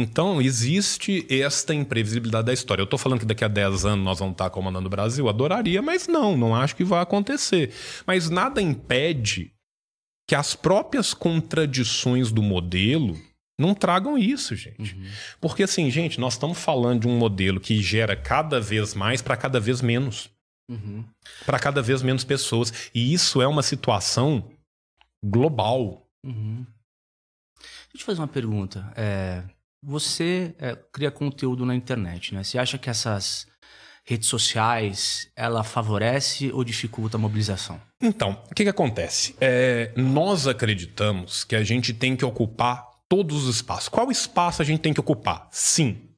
[0.00, 2.80] Então, existe esta imprevisibilidade da história.
[2.80, 5.28] Eu estou falando que daqui a 10 anos nós vamos estar comandando o Brasil?
[5.28, 7.72] Adoraria, mas não, não acho que vai acontecer.
[8.06, 9.52] Mas nada impede
[10.28, 13.18] que as próprias contradições do modelo
[13.58, 14.94] não tragam isso, gente.
[14.94, 15.10] Uhum.
[15.40, 19.36] Porque, assim, gente, nós estamos falando de um modelo que gera cada vez mais para
[19.36, 20.30] cada vez menos.
[20.70, 21.04] Uhum.
[21.44, 22.90] Para cada vez menos pessoas.
[22.94, 24.48] E isso é uma situação
[25.24, 26.06] global.
[26.24, 26.64] Uhum.
[27.58, 28.92] Deixa eu te fazer uma pergunta.
[28.94, 29.42] É,
[29.82, 32.42] você é, cria conteúdo na internet, né?
[32.42, 33.46] Você acha que essas
[34.04, 37.80] redes sociais ela favorece ou dificulta a mobilização?
[38.00, 39.36] Então, o que, que acontece?
[39.40, 43.88] É, nós acreditamos que a gente tem que ocupar todos os espaços.
[43.88, 45.48] Qual espaço a gente tem que ocupar?
[45.50, 46.08] Sim.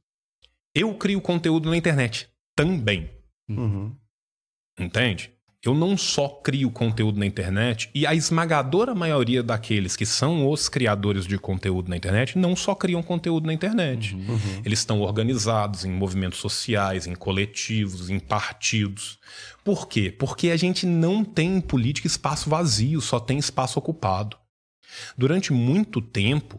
[0.75, 3.11] Eu crio conteúdo na internet também.
[3.49, 3.97] Uhum.
[4.79, 5.33] Entende?
[5.63, 10.71] Eu não só crio conteúdo na internet, e a esmagadora maioria daqueles que são os
[10.71, 14.15] criadores de conteúdo na internet não só criam conteúdo na internet.
[14.15, 14.39] Uhum.
[14.65, 19.19] Eles estão organizados em movimentos sociais, em coletivos, em partidos.
[19.63, 20.11] Por quê?
[20.11, 24.39] Porque a gente não tem em política espaço vazio, só tem espaço ocupado.
[25.17, 26.59] Durante muito tempo,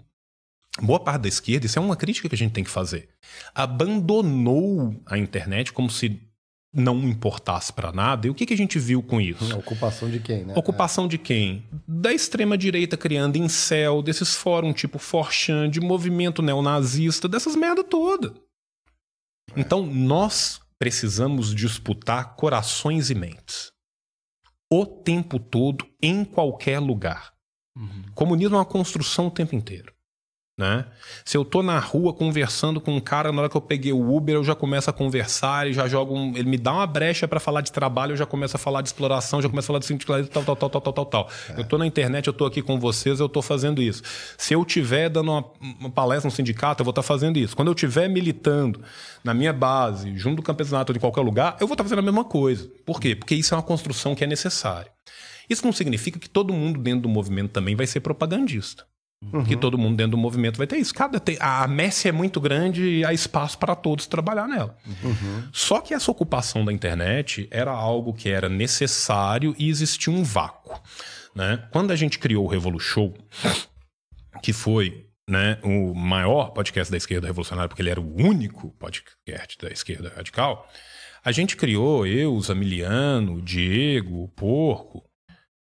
[0.80, 3.09] boa parte da esquerda, isso é uma crítica que a gente tem que fazer,
[3.55, 6.21] abandonou a internet como se
[6.74, 8.27] não importasse para nada.
[8.27, 9.53] E o que, que a gente viu com isso?
[9.53, 10.53] A ocupação de quem, né?
[10.56, 11.66] Ocupação de quem?
[11.88, 18.33] Da extrema-direita criando incel, desses fóruns tipo Forchan, de movimento neonazista, dessas merda toda.
[19.56, 23.72] Então, nós precisamos disputar corações e mentes.
[24.72, 27.33] O tempo todo, em qualquer lugar.
[27.77, 28.03] Uhum.
[28.16, 29.93] Comunismo é uma construção o tempo inteiro.
[30.61, 30.85] Né?
[31.25, 34.15] Se eu tô na rua conversando com um cara, na hora que eu peguei o
[34.15, 37.27] Uber, eu já começo a conversar, ele já joga um, ele me dá uma brecha
[37.27, 39.80] para falar de trabalho, eu já começo a falar de exploração, já começo a falar
[39.80, 41.30] de sindicalismo, tal, tal, tal, tal, tal, tal, tal.
[41.57, 44.03] Eu tô na internet, eu tô aqui com vocês, eu tô fazendo isso.
[44.38, 45.43] Se eu tiver dando uma,
[45.80, 47.56] uma palestra no sindicato, eu vou estar fazendo isso.
[47.56, 48.81] Quando eu tiver militando
[49.23, 52.23] na minha base, junto do campesinato de qualquer lugar, eu vou estar fazendo a mesma
[52.23, 52.69] coisa.
[52.85, 53.15] Por quê?
[53.15, 54.91] Porque isso é uma construção que é necessária.
[55.49, 58.91] Isso não significa que todo mundo dentro do movimento também vai ser propagandista
[59.32, 59.43] Uhum.
[59.43, 60.93] que todo mundo dentro do movimento vai ter isso.
[60.93, 64.75] Cada tem, a Messi é muito grande e há espaço para todos trabalhar nela.
[65.03, 65.48] Uhum.
[65.53, 70.77] Só que essa ocupação da internet era algo que era necessário e existia um vácuo.
[71.35, 71.64] Né?
[71.72, 73.14] Quando a gente criou o Revolu Show,
[74.41, 79.58] que foi né, o maior podcast da esquerda revolucionária, porque ele era o único podcast
[79.61, 80.67] da esquerda radical,
[81.24, 85.03] a gente criou, eu, o Zamiliano, o Diego, o Porco,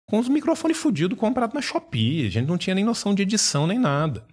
[0.06, 2.26] com os microfones fudidos comprados na Shopee.
[2.26, 4.26] A gente não tinha nem noção de edição nem nada.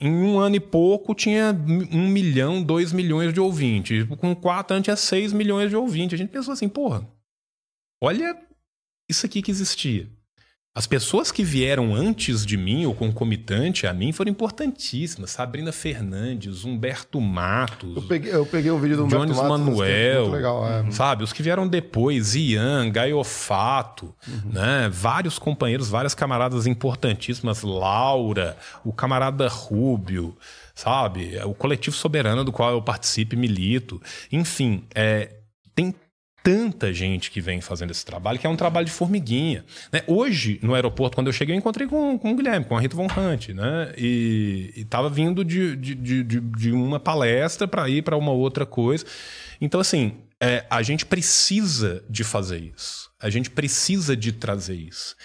[0.00, 1.52] Em um ano e pouco tinha
[1.92, 4.06] um milhão, dois milhões de ouvintes.
[4.18, 6.14] Com quatro anos tinha seis milhões de ouvintes.
[6.14, 7.06] A gente pensou assim, porra,
[8.02, 8.40] olha
[9.08, 10.08] isso aqui que existia.
[10.74, 15.30] As pessoas que vieram antes de mim, ou concomitante a mim, foram importantíssimas.
[15.30, 17.96] Sabrina Fernandes, Humberto Matos.
[17.96, 20.68] Eu peguei, eu peguei um vídeo do Humberto Jones Matos, Manuel, legal.
[20.68, 20.90] é.
[20.92, 21.24] sabe?
[21.24, 24.14] Os que vieram depois, Ian, Gaiofato,
[24.44, 24.88] né?
[24.92, 30.36] Vários companheiros, várias camaradas importantíssimas, Laura, o camarada Rúbio,
[30.76, 31.38] sabe?
[31.44, 34.00] O coletivo soberano do qual eu participo e milito.
[34.30, 35.38] Enfim, é,
[35.74, 35.92] tem
[36.48, 39.64] tanta gente que vem fazendo esse trabalho, que é um trabalho de formiguinha.
[39.92, 40.02] né?
[40.06, 42.96] Hoje, no aeroporto, quando eu cheguei, eu encontrei com, com o Guilherme, com a Rita
[42.96, 43.92] Von Hunt, né?
[43.96, 49.04] E estava vindo de, de, de, de- uma palestra para ir para uma outra coisa.
[49.60, 53.10] Então, assim, é, a gente precisa de fazer isso.
[53.20, 55.16] A gente precisa de trazer isso.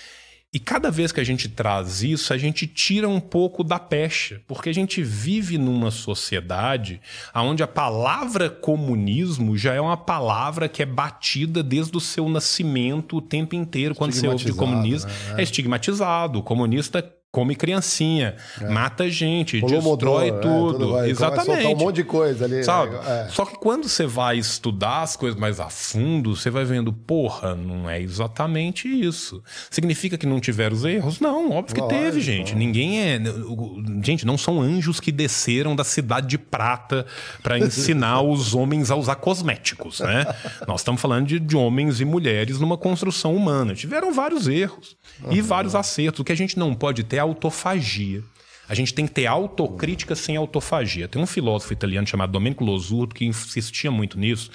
[0.54, 4.40] E cada vez que a gente traz isso, a gente tira um pouco da pecha,
[4.48, 7.02] porque a gente vive numa sociedade
[7.34, 13.18] onde a palavra comunismo já é uma palavra que é batida desde o seu nascimento
[13.18, 13.96] o tempo inteiro.
[13.96, 15.36] Quando você ouve de comunismo, né?
[15.40, 16.38] é estigmatizado.
[16.38, 17.02] O comunista
[17.34, 18.36] come criancinha,
[18.70, 20.92] mata gente, destrói é, tudo.
[20.92, 21.48] vai- Exatamente.
[21.48, 22.64] Vai soltar um monte de coisa ali.
[22.64, 22.96] Sabe?
[22.96, 23.28] É.
[23.32, 27.56] Só que quando você vai estudar as coisas mais a fundo, você vai vendo, porra,
[27.56, 29.42] não é exatamente isso.
[29.72, 31.20] Significa que não tiveram os erros?
[31.20, 32.00] Não, óbvio que Lógico.
[32.04, 32.54] teve, gente.
[32.54, 33.20] Ninguém é.
[33.48, 37.04] o- Gente, não são anjos que desceram da cidade de prata
[37.42, 40.24] para ensinar os homens a usar cosméticos, né?
[40.68, 43.74] Nós estamos falando de, de homens e mulheres numa construção humana.
[43.74, 44.96] Tiveram vários erros
[45.32, 46.20] e vários acertos.
[46.20, 48.24] O que a gente não pode ter é autofagia.
[48.68, 51.08] A gente tem que ter autocrítica sem autofagia.
[51.08, 54.50] Tem um filósofo italiano chamado Domenico Losurdo que insistia muito nisso,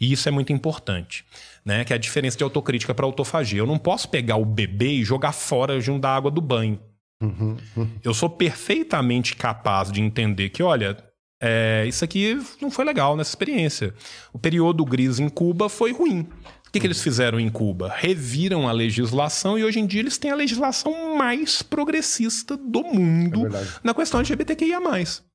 [0.00, 1.24] e isso é muito importante.
[1.64, 3.58] Né, que é a diferença de autocrítica para autofagia.
[3.58, 6.78] Eu não posso pegar o bebê e jogar fora junto da água do banho.
[7.20, 7.90] Uhum, uhum.
[8.04, 10.96] Eu sou perfeitamente capaz de entender que, olha,
[11.40, 13.94] é, isso aqui não foi legal nessa experiência.
[14.32, 16.28] O período gris em Cuba foi ruim.
[16.76, 17.88] O que, que eles fizeram em Cuba?
[17.88, 23.46] Reviram a legislação e hoje em dia eles têm a legislação mais progressista do mundo
[23.46, 24.78] é na questão de LGBTQIA.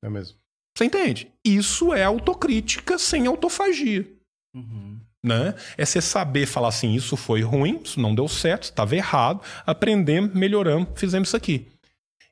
[0.02, 0.38] É mesmo.
[0.76, 1.32] Você entende?
[1.44, 4.08] Isso é autocrítica sem autofagia.
[4.54, 5.00] Uhum.
[5.24, 5.56] Né?
[5.76, 10.32] É você saber falar assim: isso foi ruim, isso não deu certo, estava errado, aprendemos,
[10.34, 11.66] melhoramos, fizemos isso aqui.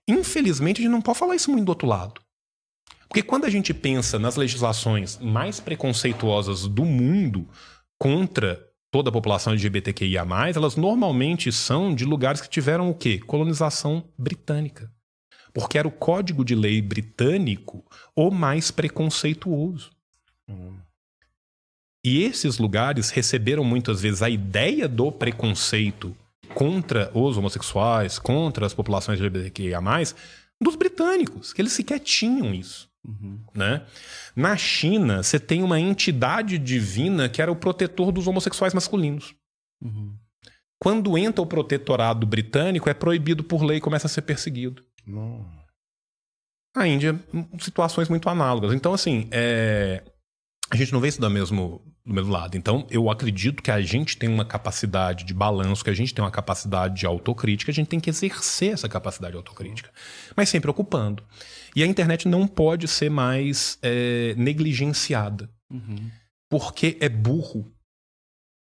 [0.07, 2.21] Infelizmente, a gente não pode falar isso muito do outro lado.
[3.09, 7.49] Porque quando a gente pensa nas legislações mais preconceituosas do mundo
[7.99, 13.19] contra toda a população LGBTQIA, elas normalmente são de lugares que tiveram o quê?
[13.19, 14.91] Colonização britânica.
[15.52, 19.91] Porque era o código de lei britânico o mais preconceituoso.
[22.05, 26.17] E esses lugares receberam muitas vezes a ideia do preconceito
[26.55, 29.81] contra os homossexuais, contra as populações LGBTQIA,
[30.60, 32.90] dos britânicos, que eles sequer tinham isso.
[33.07, 33.41] Uhum.
[33.55, 33.87] Né?
[34.37, 39.35] Na China, você tem uma entidade divina que era o protetor dos homossexuais masculinos.
[39.83, 40.15] Uhum.
[40.79, 44.83] Quando entra o protetorado britânico, é proibido por lei e começa a ser perseguido.
[45.07, 45.47] Não.
[46.75, 47.19] A Índia,
[47.59, 48.73] situações muito análogas.
[48.73, 50.03] Então, assim, é...
[50.70, 52.57] a gente não vê isso do mesmo, do mesmo lado.
[52.57, 56.23] Então, eu acredito que a gente tem uma capacidade de balanço, que a gente tem
[56.23, 59.91] uma capacidade de autocrítica, a gente tem que exercer essa capacidade de autocrítica,
[60.37, 61.23] mas sempre ocupando.
[61.75, 65.49] E a internet não pode ser mais é, negligenciada.
[65.71, 66.11] Uhum.
[66.49, 67.73] Porque é burro.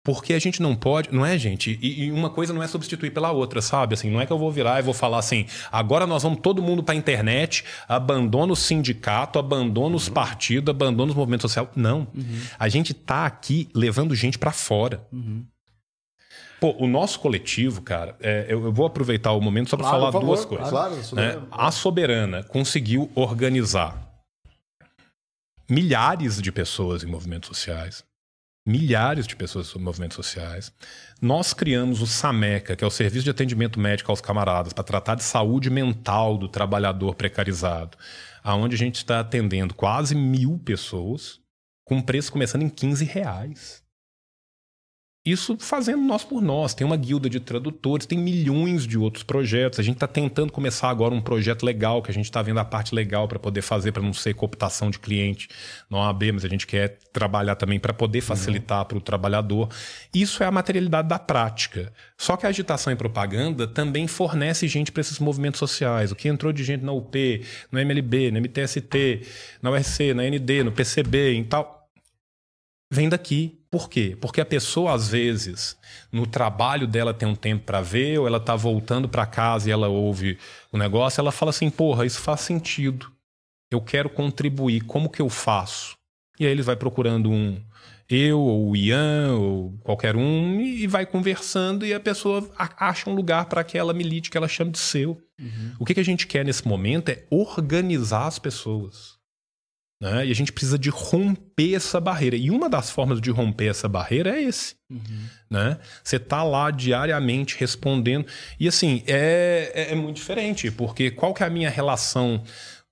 [0.04, 1.78] Porque a gente não pode, não é, gente?
[1.80, 3.94] E, e, uma coisa não é substituir pela outra, sabe?
[3.94, 6.60] Assim, não é que eu vou virar e vou falar assim, agora nós vamos todo
[6.60, 10.14] mundo para a internet, abandona o sindicato, abandona os uhum.
[10.14, 11.68] partidos, abandona os movimentos sociais.
[11.76, 12.08] Não.
[12.14, 12.40] Uhum.
[12.58, 15.06] A gente tá aqui levando gente para fora.
[15.12, 15.46] Uhum.
[16.60, 20.12] Pô, o nosso coletivo, cara, é, eu, eu, vou aproveitar o momento só para claro,
[20.12, 20.68] falar duas coisas.
[20.68, 21.40] Claro, né?
[21.50, 24.00] A Soberana conseguiu organizar
[25.70, 28.04] milhares de pessoas em movimentos sociais.
[28.64, 30.72] Milhares de pessoas em movimentos sociais.
[31.20, 35.16] Nós criamos o SAMECA, que é o Serviço de Atendimento Médico aos Camaradas, para tratar
[35.16, 37.98] de saúde mental do trabalhador precarizado,
[38.42, 41.40] aonde a gente está atendendo quase mil pessoas,
[41.84, 43.81] com preço começando em 15 reais.
[45.24, 46.74] Isso fazendo nós por nós.
[46.74, 49.78] Tem uma guilda de tradutores, tem milhões de outros projetos.
[49.78, 52.64] A gente está tentando começar agora um projeto legal, que a gente está vendo a
[52.64, 55.48] parte legal para poder fazer, para não ser cooptação de cliente
[55.88, 58.84] no OAB, mas a gente quer trabalhar também para poder facilitar uhum.
[58.84, 59.68] para o trabalhador.
[60.12, 61.92] Isso é a materialidade da prática.
[62.18, 66.10] Só que a agitação e propaganda também fornece gente para esses movimentos sociais.
[66.10, 69.22] O que entrou de gente na UP, no MLB, no MTST,
[69.62, 71.82] na URC, na ND, no PCB e tal
[72.92, 73.61] vem daqui.
[73.72, 74.14] Por quê?
[74.20, 75.78] Porque a pessoa, às vezes,
[76.12, 79.72] no trabalho dela tem um tempo para ver, ou ela tá voltando para casa e
[79.72, 80.38] ela ouve
[80.70, 83.10] o negócio, ela fala assim: porra, isso faz sentido.
[83.70, 85.96] Eu quero contribuir, como que eu faço?
[86.38, 87.58] E aí ele vai procurando um
[88.10, 93.14] eu, ou o Ian, ou qualquer um, e vai conversando e a pessoa acha um
[93.14, 95.18] lugar para aquela milite que ela chama de seu.
[95.40, 95.72] Uhum.
[95.78, 99.21] O que, que a gente quer nesse momento é organizar as pessoas.
[100.02, 100.26] Né?
[100.26, 102.34] E a gente precisa de romper essa barreira.
[102.34, 104.74] E uma das formas de romper essa barreira é esse.
[104.90, 105.28] Uhum.
[105.48, 105.78] Né?
[106.02, 108.26] Você tá lá diariamente respondendo.
[108.58, 112.42] E assim, é, é, é, muito diferente, porque qual que é a minha relação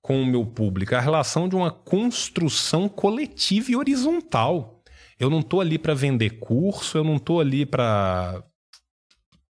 [0.01, 0.93] com o meu público?
[0.93, 4.81] É a relação de uma construção coletiva e horizontal.
[5.19, 8.41] Eu não tô ali para vender curso, eu não tô ali para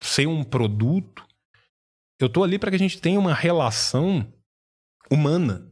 [0.02, 1.24] ser um produto.
[2.20, 4.26] Eu tô ali para que a gente tenha uma relação
[5.12, 5.72] humana.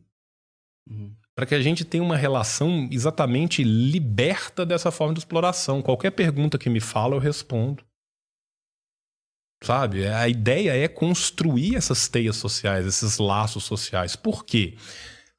[0.88, 5.82] Uhum para que a gente tenha uma relação exatamente liberta dessa forma de exploração.
[5.82, 7.82] Qualquer pergunta que me fala, eu respondo.
[9.64, 10.06] Sabe?
[10.06, 14.18] A ideia é construir essas teias sociais, esses laços sociais.
[14.18, 14.76] Por quê?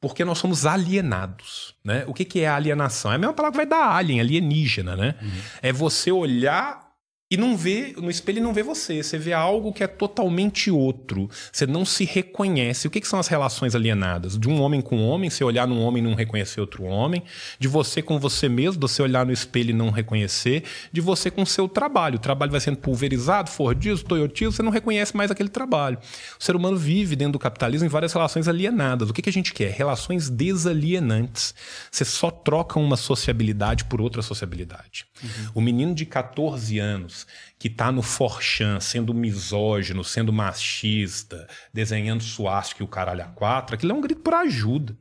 [0.00, 1.74] Porque nós somos alienados.
[1.84, 2.02] Né?
[2.06, 3.12] O que, que é alienação?
[3.12, 4.96] É a mesma palavra que vai dar alien, alienígena.
[4.96, 5.16] Né?
[5.20, 5.30] Uhum.
[5.60, 6.89] É você olhar
[7.32, 11.30] e não vê, no espelho não vê você, você vê algo que é totalmente outro.
[11.52, 12.88] Você não se reconhece.
[12.88, 14.36] O que, que são as relações alienadas?
[14.36, 17.22] De um homem com homem, você olhar num homem e não reconhecer outro homem.
[17.56, 20.64] De você com você mesmo, você olhar no espelho e não reconhecer.
[20.92, 22.16] De você com o seu trabalho.
[22.16, 25.98] O trabalho vai sendo pulverizado, fordido, toyotizo, você não reconhece mais aquele trabalho.
[26.36, 29.08] O ser humano vive dentro do capitalismo em várias relações alienadas.
[29.08, 29.70] O que, que a gente quer?
[29.70, 31.54] Relações desalienantes.
[31.92, 35.06] Você só troca uma sociabilidade por outra sociabilidade.
[35.22, 35.50] Uhum.
[35.54, 37.26] O menino de 14 anos anos
[37.58, 43.74] que tá no Forchan sendo misógino, sendo machista, desenhando suástica e o caralho a quatro,
[43.74, 44.96] aquilo é um grito por ajuda.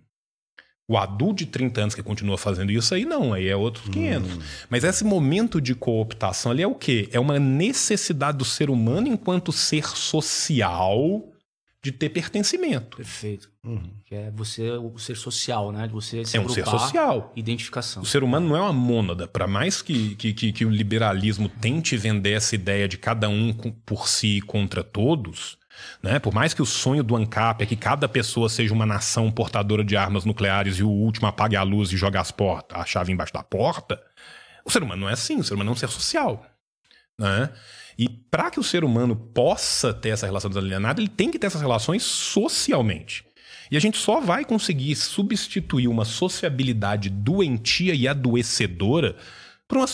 [0.88, 4.32] O adulto de 30 anos que continua fazendo isso aí, não, aí é outros 500.
[4.32, 4.40] Hum.
[4.70, 7.08] Mas esse momento de cooptação ali é o quê?
[7.12, 11.24] É uma necessidade do ser humano enquanto ser social
[11.82, 12.98] de ter pertencimento.
[12.98, 13.50] Perfeito.
[13.64, 13.92] Uhum.
[14.06, 15.88] Que é você o ser social, né?
[15.88, 17.32] De você se é um ser social.
[17.36, 18.04] Identificação.
[18.04, 19.28] O ser humano não é uma mônada.
[19.28, 23.54] Para mais que, que, que, que, o liberalismo tente vender essa ideia de cada um
[23.86, 25.58] por si contra todos,
[26.04, 26.20] né?
[26.20, 29.84] Por mais que o sonho do ANCAP é que cada pessoa seja uma nação portadora
[29.84, 33.14] de armas nucleares e o último apague a luz e jogue as portas, a chave
[33.14, 34.02] embaixo da porta,
[34.66, 35.40] o ser humano não é assim.
[35.40, 36.46] O ser humano é um ser social.
[37.18, 37.50] Né?
[38.00, 41.48] E para que o ser humano possa ter essa relação desalienada, ele tem que ter
[41.48, 43.26] essas relações socialmente.
[43.70, 49.18] E a gente só vai conseguir substituir uma sociabilidade doentia e adoecedora
[49.68, 49.86] por uma,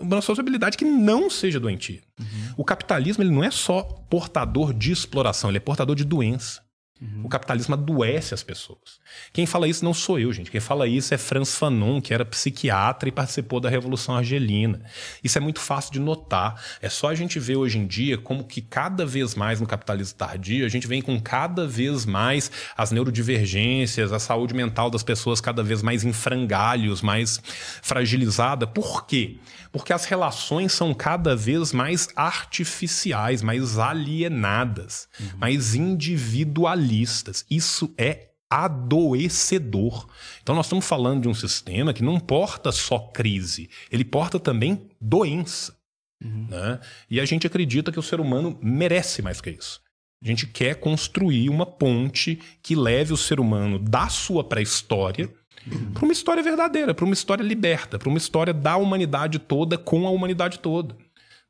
[0.00, 2.02] uma sociabilidade que não seja doentia.
[2.18, 2.54] Uhum.
[2.56, 6.60] O capitalismo ele não é só portador de exploração, ele é portador de doença.
[7.00, 7.22] Uhum.
[7.24, 8.98] O capitalismo adoece as pessoas.
[9.32, 10.50] Quem fala isso não sou eu, gente.
[10.50, 14.82] Quem fala isso é Franz Fanon, que era psiquiatra e participou da Revolução Argelina.
[15.22, 16.62] Isso é muito fácil de notar.
[16.80, 20.16] É só a gente ver hoje em dia como que cada vez mais no capitalismo
[20.18, 25.40] tardio a gente vem com cada vez mais as neurodivergências, a saúde mental das pessoas
[25.40, 27.40] cada vez mais em frangalhos, mais
[27.82, 28.66] fragilizada.
[28.66, 29.38] Por quê?
[29.70, 35.26] Porque as relações são cada vez mais artificiais, mais alienadas, uhum.
[35.38, 37.44] mais individualistas.
[37.50, 40.06] Isso é adoecedor.
[40.42, 44.90] Então nós estamos falando de um sistema que não porta só crise, ele porta também
[45.00, 45.74] doença.
[46.22, 46.48] Uhum.
[46.50, 46.78] Né?
[47.10, 49.80] E a gente acredita que o ser humano merece mais que isso.
[50.22, 55.32] A gente quer construir uma ponte que leve o ser humano da sua pré-história
[55.66, 55.92] uhum.
[55.92, 60.06] para uma história verdadeira, para uma história liberta, para uma história da humanidade toda com
[60.06, 60.94] a humanidade toda.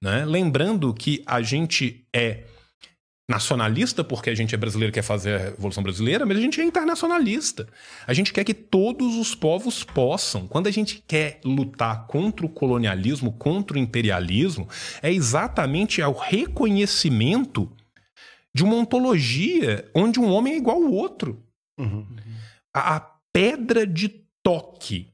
[0.00, 0.24] Né?
[0.24, 2.44] Lembrando que a gente é
[3.28, 6.60] nacionalista porque a gente é brasileiro e quer fazer a Revolução Brasileira, mas a gente
[6.60, 7.68] é internacionalista.
[8.06, 10.46] A gente quer que todos os povos possam.
[10.46, 14.68] Quando a gente quer lutar contra o colonialismo, contra o imperialismo,
[15.02, 17.70] é exatamente ao reconhecimento
[18.54, 21.42] de uma ontologia onde um homem é igual ao outro.
[21.78, 22.06] Uhum.
[22.74, 23.00] A, a
[23.32, 24.08] pedra de
[24.42, 25.08] toque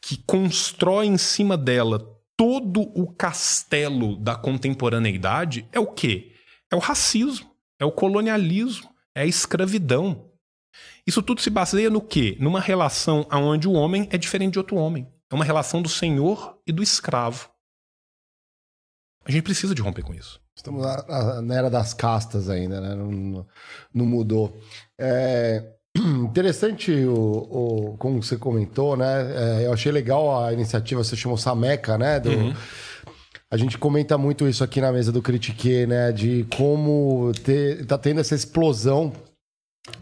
[0.00, 6.32] que constrói em cima dela todo o castelo da contemporaneidade é o quê?
[6.70, 10.30] É o racismo, é o colonialismo, é a escravidão.
[11.06, 12.36] Isso tudo se baseia no quê?
[12.38, 15.08] Numa relação onde o homem é diferente de outro homem.
[15.30, 17.50] É uma relação do senhor e do escravo.
[19.24, 20.40] A gente precisa de romper com isso.
[20.54, 22.94] Estamos na, na era das castas ainda, né?
[22.94, 23.46] Não,
[23.94, 24.60] não mudou.
[24.98, 29.62] É interessante o, o, como você comentou, né?
[29.62, 32.20] É, eu achei legal a iniciativa, você chamou Sameca, né?
[32.20, 32.54] Do, uhum
[33.50, 36.12] a gente comenta muito isso aqui na mesa do Critique, né?
[36.12, 39.12] De como ter, tá tendo essa explosão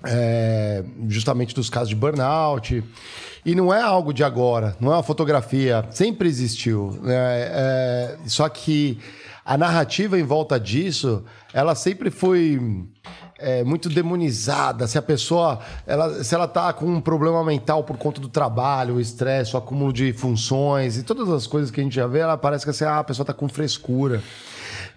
[0.04, 2.82] é, justamente dos casos de burnout.
[3.44, 6.98] E não é algo de agora, não é uma fotografia, sempre existiu.
[7.00, 7.14] Né?
[7.14, 8.98] É, só que
[9.46, 12.60] a narrativa em volta disso, ela sempre foi
[13.38, 17.96] é, muito demonizada, se a pessoa, ela, se ela tá com um problema mental por
[17.96, 21.84] conta do trabalho, o estresse, o acúmulo de funções e todas as coisas que a
[21.84, 24.20] gente já vê, ela parece que assim, ah, a pessoa tá com frescura.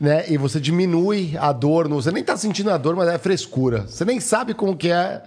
[0.02, 0.26] Né?
[0.30, 3.86] E você diminui a dor, você nem tá sentindo a dor, mas é frescura.
[3.88, 5.22] Você nem sabe como que é.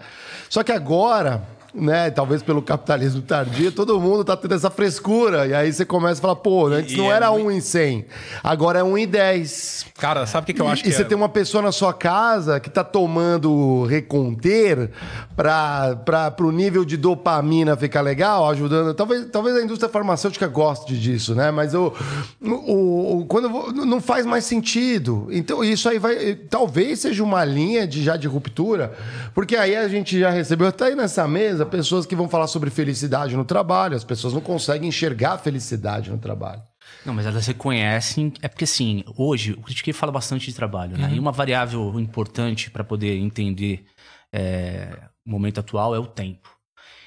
[0.48, 2.10] Só que agora, né?
[2.10, 5.46] Talvez pelo capitalismo tardio, todo mundo tá tendo essa frescura.
[5.46, 7.60] E aí você começa a falar, pô, antes e, não é era é 1 em
[7.60, 8.06] 100,
[8.42, 9.86] agora é 1 em 10.
[9.98, 11.04] Cara, sabe o que, que eu acho e, que E você é...
[11.04, 14.90] tem uma pessoa na sua casa que tá tomando Reconter
[15.36, 18.94] para o nível de dopamina ficar legal, ajudando.
[18.94, 21.50] Talvez, talvez a indústria farmacêutica goste disso, né?
[21.50, 21.92] Mas o,
[22.40, 25.28] o, o quando vou, não faz mais sentido.
[25.30, 26.34] Então, isso aí vai.
[26.34, 28.92] Talvez seja uma linha de, já de ruptura,
[29.34, 32.70] porque aí a gente já recebeu até aí nessa mesa pessoas que vão falar sobre
[32.70, 33.96] felicidade no trabalho.
[33.96, 36.62] As pessoas não conseguem enxergar felicidade no trabalho.
[37.04, 38.32] Não, mas elas reconhecem.
[38.40, 41.08] É porque, assim, hoje o Critique fala bastante de trabalho, né?
[41.08, 41.14] Uhum.
[41.14, 43.84] E uma variável importante para poder entender
[44.32, 46.48] é, o momento atual é o tempo.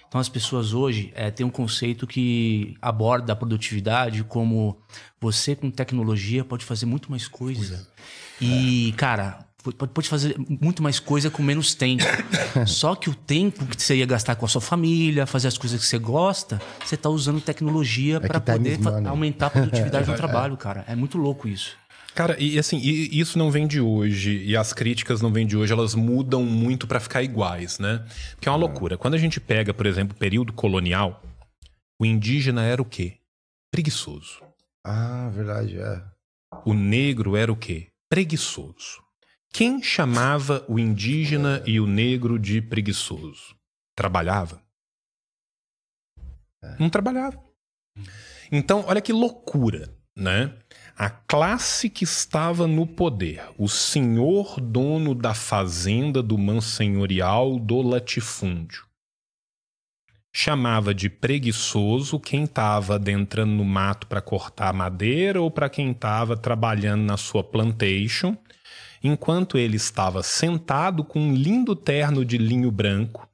[0.07, 4.79] Então, as pessoas hoje é, têm um conceito que aborda a produtividade como
[5.19, 7.87] você, com tecnologia, pode fazer muito mais coisa.
[8.39, 12.03] E, cara, pode fazer muito mais coisa com menos tempo.
[12.65, 15.79] Só que o tempo que você ia gastar com a sua família, fazer as coisas
[15.79, 20.57] que você gosta, você está usando tecnologia é para poder aumentar a produtividade no trabalho,
[20.57, 20.83] cara.
[20.87, 21.77] É muito louco isso.
[22.15, 25.57] Cara, e assim, e isso não vem de hoje, e as críticas não vêm de
[25.57, 28.05] hoje, elas mudam muito para ficar iguais, né?
[28.35, 28.97] Porque é uma loucura.
[28.97, 31.21] Quando a gente pega, por exemplo, o período colonial,
[31.99, 33.17] o indígena era o quê?
[33.69, 34.41] Preguiçoso.
[34.81, 36.01] Ah, verdade, é.
[36.65, 37.87] o negro era o quê?
[38.09, 39.03] Preguiçoso.
[39.57, 43.55] Quem chamava o indígena e o negro de preguiçoso?
[43.95, 44.61] Trabalhava?
[46.77, 47.41] Não trabalhava.
[48.51, 50.53] Então, olha que loucura, né?
[50.97, 58.85] A classe que estava no poder, o senhor dono da fazenda do mansenhorial do latifúndio,
[60.35, 66.35] chamava de preguiçoso quem estava adentrando no mato para cortar madeira ou para quem estava
[66.35, 68.37] trabalhando na sua plantation,
[69.07, 73.29] enquanto ele estava sentado com um lindo terno de linho branco,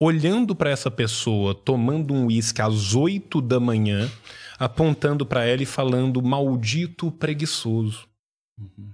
[0.00, 4.10] olhando para essa pessoa tomando um uísque às oito da manhã,
[4.58, 8.08] apontando para ela e falando maldito preguiçoso.
[8.58, 8.92] Uhum.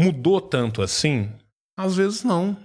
[0.00, 1.30] Mudou tanto assim?
[1.78, 2.56] Às vezes não.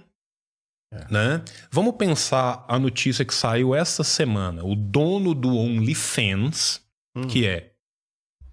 [0.92, 1.12] É.
[1.12, 1.44] Né?
[1.70, 4.64] Vamos pensar a notícia que saiu essa semana.
[4.64, 6.80] O dono do OnlyFans,
[7.14, 7.26] hum.
[7.26, 7.74] que é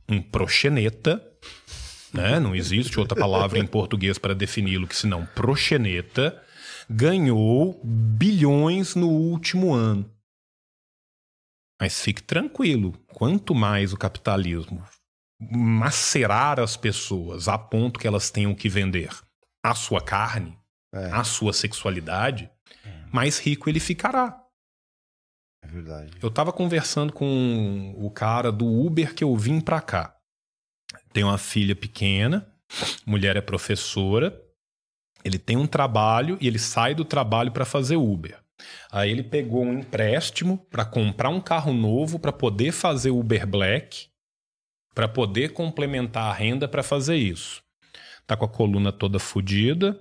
[0.10, 1.33] um proxeneta,
[2.14, 2.40] né?
[2.40, 6.42] não existe outra palavra em português para defini-lo que senão proxeneta,
[6.90, 10.10] ganhou bilhões no último ano.
[11.82, 14.84] Mas fique tranquilo, quanto mais o capitalismo
[15.52, 19.10] macerar as pessoas a ponto que elas tenham que vender
[19.64, 20.58] a sua carne,
[20.94, 21.12] é.
[21.12, 22.50] a sua sexualidade,
[22.86, 23.06] é.
[23.12, 24.42] mais rico ele ficará.
[25.64, 26.12] É verdade.
[26.22, 30.13] Eu estava conversando com o cara do Uber que eu vim para cá.
[31.14, 32.46] Tem uma filha pequena,
[33.06, 34.38] mulher é professora,
[35.24, 38.38] ele tem um trabalho e ele sai do trabalho para fazer Uber.
[38.92, 44.08] Aí ele pegou um empréstimo para comprar um carro novo para poder fazer Uber Black,
[44.94, 47.64] para poder complementar a renda para fazer isso.
[48.26, 50.00] Tá com a coluna toda fodida,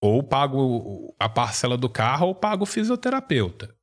[0.00, 3.74] ou pago a parcela do carro ou pago o fisioterapeuta.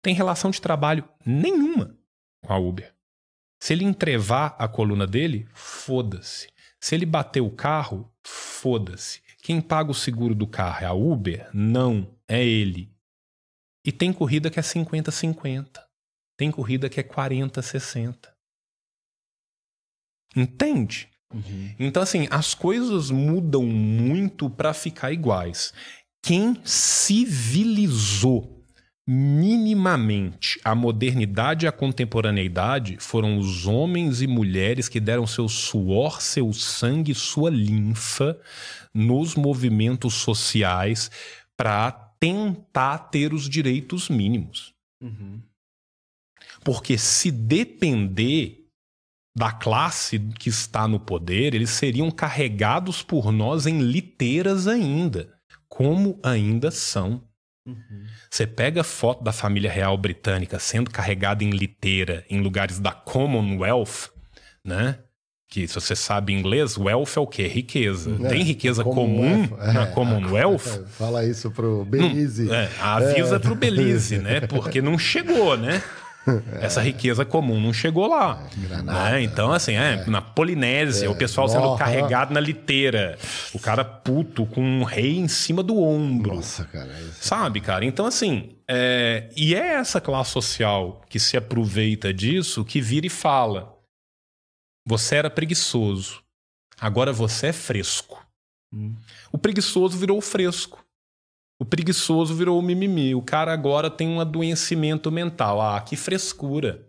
[0.00, 1.96] Tem relação de trabalho nenhuma
[2.42, 2.93] com a Uber.
[3.64, 6.52] Se ele entrevar a coluna dele, foda-se.
[6.78, 9.22] Se ele bater o carro, foda-se.
[9.40, 11.48] Quem paga o seguro do carro é a Uber?
[11.54, 12.94] Não, é ele.
[13.82, 15.80] E tem corrida que é 50-50.
[16.36, 18.34] Tem corrida que é 40-60.
[20.36, 21.08] Entende?
[21.32, 21.74] Uhum.
[21.78, 25.72] Então, assim, as coisas mudam muito para ficar iguais.
[26.22, 28.53] Quem civilizou
[29.06, 36.22] minimamente a modernidade e a contemporaneidade foram os homens e mulheres que deram seu suor,
[36.22, 38.38] seu sangue, sua linfa
[38.94, 41.10] nos movimentos sociais
[41.56, 44.72] para tentar ter os direitos mínimos.
[45.02, 45.42] Uhum.
[46.64, 48.64] Porque se depender
[49.36, 55.34] da classe que está no poder, eles seriam carregados por nós em liteiras ainda,
[55.68, 57.22] como ainda são.
[57.66, 58.04] Uhum.
[58.30, 64.10] Você pega foto da família real britânica sendo carregada em liteira em lugares da Commonwealth,
[64.62, 64.98] né?
[65.48, 67.46] Que se você sabe inglês, wealth é o quê?
[67.46, 68.18] Riqueza.
[68.24, 70.66] É, Tem riqueza comum é, na Commonwealth?
[70.66, 72.44] É, fala isso pro Belize.
[72.44, 73.38] Não, é, avisa é.
[73.38, 74.40] pro Belize, né?
[74.40, 75.82] Porque não chegou, né?
[76.60, 78.46] Essa riqueza comum não chegou lá.
[78.56, 79.22] Granada, né?
[79.22, 80.06] Então, assim, é, é.
[80.06, 83.18] na Polinésia, o pessoal sendo carregado na liteira.
[83.52, 86.36] O cara puto com um rei em cima do ombro.
[86.36, 86.94] Nossa, cara.
[87.20, 87.84] Sabe, cara?
[87.84, 89.28] Então, assim, é...
[89.36, 93.74] e é essa classe social que se aproveita disso que vira e fala:
[94.86, 96.22] você era preguiçoso,
[96.78, 98.24] agora você é fresco.
[98.72, 98.94] Hum.
[99.32, 100.83] O preguiçoso virou fresco.
[101.58, 103.14] O preguiçoso virou o mimimi.
[103.14, 105.60] O cara agora tem um adoecimento mental.
[105.60, 106.86] Ah, que frescura.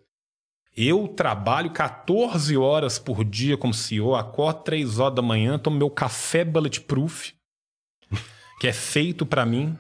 [0.76, 5.90] Eu trabalho 14 horas por dia como CEO, acordo 3 horas da manhã, tomo meu
[5.90, 7.32] café bulletproof,
[8.60, 9.78] que é feito para mim,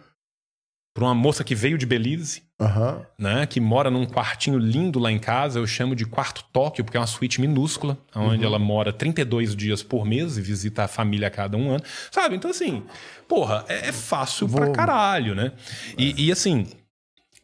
[0.95, 3.01] para uma moça que veio de Belize, uhum.
[3.19, 5.59] né, que mora num quartinho lindo lá em casa.
[5.59, 8.49] Eu chamo de quarto Tóquio, porque é uma suíte minúscula, onde uhum.
[8.49, 11.83] ela mora 32 dias por mês e visita a família a cada um ano.
[12.09, 12.37] Sabe?
[12.37, 12.81] Então, assim,
[13.27, 14.61] porra, é, é fácil Vou...
[14.61, 15.51] pra caralho, né?
[15.97, 16.65] E, e assim,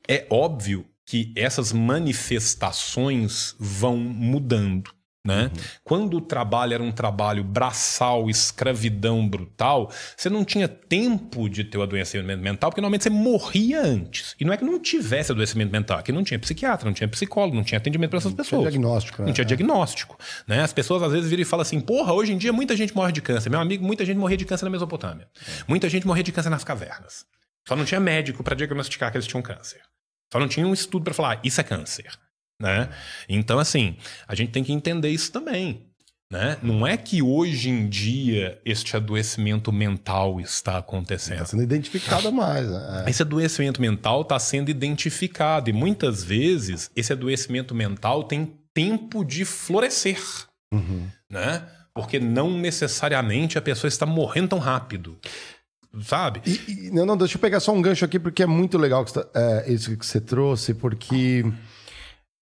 [0.07, 4.93] é óbvio que essas manifestações vão mudando.
[5.23, 5.43] Né?
[5.43, 5.61] Uhum.
[5.83, 11.77] Quando o trabalho era um trabalho braçal, escravidão brutal, você não tinha tempo de ter
[11.77, 14.35] o adoecimento mental, porque normalmente você morria antes.
[14.39, 17.07] E não é que não tivesse adoecimento mental, é que não tinha psiquiatra, não tinha
[17.07, 18.63] psicólogo, não tinha atendimento para essas pessoas.
[18.63, 19.21] Não tinha diagnóstico.
[19.21, 19.27] Né?
[19.27, 19.47] Não tinha é.
[19.47, 20.17] diagnóstico.
[20.47, 20.61] Né?
[20.61, 23.11] As pessoas às vezes viram e falam assim: porra, hoje em dia muita gente morre
[23.11, 23.51] de câncer.
[23.51, 25.27] Meu amigo, muita gente morria de câncer na Mesopotâmia.
[25.39, 25.63] É.
[25.67, 27.25] Muita gente morria de câncer nas cavernas.
[27.67, 29.81] Só não tinha médico para diagnosticar que eles tinham câncer.
[30.33, 32.09] Só não tinha um estudo para falar: isso é câncer.
[32.61, 32.89] Né?
[33.27, 35.81] Então, assim, a gente tem que entender isso também.
[36.31, 36.57] Né?
[36.61, 41.33] Não é que hoje em dia este adoecimento mental está acontecendo.
[41.33, 42.69] Está sendo identificado mais.
[42.69, 43.05] Né?
[43.07, 45.69] Esse adoecimento mental está sendo identificado.
[45.69, 50.21] E muitas vezes esse adoecimento mental tem tempo de florescer.
[50.73, 51.05] Uhum.
[51.29, 51.63] Né?
[51.93, 55.19] Porque não necessariamente a pessoa está morrendo tão rápido.
[56.01, 56.41] Sabe?
[56.45, 59.03] E, e, não, não, deixa eu pegar só um gancho aqui, porque é muito legal
[59.03, 61.43] que, é, isso que você trouxe, porque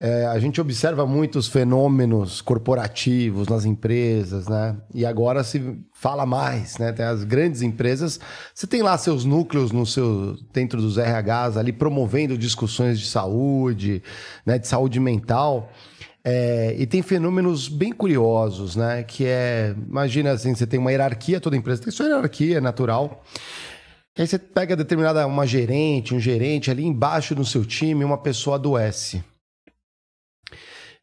[0.01, 4.77] é, a gente observa muitos fenômenos corporativos nas empresas, né?
[4.93, 6.93] E agora se fala mais, né?
[6.93, 8.17] Tem as grandes empresas,
[8.55, 14.01] você tem lá seus núcleos no seu dentro dos RHs ali promovendo discussões de saúde,
[14.45, 14.57] né?
[14.57, 15.69] De saúde mental.
[16.23, 19.03] É, e tem fenômenos bem curiosos, né?
[19.03, 23.21] Que é, imagina assim, você tem uma hierarquia, toda empresa tem sua hierarquia natural.
[24.17, 28.17] E aí você pega determinada uma gerente, um gerente ali embaixo no seu time, uma
[28.17, 29.21] pessoa adoece.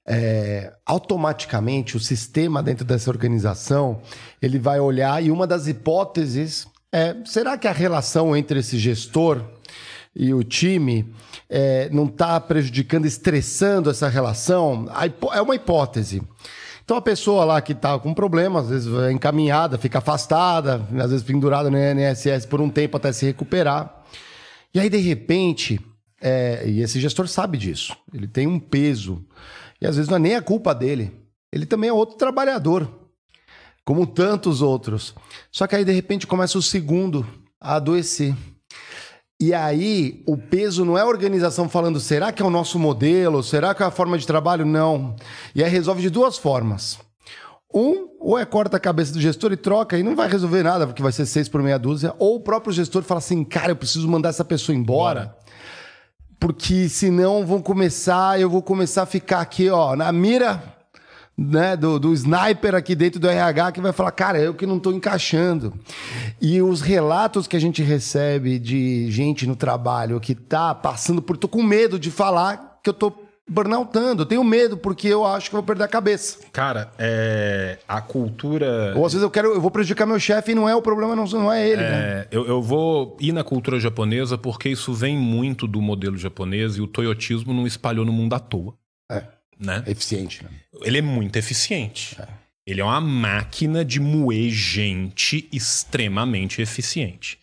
[0.09, 4.01] É, automaticamente o sistema dentro dessa organização
[4.41, 9.43] ele vai olhar e uma das hipóteses é será que a relação entre esse gestor
[10.15, 11.13] e o time
[11.51, 14.89] é, não está prejudicando, estressando essa relação?
[15.35, 16.23] É uma hipótese.
[16.87, 21.11] Então a pessoa lá que está com problema, às vezes é encaminhada, fica afastada, às
[21.11, 24.05] vezes pendurada no INSS por um tempo até se recuperar.
[24.73, 25.81] E aí, de repente,
[26.21, 29.25] é, e esse gestor sabe disso, ele tem um peso.
[29.81, 31.13] E às vezes não é nem a culpa dele.
[31.53, 32.89] Ele também é outro trabalhador,
[33.85, 35.15] como tantos outros.
[35.51, 37.27] Só que aí, de repente, começa o segundo
[37.61, 38.35] a adoecer.
[39.41, 43.43] E aí, o peso não é a organização falando, será que é o nosso modelo?
[43.43, 44.65] Será que é a forma de trabalho?
[44.65, 45.15] Não.
[45.55, 46.99] E aí resolve de duas formas.
[47.73, 50.87] Um, ou é corta a cabeça do gestor e troca e não vai resolver nada,
[50.87, 52.15] porque vai ser seis por meia dúzia.
[52.19, 55.25] Ou o próprio gestor fala assim, cara, eu preciso mandar essa pessoa embora.
[55.27, 55.46] Bora.
[56.39, 60.77] Porque senão vão começar, eu vou começar a ficar aqui, ó, na mira
[61.37, 64.79] né, do, do sniper aqui dentro do RH que vai falar, cara, eu que não
[64.79, 65.75] estou encaixando.
[66.41, 71.37] E os relatos que a gente recebe de gente no trabalho que está passando por.
[71.37, 73.13] tô com medo de falar que eu tô
[73.49, 74.23] burnoutando.
[74.23, 76.41] Eu tenho medo porque eu acho que eu vou perder a cabeça.
[76.53, 78.93] Cara, é, a cultura.
[78.97, 81.15] Ou às vezes eu quero, eu vou prejudicar meu chefe e não é o problema,
[81.15, 81.83] não, não é ele.
[81.83, 82.27] É, né?
[82.31, 86.81] eu, eu vou ir na cultura japonesa porque isso vem muito do modelo japonês e
[86.81, 88.75] o toyotismo não espalhou no mundo à toa.
[89.11, 89.25] É.
[89.59, 89.83] Né?
[89.87, 90.43] É eficiente.
[90.45, 90.51] Né?
[90.83, 92.17] Ele é muito eficiente.
[92.21, 92.27] É.
[92.67, 97.39] Ele é uma máquina de moer gente extremamente eficiente.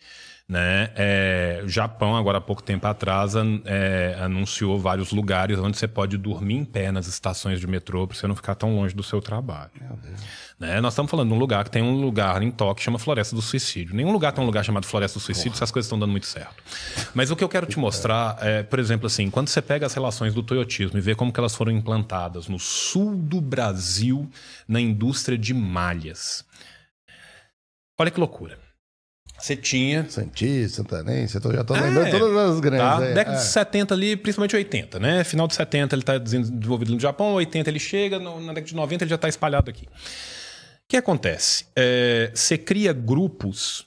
[0.46, 0.90] Né?
[0.94, 3.32] É, o Japão, agora há pouco tempo atrás,
[3.64, 8.14] é, anunciou vários lugares onde você pode dormir em pé nas estações de metrô para
[8.14, 9.70] você não ficar tão longe do seu trabalho.
[10.60, 10.82] Né?
[10.82, 13.34] Nós estamos falando de um lugar que tem um lugar em Tóquio que chama Floresta
[13.34, 13.96] do Suicídio.
[13.96, 15.58] Nenhum lugar tem um lugar chamado Floresta do Suicídio Porra.
[15.58, 16.62] se as coisas estão dando muito certo.
[17.14, 19.94] Mas o que eu quero te mostrar é, por exemplo, assim, quando você pega as
[19.94, 24.30] relações do toyotismo e vê como que elas foram implantadas no sul do Brasil
[24.68, 26.44] na indústria de malhas.
[27.98, 28.63] Olha que loucura.
[29.44, 30.08] Você tinha.
[30.08, 32.98] Santista, Santanense, eu já estou lembrando é, todas as grandes.
[32.98, 33.04] Tá?
[33.04, 33.40] É, Década é.
[33.40, 35.22] de 70 ali, principalmente 80, né?
[35.22, 39.04] Final de 70 ele está desenvolvido no Japão, 80 ele chega, na década de 90
[39.04, 39.84] ele já está espalhado aqui.
[39.84, 39.88] O
[40.88, 41.66] que acontece?
[41.76, 43.86] É, você cria grupos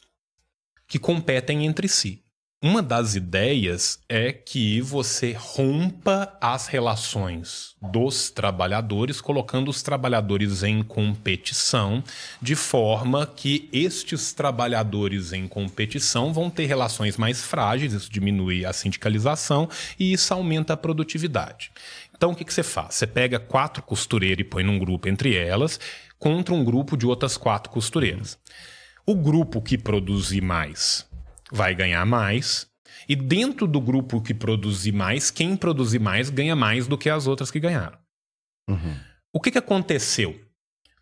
[0.87, 2.21] que competem entre si.
[2.69, 10.83] Uma das ideias é que você rompa as relações dos trabalhadores, colocando os trabalhadores em
[10.83, 12.03] competição,
[12.41, 18.73] de forma que estes trabalhadores em competição vão ter relações mais frágeis, isso diminui a
[18.73, 21.71] sindicalização e isso aumenta a produtividade.
[22.13, 22.95] Então, o que, que você faz?
[22.95, 25.79] Você pega quatro costureiras e põe num grupo entre elas,
[26.19, 28.37] contra um grupo de outras quatro costureiras.
[29.05, 31.07] O grupo que produzir mais
[31.51, 32.67] vai ganhar mais.
[33.07, 37.27] E dentro do grupo que produzir mais, quem produzir mais ganha mais do que as
[37.27, 37.97] outras que ganharam.
[38.69, 38.95] Uhum.
[39.33, 40.39] O que, que aconteceu?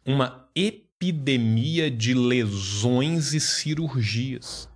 [0.05, 4.69] Uma epidemia de lesões e cirurgias.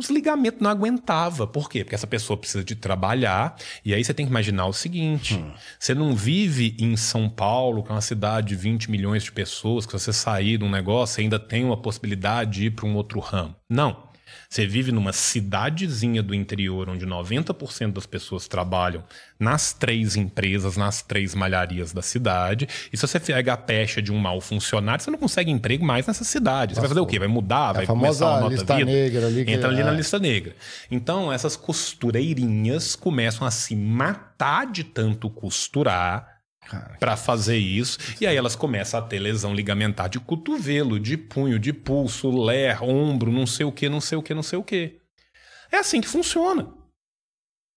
[0.00, 1.46] Os ligamentos não aguentava.
[1.46, 1.84] Por quê?
[1.84, 3.56] Porque essa pessoa precisa de trabalhar.
[3.84, 5.52] E aí você tem que imaginar o seguinte: hum.
[5.78, 9.84] você não vive em São Paulo, que é uma cidade de 20 milhões de pessoas,
[9.84, 12.94] que você sair de um negócio você ainda tem uma possibilidade de ir para um
[12.94, 13.54] outro ramo.
[13.68, 14.09] Não.
[14.52, 19.04] Você vive numa cidadezinha do interior onde 90% das pessoas trabalham
[19.38, 22.66] nas três empresas, nas três malharias da cidade.
[22.92, 26.04] E se você pega a pecha de um mau funcionário, você não consegue emprego mais
[26.04, 26.74] nessa cidade.
[26.74, 27.20] Você Nossa, vai fazer o quê?
[27.20, 27.70] Vai mudar?
[27.70, 28.90] É vai começar uma nota lista vida?
[28.90, 29.52] negra ali.
[29.52, 29.84] Entra ali é.
[29.84, 30.56] na lista negra.
[30.90, 36.29] Então, essas costureirinhas começam a se matar de tanto costurar
[36.98, 37.98] para fazer isso.
[38.20, 42.82] E aí elas começam a ter lesão ligamentar de cotovelo, de punho, de pulso, ler,
[42.82, 44.98] ombro, não sei o que, não sei o que, não sei o que.
[45.72, 46.72] É assim que funciona.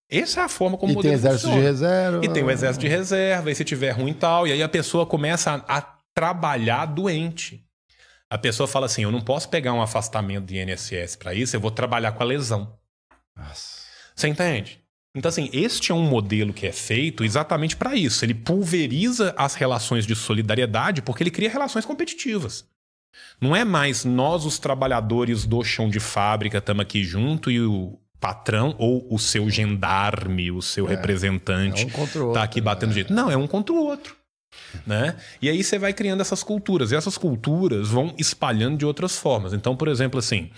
[0.10, 1.62] Essa é a forma como e o modelo tem exército funciona.
[1.62, 2.26] de reserva.
[2.26, 5.06] E tem o exército de reserva, e se tiver ruim tal, e aí a pessoa
[5.06, 5.82] começa a, a
[6.14, 7.66] trabalhar doente.
[8.30, 11.60] A pessoa fala assim: eu não posso pegar um afastamento de INSS para isso, eu
[11.60, 12.78] vou trabalhar com a lesão.
[13.36, 13.84] Nossa.
[14.16, 14.83] Você entende?
[15.16, 18.25] Então, assim, este é um modelo que é feito exatamente para isso.
[18.25, 22.66] Ele pulveriza as relações de solidariedade porque ele cria relações competitivas.
[23.40, 28.00] Não é mais nós, os trabalhadores do chão de fábrica, estamos aqui junto e o
[28.19, 32.90] patrão ou o seu gendarme, o seu É, representante, é um tá outro, aqui batendo
[32.90, 32.95] né?
[32.95, 33.14] jeito.
[33.14, 34.16] Não, é um contra o outro.
[34.88, 35.16] Né?
[35.42, 36.92] E aí você vai criando essas culturas.
[36.92, 39.53] E essas culturas vão espalhando de outras formas.
[39.53, 40.50] Então, por exemplo, assim.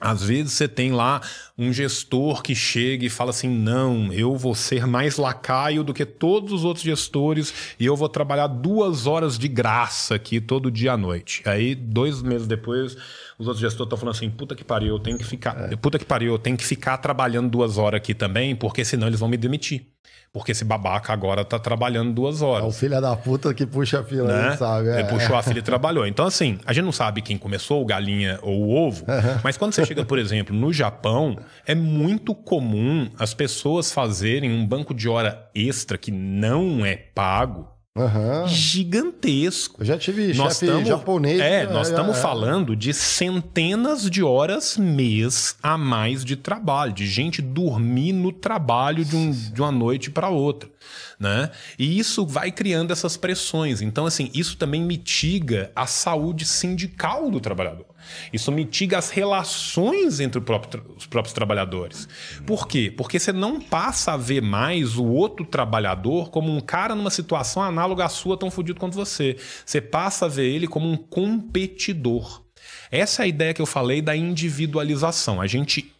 [0.00, 1.20] Às vezes você tem lá
[1.58, 6.06] um gestor que chega e fala assim: não, eu vou ser mais lacaio do que
[6.06, 10.92] todos os outros gestores e eu vou trabalhar duas horas de graça aqui todo dia
[10.92, 11.42] à noite.
[11.44, 12.96] Aí, dois meses depois,
[13.38, 15.68] os outros gestores estão falando assim: puta que pariu, eu tenho que ficar.
[15.76, 19.20] Puta que pariu, eu tenho que ficar trabalhando duas horas aqui também, porque senão eles
[19.20, 19.86] vão me demitir.
[20.32, 23.98] Porque esse babaca agora tá trabalhando duas É horas o filho da puta que puxa
[24.00, 24.56] a fila, né?
[24.56, 24.88] sabe?
[24.88, 25.04] Ele É.
[25.04, 26.06] puxou a filha e trabalhou.
[26.06, 29.04] Então, assim, a gente não sabe quem começou, o galinha ou o ovo,
[29.42, 34.64] mas quando você chega, por exemplo, no Japão, é muito comum as pessoas fazerem um
[34.64, 38.46] banco de hora extra que não é pago Aham.
[38.46, 39.82] gigantesco.
[39.82, 41.40] Eu já tive Nós chefe estamos japonês.
[41.40, 41.72] É, né?
[41.72, 42.20] nós estamos É.
[42.22, 49.04] falando de centenas de horas mês a mais de trabalho, de gente dormir no trabalho
[49.04, 50.70] de, um- de uma noite para outra,
[51.18, 51.50] né?
[51.76, 53.82] E isso vai criando essas pressões.
[53.82, 57.86] Então, assim, isso também mitiga a saúde sindical do trabalhador.
[58.32, 62.08] Isso mitiga as relações entre próprio os próprios trabalhadores.
[62.46, 62.92] Por quê?
[62.96, 67.62] Porque você não passa a ver mais o outro trabalhador como um cara numa situação
[67.62, 69.36] análoga à sua, tão fodido quanto você.
[69.64, 72.44] Você passa a ver ele como um competidor.
[72.90, 75.40] Essa é a ideia que eu falei da individualização.
[75.40, 75.92] A gente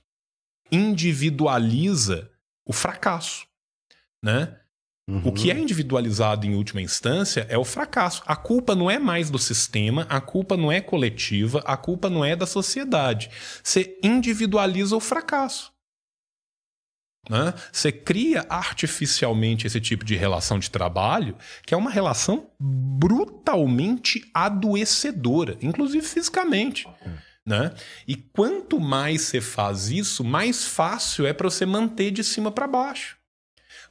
[0.71, 2.31] individualiza
[2.65, 3.47] o fracasso,
[4.23, 4.60] né?
[5.25, 8.23] O que é individualizado em última instância é o fracasso.
[8.27, 12.25] A culpa não é mais do sistema, a culpa não é coletiva, a culpa não
[12.25, 13.31] é da sociedade.
[13.63, 15.73] Você individualiza o fracasso.
[17.29, 17.53] Né?
[17.71, 25.59] Você cria artificialmente esse tipo de relação de trabalho, que é uma relação brutalmente adoecedora,
[25.61, 26.87] inclusive fisicamente.
[27.45, 27.73] Né?
[28.07, 32.67] E quanto mais você faz isso, mais fácil é para você manter de cima para
[32.67, 33.20] baixo.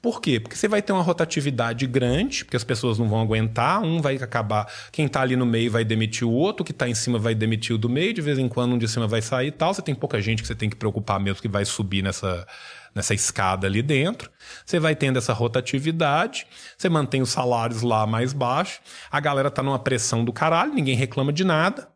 [0.02, 0.40] Por quê?
[0.40, 4.16] Porque você vai ter uma rotatividade grande, porque as pessoas não vão aguentar, um vai
[4.16, 7.36] acabar, quem está ali no meio vai demitir o outro, que está em cima vai
[7.36, 9.74] demitir o do meio, de vez em quando um de cima vai sair e tal.
[9.74, 12.48] Você tem pouca gente que você tem que preocupar mesmo que vai subir nessa,
[12.96, 14.32] nessa escada ali dentro.
[14.66, 16.48] Você vai tendo essa rotatividade,
[16.78, 18.80] você mantém os salários lá mais baixos,
[19.12, 21.90] a galera tá numa pressão do caralho, ninguém reclama de nada.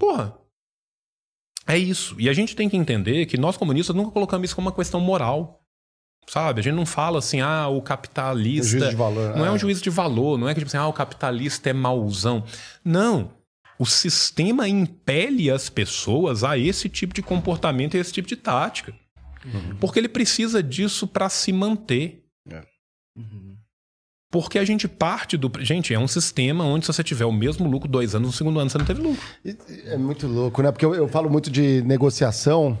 [0.00, 0.36] Porra.
[1.66, 2.16] É isso.
[2.20, 5.00] E a gente tem que entender que nós comunistas nunca colocamos isso como uma questão
[5.00, 5.63] moral.
[6.26, 6.60] Sabe?
[6.60, 8.76] A gente não fala assim, ah, o capitalista.
[8.76, 9.50] Um juízo de valor, Não é é.
[9.50, 12.44] um juízo de valor, não é que tipo assim, ah, o capitalista é mauzão.
[12.84, 13.30] Não.
[13.78, 18.94] O sistema impele as pessoas a esse tipo de comportamento e esse tipo de tática.
[19.78, 22.24] Porque ele precisa disso para se manter.
[23.16, 23.56] Uhum.
[24.30, 25.50] Porque a gente parte do.
[25.60, 28.58] Gente, é um sistema onde se você tiver o mesmo lucro dois anos, no segundo
[28.58, 29.22] ano você não teve lucro.
[29.84, 30.72] É muito louco, né?
[30.72, 32.76] Porque eu, eu falo muito de negociação.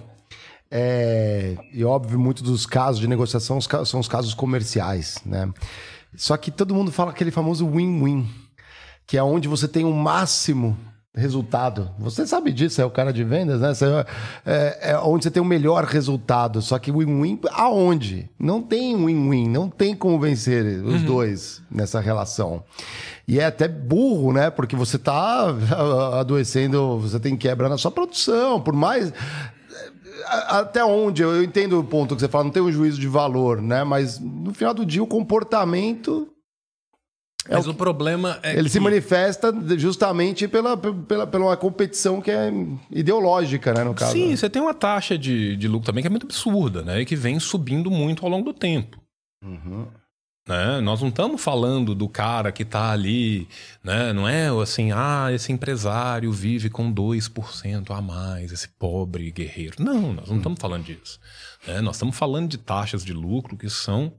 [0.76, 5.48] É, e óbvio, muitos dos casos de negociação são os casos comerciais, né?
[6.16, 8.28] Só que todo mundo fala aquele famoso win-win,
[9.06, 10.76] que é onde você tem o máximo
[11.16, 11.90] resultado.
[11.96, 13.72] Você sabe disso, é o cara de vendas, né?
[13.72, 13.84] Você-
[14.44, 16.60] é, é onde você tem o melhor resultado.
[16.60, 18.28] Só que win-win, aonde?
[18.36, 22.64] Não tem win-win, não tem como vencer os dois nessa relação.
[23.28, 24.50] E é até burro, né?
[24.50, 25.54] Porque você tá
[26.18, 29.12] adoecendo, você tem quebra na sua produção, por mais
[30.26, 33.60] até onde eu entendo o ponto que você fala, não tem um juízo de valor,
[33.60, 33.84] né?
[33.84, 36.28] Mas no final do dia o comportamento
[37.48, 38.70] É Mas o problema é ele que...
[38.70, 42.50] se manifesta justamente pela, pela, pela uma competição que é
[42.90, 44.12] ideológica, né, no caso.
[44.12, 47.02] Sim, você tem uma taxa de, de lucro também que é muito absurda, né?
[47.02, 48.98] E que vem subindo muito ao longo do tempo.
[49.44, 49.86] Uhum.
[50.46, 50.80] Né?
[50.80, 53.48] Nós não estamos falando do cara que está ali,
[53.82, 54.12] né?
[54.12, 59.82] Não é assim, ah, esse empresário vive com 2% a mais, esse pobre guerreiro.
[59.82, 61.18] Não, nós não estamos falando disso.
[61.66, 61.80] né?
[61.80, 64.12] Nós estamos falando de taxas de lucro que são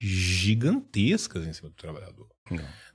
[0.00, 2.28] gigantescas em cima do trabalhador.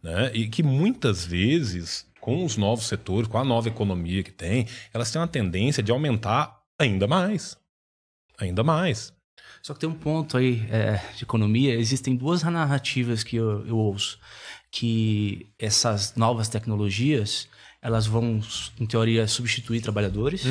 [0.02, 0.32] Né?
[0.34, 5.12] E que muitas vezes, com os novos setores, com a nova economia que tem, elas
[5.12, 7.58] têm uma tendência de aumentar ainda mais.
[8.40, 9.14] Ainda mais.
[9.66, 11.74] Só que tem um ponto aí é, de economia.
[11.76, 14.20] Existem duas narrativas que eu, eu ouço.
[14.70, 17.48] Que essas novas tecnologias,
[17.82, 18.42] elas vão,
[18.78, 20.44] em teoria, substituir trabalhadores.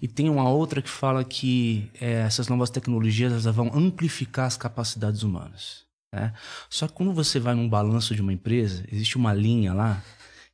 [0.00, 4.56] E tem uma outra que fala que é, essas novas tecnologias elas vão amplificar as
[4.56, 5.84] capacidades humanas.
[6.14, 6.32] né?
[6.70, 10.00] Só que quando você vai num balanço de uma empresa, existe uma linha lá,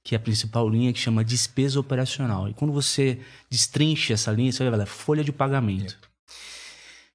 [0.03, 2.49] que é a principal linha, que chama despesa operacional.
[2.49, 5.99] E quando você destrincha essa linha, você vai ver lá, folha de pagamento.
[6.03, 6.14] O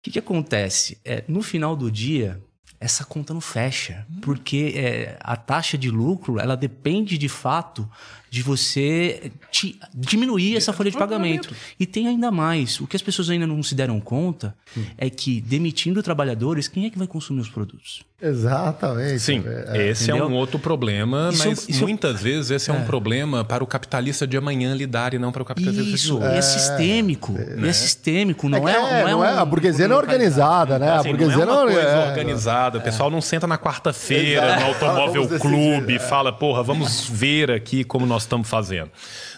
[0.09, 0.99] que, que acontece?
[1.05, 2.41] É, no final do dia,
[2.79, 7.89] essa conta não fecha, porque é, a taxa de lucro ela depende de fato
[8.29, 11.53] de você te- diminuir essa folha de pagamento.
[11.79, 12.79] E tem ainda mais.
[12.79, 14.55] O que as pessoas ainda não se deram conta
[14.97, 18.01] é que demitindo trabalhadores, quem é que vai consumir os produtos?
[18.21, 19.19] Exatamente.
[19.19, 20.29] Sim, É, esse é entendeu?
[20.29, 23.63] um outro problema, Isso é mas isso é muitas vezes esse é, um problema para
[23.63, 26.25] o capitalista de amanhã lidar e não para o capitalista de Isso, hoje.
[26.35, 27.35] e é sistêmico.
[27.57, 29.99] E é sistêmico, não é, É, não é, não é- um- a burguesia não é
[29.99, 30.91] organizada, né?
[30.91, 32.77] Assim, a não burguesia é uma coisa é- organizada.
[32.77, 35.95] O pessoal não senta na quarta-feira no automóvel clube é.
[35.95, 38.91] e fala, porra, vamos ver aqui como nós estamos fazendo.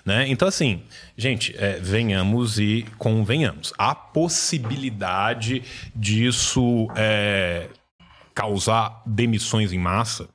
[0.05, 0.27] Né?
[0.29, 0.83] Então, assim,
[1.17, 3.73] gente, é, venhamos e convenhamos.
[3.77, 5.63] Há possibilidade
[5.95, 7.67] disso é,
[8.33, 10.27] causar demissões em massa.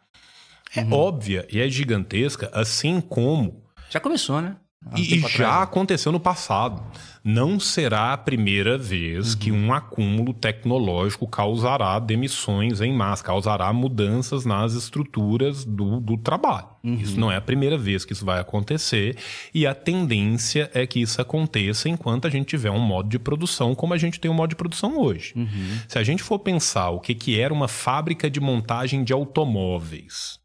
[0.74, 0.92] É Uhum.
[0.92, 4.56] óbvia e é gigantesca, assim como Já começou, né?
[4.92, 5.62] Um e, já atrás.
[5.62, 6.82] aconteceu no passado.
[7.28, 9.66] Não será a primeira vez que Uhum.
[9.66, 16.68] um acúmulo tecnológico causará demissões em massa, causará mudanças nas estruturas do, do trabalho.
[16.84, 16.94] Uhum.
[16.94, 19.16] Isso não é a primeira vez que isso vai acontecer.
[19.52, 23.74] E a tendência é que isso aconteça enquanto a gente tiver um modo de produção
[23.74, 25.32] como a gente tem um modo de produção hoje.
[25.34, 25.78] Uhum.
[25.88, 30.38] Se a gente for pensar o que, que era uma fábrica de montagem de automóveis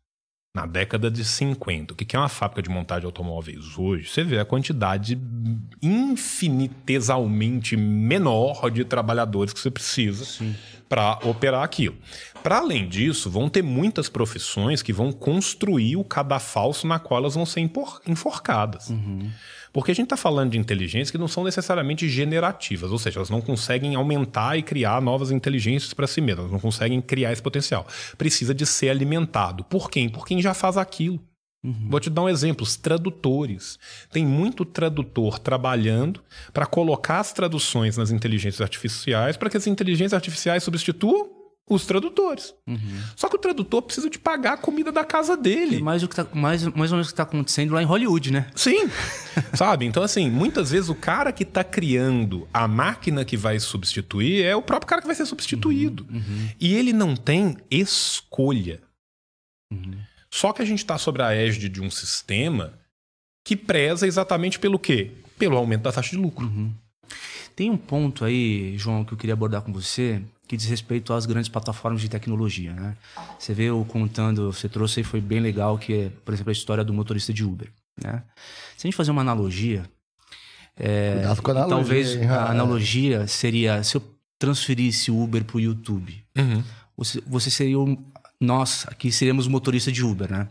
[0.54, 4.22] na década de 50, o que é uma fábrica de montagem de automóveis hoje, você
[4.22, 5.18] vê a quantidade
[5.82, 10.26] infinitesalmente menor de trabalhadores que você precisa
[10.90, 11.96] para operar aquilo.
[12.44, 17.36] Para além disso, vão ter muitas profissões que vão construir o cadafalso na qual elas
[17.36, 17.62] vão ser
[18.06, 18.90] enforcadas.
[19.72, 23.30] Porque a gente está falando de inteligências que não são necessariamente generativas, ou seja, elas
[23.30, 27.88] não conseguem aumentar e criar novas inteligências para si mesmas, não conseguem criar esse potencial.
[28.18, 29.64] Precisa de ser alimentado.
[29.64, 30.10] Por quem?
[30.10, 31.20] Por quem já faz aquilo.
[31.64, 33.78] Vou te dar um exemplo: os tradutores.
[34.12, 40.14] Tem muito tradutor trabalhando para colocar as traduções nas inteligências artificiais para que as inteligências
[40.14, 42.54] artificiais substituam os tradutores.
[43.16, 45.78] Só que o tradutor precisa de pagar a comida da casa dele.
[45.78, 47.86] E mais, o que tá, mais, mais ou menos o que está acontecendo lá em
[47.86, 48.48] Hollywood, né?
[48.56, 48.90] Sim.
[49.56, 49.86] Sabe?
[49.86, 54.56] Então, assim, muitas vezes o cara que está criando a máquina que vai substituir é
[54.56, 56.06] o próprio cara que vai ser substituído.
[56.60, 58.82] E ele não tem escolha.
[60.30, 62.74] Só que a gente está sobre a égide de um sistema
[63.46, 65.12] que preza exatamente pelo quê?
[65.38, 66.52] Pelo aumento da taxa de lucro.
[67.56, 71.26] Tem um ponto aí, João, que eu queria abordar com você, que diz respeito às
[71.26, 72.98] grandes plataformas de tecnologia, né?
[73.40, 76.52] Você vê eu contando, você trouxe aí, foi bem legal, que é, por exemplo, a
[76.52, 77.70] história do motorista de Uber,
[78.04, 78.22] né?
[78.76, 79.84] Se a gente fazer uma analogia,
[80.76, 81.78] Cuidado com a analogia.
[81.78, 82.28] talvez hein?
[82.30, 84.04] a analogia seria, se eu
[84.38, 86.62] transferisse o Uber para o YouTube, Uhum.
[86.98, 87.98] você, você seria o,
[88.40, 90.50] nós aqui seríamos motorista de Uber, né?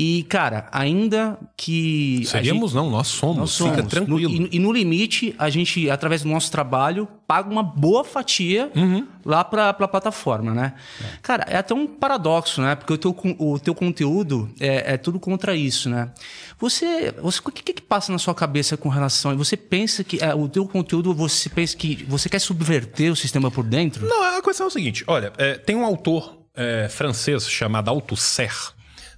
[0.00, 2.12] E, cara, ainda que...
[2.14, 3.36] a gente- Seríamos, não, nós somos.
[3.36, 3.74] nós somos.
[3.76, 4.32] Fica tranquilo.
[4.32, 8.70] No- e, e no limite, a gente, através do nosso trabalho, paga uma boa fatia
[8.76, 9.08] Uhum.
[9.24, 10.74] lá pra, pra plataforma, né?
[11.20, 12.76] Cara, é até um paradoxo, né?
[12.76, 16.12] Porque o teu, o teu conteúdo é, é tudo contra isso, né?
[16.60, 19.36] Você, você o que, que que passa na sua cabeça com relação...
[19.36, 23.50] Você pensa que é, o teu conteúdo, você pensa que você quer subverter o sistema
[23.50, 24.06] por dentro?
[24.06, 28.54] Não, a questão é o seguinte: olha, é, tem um autor é, francês chamado Althusser.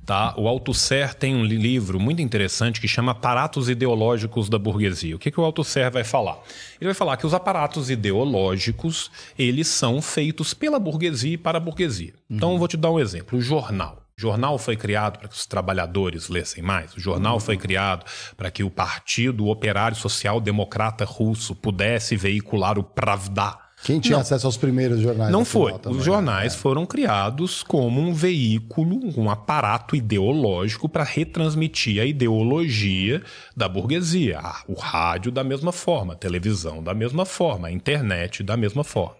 [0.04, 0.34] Tá?
[0.36, 5.14] O Althusser tem um li- livro muito interessante que chama Aparatos Ideológicos da Burguesia.
[5.14, 6.38] O que, que o Althusser vai falar?
[6.80, 11.60] Ele vai falar que os aparatos ideológicos eles são feitos pela burguesia e para a
[11.60, 12.14] burguesia.
[12.28, 13.98] Então, eu vou te dar um exemplo: o jornal.
[14.16, 16.94] O jornal foi criado para que os trabalhadores lessem mais.
[16.94, 18.04] O jornal foi criado
[18.36, 23.56] para que o Partido Operário Social Democrata Russo pudesse veicular o Pravda.
[23.82, 24.20] Quem tinha Não.
[24.20, 25.32] acesso aos primeiros jornais?
[25.32, 25.72] Não foi.
[25.78, 26.04] também, Os né?
[26.04, 33.22] jornais foram criados como um veículo, um aparato ideológico para retransmitir a ideologia
[33.56, 34.38] da burguesia.
[34.42, 38.84] Ah, o rádio da mesma forma, a televisão da mesma forma, a internet da mesma
[38.84, 39.16] forma.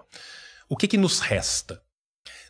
[0.68, 1.80] O que, que nos resta?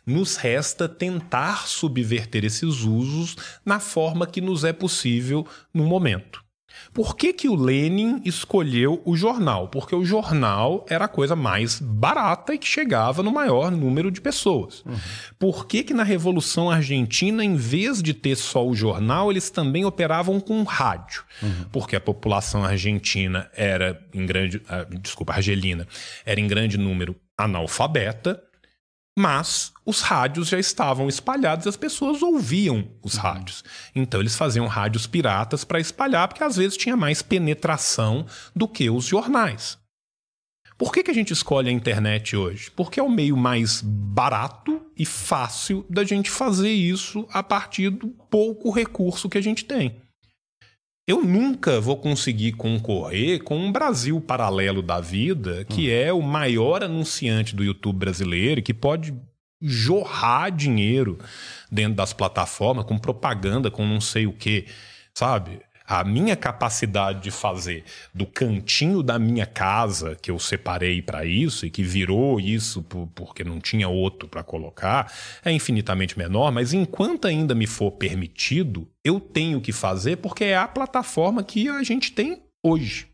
[0.05, 6.40] Nos resta tentar subverter esses usos na forma que nos é possível no momento.
[6.93, 9.69] Por que, que o Lenin escolheu o jornal?
[9.69, 14.19] Porque o jornal era a coisa mais barata e que chegava no maior número de
[14.19, 14.83] pessoas.
[15.39, 19.85] Por que, que na Revolução Argentina, em vez de ter só o jornal, eles também
[19.85, 21.23] operavam com rádio?
[21.71, 24.61] Porque a população argentina era em grande.
[24.67, 25.87] ah, desculpa, argelina,
[26.25, 28.41] era em grande número analfabeta.
[29.17, 33.63] Mas os rádios já estavam espalhados e as pessoas ouviam os rádios.
[33.93, 38.25] Então eles faziam rádios piratas para espalhar, porque às vezes tinha mais penetração
[38.55, 39.77] do que os jornais.
[40.77, 42.71] Por que, que a gente escolhe a internet hoje?
[42.71, 48.07] Porque é o meio mais barato e fácil da gente fazer isso a partir do
[48.07, 50.01] pouco recurso que a gente tem.
[51.11, 55.93] Eu nunca vou conseguir concorrer com um Brasil paralelo da vida, que Hum.
[55.93, 59.13] é o maior anunciante do YouTube brasileiro e que pode
[59.61, 61.19] jorrar dinheiro
[61.71, 64.65] dentro das plataformas com propaganda, com não sei o que,
[65.13, 65.59] sabe?
[65.93, 71.65] A minha capacidade de fazer do cantinho da minha casa, que eu separei para isso
[71.65, 75.11] e que virou isso por- porque não tinha outro para colocar,
[75.43, 80.55] é infinitamente menor, mas enquanto ainda me for permitido, eu tenho que fazer porque é
[80.55, 83.07] a plataforma que a gente tem hoje.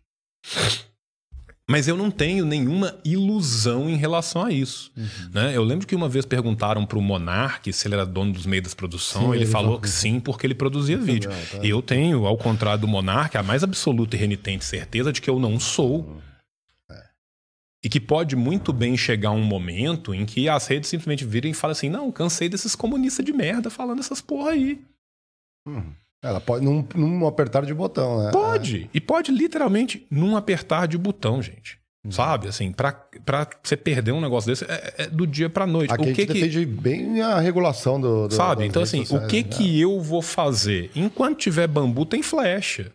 [1.70, 4.90] Mas eu não tenho nenhuma ilusão em relação a isso.
[5.34, 5.56] né?
[5.56, 8.70] Eu lembro que uma vez perguntaram para o Monark se ele era dono dos meios
[8.70, 9.22] da produção.
[9.24, 11.30] Sim, ele, ele falou que sim, porque ele produzia vídeo.
[11.52, 11.58] tá.
[11.66, 15.40] Eu tenho, ao contrário do Monark, a mais absoluta e renitente certeza de que eu
[15.40, 16.22] não sou.
[17.84, 21.54] E que pode muito bem chegar um momento em que as redes simplesmente viram e
[21.54, 24.82] falam assim: não, cansei desses comunistas de merda falando essas porra aí.
[26.24, 28.32] Ela pode, num, num apertar de botão, né?
[28.32, 28.90] Pode.
[28.94, 31.80] E pode literalmente num apertar de botão, gente.
[32.04, 32.12] Uhum.
[32.12, 32.48] Sabe?
[32.48, 32.92] Assim, pra,
[33.24, 35.94] pra você perder um negócio desse, é, é do dia pra noite.
[35.94, 36.34] Aqui a o gente que que.
[36.34, 38.28] defende bem a regulação do.
[38.28, 38.66] do Sabe?
[38.66, 39.50] Então, assim, o sociais, que né?
[39.50, 40.90] que eu vou fazer?
[40.96, 42.92] Enquanto tiver bambu, tem flecha.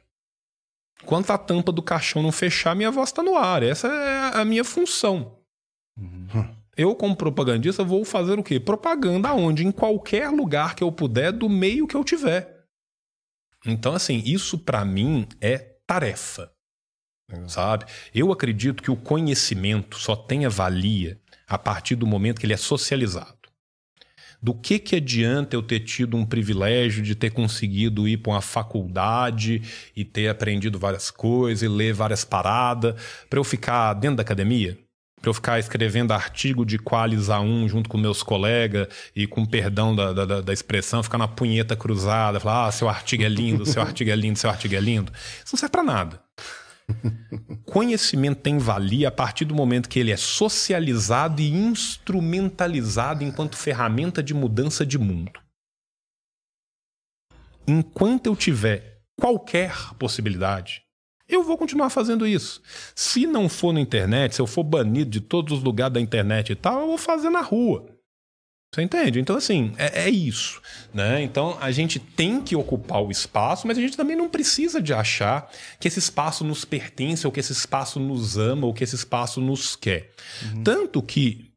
[1.03, 3.63] Enquanto a tampa do caixão não fechar, minha voz tá no ar.
[3.63, 5.37] Essa é a minha função.
[5.99, 6.49] Uhum.
[6.77, 8.59] Eu, como propagandista, vou fazer o quê?
[8.59, 9.67] Propaganda onde?
[9.67, 12.52] Em qualquer lugar que eu puder, do meio que eu tiver.
[13.67, 16.51] Então, assim, isso pra mim é tarefa.
[17.47, 17.87] Sabe?
[18.15, 21.19] Eu acredito que o conhecimento só tenha valia
[21.49, 23.43] a partir do momento que ele é socializado.
[24.43, 28.41] Do que que adianta eu ter tido um privilégio de ter conseguido ir para uma
[28.41, 29.63] faculdade
[29.95, 33.01] e ter aprendido várias coisas e ler várias paradas
[33.31, 34.77] para eu ficar dentro da academia?
[35.23, 39.95] Para eu ficar escrevendo artigo de Qualis A1 junto com meus colegas e com perdão
[39.95, 43.65] da, da, da- da expressão, ficar na punheta cruzada, falar, ah, seu artigo é lindo,
[43.65, 45.13] seu artigo é lindo, seu artigo é lindo.
[45.45, 46.21] Isso não serve para nada.
[47.65, 54.21] Conhecimento tem valia a partir do momento que ele é socializado e instrumentalizado enquanto ferramenta
[54.25, 55.41] de mudança de mundo.
[57.67, 60.83] Enquanto eu tiver qualquer possibilidade,
[61.35, 62.63] eu vou continuar fazendo isso.
[62.95, 66.53] Se não for na internet, se eu for banido de todos os lugares da internet
[66.53, 67.87] e tal, eu vou fazer na rua.
[68.75, 69.21] Você entende?
[69.21, 70.63] Então, assim, é, é isso.
[70.95, 71.23] Né?
[71.23, 74.95] Então, a gente tem que ocupar o espaço, mas a gente também não precisa de
[74.95, 78.95] achar que esse espaço nos pertence, ou que esse espaço nos ama, ou que esse
[78.95, 80.11] espaço nos quer.
[80.65, 81.51] Tanto que,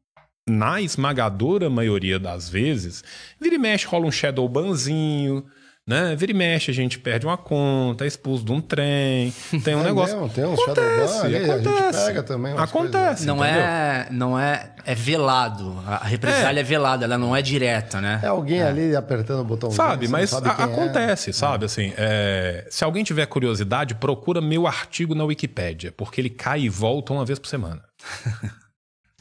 [0.46, 3.02] na esmagadora maioria das vezes,
[3.40, 5.42] vira e mexe, rola um shadow banzinho,
[5.86, 6.16] né?
[6.16, 9.32] Vira e mexe, a gente perde uma conta, é expulso de um trem,
[9.62, 10.16] tem um É negócio.
[10.16, 10.28] mesmo?
[10.34, 12.06] Tem um acontece, ali, a gente acontece.
[12.06, 13.24] pega também Acontece.
[13.26, 13.60] Não entendeu?
[13.62, 15.78] é, não é, é velado.
[15.86, 16.64] A represália é.
[16.64, 18.18] velada, ela não é direta, né?
[18.22, 19.70] É alguém ali apertando o botão.
[19.70, 20.68] Sabe, mas sabe a- quem é.
[20.72, 21.64] acontece, sabe?
[21.66, 26.68] Assim, é, se alguém tiver curiosidade, procura meu artigo na Wikipédia, porque ele cai e
[26.68, 27.80] volta uma vez por semana.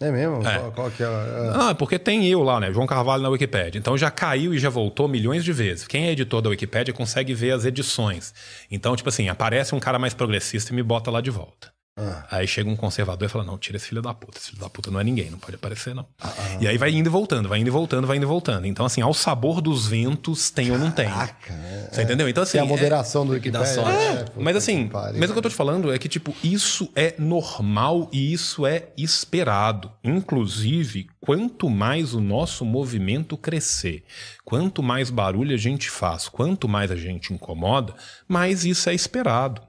[0.01, 0.45] É mesmo?
[0.45, 0.59] É.
[0.59, 1.05] Qual, qual que é?
[1.05, 1.51] é?
[1.53, 2.71] Ah, porque tem eu lá, né?
[2.73, 3.79] João Carvalho na Wikipédia.
[3.79, 5.87] Então já caiu e já voltou milhões de vezes.
[5.87, 8.33] Quem é editor da Wikipédia consegue ver as edições.
[8.69, 11.74] Então, tipo assim, aparece um cara mais progressista e me bota lá de volta.
[11.97, 12.25] Ah.
[12.29, 14.37] Aí chega um conservador e fala: Não, tira esse filho da puta.
[14.37, 16.05] Esse filho da puta não é ninguém, não pode aparecer, não.
[16.59, 18.67] E aí vai indo e voltando, vai indo e voltando, vai indo e voltando.
[18.67, 21.07] Então, assim, ao sabor dos ventos, tem ou não tem.
[21.07, 21.89] Caraca, é.
[21.89, 22.27] Você entendeu?
[22.27, 22.53] Então, assim.
[22.53, 23.85] Tem a é- moderação do liquidação.
[23.85, 24.09] Wikipédia.
[24.09, 24.23] É, né?
[24.25, 25.19] Puta mas assim, que pariu.
[25.21, 28.65] mas o que eu tô te falando é que, tipo, isso é normal e isso
[28.65, 29.89] é esperado.
[30.03, 34.03] Inclusive, quanto mais o nosso movimento crescer,
[34.43, 37.93] quanto mais barulho a gente faz, quanto mais a gente incomoda,
[38.27, 39.61] mais isso é esperado.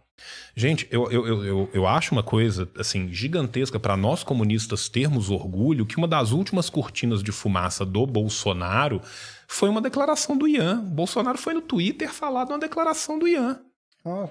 [0.55, 5.85] Gente, eu, eu, eu, eu, acho uma coisa assim gigantesca para nós comunistas termos orgulho
[5.85, 9.03] que uma das últimas cortinas de fumaça do Bolsonaro
[9.47, 10.81] foi uma declaração do Ian.
[10.81, 13.61] O Bolsonaro foi no Twitter falar de uma declaração do Ian
[14.05, 14.29] Ah,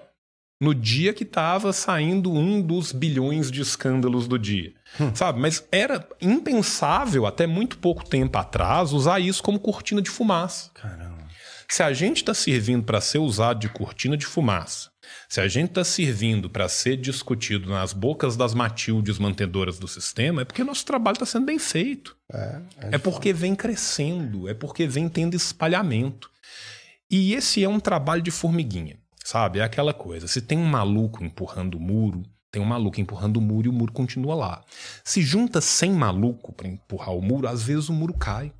[0.59, 4.73] no dia que estava saindo um dos bilhões de escândalos do dia.
[5.13, 5.39] Sabe?
[5.39, 10.71] Mas era impensável até muito pouco tempo atrás usar isso como cortina de fumaça.
[10.73, 11.25] caramba.
[11.67, 14.91] Se a gente está servindo para ser usado de cortina de fumaça,
[15.35, 20.43] se a gente está servindo para ser discutido nas bocas das Matildes mantedoras do sistema,
[20.43, 22.15] é porque nosso trabalho está sendo bem feito.
[22.31, 22.61] É,
[22.93, 26.31] É porque vem crescendo, é porque vem tendo espalhamento.
[27.11, 29.59] E esse é um trabalho de formiguinha, sabe?
[29.59, 30.25] É aquela coisa.
[30.25, 33.73] Se tem um maluco empurrando o muro, tem um maluco empurrando o muro e o
[33.73, 34.63] muro continua lá.
[35.03, 38.53] Se junta 100 maluco para empurrar o muro, às vezes o muro cai.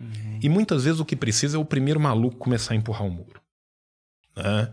[0.00, 0.40] Uhum.
[0.42, 3.40] E muitas vezes o que precisa é o primeiro maluco começar a empurrar o muro.
[4.36, 4.72] Né?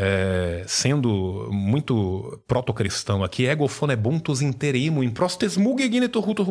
[0.00, 6.46] É, sendo muito protocristão aqui, ego fonebuntus interimo in prostes muge genitor rutor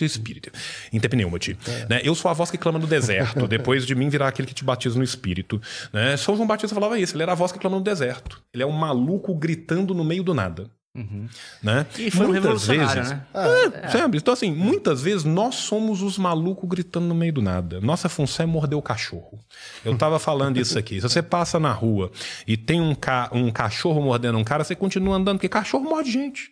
[0.00, 0.50] espírito.
[0.92, 1.56] Interpneumati.
[1.68, 1.86] É.
[1.88, 2.00] Né?
[2.02, 4.64] Eu sou a voz que clama no deserto, depois de mim virá aquele que te
[4.64, 5.62] batiza no espírito.
[5.92, 6.16] Né?
[6.16, 8.42] São João Batista falava isso, ele era a voz que clama no deserto.
[8.52, 10.68] Ele é um maluco gritando no meio do nada.
[10.94, 11.28] Uhum.
[11.62, 11.86] Né?
[11.98, 13.26] E foi muitas um vezes, né?
[13.32, 13.88] É, é.
[13.88, 14.18] Sempre.
[14.18, 17.80] Então, assim, muitas vezes nós somos os malucos gritando no meio do nada.
[17.80, 19.38] Nossa função é morder o cachorro.
[19.84, 20.96] Eu tava falando isso aqui.
[20.96, 22.10] Se você passa na rua
[22.46, 26.10] e tem um, ca um cachorro mordendo um cara, você continua andando, porque cachorro morde
[26.10, 26.50] gente.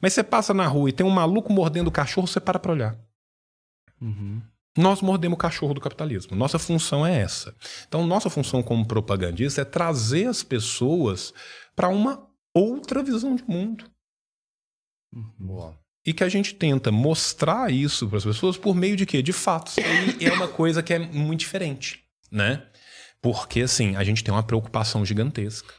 [0.00, 2.72] Mas você passa na rua e tem um maluco mordendo o cachorro, você para pra
[2.72, 2.96] olhar.
[4.00, 4.40] Uhum.
[4.76, 6.36] Nós mordemos o cachorro do capitalismo.
[6.36, 7.52] Nossa função é essa.
[7.88, 11.34] Então, nossa função como propagandista é trazer as pessoas
[11.74, 12.27] para uma
[12.58, 13.84] outra visão de mundo.
[15.38, 15.78] Boa.
[16.04, 19.22] E que a gente tenta mostrar isso para as pessoas por meio de quê?
[19.22, 19.76] De fatos.
[20.18, 22.66] E é uma coisa que é muito diferente, né?
[23.20, 25.74] Porque, assim, a gente tem uma preocupação gigantesca.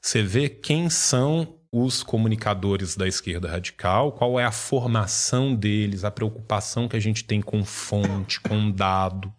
[0.00, 6.10] Você vê quem são os comunicadores da esquerda radical, qual é a formação deles, a
[6.10, 9.32] preocupação que a gente tem com fonte, com dado.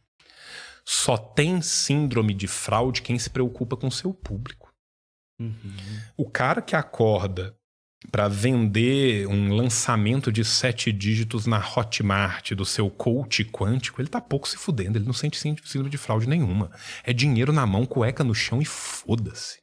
[0.85, 4.58] Só tem síndrome de fraude quem se preocupa com seu público.
[5.39, 5.53] Uhum.
[6.17, 7.55] O cara que acorda
[8.11, 14.21] para vender um lançamento de sete dígitos na Hotmart do seu coach quântico, ele tá
[14.21, 16.71] pouco se fudendo, ele não sente síndrome de fraude nenhuma.
[17.03, 19.59] É dinheiro na mão, cueca no chão e foda-se.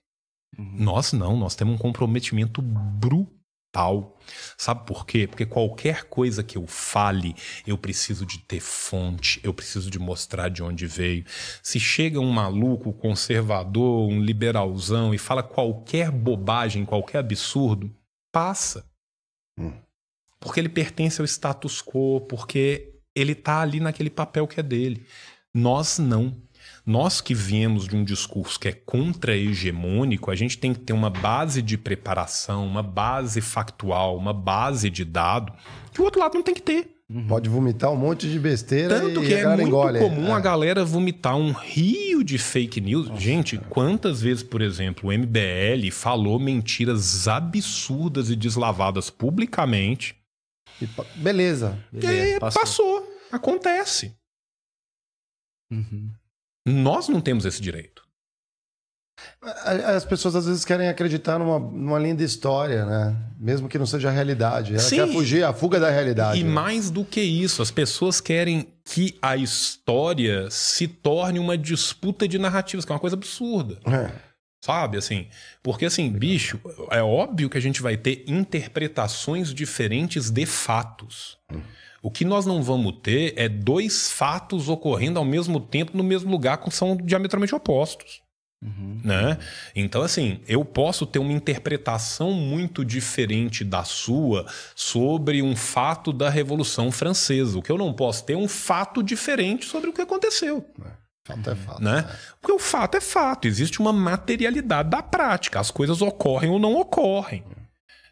[0.58, 0.76] Uhum.
[0.78, 4.15] Nós não, nós temos um comprometimento brutal.
[4.56, 5.26] Sabe por quê?
[5.26, 7.34] Porque qualquer coisa que eu fale,
[7.66, 11.24] eu preciso de ter fonte, eu preciso de mostrar de onde veio.
[11.62, 17.94] Se chega um maluco conservador, um liberalzão e fala qualquer bobagem, qualquer absurdo,
[18.32, 18.84] passa.
[19.58, 19.72] Hum.
[20.38, 25.06] Porque ele pertence ao status quo, porque ele tá ali naquele papel que é dele.
[25.54, 26.36] Nós não.
[26.84, 31.10] Nós que viemos de um discurso que é contra-hegemônico, a gente tem que ter uma
[31.10, 35.52] base de preparação, uma base factual, uma base de dado
[35.92, 36.96] que o outro lado não tem que ter.
[37.08, 37.26] Uhum.
[37.28, 40.00] Pode vomitar um monte de besteira Tanto que é muito engole.
[40.00, 40.32] comum é.
[40.32, 43.08] a galera vomitar um rio de fake news.
[43.08, 43.68] Nossa, Gente, cara.
[43.70, 50.16] quantas vezes, por exemplo, o MBL falou mentiras absurdas e deslavadas publicamente.
[50.82, 50.86] E,
[51.16, 51.78] beleza.
[51.92, 52.12] beleza.
[52.12, 52.60] E aí, passou.
[52.60, 53.12] passou.
[53.30, 54.12] Acontece.
[55.70, 56.10] Uhum.
[56.66, 58.04] Nós não temos esse direito.
[59.40, 63.16] As pessoas às vezes querem acreditar numa, numa linda história, né?
[63.38, 64.72] Mesmo que não seja a realidade.
[64.72, 64.96] Ela Sim.
[64.96, 66.40] quer fugir, a fuga da realidade.
[66.40, 66.50] E né?
[66.50, 72.38] mais do que isso, as pessoas querem que a história se torne uma disputa de
[72.38, 73.78] narrativas, que é uma coisa absurda.
[73.86, 74.10] É.
[74.64, 75.28] Sabe, assim?
[75.62, 81.38] Porque, assim, bicho, é óbvio que a gente vai ter interpretações diferentes de fatos.
[81.52, 81.60] Hum.
[82.06, 86.30] O que nós não vamos ter é dois fatos ocorrendo ao mesmo tempo no mesmo
[86.30, 88.22] lugar que são diametralmente opostos.
[88.62, 89.00] Uhum.
[89.02, 89.36] Né?
[89.74, 96.30] Então, assim, eu posso ter uma interpretação muito diferente da sua sobre um fato da
[96.30, 97.58] Revolução Francesa.
[97.58, 100.64] O que eu não posso ter é um fato diferente sobre o que aconteceu.
[100.84, 100.90] É.
[101.24, 101.82] Fato é fato.
[101.82, 102.06] Né?
[102.08, 102.16] É.
[102.40, 103.48] Porque o fato é fato.
[103.48, 105.58] Existe uma materialidade da prática.
[105.58, 107.42] As coisas ocorrem ou não ocorrem.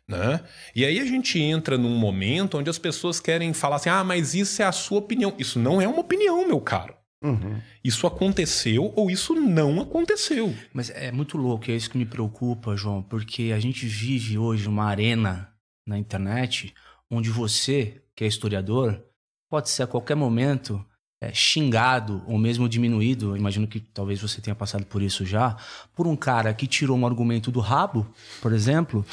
[0.07, 0.41] Né?
[0.75, 4.35] E aí a gente entra num momento onde as pessoas querem falar assim: ah, mas
[4.35, 5.35] isso é a sua opinião.
[5.39, 6.95] Isso não é uma opinião, meu caro.
[7.23, 7.59] Uhum.
[7.83, 10.55] Isso aconteceu ou isso não aconteceu.
[10.75, 14.69] Mas é muito louco, é isso que me preocupa, João, porque a gente vive hoje
[14.69, 15.51] uma arena
[15.87, 16.75] na internet
[17.11, 19.03] onde você, que é historiador,
[19.49, 20.85] pode ser a qualquer momento
[21.25, 25.57] é, xingado ou mesmo diminuído, imagino que talvez você tenha passado por isso já,
[25.95, 28.07] por um cara que tirou um argumento do rabo,
[28.43, 29.05] por exemplo,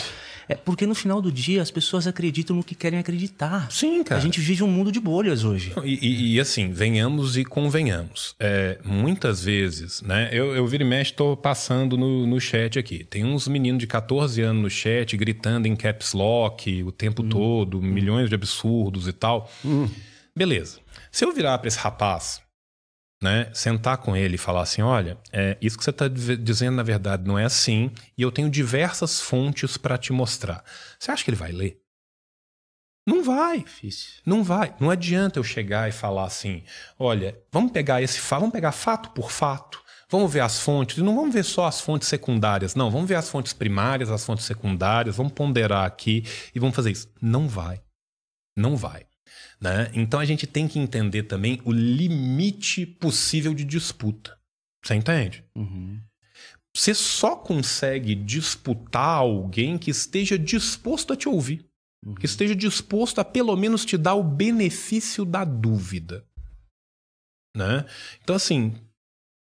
[0.49, 3.71] é porque no final do dia as pessoas acreditam no que querem acreditar.
[3.71, 4.19] Sim, cara.
[4.19, 5.71] A gente vive um mundo de bolhas hoje.
[5.83, 8.35] E, e, e assim, venhamos e convenhamos.
[8.39, 10.29] É, muitas vezes, né?
[10.31, 13.05] Eu, eu vira e mexe, tô passando no, no chat aqui.
[13.05, 17.29] Tem uns meninos de 14 anos no chat gritando em caps lock o tempo hum.
[17.29, 19.49] todo, milhões de absurdos e tal.
[19.63, 19.87] Hum.
[20.35, 20.79] Beleza.
[21.11, 22.41] Se eu virar para esse rapaz
[23.21, 26.83] né, sentar com ele e falar assim: olha, é, isso que você está dizendo na
[26.83, 30.63] verdade não é assim, e eu tenho diversas fontes para te mostrar.
[30.99, 31.79] Você acha que ele vai ler?
[33.07, 33.59] Não vai.
[33.59, 34.21] Difícil.
[34.25, 34.75] Não vai.
[34.79, 36.63] Não adianta eu chegar e falar assim:
[36.97, 39.81] olha, vamos pegar esse fato, vamos pegar fato por fato.
[40.09, 42.91] Vamos ver as fontes, e não vamos ver só as fontes secundárias, não.
[42.91, 47.09] Vamos ver as fontes primárias, as fontes secundárias, vamos ponderar aqui e vamos fazer isso.
[47.21, 47.81] Não vai.
[48.57, 49.05] Não vai.
[49.61, 49.91] Né?
[49.93, 54.37] Então a gente tem que entender também o limite possível de disputa.
[54.83, 55.45] Você entende?
[55.55, 56.01] Uhum.
[56.75, 61.65] Você só consegue disputar alguém que esteja disposto a te ouvir.
[62.03, 62.15] Uhum.
[62.15, 66.25] Que esteja disposto a pelo menos te dar o benefício da dúvida.
[67.55, 67.85] Né?
[68.23, 68.73] Então, assim,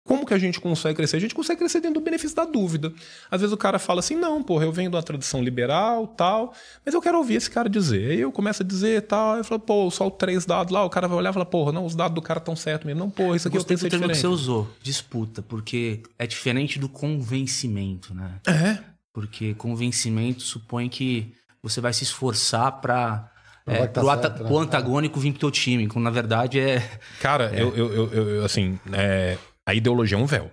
[0.07, 1.17] Como que a gente consegue crescer?
[1.17, 2.91] A gente consegue crescer dentro do benefício da dúvida.
[3.29, 6.53] Às vezes o cara fala assim: não, porra, eu venho de uma tradição liberal, tal,
[6.85, 8.11] mas eu quero ouvir esse cara dizer.
[8.11, 11.07] Aí eu começo a dizer tal, eu falo, pô, só três dados lá, o cara
[11.07, 13.01] vai olhar e falar, porra, não, os dados do cara estão certos mesmo.
[13.01, 14.15] Não, porra, isso aqui eu, eu tenho que ser diferente.
[14.15, 18.31] que você usou, disputa, porque é diferente do convencimento, né?
[18.47, 18.77] É.
[19.13, 23.29] Porque convencimento supõe que você vai se esforçar para
[23.65, 24.47] é, tá pro, certo, ata- né?
[24.49, 26.79] pro antagônico vir pro teu time, quando na verdade é.
[27.19, 29.37] Cara, eu, eu, eu, eu- eu, assim, é,
[29.67, 30.49] a ideologia é um véu.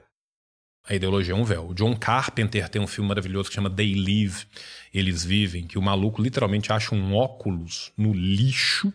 [0.88, 1.68] A ideologia é um véu.
[1.68, 4.44] O John Carpenter tem um filme maravilhoso que chama They Live,
[4.92, 8.92] Eles Vivem, que o maluco literalmente acha um óculos no lixo.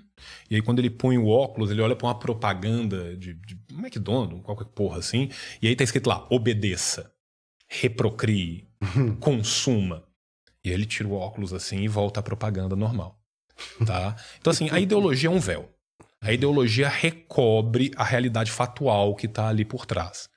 [0.49, 4.43] E aí, quando ele põe o óculos, ele olha pra uma propaganda de, de McDonald's,
[4.43, 5.29] qualquer porra assim.
[5.61, 7.13] E aí tá escrito lá: obedeça,
[7.65, 8.67] reprocrie,
[9.21, 10.03] consuma.
[10.65, 13.17] E aí ele tira o óculos assim e volta à propaganda normal.
[13.85, 14.17] Tá?
[14.37, 15.73] Então, assim, a ideologia é um véu.
[16.21, 20.29] A ideologia recobre a realidade fatual que está ali por trás.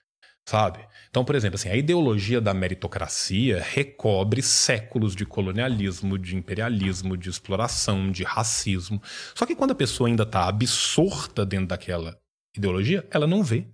[0.48, 0.80] Sabe?
[1.08, 7.30] Então, por exemplo, assim, a ideologia da meritocracia recobre séculos de colonialismo, de imperialismo, de
[7.30, 9.00] exploração, de racismo.
[9.34, 12.18] Só que quando a pessoa ainda está absorta dentro daquela
[12.56, 13.66] ideologia, ela não vê.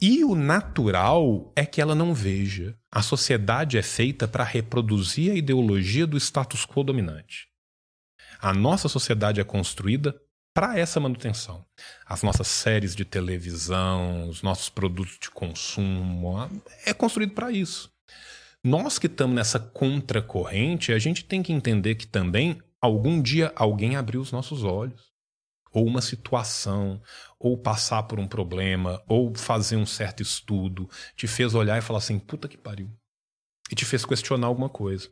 [0.00, 2.78] E o natural é que ela não veja.
[2.90, 7.48] A sociedade é feita para reproduzir a ideologia do status quo dominante.
[8.40, 10.18] A nossa sociedade é construída
[10.54, 11.64] para essa manutenção.
[12.06, 16.50] As nossas séries de televisão, os nossos produtos de consumo,
[16.84, 17.90] é construído para isso.
[18.64, 23.96] Nós que estamos nessa contracorrente, a gente tem que entender que também algum dia alguém
[23.96, 25.08] abriu os nossos olhos.
[25.70, 27.00] Ou uma situação,
[27.38, 31.98] ou passar por um problema, ou fazer um certo estudo, te fez olhar e falar
[31.98, 32.90] assim: puta que pariu.
[33.70, 35.10] E te fez questionar alguma coisa.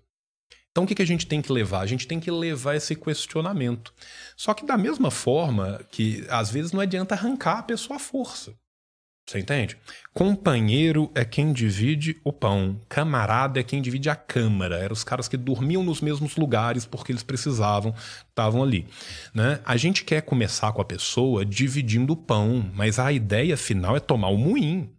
[0.77, 1.81] Então o que, que a gente tem que levar?
[1.81, 3.95] A gente tem que levar esse questionamento.
[4.37, 8.53] Só que da mesma forma que às vezes não adianta arrancar a pessoa à força.
[9.27, 9.79] Você entende?
[10.13, 14.77] Companheiro é quem divide o pão, camarada é quem divide a câmara.
[14.77, 17.95] Eram os caras que dormiam nos mesmos lugares porque eles precisavam,
[18.29, 18.87] estavam ali.
[19.33, 19.63] Né?
[19.65, 24.01] A gente quer começar com a pessoa dividindo o pão, mas a ideia final é
[24.01, 24.93] tomar o moinho.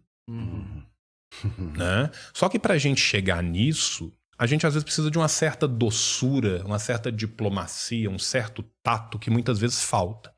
[1.76, 2.10] Né?
[2.34, 5.66] Só que para a gente chegar nisso, a gente às vezes precisa de uma certa
[5.66, 10.32] doçura, uma certa diplomacia, um certo tato que muitas vezes falta.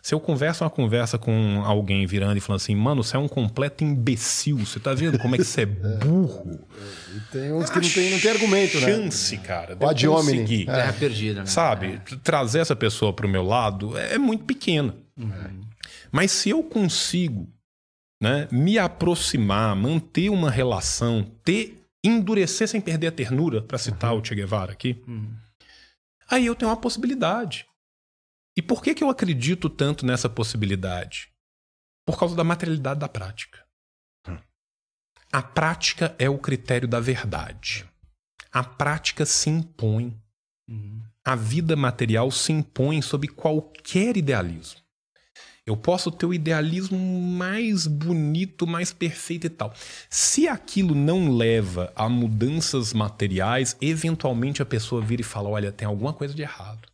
[0.00, 3.28] Se eu converso uma conversa com alguém virando e falando assim, mano, você é um
[3.28, 6.60] completo imbecil, você tá vendo como é que você é burro?
[7.14, 8.86] E tem uns que não tem, não tem argumento, né?
[8.86, 10.42] chance, cara, de ad hominem.
[10.42, 10.74] conseguir, É.
[10.74, 11.46] Terra perdida, né?
[11.46, 14.94] sabe, trazer essa pessoa pro meu lado é muito pequena.
[16.12, 17.48] Mas se eu consigo
[18.22, 24.24] né, me aproximar, manter uma relação, ter endurecer sem perder a ternura, para citar o
[24.24, 25.34] Che Guevara aqui, Hum.
[26.28, 27.66] aí eu tenho uma possibilidade.
[28.56, 31.32] E por que, que eu acredito tanto nessa possibilidade?
[32.06, 33.64] Por causa da materialidade da prática.
[35.32, 37.88] A prática é o critério da verdade.
[38.50, 40.20] A prática se impõe.
[40.68, 41.00] Uhum.
[41.24, 44.80] A vida material se impõe sob qualquer idealismo.
[45.70, 49.72] Eu posso ter o idealismo mais bonito, mais perfeito e tal.
[50.08, 55.86] Se aquilo não leva a mudanças materiais, eventualmente a pessoa vira e fala: olha, tem
[55.86, 56.88] alguma coisa de errado.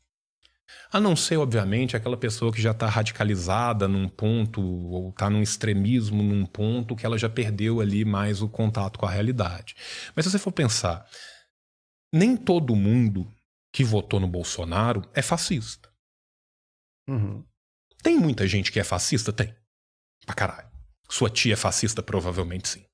[0.92, 5.40] A não ser, obviamente, aquela pessoa que já está radicalizada num ponto, ou está num
[5.40, 9.74] extremismo num ponto que ela já perdeu ali mais o contato com a realidade.
[10.14, 11.06] Mas se você for pensar,
[12.12, 13.26] nem todo mundo
[13.72, 15.88] que votou no Bolsonaro é fascista.
[17.08, 17.42] Uhum.
[18.06, 19.32] Tem muita gente que é fascista?
[19.32, 19.52] Tem.
[20.24, 20.68] Pra caralho.
[21.08, 22.00] Sua tia é fascista?
[22.00, 22.84] Provavelmente sim.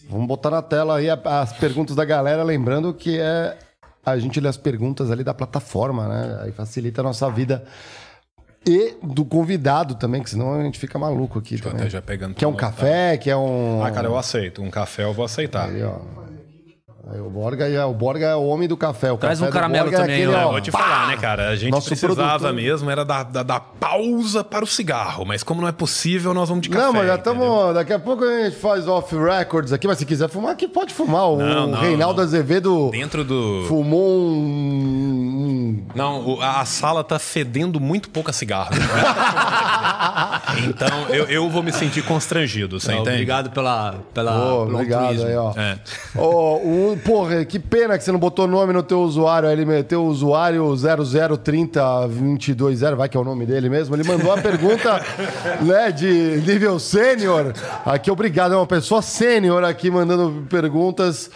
[0.08, 3.56] Vamos botar na tela aí as perguntas da galera, lembrando que é
[4.04, 6.40] a gente lê as perguntas ali da plataforma, né?
[6.42, 7.64] Aí facilita a nossa vida.
[8.66, 11.82] E do convidado também, que senão a gente fica maluco aqui Tô também.
[11.82, 13.16] até já pegando Quer um café?
[13.18, 13.82] Quer um.
[13.82, 14.62] Ah, cara, eu aceito.
[14.62, 15.68] Um café eu vou aceitar.
[15.68, 15.98] Aí, ó.
[17.06, 19.12] Aí, o, Borga é, o Borga é o homem do café.
[19.12, 20.48] O Traz café um caramelo Borga é também, aquele, ó.
[20.48, 20.78] É, vou te pá!
[20.78, 21.50] falar, né, cara?
[21.50, 22.54] A gente Nosso precisava produtor.
[22.54, 26.48] mesmo era da, da, da pausa para o cigarro, mas como não é possível, nós
[26.48, 26.82] vamos de café.
[26.86, 27.74] Não, mas já estamos.
[27.74, 30.94] Daqui a pouco a gente faz off records aqui, mas se quiser fumar aqui, pode
[30.94, 31.28] fumar.
[31.30, 32.24] O Não, não, Reinaldo não.
[32.24, 33.64] Azevedo Dentro do.
[33.68, 35.33] fumou um.
[35.94, 38.70] Não, a, sala tá fedendo muito pouco a cigarro.
[40.68, 43.14] então eu, eu vou me sentir constrangido, você Não, entende?
[43.16, 45.28] Obrigado pela, pela, pelo obrigado altruísmo.
[45.28, 45.52] aí, ó.
[45.56, 45.78] É.
[46.16, 49.48] Ó, o- porra, que pena que você não botou nome no teu usuário.
[49.48, 53.94] aí Ele meteu o usuário 0030220, vai que é o nome dele mesmo.
[53.94, 55.00] Ele mandou a pergunta
[55.62, 57.52] né, de nível sênior.
[57.84, 58.54] Aqui, obrigado.
[58.54, 61.30] É uma pessoa sênior aqui mandando perguntas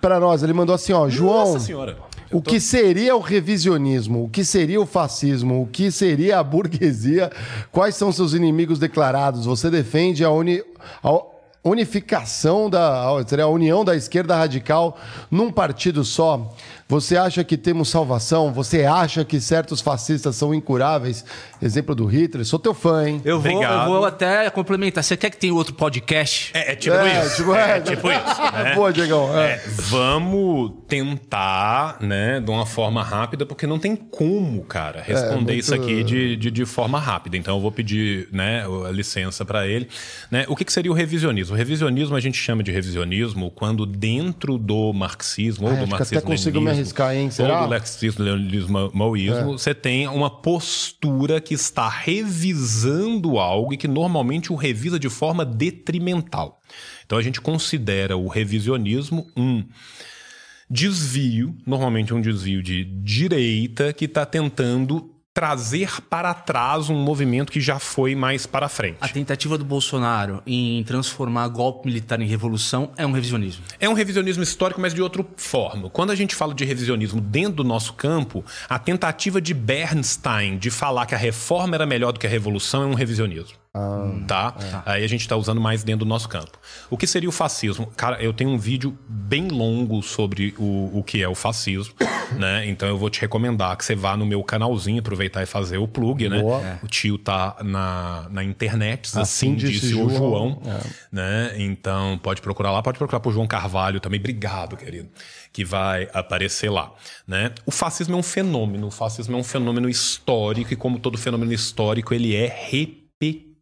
[0.00, 0.42] pra nós.
[0.42, 1.52] Ele mandou assim, ó, João.
[1.52, 1.96] Nossa senhora.
[2.32, 4.24] O que seria o revisionismo?
[4.24, 5.62] O que seria o fascismo?
[5.62, 7.30] O que seria a burguesia?
[7.70, 9.44] Quais são seus inimigos declarados?
[9.44, 10.62] Você defende a, uni-
[11.04, 11.20] a
[11.64, 13.06] unificação da.
[13.26, 14.96] seria a união da esquerda radical
[15.30, 16.52] num partido só?
[16.88, 18.52] Você acha que temos salvação?
[18.52, 21.24] Você acha que certos fascistas são incuráveis?
[21.62, 22.44] Exemplo do Hitler.
[22.44, 23.20] Sou teu fã, hein?
[23.24, 25.04] Eu vou, eu vou até complementar.
[25.04, 26.50] Você quer que tenha outro podcast?
[26.54, 27.36] É, é tipo É, isso.
[27.36, 27.80] tipo, é, é.
[27.80, 28.42] tipo isso.
[28.52, 28.74] né?
[28.74, 29.38] Pô, Diegão.
[29.38, 29.52] é.
[29.52, 35.54] É, vamos tentar, né, de uma forma rápida, porque não tem como, cara, responder muito-
[35.54, 37.36] isso aqui de, de, de forma rápida.
[37.36, 39.88] Então eu vou pedir, né, a licença para ele.
[40.30, 40.44] Né?
[40.48, 41.54] O que, que seria o revisionismo?
[41.54, 45.90] O revisionismo a gente chama de revisionismo quando dentro do marxismo ou do que até
[45.90, 47.30] marxismo consigo me arriscar, hein?
[47.30, 47.48] Será?
[47.54, 47.56] É.
[47.58, 54.52] ou do marxismo maoísmo, você tem uma postura que está revisando algo e que normalmente
[54.52, 56.60] o revisa de forma detrimental.
[57.04, 59.64] Então a gente considera o revisionismo um
[60.68, 67.60] desvio, normalmente um desvio de direita, que está tentando trazer para trás um movimento que
[67.60, 68.98] já foi mais para frente.
[69.00, 73.64] A tentativa do Bolsonaro em transformar golpe militar em revolução é um revisionismo.
[73.80, 75.88] É um revisionismo histórico, mas de outra forma.
[75.88, 80.70] Quando a gente fala de revisionismo dentro do nosso campo, a tentativa de Bernstein de
[80.70, 83.61] falar que a reforma era melhor do que a revolução é um revisionismo.
[84.26, 84.54] Tá?
[84.84, 86.58] Aí a gente está usando mais dentro do nosso campo.
[86.90, 87.86] O que seria o fascismo?
[87.96, 91.94] Cara, eu tenho um vídeo bem longo sobre o, o que é o fascismo,
[92.38, 92.66] né?
[92.66, 95.88] Então eu vou te recomendar que você vá no meu canalzinho, aproveitar e fazer o
[95.88, 96.40] plug, né?
[96.40, 96.80] Boa.
[96.82, 100.60] O tio tá na, na internet, assim, Assim disse disse, o João.
[100.62, 100.62] João
[101.10, 101.54] né?
[101.56, 104.20] Então pode procurar lá, pode procurar por João Carvalho também.
[104.20, 105.08] Obrigado, querido,
[105.50, 106.92] que vai aparecer lá,
[107.26, 107.52] né?
[107.64, 111.52] O fascismo é um fenômeno, o fascismo é um fenômeno histórico e como todo fenômeno
[111.52, 112.48] histórico, ele é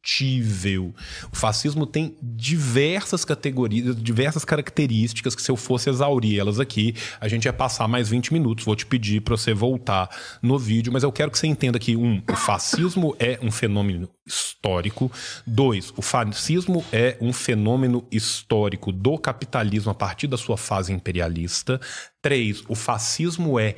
[0.00, 0.94] repetível.
[1.32, 7.28] O fascismo tem diversas categorias, diversas características que se eu fosse exaurir elas aqui, a
[7.28, 8.64] gente ia passar mais 20 minutos.
[8.64, 10.08] Vou te pedir para você voltar
[10.42, 14.08] no vídeo, mas eu quero que você entenda que um, o fascismo é um fenômeno
[14.26, 15.10] histórico.
[15.46, 21.80] Dois, o fascismo é um fenômeno histórico do capitalismo a partir da sua fase imperialista.
[22.22, 23.76] Três, o fascismo é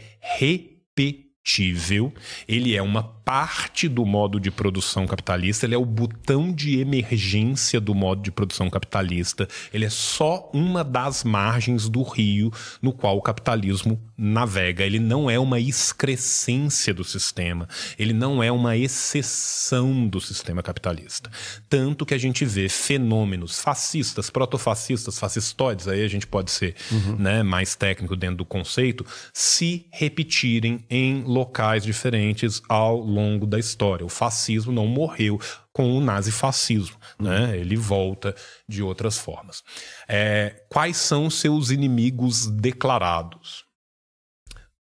[1.42, 2.12] repetível.
[2.46, 7.80] Ele é uma parte do modo de produção capitalista, ele é o botão de emergência
[7.80, 9.48] do modo de produção capitalista.
[9.72, 14.84] Ele é só uma das margens do rio no qual o capitalismo navega.
[14.84, 21.30] Ele não é uma excrescência do sistema, ele não é uma exceção do sistema capitalista.
[21.68, 26.74] Tanto que a gente vê fenômenos fascistas, protofascistas, fascistoides, aí a gente pode ser
[27.18, 34.04] né, mais técnico dentro do conceito, se repetirem em locais diferentes ao longo da história.
[34.04, 35.40] O fascismo não morreu
[35.72, 37.56] com o nazifascismo, né?
[37.56, 38.34] Ele volta
[38.68, 39.62] de outras formas.
[40.06, 43.64] É, quais são seus inimigos declarados?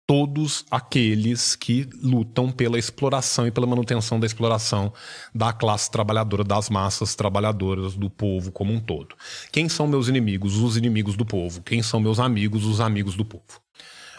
[0.07, 4.93] todos aqueles que lutam pela exploração e pela manutenção da exploração
[5.33, 9.15] da classe trabalhadora, das massas trabalhadoras, do povo como um todo.
[9.51, 10.57] Quem são meus inimigos?
[10.57, 11.61] Os inimigos do povo.
[11.64, 12.65] Quem são meus amigos?
[12.65, 13.65] Os amigos do povo.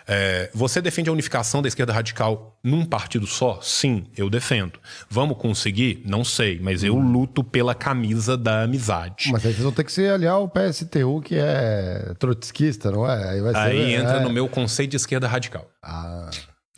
[0.08, 3.58] É, você defende a unificação da esquerda radical num partido só?
[3.60, 4.78] Sim, eu defendo.
[5.10, 6.02] Vamos conseguir?
[6.04, 9.30] Não sei, mas eu luto pela camisa da amizade.
[9.32, 13.30] Mas aí vocês vão ter que se aliar ao PSTU, que é trotskista, não é?
[13.30, 14.20] Aí, ser, aí entra é...
[14.20, 15.68] no meu conceito de esquerda radical.
[15.82, 16.30] Ah.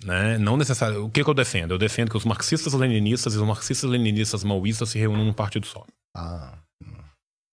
[0.03, 0.39] Né?
[0.39, 1.07] Não necessariamente.
[1.07, 1.75] O que, que eu defendo?
[1.75, 5.85] Eu defendo que os marxistas-leninistas e os marxistas-leninistas maoístas se reúnam num partido só.
[6.17, 6.55] Ah.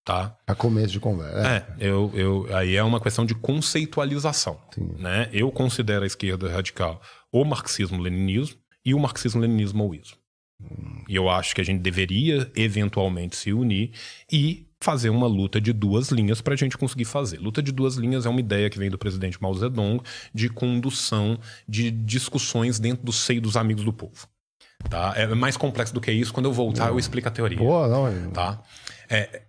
[0.05, 0.37] Tá?
[0.45, 1.47] A começo de conversa.
[1.47, 4.59] É, é eu, eu, aí é uma questão de conceitualização.
[4.77, 5.27] Né?
[5.33, 7.01] Eu considero a esquerda radical
[7.31, 10.15] o marxismo-leninismo e o marxismo-leninismo-maoísmo.
[10.61, 11.03] Hum.
[11.09, 13.91] E eu acho que a gente deveria eventualmente se unir
[14.31, 17.39] e fazer uma luta de duas linhas para a gente conseguir fazer.
[17.39, 20.01] Luta de duas linhas é uma ideia que vem do presidente Mao Zedong
[20.31, 24.27] de condução de discussões dentro do seio dos amigos do povo.
[24.87, 25.13] Tá?
[25.15, 26.31] É mais complexo do que isso.
[26.31, 27.57] Quando eu voltar, eu explico a teoria.
[27.57, 28.31] Boa, não.
[28.31, 28.61] Tá?
[29.09, 29.41] É,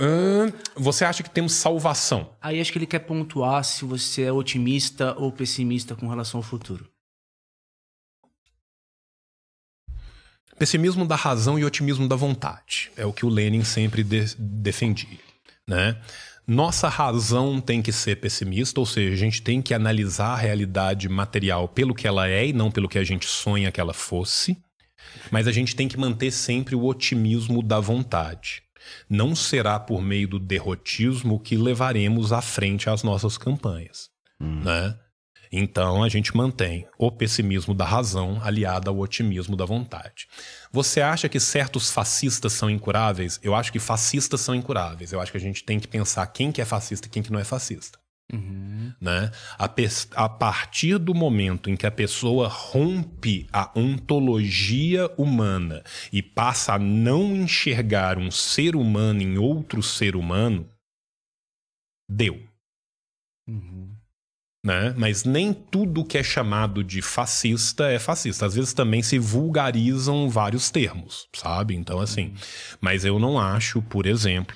[0.00, 2.30] Hum, você acha que temos salvação?
[2.40, 6.44] Aí acho que ele quer pontuar se você é otimista ou pessimista com relação ao
[6.44, 6.88] futuro.
[10.56, 12.90] Pessimismo da razão e otimismo da vontade.
[12.96, 15.18] É o que o Lenin sempre de defendia.
[15.66, 16.00] Né?
[16.46, 21.08] Nossa razão tem que ser pessimista, ou seja, a gente tem que analisar a realidade
[21.08, 24.56] material pelo que ela é e não pelo que a gente sonha que ela fosse.
[25.30, 28.62] Mas a gente tem que manter sempre o otimismo da vontade.
[29.08, 34.10] Não será por meio do derrotismo que levaremos à frente as nossas campanhas.
[34.40, 34.62] Hum.
[34.62, 34.98] Né?
[35.50, 40.28] Então a gente mantém o pessimismo da razão aliado ao otimismo da vontade.
[40.70, 43.40] Você acha que certos fascistas são incuráveis?
[43.42, 45.12] Eu acho que fascistas são incuráveis.
[45.12, 47.32] Eu acho que a gente tem que pensar quem que é fascista e quem que
[47.32, 47.98] não é fascista.
[48.32, 48.92] Uhum.
[49.00, 49.30] Né?
[49.58, 49.70] A,
[50.24, 55.82] a, partir do momento em que a pessoa rompe a ontologia humana
[56.12, 60.68] e passa a não enxergar um ser humano em outro ser humano,
[62.10, 62.42] deu.
[63.48, 63.94] Uhum.
[64.64, 64.92] Né?
[64.98, 68.44] Mas nem tudo que é chamado de fascista é fascista.
[68.44, 71.74] Às vezes também se vulgarizam vários termos, sabe?
[71.74, 72.26] Então, assim.
[72.26, 72.36] Uhum.
[72.78, 74.54] Mas eu não acho, por exemplo,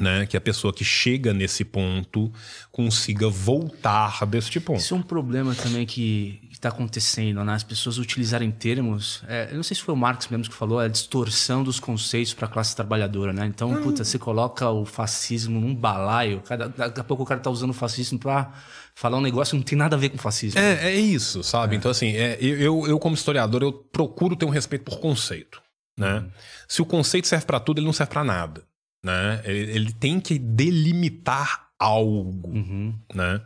[0.00, 2.32] né, que a pessoa que chega nesse ponto
[2.70, 4.78] consiga voltar deste ponto.
[4.78, 7.54] Isso é um problema também que está acontecendo, né?
[7.54, 9.22] As pessoas utilizarem termos.
[9.28, 11.78] É, eu não sei se foi o Marx mesmo que falou, é a distorção dos
[11.78, 13.46] conceitos para a classe trabalhadora, né?
[13.46, 13.82] Então, hum.
[13.82, 17.70] puta, você coloca o fascismo num balaio, cada, daqui a pouco o cara está usando
[17.70, 18.52] o fascismo para
[18.94, 20.60] falar um negócio que não tem nada a ver com fascismo.
[20.60, 21.74] É, é isso, sabe?
[21.74, 21.78] É.
[21.78, 25.62] Então, assim, é, eu, eu, como historiador, eu procuro ter um respeito por conceito.
[25.96, 26.20] Né?
[26.20, 26.30] Hum.
[26.66, 28.67] Se o conceito serve para tudo, ele não serve para nada
[29.02, 29.40] né?
[29.44, 32.94] Ele, ele tem que delimitar algo, uhum.
[33.14, 33.40] né?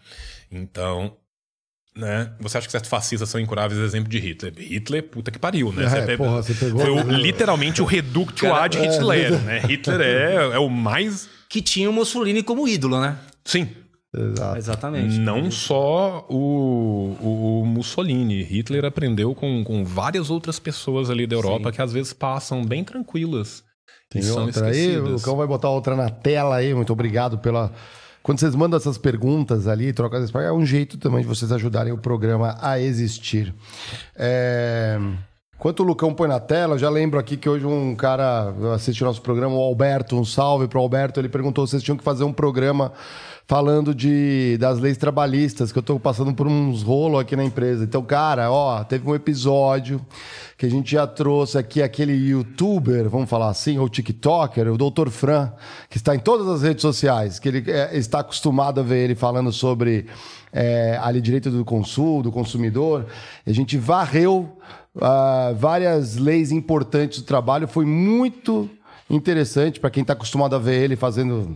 [0.51, 1.17] Então,
[1.95, 2.33] né?
[2.41, 3.79] Você acha que certos fascistas são incuráveis?
[3.81, 4.55] Exemplo de Hitler.
[4.57, 5.85] Hitler, puta que pariu, né?
[5.85, 9.59] É, você, porra, você pegou foi o, literalmente o reducto ad é, Hitler, é, né?
[9.61, 11.29] Hitler é, é o mais...
[11.49, 13.19] Que tinha o Mussolini como ídolo, né?
[13.45, 13.69] Sim.
[14.15, 14.59] Exato.
[14.59, 15.19] Exatamente.
[15.19, 18.43] Não só o, o, o, Mussolini.
[18.43, 21.77] Hitler aprendeu com, com várias outras pessoas ali da Europa Sim.
[21.77, 23.65] que às vezes passam bem tranquilas
[24.09, 26.75] tem outra aí, o Cão vai botar outra na tela aí.
[26.75, 27.73] Muito obrigado pela.
[28.23, 31.93] Quando vocês mandam essas perguntas ali, trocam as é um jeito também de vocês ajudarem
[31.93, 33.53] o programa a existir.
[34.15, 34.99] É...
[35.57, 39.07] Enquanto o Lucão põe na tela, já lembro aqui que hoje um cara assiste o
[39.07, 42.03] nosso programa, o Alberto, um salve para o Alberto, ele perguntou se vocês tinham que
[42.03, 42.93] fazer um programa
[43.53, 47.85] falando de, das leis trabalhistas, que eu estou passando por uns rolos aqui na empresa.
[47.85, 50.01] Então, cara, ó, teve um episódio
[50.57, 55.11] que a gente já trouxe aqui aquele youtuber, vamos falar assim, ou tiktoker, o Dr.
[55.11, 55.53] Fran,
[55.91, 59.15] que está em todas as redes sociais, que ele é, está acostumado a ver ele
[59.15, 60.07] falando sobre
[60.51, 63.05] é, ali direito do consumo, do consumidor.
[63.47, 64.57] A gente varreu
[64.97, 68.71] uh, várias leis importantes do trabalho, foi muito
[69.11, 71.55] interessante para quem está acostumado a ver ele fazendo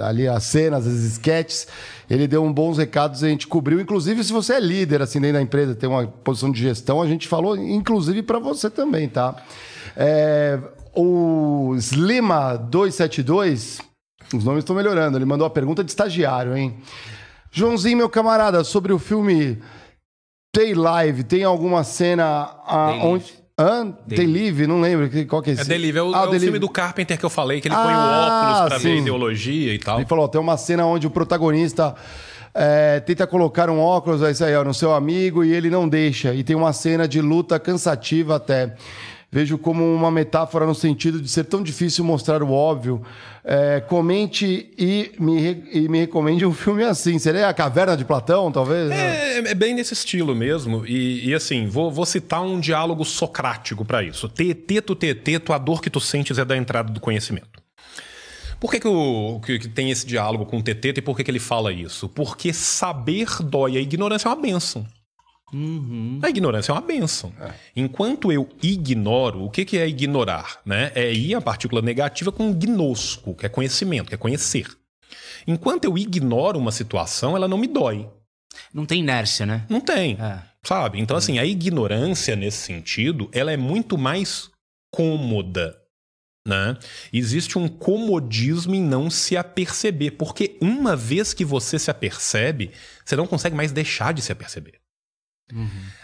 [0.00, 1.66] ali as cenas, as sketches.
[2.08, 3.80] Ele deu um bons recados, a gente cobriu.
[3.80, 7.06] Inclusive, se você é líder assim dentro da empresa, tem uma posição de gestão, a
[7.06, 9.36] gente falou, inclusive para você também, tá?
[9.96, 10.58] É,
[10.94, 13.80] o Slima 272,
[14.34, 15.18] os nomes estão melhorando.
[15.18, 16.76] Ele mandou a pergunta de estagiário, hein?
[17.50, 19.60] Joãozinho, meu camarada, sobre o filme
[20.54, 22.50] Day Live, tem alguma cena
[23.02, 23.92] onde Hã?
[24.06, 25.62] Day Live, não lembro qual que é esse.
[25.62, 27.66] É Day Live, é o, ah, é o filme do Carpenter que eu falei, que
[27.66, 28.94] ele ah, põe o ah, óculos pra sim.
[28.94, 29.98] ver ideologia e tal.
[29.98, 31.94] Ele falou, tem uma cena onde o protagonista
[32.54, 36.34] é, tenta colocar um óculos aí, ó, no seu amigo e ele não deixa.
[36.34, 38.74] E tem uma cena de luta cansativa até.
[39.30, 43.02] Vejo como uma metáfora no sentido de ser tão difícil mostrar o óbvio.
[43.44, 47.18] É, comente e me, e me recomende um filme assim.
[47.18, 48.90] Seria A Caverna de Platão, talvez?
[48.90, 50.84] É, é bem nesse estilo mesmo.
[50.86, 54.28] E, e, assim, vou, vou citar um diálogo socrático para isso.
[54.28, 57.58] Teteto, teteto, a dor que tu sentes é da entrada do conhecimento.
[58.60, 61.22] Por que, que, o, que, que tem esse diálogo com o teteto e por que,
[61.22, 62.08] que ele fala isso?
[62.08, 64.84] Porque saber dói, a ignorância é uma benção.
[65.52, 66.20] Uhum.
[66.22, 67.32] A ignorância é uma benção.
[67.74, 70.60] Enquanto eu ignoro, o que, que é ignorar?
[70.64, 70.92] Né?
[70.94, 74.66] É ir a partícula negativa com gnosco, que é conhecimento, que é conhecer.
[75.46, 78.08] Enquanto eu ignoro uma situação, ela não me dói.
[78.72, 79.64] Não tem inércia, né?
[79.68, 80.18] Não tem.
[80.20, 80.42] É.
[80.62, 81.00] Sabe?
[81.00, 84.50] Então, assim, a ignorância nesse sentido, ela é muito mais
[84.90, 85.76] cômoda.
[86.46, 86.76] Né?
[87.12, 92.70] Existe um comodismo em não se aperceber, porque uma vez que você se apercebe,
[93.04, 94.77] você não consegue mais deixar de se aperceber.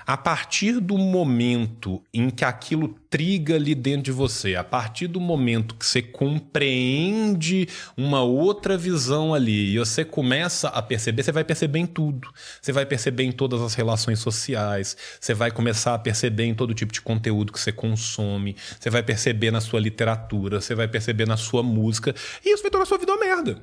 [0.06, 5.20] A partir do momento em que aquilo triga ali dentro de você, a partir do
[5.20, 11.44] momento que você compreende uma outra visão ali e você começa a perceber, você vai
[11.44, 12.30] perceber em tudo.
[12.60, 16.74] Você vai perceber em todas as relações sociais, você vai começar a perceber em todo
[16.74, 21.26] tipo de conteúdo que você consome, você vai perceber na sua literatura, você vai perceber
[21.26, 22.14] na sua música,
[22.44, 23.60] e isso vai tornar a sua vida uma merda.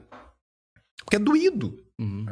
[1.04, 2.26] Porque é doído Uhum.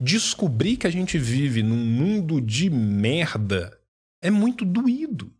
[0.00, 3.78] Descobrir que a gente vive num mundo de merda
[4.22, 5.32] é muito doído.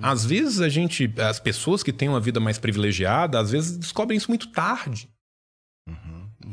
[0.00, 4.16] Às vezes a gente, as pessoas que têm uma vida mais privilegiada, às vezes descobrem
[4.16, 5.08] isso muito tarde.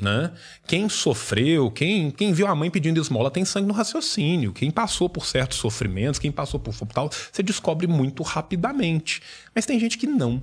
[0.02, 0.34] Né?
[0.66, 4.54] Quem sofreu, quem, quem viu a mãe pedindo esmola tem sangue no raciocínio.
[4.54, 9.22] Quem passou por certos sofrimentos, quem passou por tal, você descobre muito rapidamente.
[9.54, 10.42] Mas tem gente que não.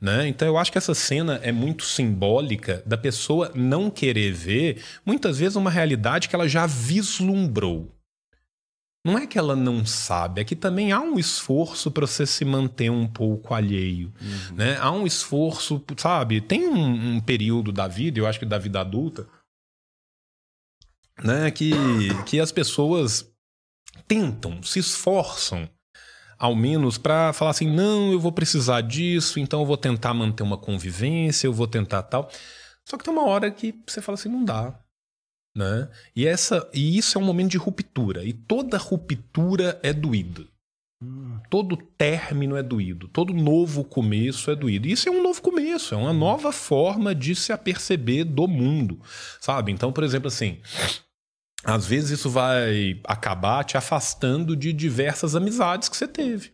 [0.00, 0.28] Né?
[0.28, 5.38] Então eu acho que essa cena é muito simbólica da pessoa não querer ver, muitas
[5.38, 7.94] vezes, uma realidade que ela já vislumbrou.
[9.04, 12.44] Não é que ela não sabe, é que também há um esforço para você se
[12.44, 14.12] manter um pouco alheio.
[14.54, 14.76] Né?
[14.76, 16.40] Há um esforço, sabe?
[16.40, 19.26] Tem um, um período da vida, eu acho que da vida adulta,
[21.22, 21.50] né?
[21.50, 21.72] que,
[22.26, 23.30] que as pessoas
[24.06, 25.68] tentam, se esforçam
[26.40, 30.42] ao menos para falar assim, não, eu vou precisar disso, então eu vou tentar manter
[30.42, 32.30] uma convivência, eu vou tentar tal.
[32.88, 34.74] Só que tem uma hora que você fala assim, não dá,
[35.54, 35.90] né?
[36.16, 40.46] E essa e isso é um momento de ruptura, e toda ruptura é doída.
[41.48, 44.86] Todo término é doído, todo novo começo é doído.
[44.86, 49.00] E isso é um novo começo, é uma nova forma de se aperceber do mundo,
[49.40, 49.72] sabe?
[49.72, 50.58] Então, por exemplo, assim,
[51.64, 56.52] às vezes isso vai acabar te afastando de diversas amizades que você teve.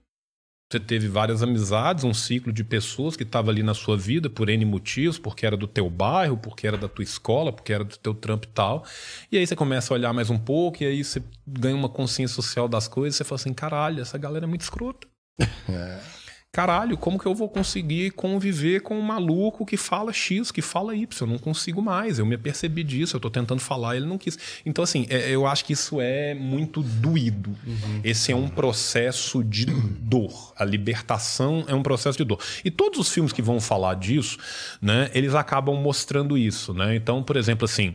[0.70, 4.48] Você teve várias amizades, um ciclo de pessoas que estava ali na sua vida por
[4.48, 7.96] N motivos, porque era do teu bairro, porque era da tua escola, porque era do
[7.96, 8.84] teu trampo e tal.
[9.30, 12.34] E aí você começa a olhar mais um pouco, e aí você ganha uma consciência
[12.34, 15.06] social das coisas, e você fala assim, caralho, essa galera é muito escrota.
[16.56, 20.96] Caralho, como que eu vou conseguir conviver com um maluco que fala X, que fala
[20.96, 21.06] Y?
[21.20, 22.18] Eu não consigo mais.
[22.18, 24.38] Eu me apercebi disso, eu tô tentando falar, ele não quis.
[24.64, 27.54] Então, assim, é- eu acho que isso é muito doído.
[28.02, 30.54] Esse é um processo de dor.
[30.56, 32.40] A libertação é um processo de dor.
[32.64, 34.38] E todos os filmes que vão falar disso,
[34.80, 36.96] né, eles acabam mostrando isso, né?
[36.96, 37.94] Então, por exemplo, assim,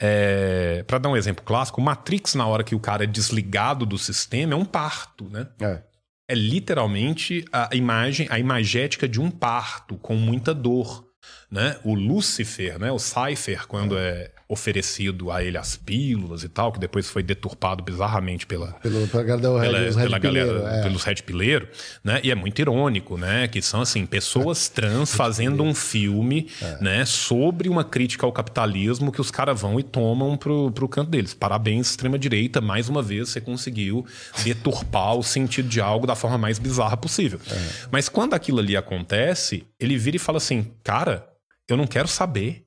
[0.00, 0.82] é...
[0.84, 4.54] para dar um exemplo clássico, Matrix, na hora que o cara é desligado do sistema,
[4.54, 5.46] é um parto, né?
[5.60, 5.89] É.
[6.30, 11.04] é literalmente a imagem, a imagética de um parto com muita dor.
[11.50, 11.76] Né?
[11.82, 12.92] O Lúcifer, né?
[12.92, 17.84] o Cypher, quando é oferecido a ele as pílulas e tal, que depois foi deturpado
[17.84, 20.82] bizarramente pela, Pelo, pela pela, Red, pela galera, Pileiro, é.
[20.82, 21.68] pelos Red Pileiro,
[22.02, 22.20] né?
[22.24, 23.46] E é muito irônico, né?
[23.46, 26.82] Que são, assim, pessoas trans fazendo um filme, É.
[26.82, 27.04] né?
[27.04, 31.32] Sobre uma crítica ao capitalismo que os caras vão e tomam pro, pro canto deles.
[31.32, 34.04] Parabéns, extrema-direita, mais uma vez você conseguiu
[34.42, 37.40] deturpar o sentido de algo da forma mais bizarra possível.
[37.48, 37.86] É.
[37.92, 41.28] Mas quando aquilo ali acontece, ele vira e fala assim, cara,
[41.68, 42.64] eu não quero saber,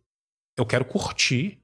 [0.57, 1.59] eu quero curtir.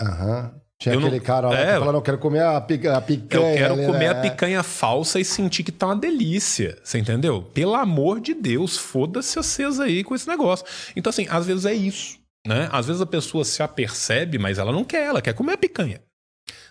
[0.00, 0.54] Aham.
[0.80, 3.00] Tinha Eu não- aquele cara lá É, que falou, não, quero comer a, pica, a
[3.00, 3.50] picanha.
[3.50, 4.08] Eu quero ali, comer né?
[4.10, 6.78] a picanha falsa e sentir que tá uma delícia.
[6.84, 7.42] Você entendeu?
[7.52, 10.64] Pelo amor de Deus, foda-se vocês aí com esse negócio.
[10.94, 12.16] Então, assim, às vezes é isso.
[12.46, 12.68] Né?
[12.70, 16.00] Às vezes a pessoa se apercebe, mas ela não quer, ela quer comer a picanha.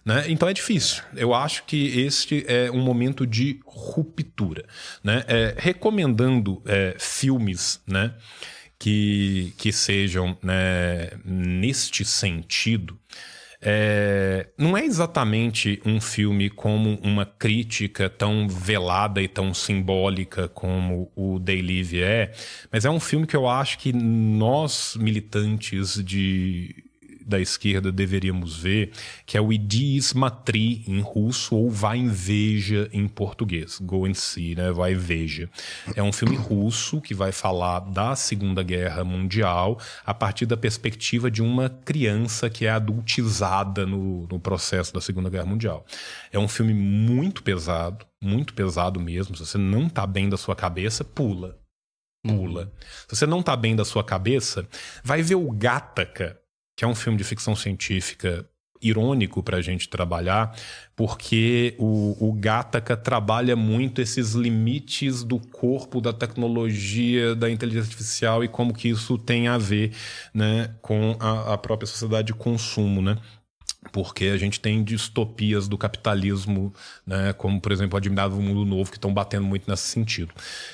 [0.06, 0.24] Né?
[0.30, 1.04] Então é difícil.
[1.14, 4.64] Eu acho que este é um momento de ruptura.
[5.04, 5.26] Né?
[5.28, 8.14] É, recomendando é, filmes né,
[8.80, 12.98] que, que sejam né, neste sentido.
[13.60, 21.12] É, não é exatamente um filme como uma crítica tão velada e tão simbólica como
[21.16, 22.34] o Day Live é,
[22.72, 26.87] mas é um filme que eu acho que nós, militantes de,
[27.28, 28.92] da esquerda deveríamos ver,
[29.26, 33.80] que é o Idi Matri em russo ou Vai em Veja em português.
[33.80, 34.72] Go and See, né?
[34.72, 35.50] Vai Veja.
[35.96, 41.30] É um filme russo que vai falar da Segunda Guerra Mundial a partir da perspectiva
[41.30, 45.86] de uma criança que é adultizada no, no processo da Segunda Guerra Mundial.
[46.32, 49.36] É um filme muito pesado, muito pesado mesmo.
[49.36, 51.58] Se você não tá bem da sua cabeça, pula.
[52.24, 52.72] Pula.
[53.08, 54.68] Se você não tá bem da sua cabeça,
[55.04, 56.40] vai ver o Gataca,
[56.78, 58.48] que é um filme de ficção científica
[58.80, 60.56] irônico para a gente trabalhar,
[60.96, 68.44] porque o, o Gataca trabalha muito esses limites do corpo, da tecnologia, da inteligência artificial
[68.44, 69.92] e como que isso tem a ver
[70.32, 73.18] né, com a, a própria sociedade de consumo, né?
[73.92, 76.74] Porque a gente tem distopias do capitalismo,
[77.06, 80.34] né, como por exemplo Admirável Mundo Novo, que estão batendo muito nesse sentido.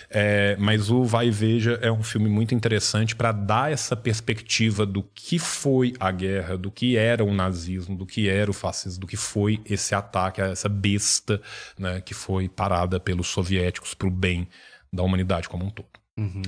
[0.09, 4.85] É, mas o Vai e Veja é um filme muito interessante para dar essa perspectiva
[4.85, 9.01] do que foi a guerra, do que era o nazismo, do que era o fascismo,
[9.01, 11.41] do que foi esse ataque a essa besta
[11.77, 14.47] né, que foi parada pelos soviéticos para o bem
[14.91, 15.92] da humanidade como um todo.
[16.17, 16.43] Uhum.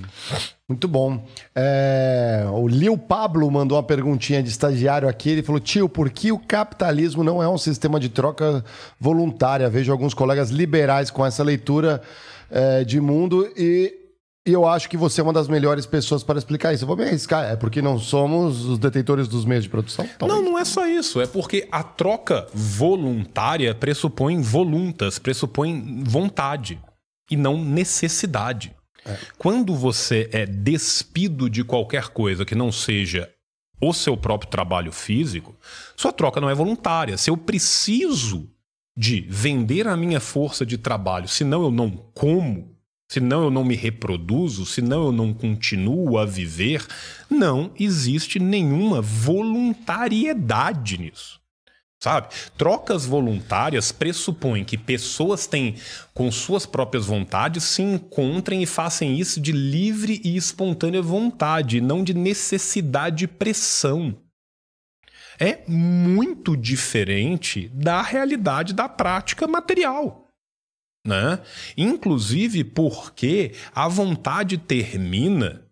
[0.70, 1.26] Muito bom.
[1.56, 5.32] É, o Lil Pablo mandou uma perguntinha de estagiário aqui.
[5.32, 8.64] Ele falou: Tio, por que o capitalismo não é um sistema de troca
[9.00, 9.70] voluntária?
[9.70, 12.02] Vejo alguns colegas liberais com essa leitura
[12.52, 13.92] é, de mundo e,
[14.48, 16.84] e, eu acho que você é uma das melhores pessoas para explicar isso.
[16.84, 17.46] Eu vou me arriscar.
[17.46, 20.08] É porque não somos os detentores dos meios de produção?
[20.20, 20.44] Talvez.
[20.44, 21.20] Não, não é só isso.
[21.20, 26.80] É porque a troca voluntária pressupõe voluntas, pressupõe vontade
[27.32, 28.72] e não necessidade.
[29.38, 33.32] Quando você é despido de qualquer coisa que não seja
[33.80, 35.56] o seu próprio trabalho físico,
[35.96, 37.18] sua troca não é voluntária.
[37.18, 38.50] Se eu preciso
[38.98, 42.76] de vender a minha força de trabalho, senão eu não como,
[43.10, 46.86] senão eu não me reproduzo, senão eu não continuo a viver,
[47.30, 51.45] não existe nenhuma voluntariedade nisso
[52.06, 52.28] sabe?
[52.56, 55.76] Trocas voluntárias pressupõem que pessoas têm,
[56.14, 62.04] com suas próprias vontades, se encontrem e façam isso de livre e espontânea vontade, não
[62.04, 64.16] de necessidade e pressão.
[65.40, 70.30] É muito diferente da realidade da prática material.
[71.04, 71.40] Né?
[71.76, 75.66] Inclusive porque a vontade termina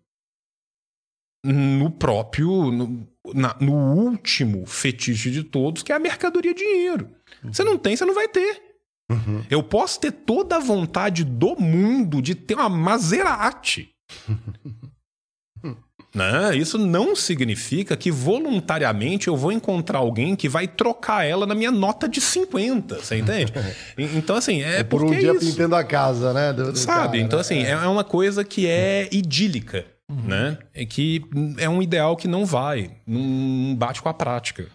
[1.44, 2.72] no próprio.
[2.72, 7.08] No, na, no último fetiche de todos, que é a mercadoria dinheiro.
[7.42, 7.52] Uhum.
[7.52, 8.62] Você não tem, você não vai ter.
[9.10, 9.44] Uhum.
[9.50, 13.90] Eu posso ter toda a vontade do mundo de ter uma Maserati.
[16.14, 16.56] né?
[16.56, 21.72] Isso não significa que voluntariamente eu vou encontrar alguém que vai trocar ela na minha
[21.72, 23.52] nota de 50, você entende?
[23.98, 25.40] então, assim, é, é por um dia isso.
[25.40, 26.52] pintando a casa, né?
[26.52, 27.18] Do, do Sabe?
[27.18, 27.70] Cara, então, assim, é.
[27.70, 29.84] é uma coisa que é idílica.
[30.10, 30.22] Uhum.
[30.22, 30.58] Né?
[30.74, 31.24] É que
[31.58, 34.66] é um ideal que não vai, não bate com a prática.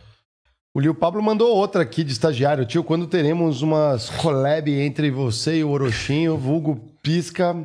[0.71, 2.63] O Lio Pablo mandou outra aqui de estagiário.
[2.63, 7.55] Tio, quando teremos umas collab entre você e o Orochinho, vulgo Pisca,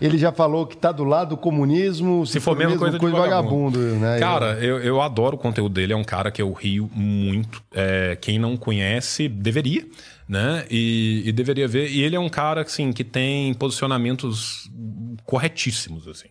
[0.00, 3.14] ele já falou que tá do lado do comunismo, se, se for mesmo coisa, coisa
[3.14, 3.78] de vagabundo.
[3.78, 4.18] vagabundo né?
[4.18, 7.62] Cara, eu, eu adoro o conteúdo dele, é um cara que eu rio muito.
[7.72, 9.86] É, quem não conhece, deveria,
[10.28, 10.64] né?
[10.68, 11.88] E, e, deveria ver.
[11.88, 14.68] E ele é um cara, assim, que tem posicionamentos
[15.24, 16.28] corretíssimos, assim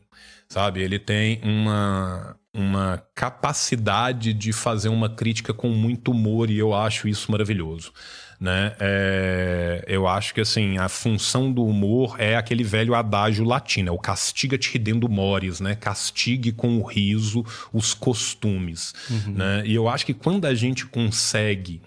[0.50, 0.82] sabe?
[0.82, 7.08] Ele tem uma, uma capacidade de fazer uma crítica com muito humor e eu acho
[7.08, 7.94] isso maravilhoso.
[8.40, 8.74] Né?
[8.80, 13.92] É, eu acho que assim a função do humor é aquele velho adágio latino, é
[13.92, 15.76] o castiga-te ridendo mores, né?
[15.76, 19.34] Castigue com o riso os costumes, uhum.
[19.34, 19.64] né?
[19.66, 21.82] E eu acho que quando a gente consegue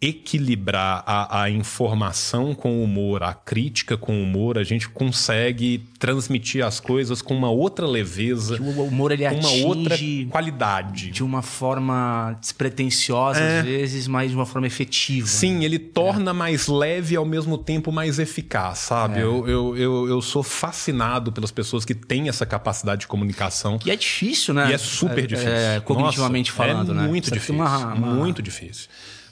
[0.00, 6.78] equilibrar a, a, informação com humor, a crítica com humor, a gente consegue transmitir as
[6.78, 9.96] coisas com uma outra leveza, que o humor ele uma outra
[10.30, 13.58] qualidade, de uma forma despretensiosa é.
[13.58, 15.26] às vezes, mas de uma forma efetiva.
[15.26, 15.64] Sim, né?
[15.64, 16.34] ele torna é.
[16.34, 19.18] mais leve e ao mesmo tempo mais eficaz, sabe?
[19.18, 19.22] É.
[19.24, 23.78] Eu, eu, eu, eu, sou fascinado pelas pessoas que têm essa capacidade de comunicação.
[23.78, 24.70] Que é difícil, né?
[24.70, 25.50] E é super é, difícil.
[25.50, 27.08] É, cognitivamente Nossa, falando, é né?
[27.08, 27.56] Muito difícil.
[27.56, 28.14] Uma, uma...
[28.14, 28.88] Muito difícil.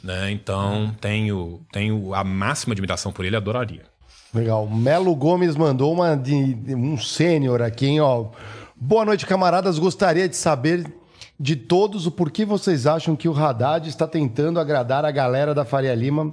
[0.07, 0.31] Né?
[0.31, 3.83] Então, tenho, tenho a máxima admiração por ele, adoraria.
[4.33, 4.69] Legal.
[4.69, 8.27] Melo Gomes mandou uma de, de um sênior aqui, hein, ó.
[8.77, 9.81] Boa noite, camaradas.
[9.81, 10.87] Gostaria de saber
[11.41, 15.65] de todos o porquê vocês acham que o Haddad está tentando agradar a galera da
[15.65, 16.33] Faria Lima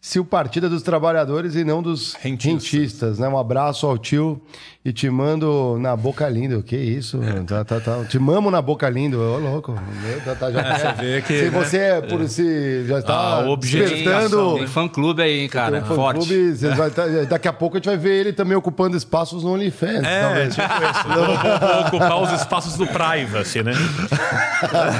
[0.00, 2.70] se o partido é dos trabalhadores e não dos Rentistas.
[2.70, 3.28] rentistas, né?
[3.28, 4.40] Um abraço ao tio
[4.88, 6.60] e te mando na boca linda.
[6.62, 7.20] Que isso?
[7.46, 8.04] Tá, tá, tá.
[8.08, 9.16] Te mamo na boca linda.
[9.18, 9.72] Ô, louco.
[10.02, 11.50] Meu, tá, tá, já É, você vê que, se né?
[11.50, 15.48] você é por se já está Ah, o objetivo- despertando Tem fã clube aí, hein,
[15.48, 15.78] cara.
[15.78, 16.18] um fã Forte.
[16.26, 19.42] clube, você vai tá- daqui a pouco a gente vai ver ele também ocupando espaços
[19.44, 20.04] no OnlyFans.
[20.04, 20.54] É, talvez.
[20.54, 21.08] tipo isso.
[21.08, 23.72] Vou, vou- vou ocupar os espaços do privacy, né?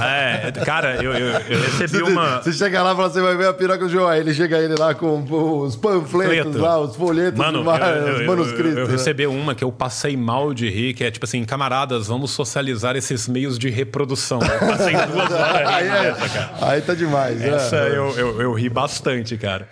[0.05, 2.41] É, cara, eu, eu, eu recebi uma.
[2.43, 4.09] Você chega lá e fala, você vai ver a piroca do João.
[4.09, 5.23] Aí ele chega ele lá com
[5.63, 6.11] os panfletos
[6.45, 6.59] Folheto.
[6.59, 8.77] lá, os folhetos, Mano, demais, eu, eu- os eu- manuscritos.
[8.79, 8.93] eu né?
[8.93, 12.97] recebi uma que eu passei mal de rir, que é tipo assim, camaradas, vamos socializar
[12.97, 14.41] esses meios de reprodução.
[14.43, 16.51] Eu passei duas horas Aí, é- cara.
[16.71, 17.41] aí tá demais.
[17.41, 17.49] né?
[17.49, 19.69] Essa eu, eu, eu ri bastante, cara.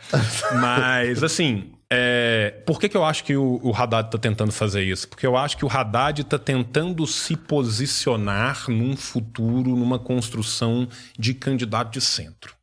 [0.61, 4.83] Mas, assim, é, por que, que eu acho que o, o Haddad tá tentando fazer
[4.83, 5.09] isso?
[5.09, 11.35] Porque eu acho que o Haddad tá tentando se posicionar num futuro, numa construção de
[11.35, 12.55] candidato de centro.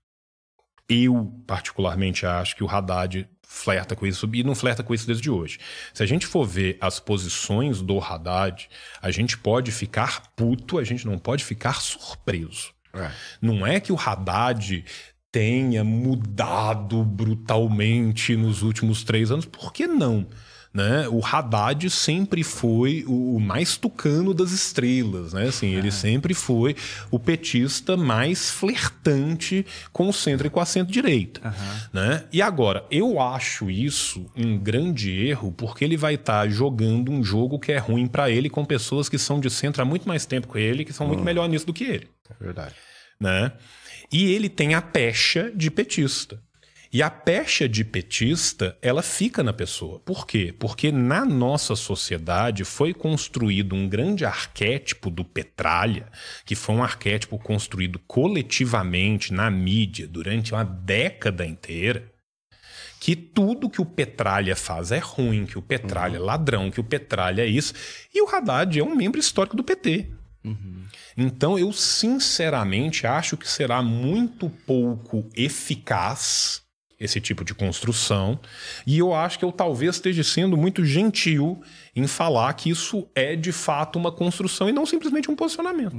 [0.89, 5.29] Eu, particularmente, acho que o Haddad flerta com isso e não flerta com isso desde
[5.29, 5.59] hoje.
[5.93, 8.67] Se a gente for ver as posições do Haddad,
[8.99, 12.73] a gente pode ficar puto, a gente não pode ficar surpreso.
[13.39, 14.83] Não é que o Haddad
[15.31, 20.27] tenha mudado brutalmente nos últimos três anos, por que não?
[20.73, 21.07] Né?
[21.07, 25.49] O Haddad sempre foi o mais tucano das estrelas, né?
[25.49, 26.75] Assim, ele sempre foi
[27.11, 31.55] o petista mais flertante com o centro e com a centro-direita.
[31.93, 32.23] Né?
[32.31, 37.59] E agora, eu acho isso um grande erro, porque ele vai estar jogando um jogo
[37.59, 40.51] que é ruim para ele com pessoas que são de centro há muito mais tempo
[40.51, 42.73] que ele, que são muito melhor nisso do que ele É verdade.
[43.19, 43.51] né?
[44.11, 46.39] E ele tem a pecha de petista.
[46.93, 49.99] E a pecha de petista, ela fica na pessoa.
[50.01, 50.53] Por quê?
[50.59, 56.07] Porque na nossa sociedade foi construído um grande arquétipo do Petralha,
[56.45, 62.13] que foi um arquétipo construído coletivamente na mídia durante uma década inteira,
[62.99, 66.83] que tudo que o Petralha faz é ruim, que o Petralha é ladrão, que o
[66.83, 67.73] Petralha é isso.
[68.13, 70.11] E o Haddad é um membro histórico do PT.
[71.17, 76.62] Então, eu sinceramente acho que será muito pouco eficaz
[77.03, 78.39] esse tipo de construção.
[78.87, 81.61] E eu acho que eu talvez esteja sendo muito gentil
[81.95, 85.95] em falar que isso é de fato uma construção e não simplesmente um posicionamento.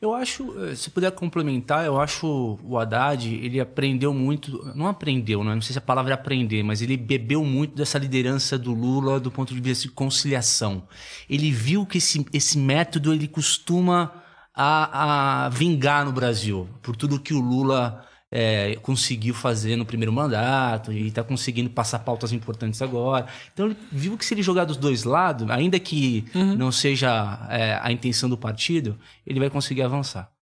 [0.00, 5.44] Eu acho, eh, se puder complementar, eu acho o Haddad, ele aprendeu muito, não aprendeu,
[5.44, 5.54] né?
[5.54, 9.20] não sei se a palavra é aprender, mas ele bebeu muito dessa liderança do Lula
[9.20, 10.82] do ponto de vista de conciliação.
[11.28, 17.20] Ele viu que esse, esse método ele costuma a, a vingar no Brasil, por tudo
[17.20, 18.04] que o Lula
[18.36, 23.26] eh, conseguiu fazer no primeiro mandato e está conseguindo passar pautas importantes agora.
[23.52, 27.78] Então ele viu que se ele jogar dos dois lados, ainda que não seja eh,
[27.80, 30.34] a intenção do partido, ele vai conseguir avançar.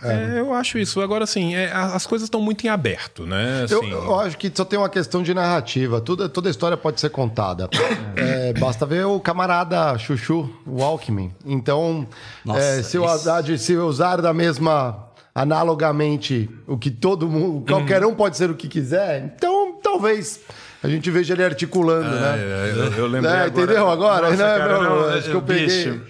[0.00, 1.00] É, eu acho isso.
[1.00, 3.66] Agora, assim, é, as coisas estão muito em aberto, né?
[3.68, 6.00] Eu, Assim, eu acho que só tem uma questão de narrativa.
[6.00, 7.68] Tudo, toda história pode ser contada.
[8.16, 11.32] É, basta ver o camarada Chuchu, o Alckmin.
[11.44, 12.06] Então,
[12.44, 15.07] Nossa, é, se o Haddad se usar da mesma,
[15.42, 20.40] analogamente, o que todo mundo, qualquer um pode ser o que quiser, então talvez
[20.82, 22.36] a gente veja ele articulando, né?
[22.38, 24.30] é, eu, eu lembrei É, agora- entendeu agora?
[24.30, 24.82] Nossa, né, cara, meu?
[24.82, 25.66] não, acho que eu peguei.
[25.66, 26.00] bicho.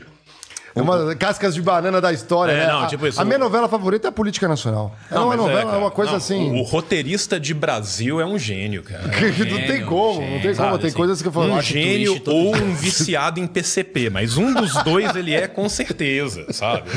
[0.82, 2.72] Uma cascas de banana da história, É, né?
[2.72, 4.94] não, A- tipo isso, a, minha novela favorita é a política nacional.
[5.10, 6.58] é uma mas novela, é, cara, uma coisa não, assim.
[6.58, 9.08] O, roteirista de Brasil é um gênio, cara.
[9.08, 10.56] que não tem gênio, como, não gênio, tem como.
[10.56, 11.52] sabe, Tem assim, coisas que eu falo.
[11.54, 15.68] Um que gênio ou um viciado em PCP, mas um dos dois ele é com
[15.68, 16.88] certeza, sabe?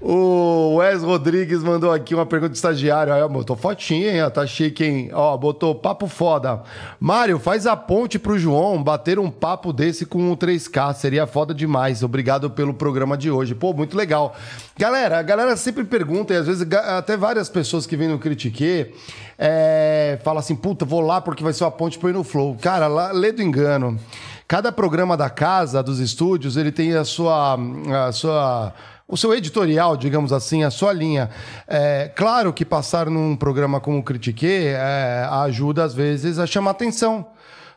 [0.00, 3.12] O Wes Rodrigues mandou aqui uma pergunta de estagiário.
[3.12, 4.30] Aí, botou fotinha, hein?
[4.30, 5.10] Tá chique, hein?
[5.12, 6.62] Ó, botou papo foda.
[7.00, 10.94] Mário, faz a ponte pro João bater um papo desse com o 3K.
[10.94, 12.02] Seria foda demais.
[12.02, 13.54] Obrigado pelo programa de hoje.
[13.54, 14.36] Pô, muito legal.
[14.78, 18.92] Galera, a galera sempre pergunta, e às vezes até várias pessoas que vêm no Critique
[19.38, 22.54] é, fala assim: puta, vou lá porque vai ser uma ponte pro ir no Flow.
[22.60, 23.98] Cara, lá, lê do engano.
[24.46, 27.58] Cada programa da casa, dos estúdios, ele tem a sua.
[28.06, 28.74] A sua
[29.06, 31.30] o seu editorial, digamos assim, a sua linha.
[31.68, 36.72] É, claro que passar num programa como o Critique é, ajuda, às vezes, a chamar
[36.72, 37.26] atenção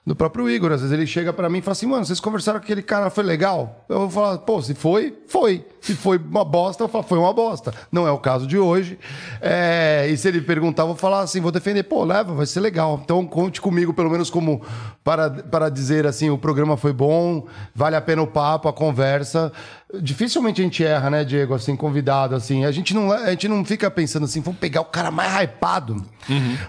[0.07, 0.71] do próprio Igor.
[0.71, 3.09] Às vezes ele chega pra mim e fala assim, mano, vocês conversaram com aquele cara,
[3.09, 3.83] foi legal?
[3.89, 5.65] Eu vou falar, pô, se foi, foi.
[5.81, 7.73] Se foi uma bosta, eu falo, foi uma bosta.
[7.91, 8.97] Não é o caso de hoje.
[9.41, 12.61] É, e se ele perguntar, eu vou falar assim, vou defender, pô, leva, vai ser
[12.61, 13.01] legal.
[13.03, 14.61] Então conte comigo, pelo menos como
[15.03, 17.45] para, para dizer assim, o programa foi bom,
[17.75, 19.51] vale a pena o papo, a conversa.
[20.01, 22.65] Dificilmente a gente erra, né, Diego, assim, convidado, assim.
[22.65, 26.03] A gente não, a gente não fica pensando assim, vamos pegar o cara mais hypado,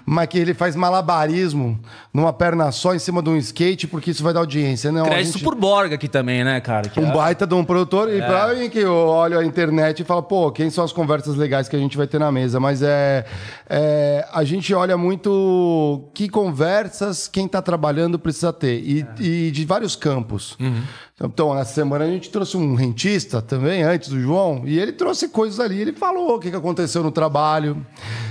[0.07, 1.81] mas que ele faz malabarismo
[2.15, 4.93] numa perna só em cima de um skate porque isso vai dar audiência.
[4.93, 6.89] Não, a Crédito gente- por Borga aqui também, né, cara?
[6.89, 8.09] Que Um é- baita de um produtor.
[8.09, 8.19] É.
[8.19, 11.35] E pra mim que eu olho a internet e falo, pô, quem são as conversas
[11.35, 12.61] legais que a gente vai ter na mesa?
[12.61, 13.25] Mas é,
[13.69, 18.79] é, a gente olha muito que conversas quem tá trabalhando precisa ter.
[18.81, 19.23] E, É.
[19.23, 20.57] e de vários campos.
[20.61, 20.83] Uhum.
[21.21, 25.29] Então, essa semana a gente trouxe um rentista também, antes do João, e ele trouxe
[25.29, 25.81] coisas ali.
[25.81, 27.85] Ele falou o que, que aconteceu no trabalho,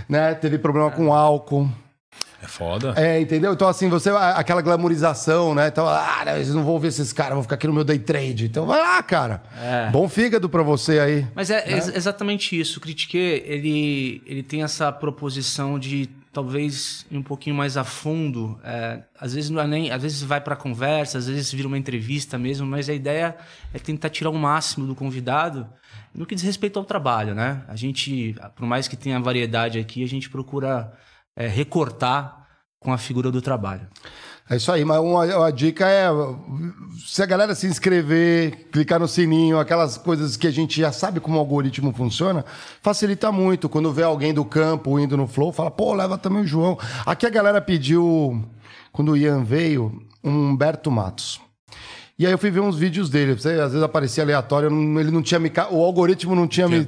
[0.07, 0.33] né?
[0.33, 1.67] Teve problema com álcool.
[2.41, 2.93] É foda.
[2.95, 3.51] É, entendeu?
[3.51, 4.09] Então, assim, você.
[4.11, 5.67] Aquela glamorização, né?
[5.67, 7.99] Então, ah, não, eles não vão ver esses caras, vão ficar aqui no meu day
[7.99, 8.45] trade.
[8.45, 9.41] Então, vai lá, cara.
[9.61, 9.89] É.
[9.89, 11.27] Bom fígado pra você aí.
[11.35, 12.77] Mas é, ex- exatamente isso.
[12.77, 16.07] O Critique, ele, ele tem essa proposição de
[16.37, 18.59] talvez um pouquinho mais a fundo.
[18.63, 21.79] É, às vezes não é nem, às vezes vai para conversa, às vezes vira uma
[21.79, 23.35] entrevista mesmo, mas a ideia
[23.73, 25.67] é tentar tirar o máximo do convidado
[26.13, 27.63] no que diz respeito ao trabalho, né?
[27.67, 30.93] A gente, por mais que tenha variedade aqui, a gente procura
[31.35, 32.47] é, recortar
[32.79, 33.87] com a figura do trabalho.
[34.49, 36.07] É isso aí, mas uma, uma dica é:
[37.05, 41.19] se a galera se inscrever, clicar no sininho, aquelas coisas que a gente já sabe
[41.19, 42.45] como o algoritmo funciona,
[42.81, 43.67] facilita muito.
[43.67, 46.77] Quando vê alguém do campo indo no Flow, fala, pô, leva também o João.
[47.05, 48.41] Aqui a galera pediu,
[48.93, 51.41] quando o Ian veio, um Humberto Matos.
[52.19, 53.33] E aí eu fui ver uns vídeos dele.
[53.33, 55.51] Às vezes aparecia aleatório, ele não tinha me.
[55.69, 56.87] O algoritmo não tinha me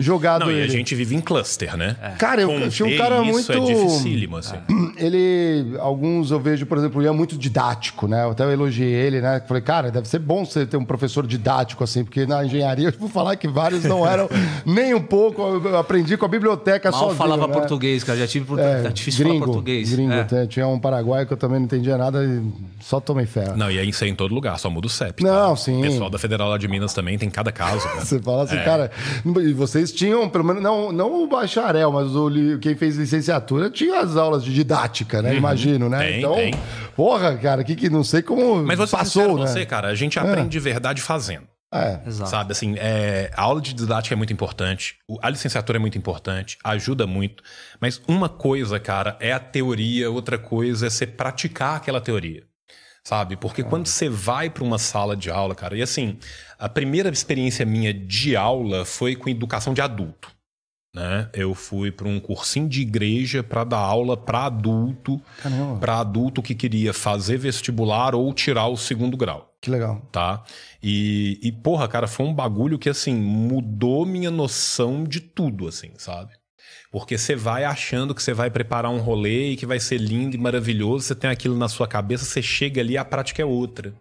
[0.00, 0.64] jogado Não, e ele.
[0.64, 1.94] a gente vive em cluster, né?
[2.18, 3.52] Cara, eu Conter achei um cara isso muito.
[3.52, 4.56] é dificílimo, assim.
[4.96, 8.24] Ele, alguns eu vejo, por exemplo, ele é muito didático, né?
[8.24, 9.42] Eu até elogiei ele, né?
[9.46, 12.98] Falei, cara, deve ser bom você ter um professor didático, assim, porque na engenharia eu
[12.98, 14.28] vou falar que vários não eram
[14.64, 15.42] nem um pouco.
[15.42, 17.16] Eu aprendi com a biblioteca Mal sozinho.
[17.18, 17.52] falava né?
[17.52, 18.18] português, cara.
[18.18, 18.76] Já tive português.
[18.76, 19.90] É, tá difícil gringo, falar português.
[19.90, 20.46] Gringo, É.
[20.46, 22.40] tinha um paraguaio que eu também não entendia nada e
[22.80, 23.56] só tomei ferro.
[23.56, 25.22] Não, e aí isso é em todo lugar, só muda o CEP.
[25.22, 25.56] Não, tá?
[25.56, 25.78] sim.
[25.78, 28.00] O pessoal da Federal lá de Minas também tem cada caso, cara.
[28.04, 28.44] Você fala É.
[28.44, 28.90] assim, cara.
[29.42, 34.00] E vocês tinham, pelo menos, não, não o bacharel, mas o, quem fez licenciatura tinha
[34.00, 35.36] as aulas de didática, né?
[35.36, 35.98] Imagino, né?
[35.98, 36.04] Uhum.
[36.04, 36.54] Tem, então, tem.
[36.96, 39.46] porra, cara, que, que não sei como Mas você passou, né?
[39.46, 41.46] você, cara, a gente aprende de verdade fazendo.
[41.72, 41.98] É.
[42.06, 42.30] Exato.
[42.30, 46.56] Sabe, assim, é, a aula de didática é muito importante, a licenciatura é muito importante,
[46.62, 47.42] ajuda muito,
[47.80, 52.44] mas uma coisa, cara, é a teoria, outra coisa é você praticar aquela teoria.
[53.06, 53.36] Sabe?
[53.36, 56.18] Porque quando você vai para uma sala de aula, cara, e assim,
[56.58, 60.32] a primeira experiência minha de aula foi com educação de adulto.
[60.94, 61.28] Né?
[61.34, 65.20] Eu fui para um cursinho de igreja para dar aula para adulto,
[65.80, 70.02] para adulto que queria fazer vestibular ou tirar o segundo grau que legal.
[70.12, 70.44] tá?
[70.82, 75.92] E, e, porra, cara, foi um bagulho que, assim, mudou minha noção de tudo, assim,
[75.96, 76.34] sabe?
[76.94, 80.36] Porque você vai achando que você vai preparar um rolê e que vai ser lindo
[80.36, 83.92] e maravilhoso, você tem aquilo na sua cabeça, você chega ali, a prática é outra.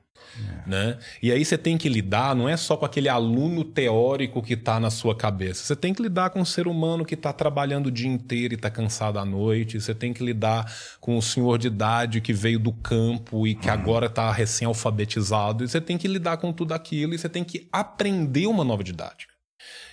[0.67, 0.99] Né?
[1.19, 4.80] E aí você tem que lidar, não é só com aquele aluno teórico que está
[4.80, 5.63] na sua cabeça.
[5.63, 8.57] Você tem que lidar com um ser humano que está trabalhando o dia inteiro e
[8.57, 9.81] está cansado à noite.
[9.81, 13.72] Você tem que lidar com o senhor de idade que veio do campo e que
[13.72, 15.63] agora está recém-alfabetizado.
[15.63, 18.83] E você tem que lidar com tudo aquilo e você tem que aprender uma nova
[18.83, 19.32] didática.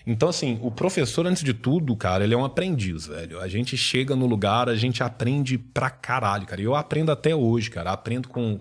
[0.06, 3.40] Então, assim, o professor, antes de tudo, cara, ele é um aprendiz, velho.
[3.40, 6.60] A gente chega no lugar, a gente aprende pra caralho, cara.
[6.60, 7.92] E eu aprendo até hoje, cara.
[7.92, 8.58] Aprendo com,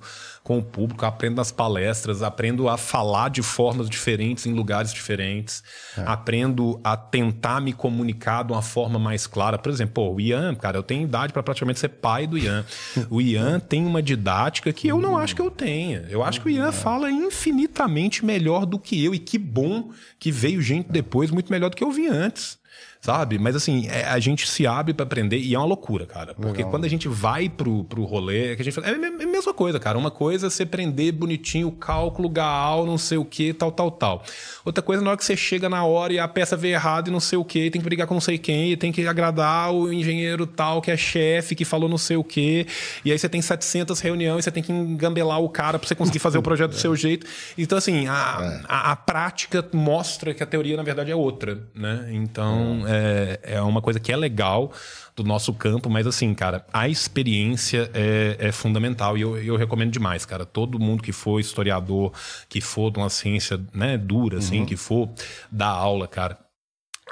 [0.49, 5.61] com o público, aprendo nas palestras, aprendo a falar de formas diferentes em lugares diferentes.
[5.95, 9.59] Aprendo a tentar me comunicar de uma forma mais clara.
[9.59, 12.65] Por exemplo, pô, o Ian, cara, eu tenho idade pra praticamente ser pai do Ian.
[13.11, 16.07] O Ian tem uma didática que eu não acho que eu tenha.
[16.09, 19.13] Eu acho que o Ian fala infinitamente melhor do que eu.
[19.13, 22.58] E que bom que veio gente depois muito melhor do que eu vi antes.
[23.01, 23.39] Sabe?
[23.39, 26.33] Mas assim, é- a gente se abre pra aprender e é uma loucura, cara.
[26.35, 28.97] Porque quando a gente vai pro, pro rolê, é que a gente fala, é a
[28.97, 29.97] me- é a mesma coisa, cara.
[29.97, 33.89] Uma coisa é você aprender bonitinho o cálculo, Gaal, não sei o que, tal, tal,
[33.89, 34.23] tal.
[34.65, 37.11] Outra coisa, na hora que você chega na hora e a peça veio errada e
[37.11, 39.73] não sei o que, tem que brigar com não sei quem, e tem que agradar
[39.73, 42.67] o engenheiro tal, que é chefe, que falou não sei o que.
[43.05, 46.19] E aí você tem 700 reuniões, você tem que engambelar o cara pra você conseguir
[46.19, 47.25] fazer o projeto do seu jeito.
[47.57, 52.09] Então, assim, a, a, a prática mostra que a teoria, na verdade, é outra, né?
[52.11, 54.71] Então, é, é uma coisa que é legal
[55.15, 59.91] do nosso campo, mas assim, cara, a experiência é, é fundamental e eu, eu recomendo
[59.91, 60.45] demais, cara.
[60.45, 62.11] Todo mundo que for historiador,
[62.47, 65.09] que for de uma ciência né, dura, assim, que for
[65.51, 66.37] dar aula, cara,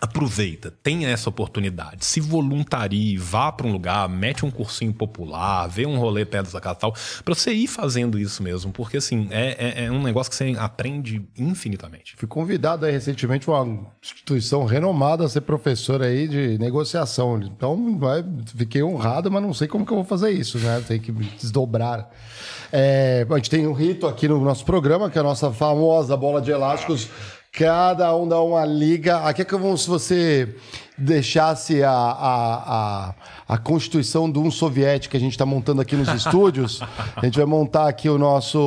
[0.02, 5.86] aproveita, tenha essa oportunidade, se voluntarie, vá para um lugar, mete um cursinho popular, vê
[5.86, 6.94] um rolê perto da casa tal,
[7.24, 10.56] para você ir fazendo isso mesmo, porque assim, é, é, é um negócio que você
[10.58, 12.16] aprende infinitamente.
[12.16, 17.40] Fui convidado aí recentemente uma instituição renomada a ser professor aí de negociação.
[17.40, 18.24] Então, vai,
[18.56, 20.84] fiquei honrado, mas não sei como que eu vou fazer isso, né?
[20.88, 22.10] Tem que desdobrar.
[22.72, 26.16] É, a gente tem um rito aqui no nosso programa, que é a nossa famosa
[26.18, 27.10] bola de elásticos.
[27.58, 29.18] Cada um dá uma liga.
[29.22, 30.56] Aqui é como se você
[30.98, 33.14] deixasse a, a, a,
[33.50, 36.82] a constituição de um soviético que a gente está montando aqui nos estúdios.
[37.16, 38.60] A gente vai montar aqui o nosso,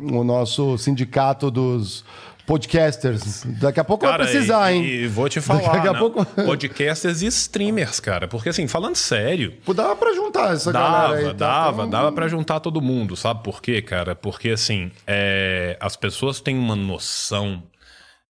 [0.00, 2.04] o nosso sindicato dos
[2.46, 3.44] podcasters.
[3.60, 4.84] Daqui a pouco Cara, vai precisar, e, hein?
[4.84, 5.98] E vou te falar, Daqui a né?
[5.98, 8.28] pouco- podcasters e streamers, cara.
[8.28, 11.24] Porque assim, falando sério, Pô, Dava pra juntar essa galera Dava, aí.
[11.24, 11.32] tá?
[11.32, 14.14] dava, Então, dava pra juntar todo mundo, sabe por quê, cara?
[14.14, 17.62] Porque assim, é, as pessoas têm uma noção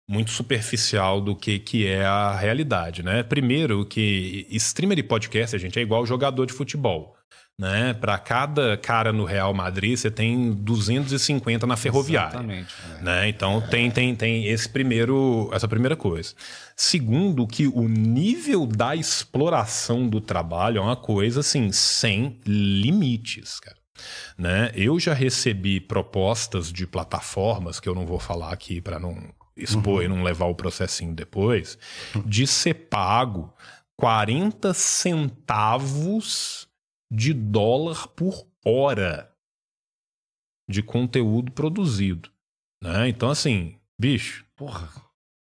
[0.08, 3.24] muito superficial do que, que é a realidade, né?
[3.24, 7.16] Primeiro que streamer e podcast, gente, é igual jogador de futebol.
[7.58, 7.94] Né?
[7.94, 12.30] Para cada cara no Real Madrid, você tem 250 na ferroviária.
[12.30, 12.74] Exatamente.
[13.00, 13.30] Né?
[13.30, 16.34] Então tem, tem, tem esse primeiro, essa primeira coisa.
[16.76, 23.78] Segundo, que o nível da exploração do trabalho é uma coisa assim, sem limites, cara.
[24.36, 24.72] Né?
[24.74, 29.16] Eu já recebi propostas de plataformas, que eu não vou falar aqui para não
[29.56, 31.78] expor e não levar o processinho depois,
[32.26, 33.54] de ser pago
[33.98, 36.68] 40 centavos
[37.12, 39.32] de dólar por hora
[40.70, 42.32] de conteúdo produzido.
[42.82, 43.10] Né?
[43.10, 44.90] Então, assim, bicho, Porra.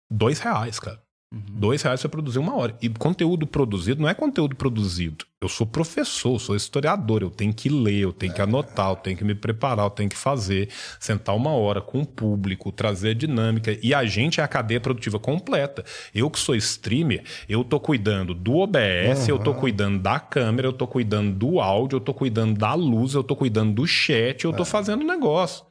[0.09, 1.03] dois reais, cara.
[1.32, 1.41] Uhum.
[1.48, 2.75] Dois reais pra produzir uma hora.
[2.82, 5.25] E conteúdo produzido não é conteúdo produzido.
[5.40, 8.95] Eu sou professor, eu sou historiador, eu tenho que ler, eu tenho que anotar, eu
[8.95, 13.14] tenho que me preparar, eu tenho que fazer, sentar uma hora com o público, trazer
[13.14, 13.77] dinâmica.
[13.82, 15.85] E a gente é a cadeia produtiva completa.
[16.16, 20.74] Eu que sou streamer, eu tô cuidando do OBS, eu tô cuidando da câmera, eu
[20.74, 24.51] tô cuidando do áudio, eu tô cuidando da luz, eu tô cuidando do chat, eu
[24.51, 25.64] tô fazendo negócio.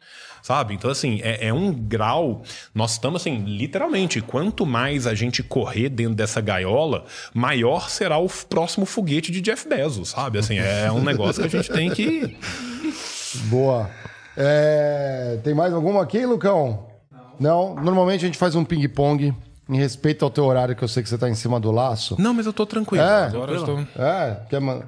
[0.49, 0.73] Sabe?
[0.73, 2.41] Então, assim, é, é um grau.
[2.75, 7.05] Nós estamos, assim, literalmente, quanto mais a gente correr dentro dessa gaiola,
[7.35, 10.39] maior será o próximo foguete de Jeff Bezos, sabe?
[10.39, 12.35] Assim, é um negócio que a gente tem que.
[13.51, 13.91] Boa.
[14.35, 16.87] É, Tem mais alguma aqui, Lucão?
[17.39, 17.75] Não.
[17.75, 19.35] Normalmente a gente faz um ping-pong
[19.69, 22.17] em respeito ao teu horário, que eu sei que você tá em cima do laço.
[22.19, 23.05] Não, mas eu tô tranquilo.
[23.05, 23.81] É, Agora eu estou.
[24.03, 24.81] É, quer man...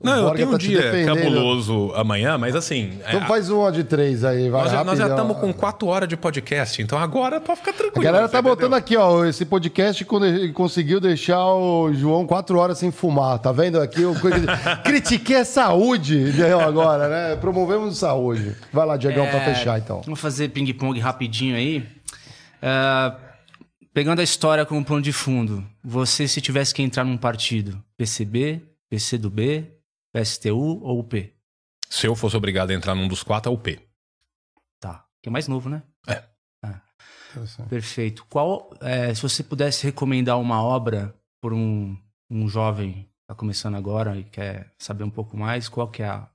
[0.00, 3.00] Não, eu Borga tenho um tá dia cabuloso amanhã, mas assim.
[3.08, 5.88] Então é, faz uma de três aí, vai nós, já, nós já estamos com quatro
[5.88, 8.00] horas de podcast, então agora pode ficar tranquilo.
[8.00, 8.54] A galera tá entendeu?
[8.54, 10.06] botando aqui, ó, esse podcast
[10.54, 14.02] conseguiu deixar o João quatro horas sem fumar, tá vendo aqui?
[14.02, 14.14] Eu
[14.84, 16.60] critiquei a saúde entendeu?
[16.60, 17.36] agora, né?
[17.36, 18.54] Promovemos saúde.
[18.72, 20.02] Vai lá, Diegão, pra É, fechar então.
[20.04, 21.84] Vamos fazer ping-pong rapidinho aí.
[22.62, 23.12] É,
[23.92, 28.62] pegando a história como plano de fundo, você se tivesse que entrar num partido, PCB,
[28.88, 29.66] PCdoB,
[30.22, 31.32] PSTU ou UP?
[31.88, 33.80] Se eu fosse obrigado a entrar num dos quatro, é o P.
[34.80, 35.06] Tá.
[35.22, 35.82] Que é mais novo, né?
[36.06, 36.22] É.
[36.62, 36.80] Ah,
[37.68, 38.26] perfeito.
[38.28, 41.96] Qual, é, se você pudesse recomendar uma obra por um,
[42.30, 46.08] um jovem que tá começando agora e quer saber um pouco mais, qual que é
[46.08, 46.28] a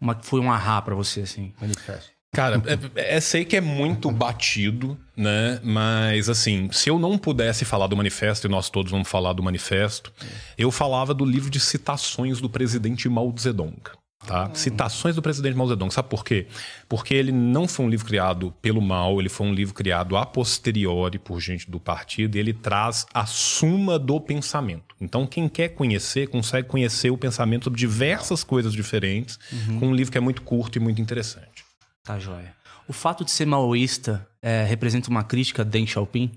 [0.00, 1.52] uma que foi um ahá pra você assim?
[1.60, 2.12] Manifesto.
[2.32, 2.62] Cara,
[2.94, 5.60] é, é- sei que é muito batido, né?
[5.62, 9.42] Mas assim, se eu não pudesse falar do manifesto, e nós todos vamos falar do
[9.42, 10.12] manifesto,
[10.56, 13.80] eu falava do livro de citações do presidente Mao Zedong.
[14.26, 14.50] Tá?
[14.52, 15.90] Citações do presidente Mao Zedong.
[15.90, 16.46] Sabe por quê?
[16.86, 20.26] Porque ele não foi um livro criado pelo Mao, ele foi um livro criado a
[20.26, 24.94] posteriori por gente do partido e ele traz a suma do pensamento.
[25.00, 29.38] Então, quem quer conhecer, consegue conhecer o pensamento sobre diversas coisas diferentes
[29.78, 31.67] com um livro que é muito curto e muito interessante.
[32.08, 32.56] Tá joia.
[32.88, 36.32] O fato de ser maoísta é, representa uma crítica a Deng Xiaoping?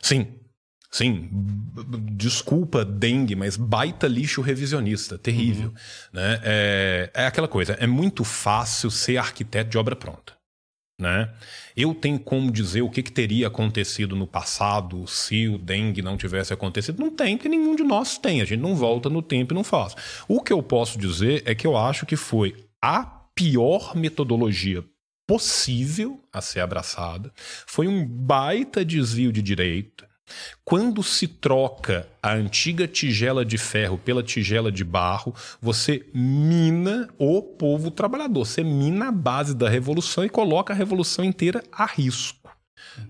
[0.00, 0.26] Sim.
[0.90, 1.28] Sim,
[2.12, 5.74] desculpa, dengue, mas baita lixo revisionista, terrível.
[6.10, 6.40] Né?
[6.42, 10.32] É, é aquela coisa, é muito fácil ser arquiteto de obra pronta.
[10.98, 11.30] Né?
[11.76, 16.16] Eu tenho como dizer o que, que teria acontecido no passado se o dengue não
[16.16, 16.98] tivesse acontecido?
[16.98, 18.40] Não tem, porque nenhum de nós tem.
[18.40, 19.94] A gente não volta no tempo e não faz.
[20.26, 24.82] O que eu posso dizer é que eu acho que foi a pior metodologia
[25.30, 27.32] possível a ser abraçada.
[27.64, 30.04] Foi um baita desvio de direito.
[30.64, 37.40] Quando se troca a antiga tigela de ferro pela tigela de barro, você mina o
[37.40, 38.44] povo trabalhador.
[38.44, 42.50] Você mina a base da revolução e coloca a revolução inteira a risco.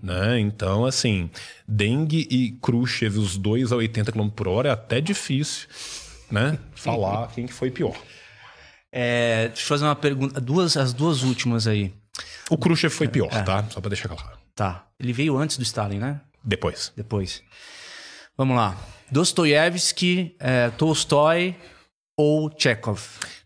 [0.03, 0.39] Né?
[0.39, 1.27] Então, assim,
[1.67, 5.67] dengue e Khrushchev, os dois a 80 km por hora, é até difícil
[6.29, 6.59] né?
[6.75, 7.99] falar quem que foi pior.
[8.91, 10.39] É, deixa eu fazer uma pergunta.
[10.39, 11.91] Duas, as duas últimas aí.
[12.51, 13.63] O Khrushchev foi pior, tá?
[13.69, 14.37] Só pra deixar claro.
[14.53, 14.85] Tá.
[14.99, 16.19] Ele veio antes do Stalin, né?
[16.43, 16.91] Depois.
[16.97, 17.41] Depois.
[18.37, 18.75] Vamos lá.
[19.09, 21.55] Dostoiévski, é, Tolstói
[22.17, 23.01] ou Chekhov?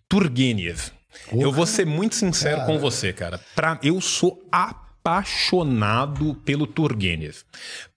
[0.09, 0.89] Turgenev.
[1.31, 3.39] Eu vou ser muito sincero com você, cara.
[3.55, 7.37] Pra, eu sou apaixonado pelo Turgenev.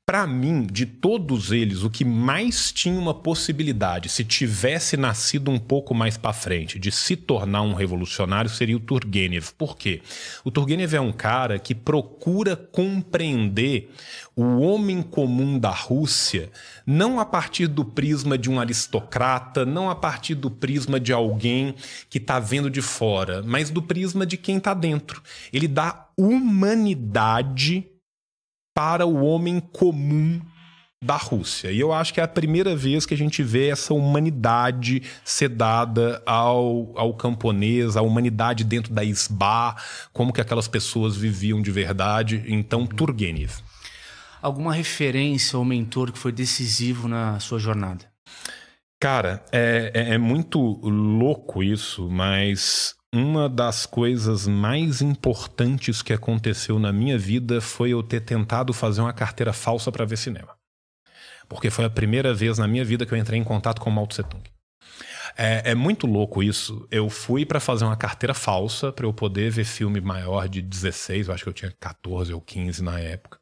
[0.08, 5.58] Para mim, de todos eles, o que mais tinha uma possibilidade, se tivesse nascido um
[5.58, 9.50] pouco mais para frente, de se tornar um revolucionário, seria o Turgenev.
[9.58, 10.00] Por quê?
[10.42, 13.90] O Turgenev é um cara que procura compreender
[14.34, 16.50] o homem comum da Rússia
[16.86, 21.74] não a partir do prisma de um aristocrata, não a partir do prisma de alguém
[22.08, 25.22] que está vendo de fora, mas do prisma de quem está dentro.
[25.52, 27.84] Ele dá humanidade
[28.74, 30.40] para o homem comum
[31.02, 31.70] da Rússia.
[31.70, 35.48] E eu acho que é a primeira vez que a gente vê essa humanidade ser
[35.48, 39.76] dada ao, ao camponês, a humanidade dentro da SBA,
[40.12, 42.44] como que aquelas pessoas viviam de verdade.
[42.48, 43.52] Então, Turgenev.
[44.42, 48.04] Alguma referência ou mentor que foi decisivo na sua jornada?
[49.00, 56.78] Cara, é, é, é muito louco isso, mas uma das coisas mais importantes que aconteceu
[56.78, 60.56] na minha vida foi eu ter tentado fazer uma carteira falsa para ver cinema.
[61.48, 63.92] Porque foi a primeira vez na minha vida que eu entrei em contato com o
[63.92, 64.42] Mao Tse Tung.
[65.36, 66.86] É, é muito louco isso.
[66.90, 71.28] Eu fui para fazer uma carteira falsa para eu poder ver filme maior de 16,
[71.28, 73.38] eu acho que eu tinha 14 ou 15 na época.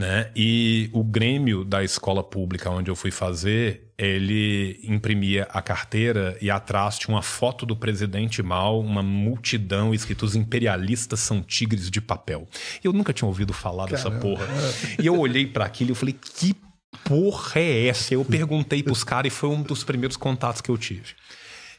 [0.00, 0.30] Né?
[0.34, 6.50] E o Grêmio da escola pública onde eu fui fazer, ele imprimia a carteira e
[6.50, 12.00] atrás tinha uma foto do presidente Mao, uma multidão escrito os imperialistas são tigres de
[12.00, 12.48] papel.
[12.82, 14.10] Eu nunca tinha ouvido falar Caramba.
[14.10, 14.46] dessa porra.
[14.98, 16.56] E eu olhei para aquilo e falei, que
[17.04, 18.14] porra é essa?
[18.14, 21.14] Eu perguntei pros caras e foi um dos primeiros contatos que eu tive.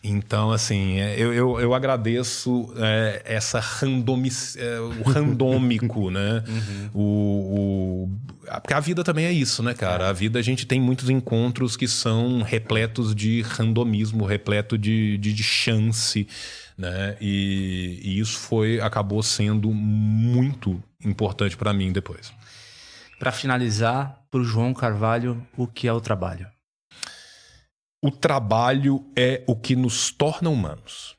[0.04, 6.44] Então, assim, é, eu, eu, eu agradeço é, essa randomic, é, o randômico, né?
[6.48, 6.90] Uhum.
[6.94, 10.10] O, o, porque a vida também é isso, né, cara?
[10.10, 15.32] A vida a gente tem muitos encontros que são repletos de randomismo, repleto de, de,
[15.34, 16.28] de chance,
[16.76, 17.16] né?
[17.22, 22.34] E, e isso foi acabou sendo muito importante para mim depois.
[23.20, 26.48] Para finalizar, para o João Carvalho, o que é o trabalho?
[28.04, 31.16] O trabalho é o que nos torna humanos.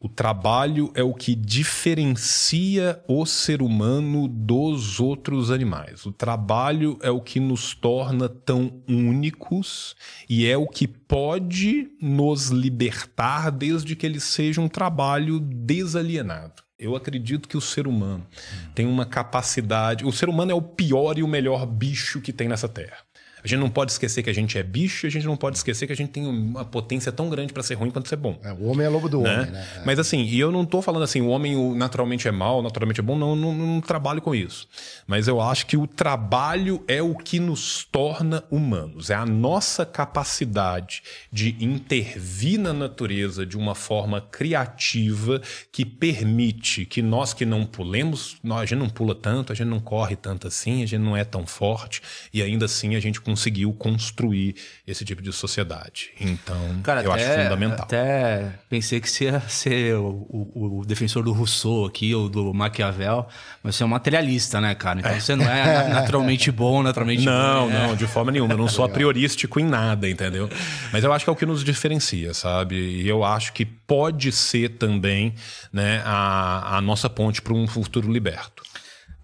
[0.00, 6.06] O trabalho é o que diferencia o ser humano dos outros animais.
[6.06, 9.94] O trabalho é o que nos torna tão únicos
[10.26, 16.62] e é o que pode nos libertar desde que ele seja um trabalho desalienado.
[16.78, 18.26] Eu acredito que o ser humano
[18.74, 20.06] tem uma capacidade.
[20.06, 23.03] O ser humano é o pior e o melhor bicho que tem nessa terra.
[23.44, 25.86] A gente não pode esquecer que a gente é bicho, a gente não pode esquecer
[25.86, 28.38] que a gente tem uma potência tão grande para ser ruim quanto ser bom.
[28.42, 29.34] É, o homem é lobo do né?
[29.34, 29.68] homem, né?
[29.76, 29.82] É.
[29.84, 33.02] Mas assim, e eu não tô falando assim, o homem naturalmente é mal, naturalmente é
[33.02, 34.66] bom, não, não, não trabalho com isso.
[35.06, 39.84] Mas eu acho que o trabalho é o que nos torna humanos, é a nossa
[39.84, 47.66] capacidade de intervir na natureza de uma forma criativa que permite que nós que não
[47.66, 51.02] pulemos, nós, a gente não pula tanto, a gente não corre tanto assim, a gente
[51.02, 52.00] não é tão forte,
[52.32, 54.54] e ainda assim a gente conseguiu construir
[54.86, 56.10] esse tipo de sociedade.
[56.20, 57.84] Então, Cara, eu até, acho fundamental.
[57.84, 62.54] Até pensei que você ia ser o, o, o, defensor do Rousseau aqui, ou do
[62.54, 63.26] Maquiavel,
[63.60, 65.00] mas você é um materialista, né, cara?
[65.00, 65.18] Então é.
[65.20, 67.96] você não é naturalmente bom, naturalmente Não, bom, não, é.
[67.96, 68.54] de forma nenhuma.
[68.54, 70.48] Eu não sou a priorístico em nada, entendeu?
[70.92, 72.76] Mas eu acho que é o que nos diferencia, sabe?
[72.76, 75.34] E eu acho que pode ser também
[75.72, 78.62] né, a, a nossa ponte para um futuro liberto.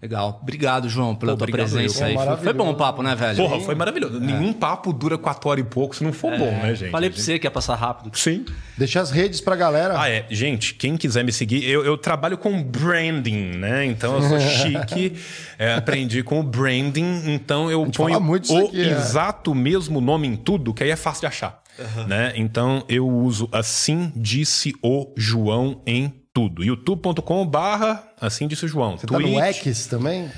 [0.01, 0.39] Legal.
[0.41, 2.15] Obrigado, João, pela Pô, tua presença aí.
[2.15, 3.37] Foi, foi, bom o papo, né, velho?
[3.37, 4.17] Porra, foi maravilhoso.
[4.17, 4.19] É.
[4.19, 6.39] Nenhum papo dura quatro horas e pouco se não for é.
[6.39, 6.89] bom, né, gente?
[6.89, 8.17] Falei pra você que ia passar rápido.
[8.17, 8.43] Sim.
[8.75, 10.01] Deixa as redes pra galera.
[10.01, 10.25] Ah, é.
[10.31, 13.85] Gente, quem quiser me seguir, eu, eu trabalho com branding, né?
[13.85, 15.17] Então eu sou chique,
[15.59, 18.91] é, aprendi com o branding, então eu ponho o aqui, é.
[18.93, 21.61] exato mesmo nome em tudo, que aí é fácil de achar.
[21.77, 22.07] Uhum.
[22.07, 22.33] Né?
[22.35, 26.63] Então eu uso assim disse o João em tudo.
[26.63, 28.97] youtube.com barra assim disse o João.
[28.97, 30.29] Você Twitch, tá no X também?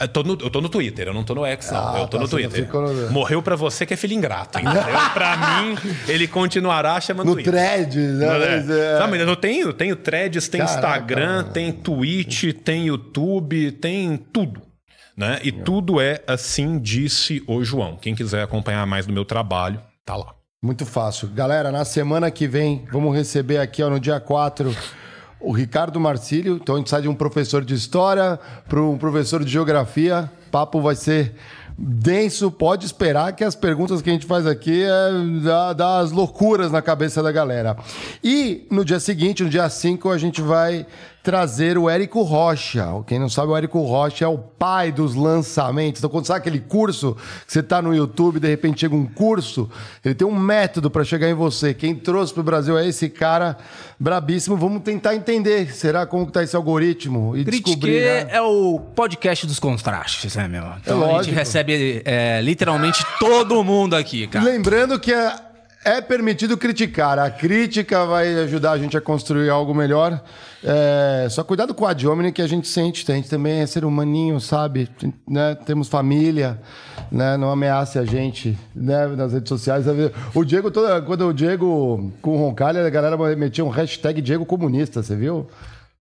[0.00, 1.94] Eu tô, no, eu tô no Twitter, eu não tô no X, não.
[1.94, 2.68] Ah, eu tô tá, no Twitter.
[2.72, 3.10] No...
[3.10, 4.82] Morreu pra você que é filho ingrato, entendeu?
[5.12, 5.76] pra mim,
[6.08, 7.52] ele continuará chamando no Twitter.
[7.52, 8.26] Threads, né?
[8.26, 8.98] Mas, é...
[8.98, 14.62] Não, mas eu tenho, tenho threads, tem Caraca, Instagram, tem Twitch, tem YouTube, tem tudo.
[15.16, 15.38] Né?
[15.44, 15.52] E é.
[15.52, 17.96] tudo é assim disse o João.
[17.96, 20.34] Quem quiser acompanhar mais do meu trabalho, tá lá.
[20.60, 21.28] Muito fácil.
[21.28, 24.74] Galera, na semana que vem, vamos receber aqui ó, no dia 4
[25.42, 26.58] o Ricardo Marcílio.
[26.62, 28.38] Então a gente sai de um professor de história
[28.68, 30.30] para um professor de geografia.
[30.48, 31.34] O papo vai ser
[31.76, 32.50] denso.
[32.50, 37.22] Pode esperar que as perguntas que a gente faz aqui é das loucuras na cabeça
[37.22, 37.76] da galera.
[38.22, 40.86] E no dia seguinte, no dia 5, a gente vai
[41.22, 42.84] trazer o Érico Rocha.
[43.06, 46.00] Quem não sabe, o Érico Rocha é o pai dos lançamentos.
[46.00, 49.70] Então, quando sabe aquele curso que você está no YouTube, de repente chega um curso,
[50.04, 51.72] ele tem um método para chegar em você.
[51.72, 53.56] Quem trouxe para o Brasil é esse cara
[54.00, 54.56] brabíssimo.
[54.56, 55.72] Vamos tentar entender.
[55.72, 58.00] Será como que tá esse algoritmo e Critique descobrir.
[58.00, 58.26] Né?
[58.30, 60.64] é o podcast dos contrastes, né, meu?
[60.80, 61.34] Então É a gente lógico.
[61.36, 64.44] recebe é, literalmente todo mundo aqui, cara.
[64.44, 65.34] Lembrando que é,
[65.84, 67.16] é permitido criticar.
[67.20, 70.20] A crítica vai ajudar a gente a construir algo melhor.
[70.64, 73.10] É, só cuidado com o ad hominem que a gente sente.
[73.10, 74.88] A gente também é ser humaninho, sabe?
[75.28, 75.54] Né?
[75.66, 76.60] Temos família,
[77.10, 77.36] né?
[77.36, 79.06] Não ameace a gente né?
[79.08, 79.84] nas redes sociais.
[80.34, 84.46] O Diego, toda, quando o Diego com o Roncalha, a galera metia um hashtag Diego
[84.46, 85.48] comunista, você viu?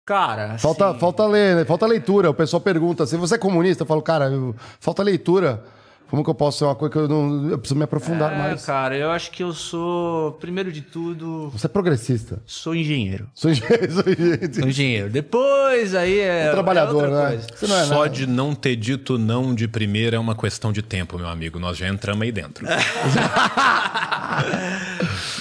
[0.05, 2.29] Cara, Falta, assim, falta, ler, falta leitura.
[2.31, 3.83] O pessoal pergunta se você é comunista.
[3.83, 5.63] Eu falo, cara, eu- falta leitura.
[6.09, 7.49] Como que eu posso ser uma coisa que eu não.
[7.51, 8.65] Eu preciso me aprofundar é, mais.
[8.65, 12.41] cara, eu acho que eu sou, primeiro de tudo, Você é progressista.
[12.47, 13.27] sou engenheiro.
[13.33, 13.91] Sou engenheiro.
[13.93, 14.53] Sou engenheiro.
[14.55, 15.09] Sou engenheiro.
[15.11, 16.47] Depois aí é.
[16.49, 17.41] Um trabalhador, é outra né?
[17.61, 18.09] não é Só nada.
[18.09, 21.59] de não ter dito não de primeira é uma questão de tempo, meu amigo.
[21.59, 22.65] Nós já entramos aí dentro.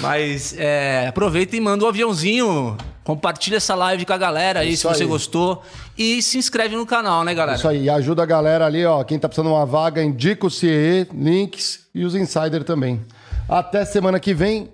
[0.00, 2.76] Mas é, aproveita e manda um aviãozinho.
[3.08, 5.08] Compartilha essa live com a galera aí, Isso se você aí.
[5.08, 5.62] gostou.
[5.96, 7.56] E se inscreve no canal, né, galera?
[7.56, 9.02] Isso aí, e ajuda a galera ali, ó.
[9.02, 13.02] Quem tá precisando de uma vaga, indica o CE, links e os insider também.
[13.48, 14.68] Até semana que vem.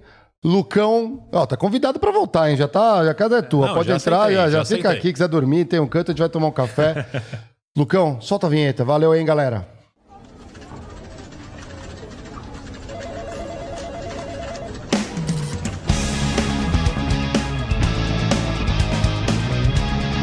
[0.45, 2.57] Lucão, ó, tá convidado pra voltar, hein?
[2.57, 3.69] Já tá, a casa é tua.
[3.69, 6.11] Não, Pode já entrar, aceitei, já, já já fica aqui, quiser dormir, tem um canto,
[6.11, 7.07] a gente vai tomar um café.
[7.79, 8.85] Lucão, solta a vinheta.
[8.85, 9.65] Valeu hein, galera.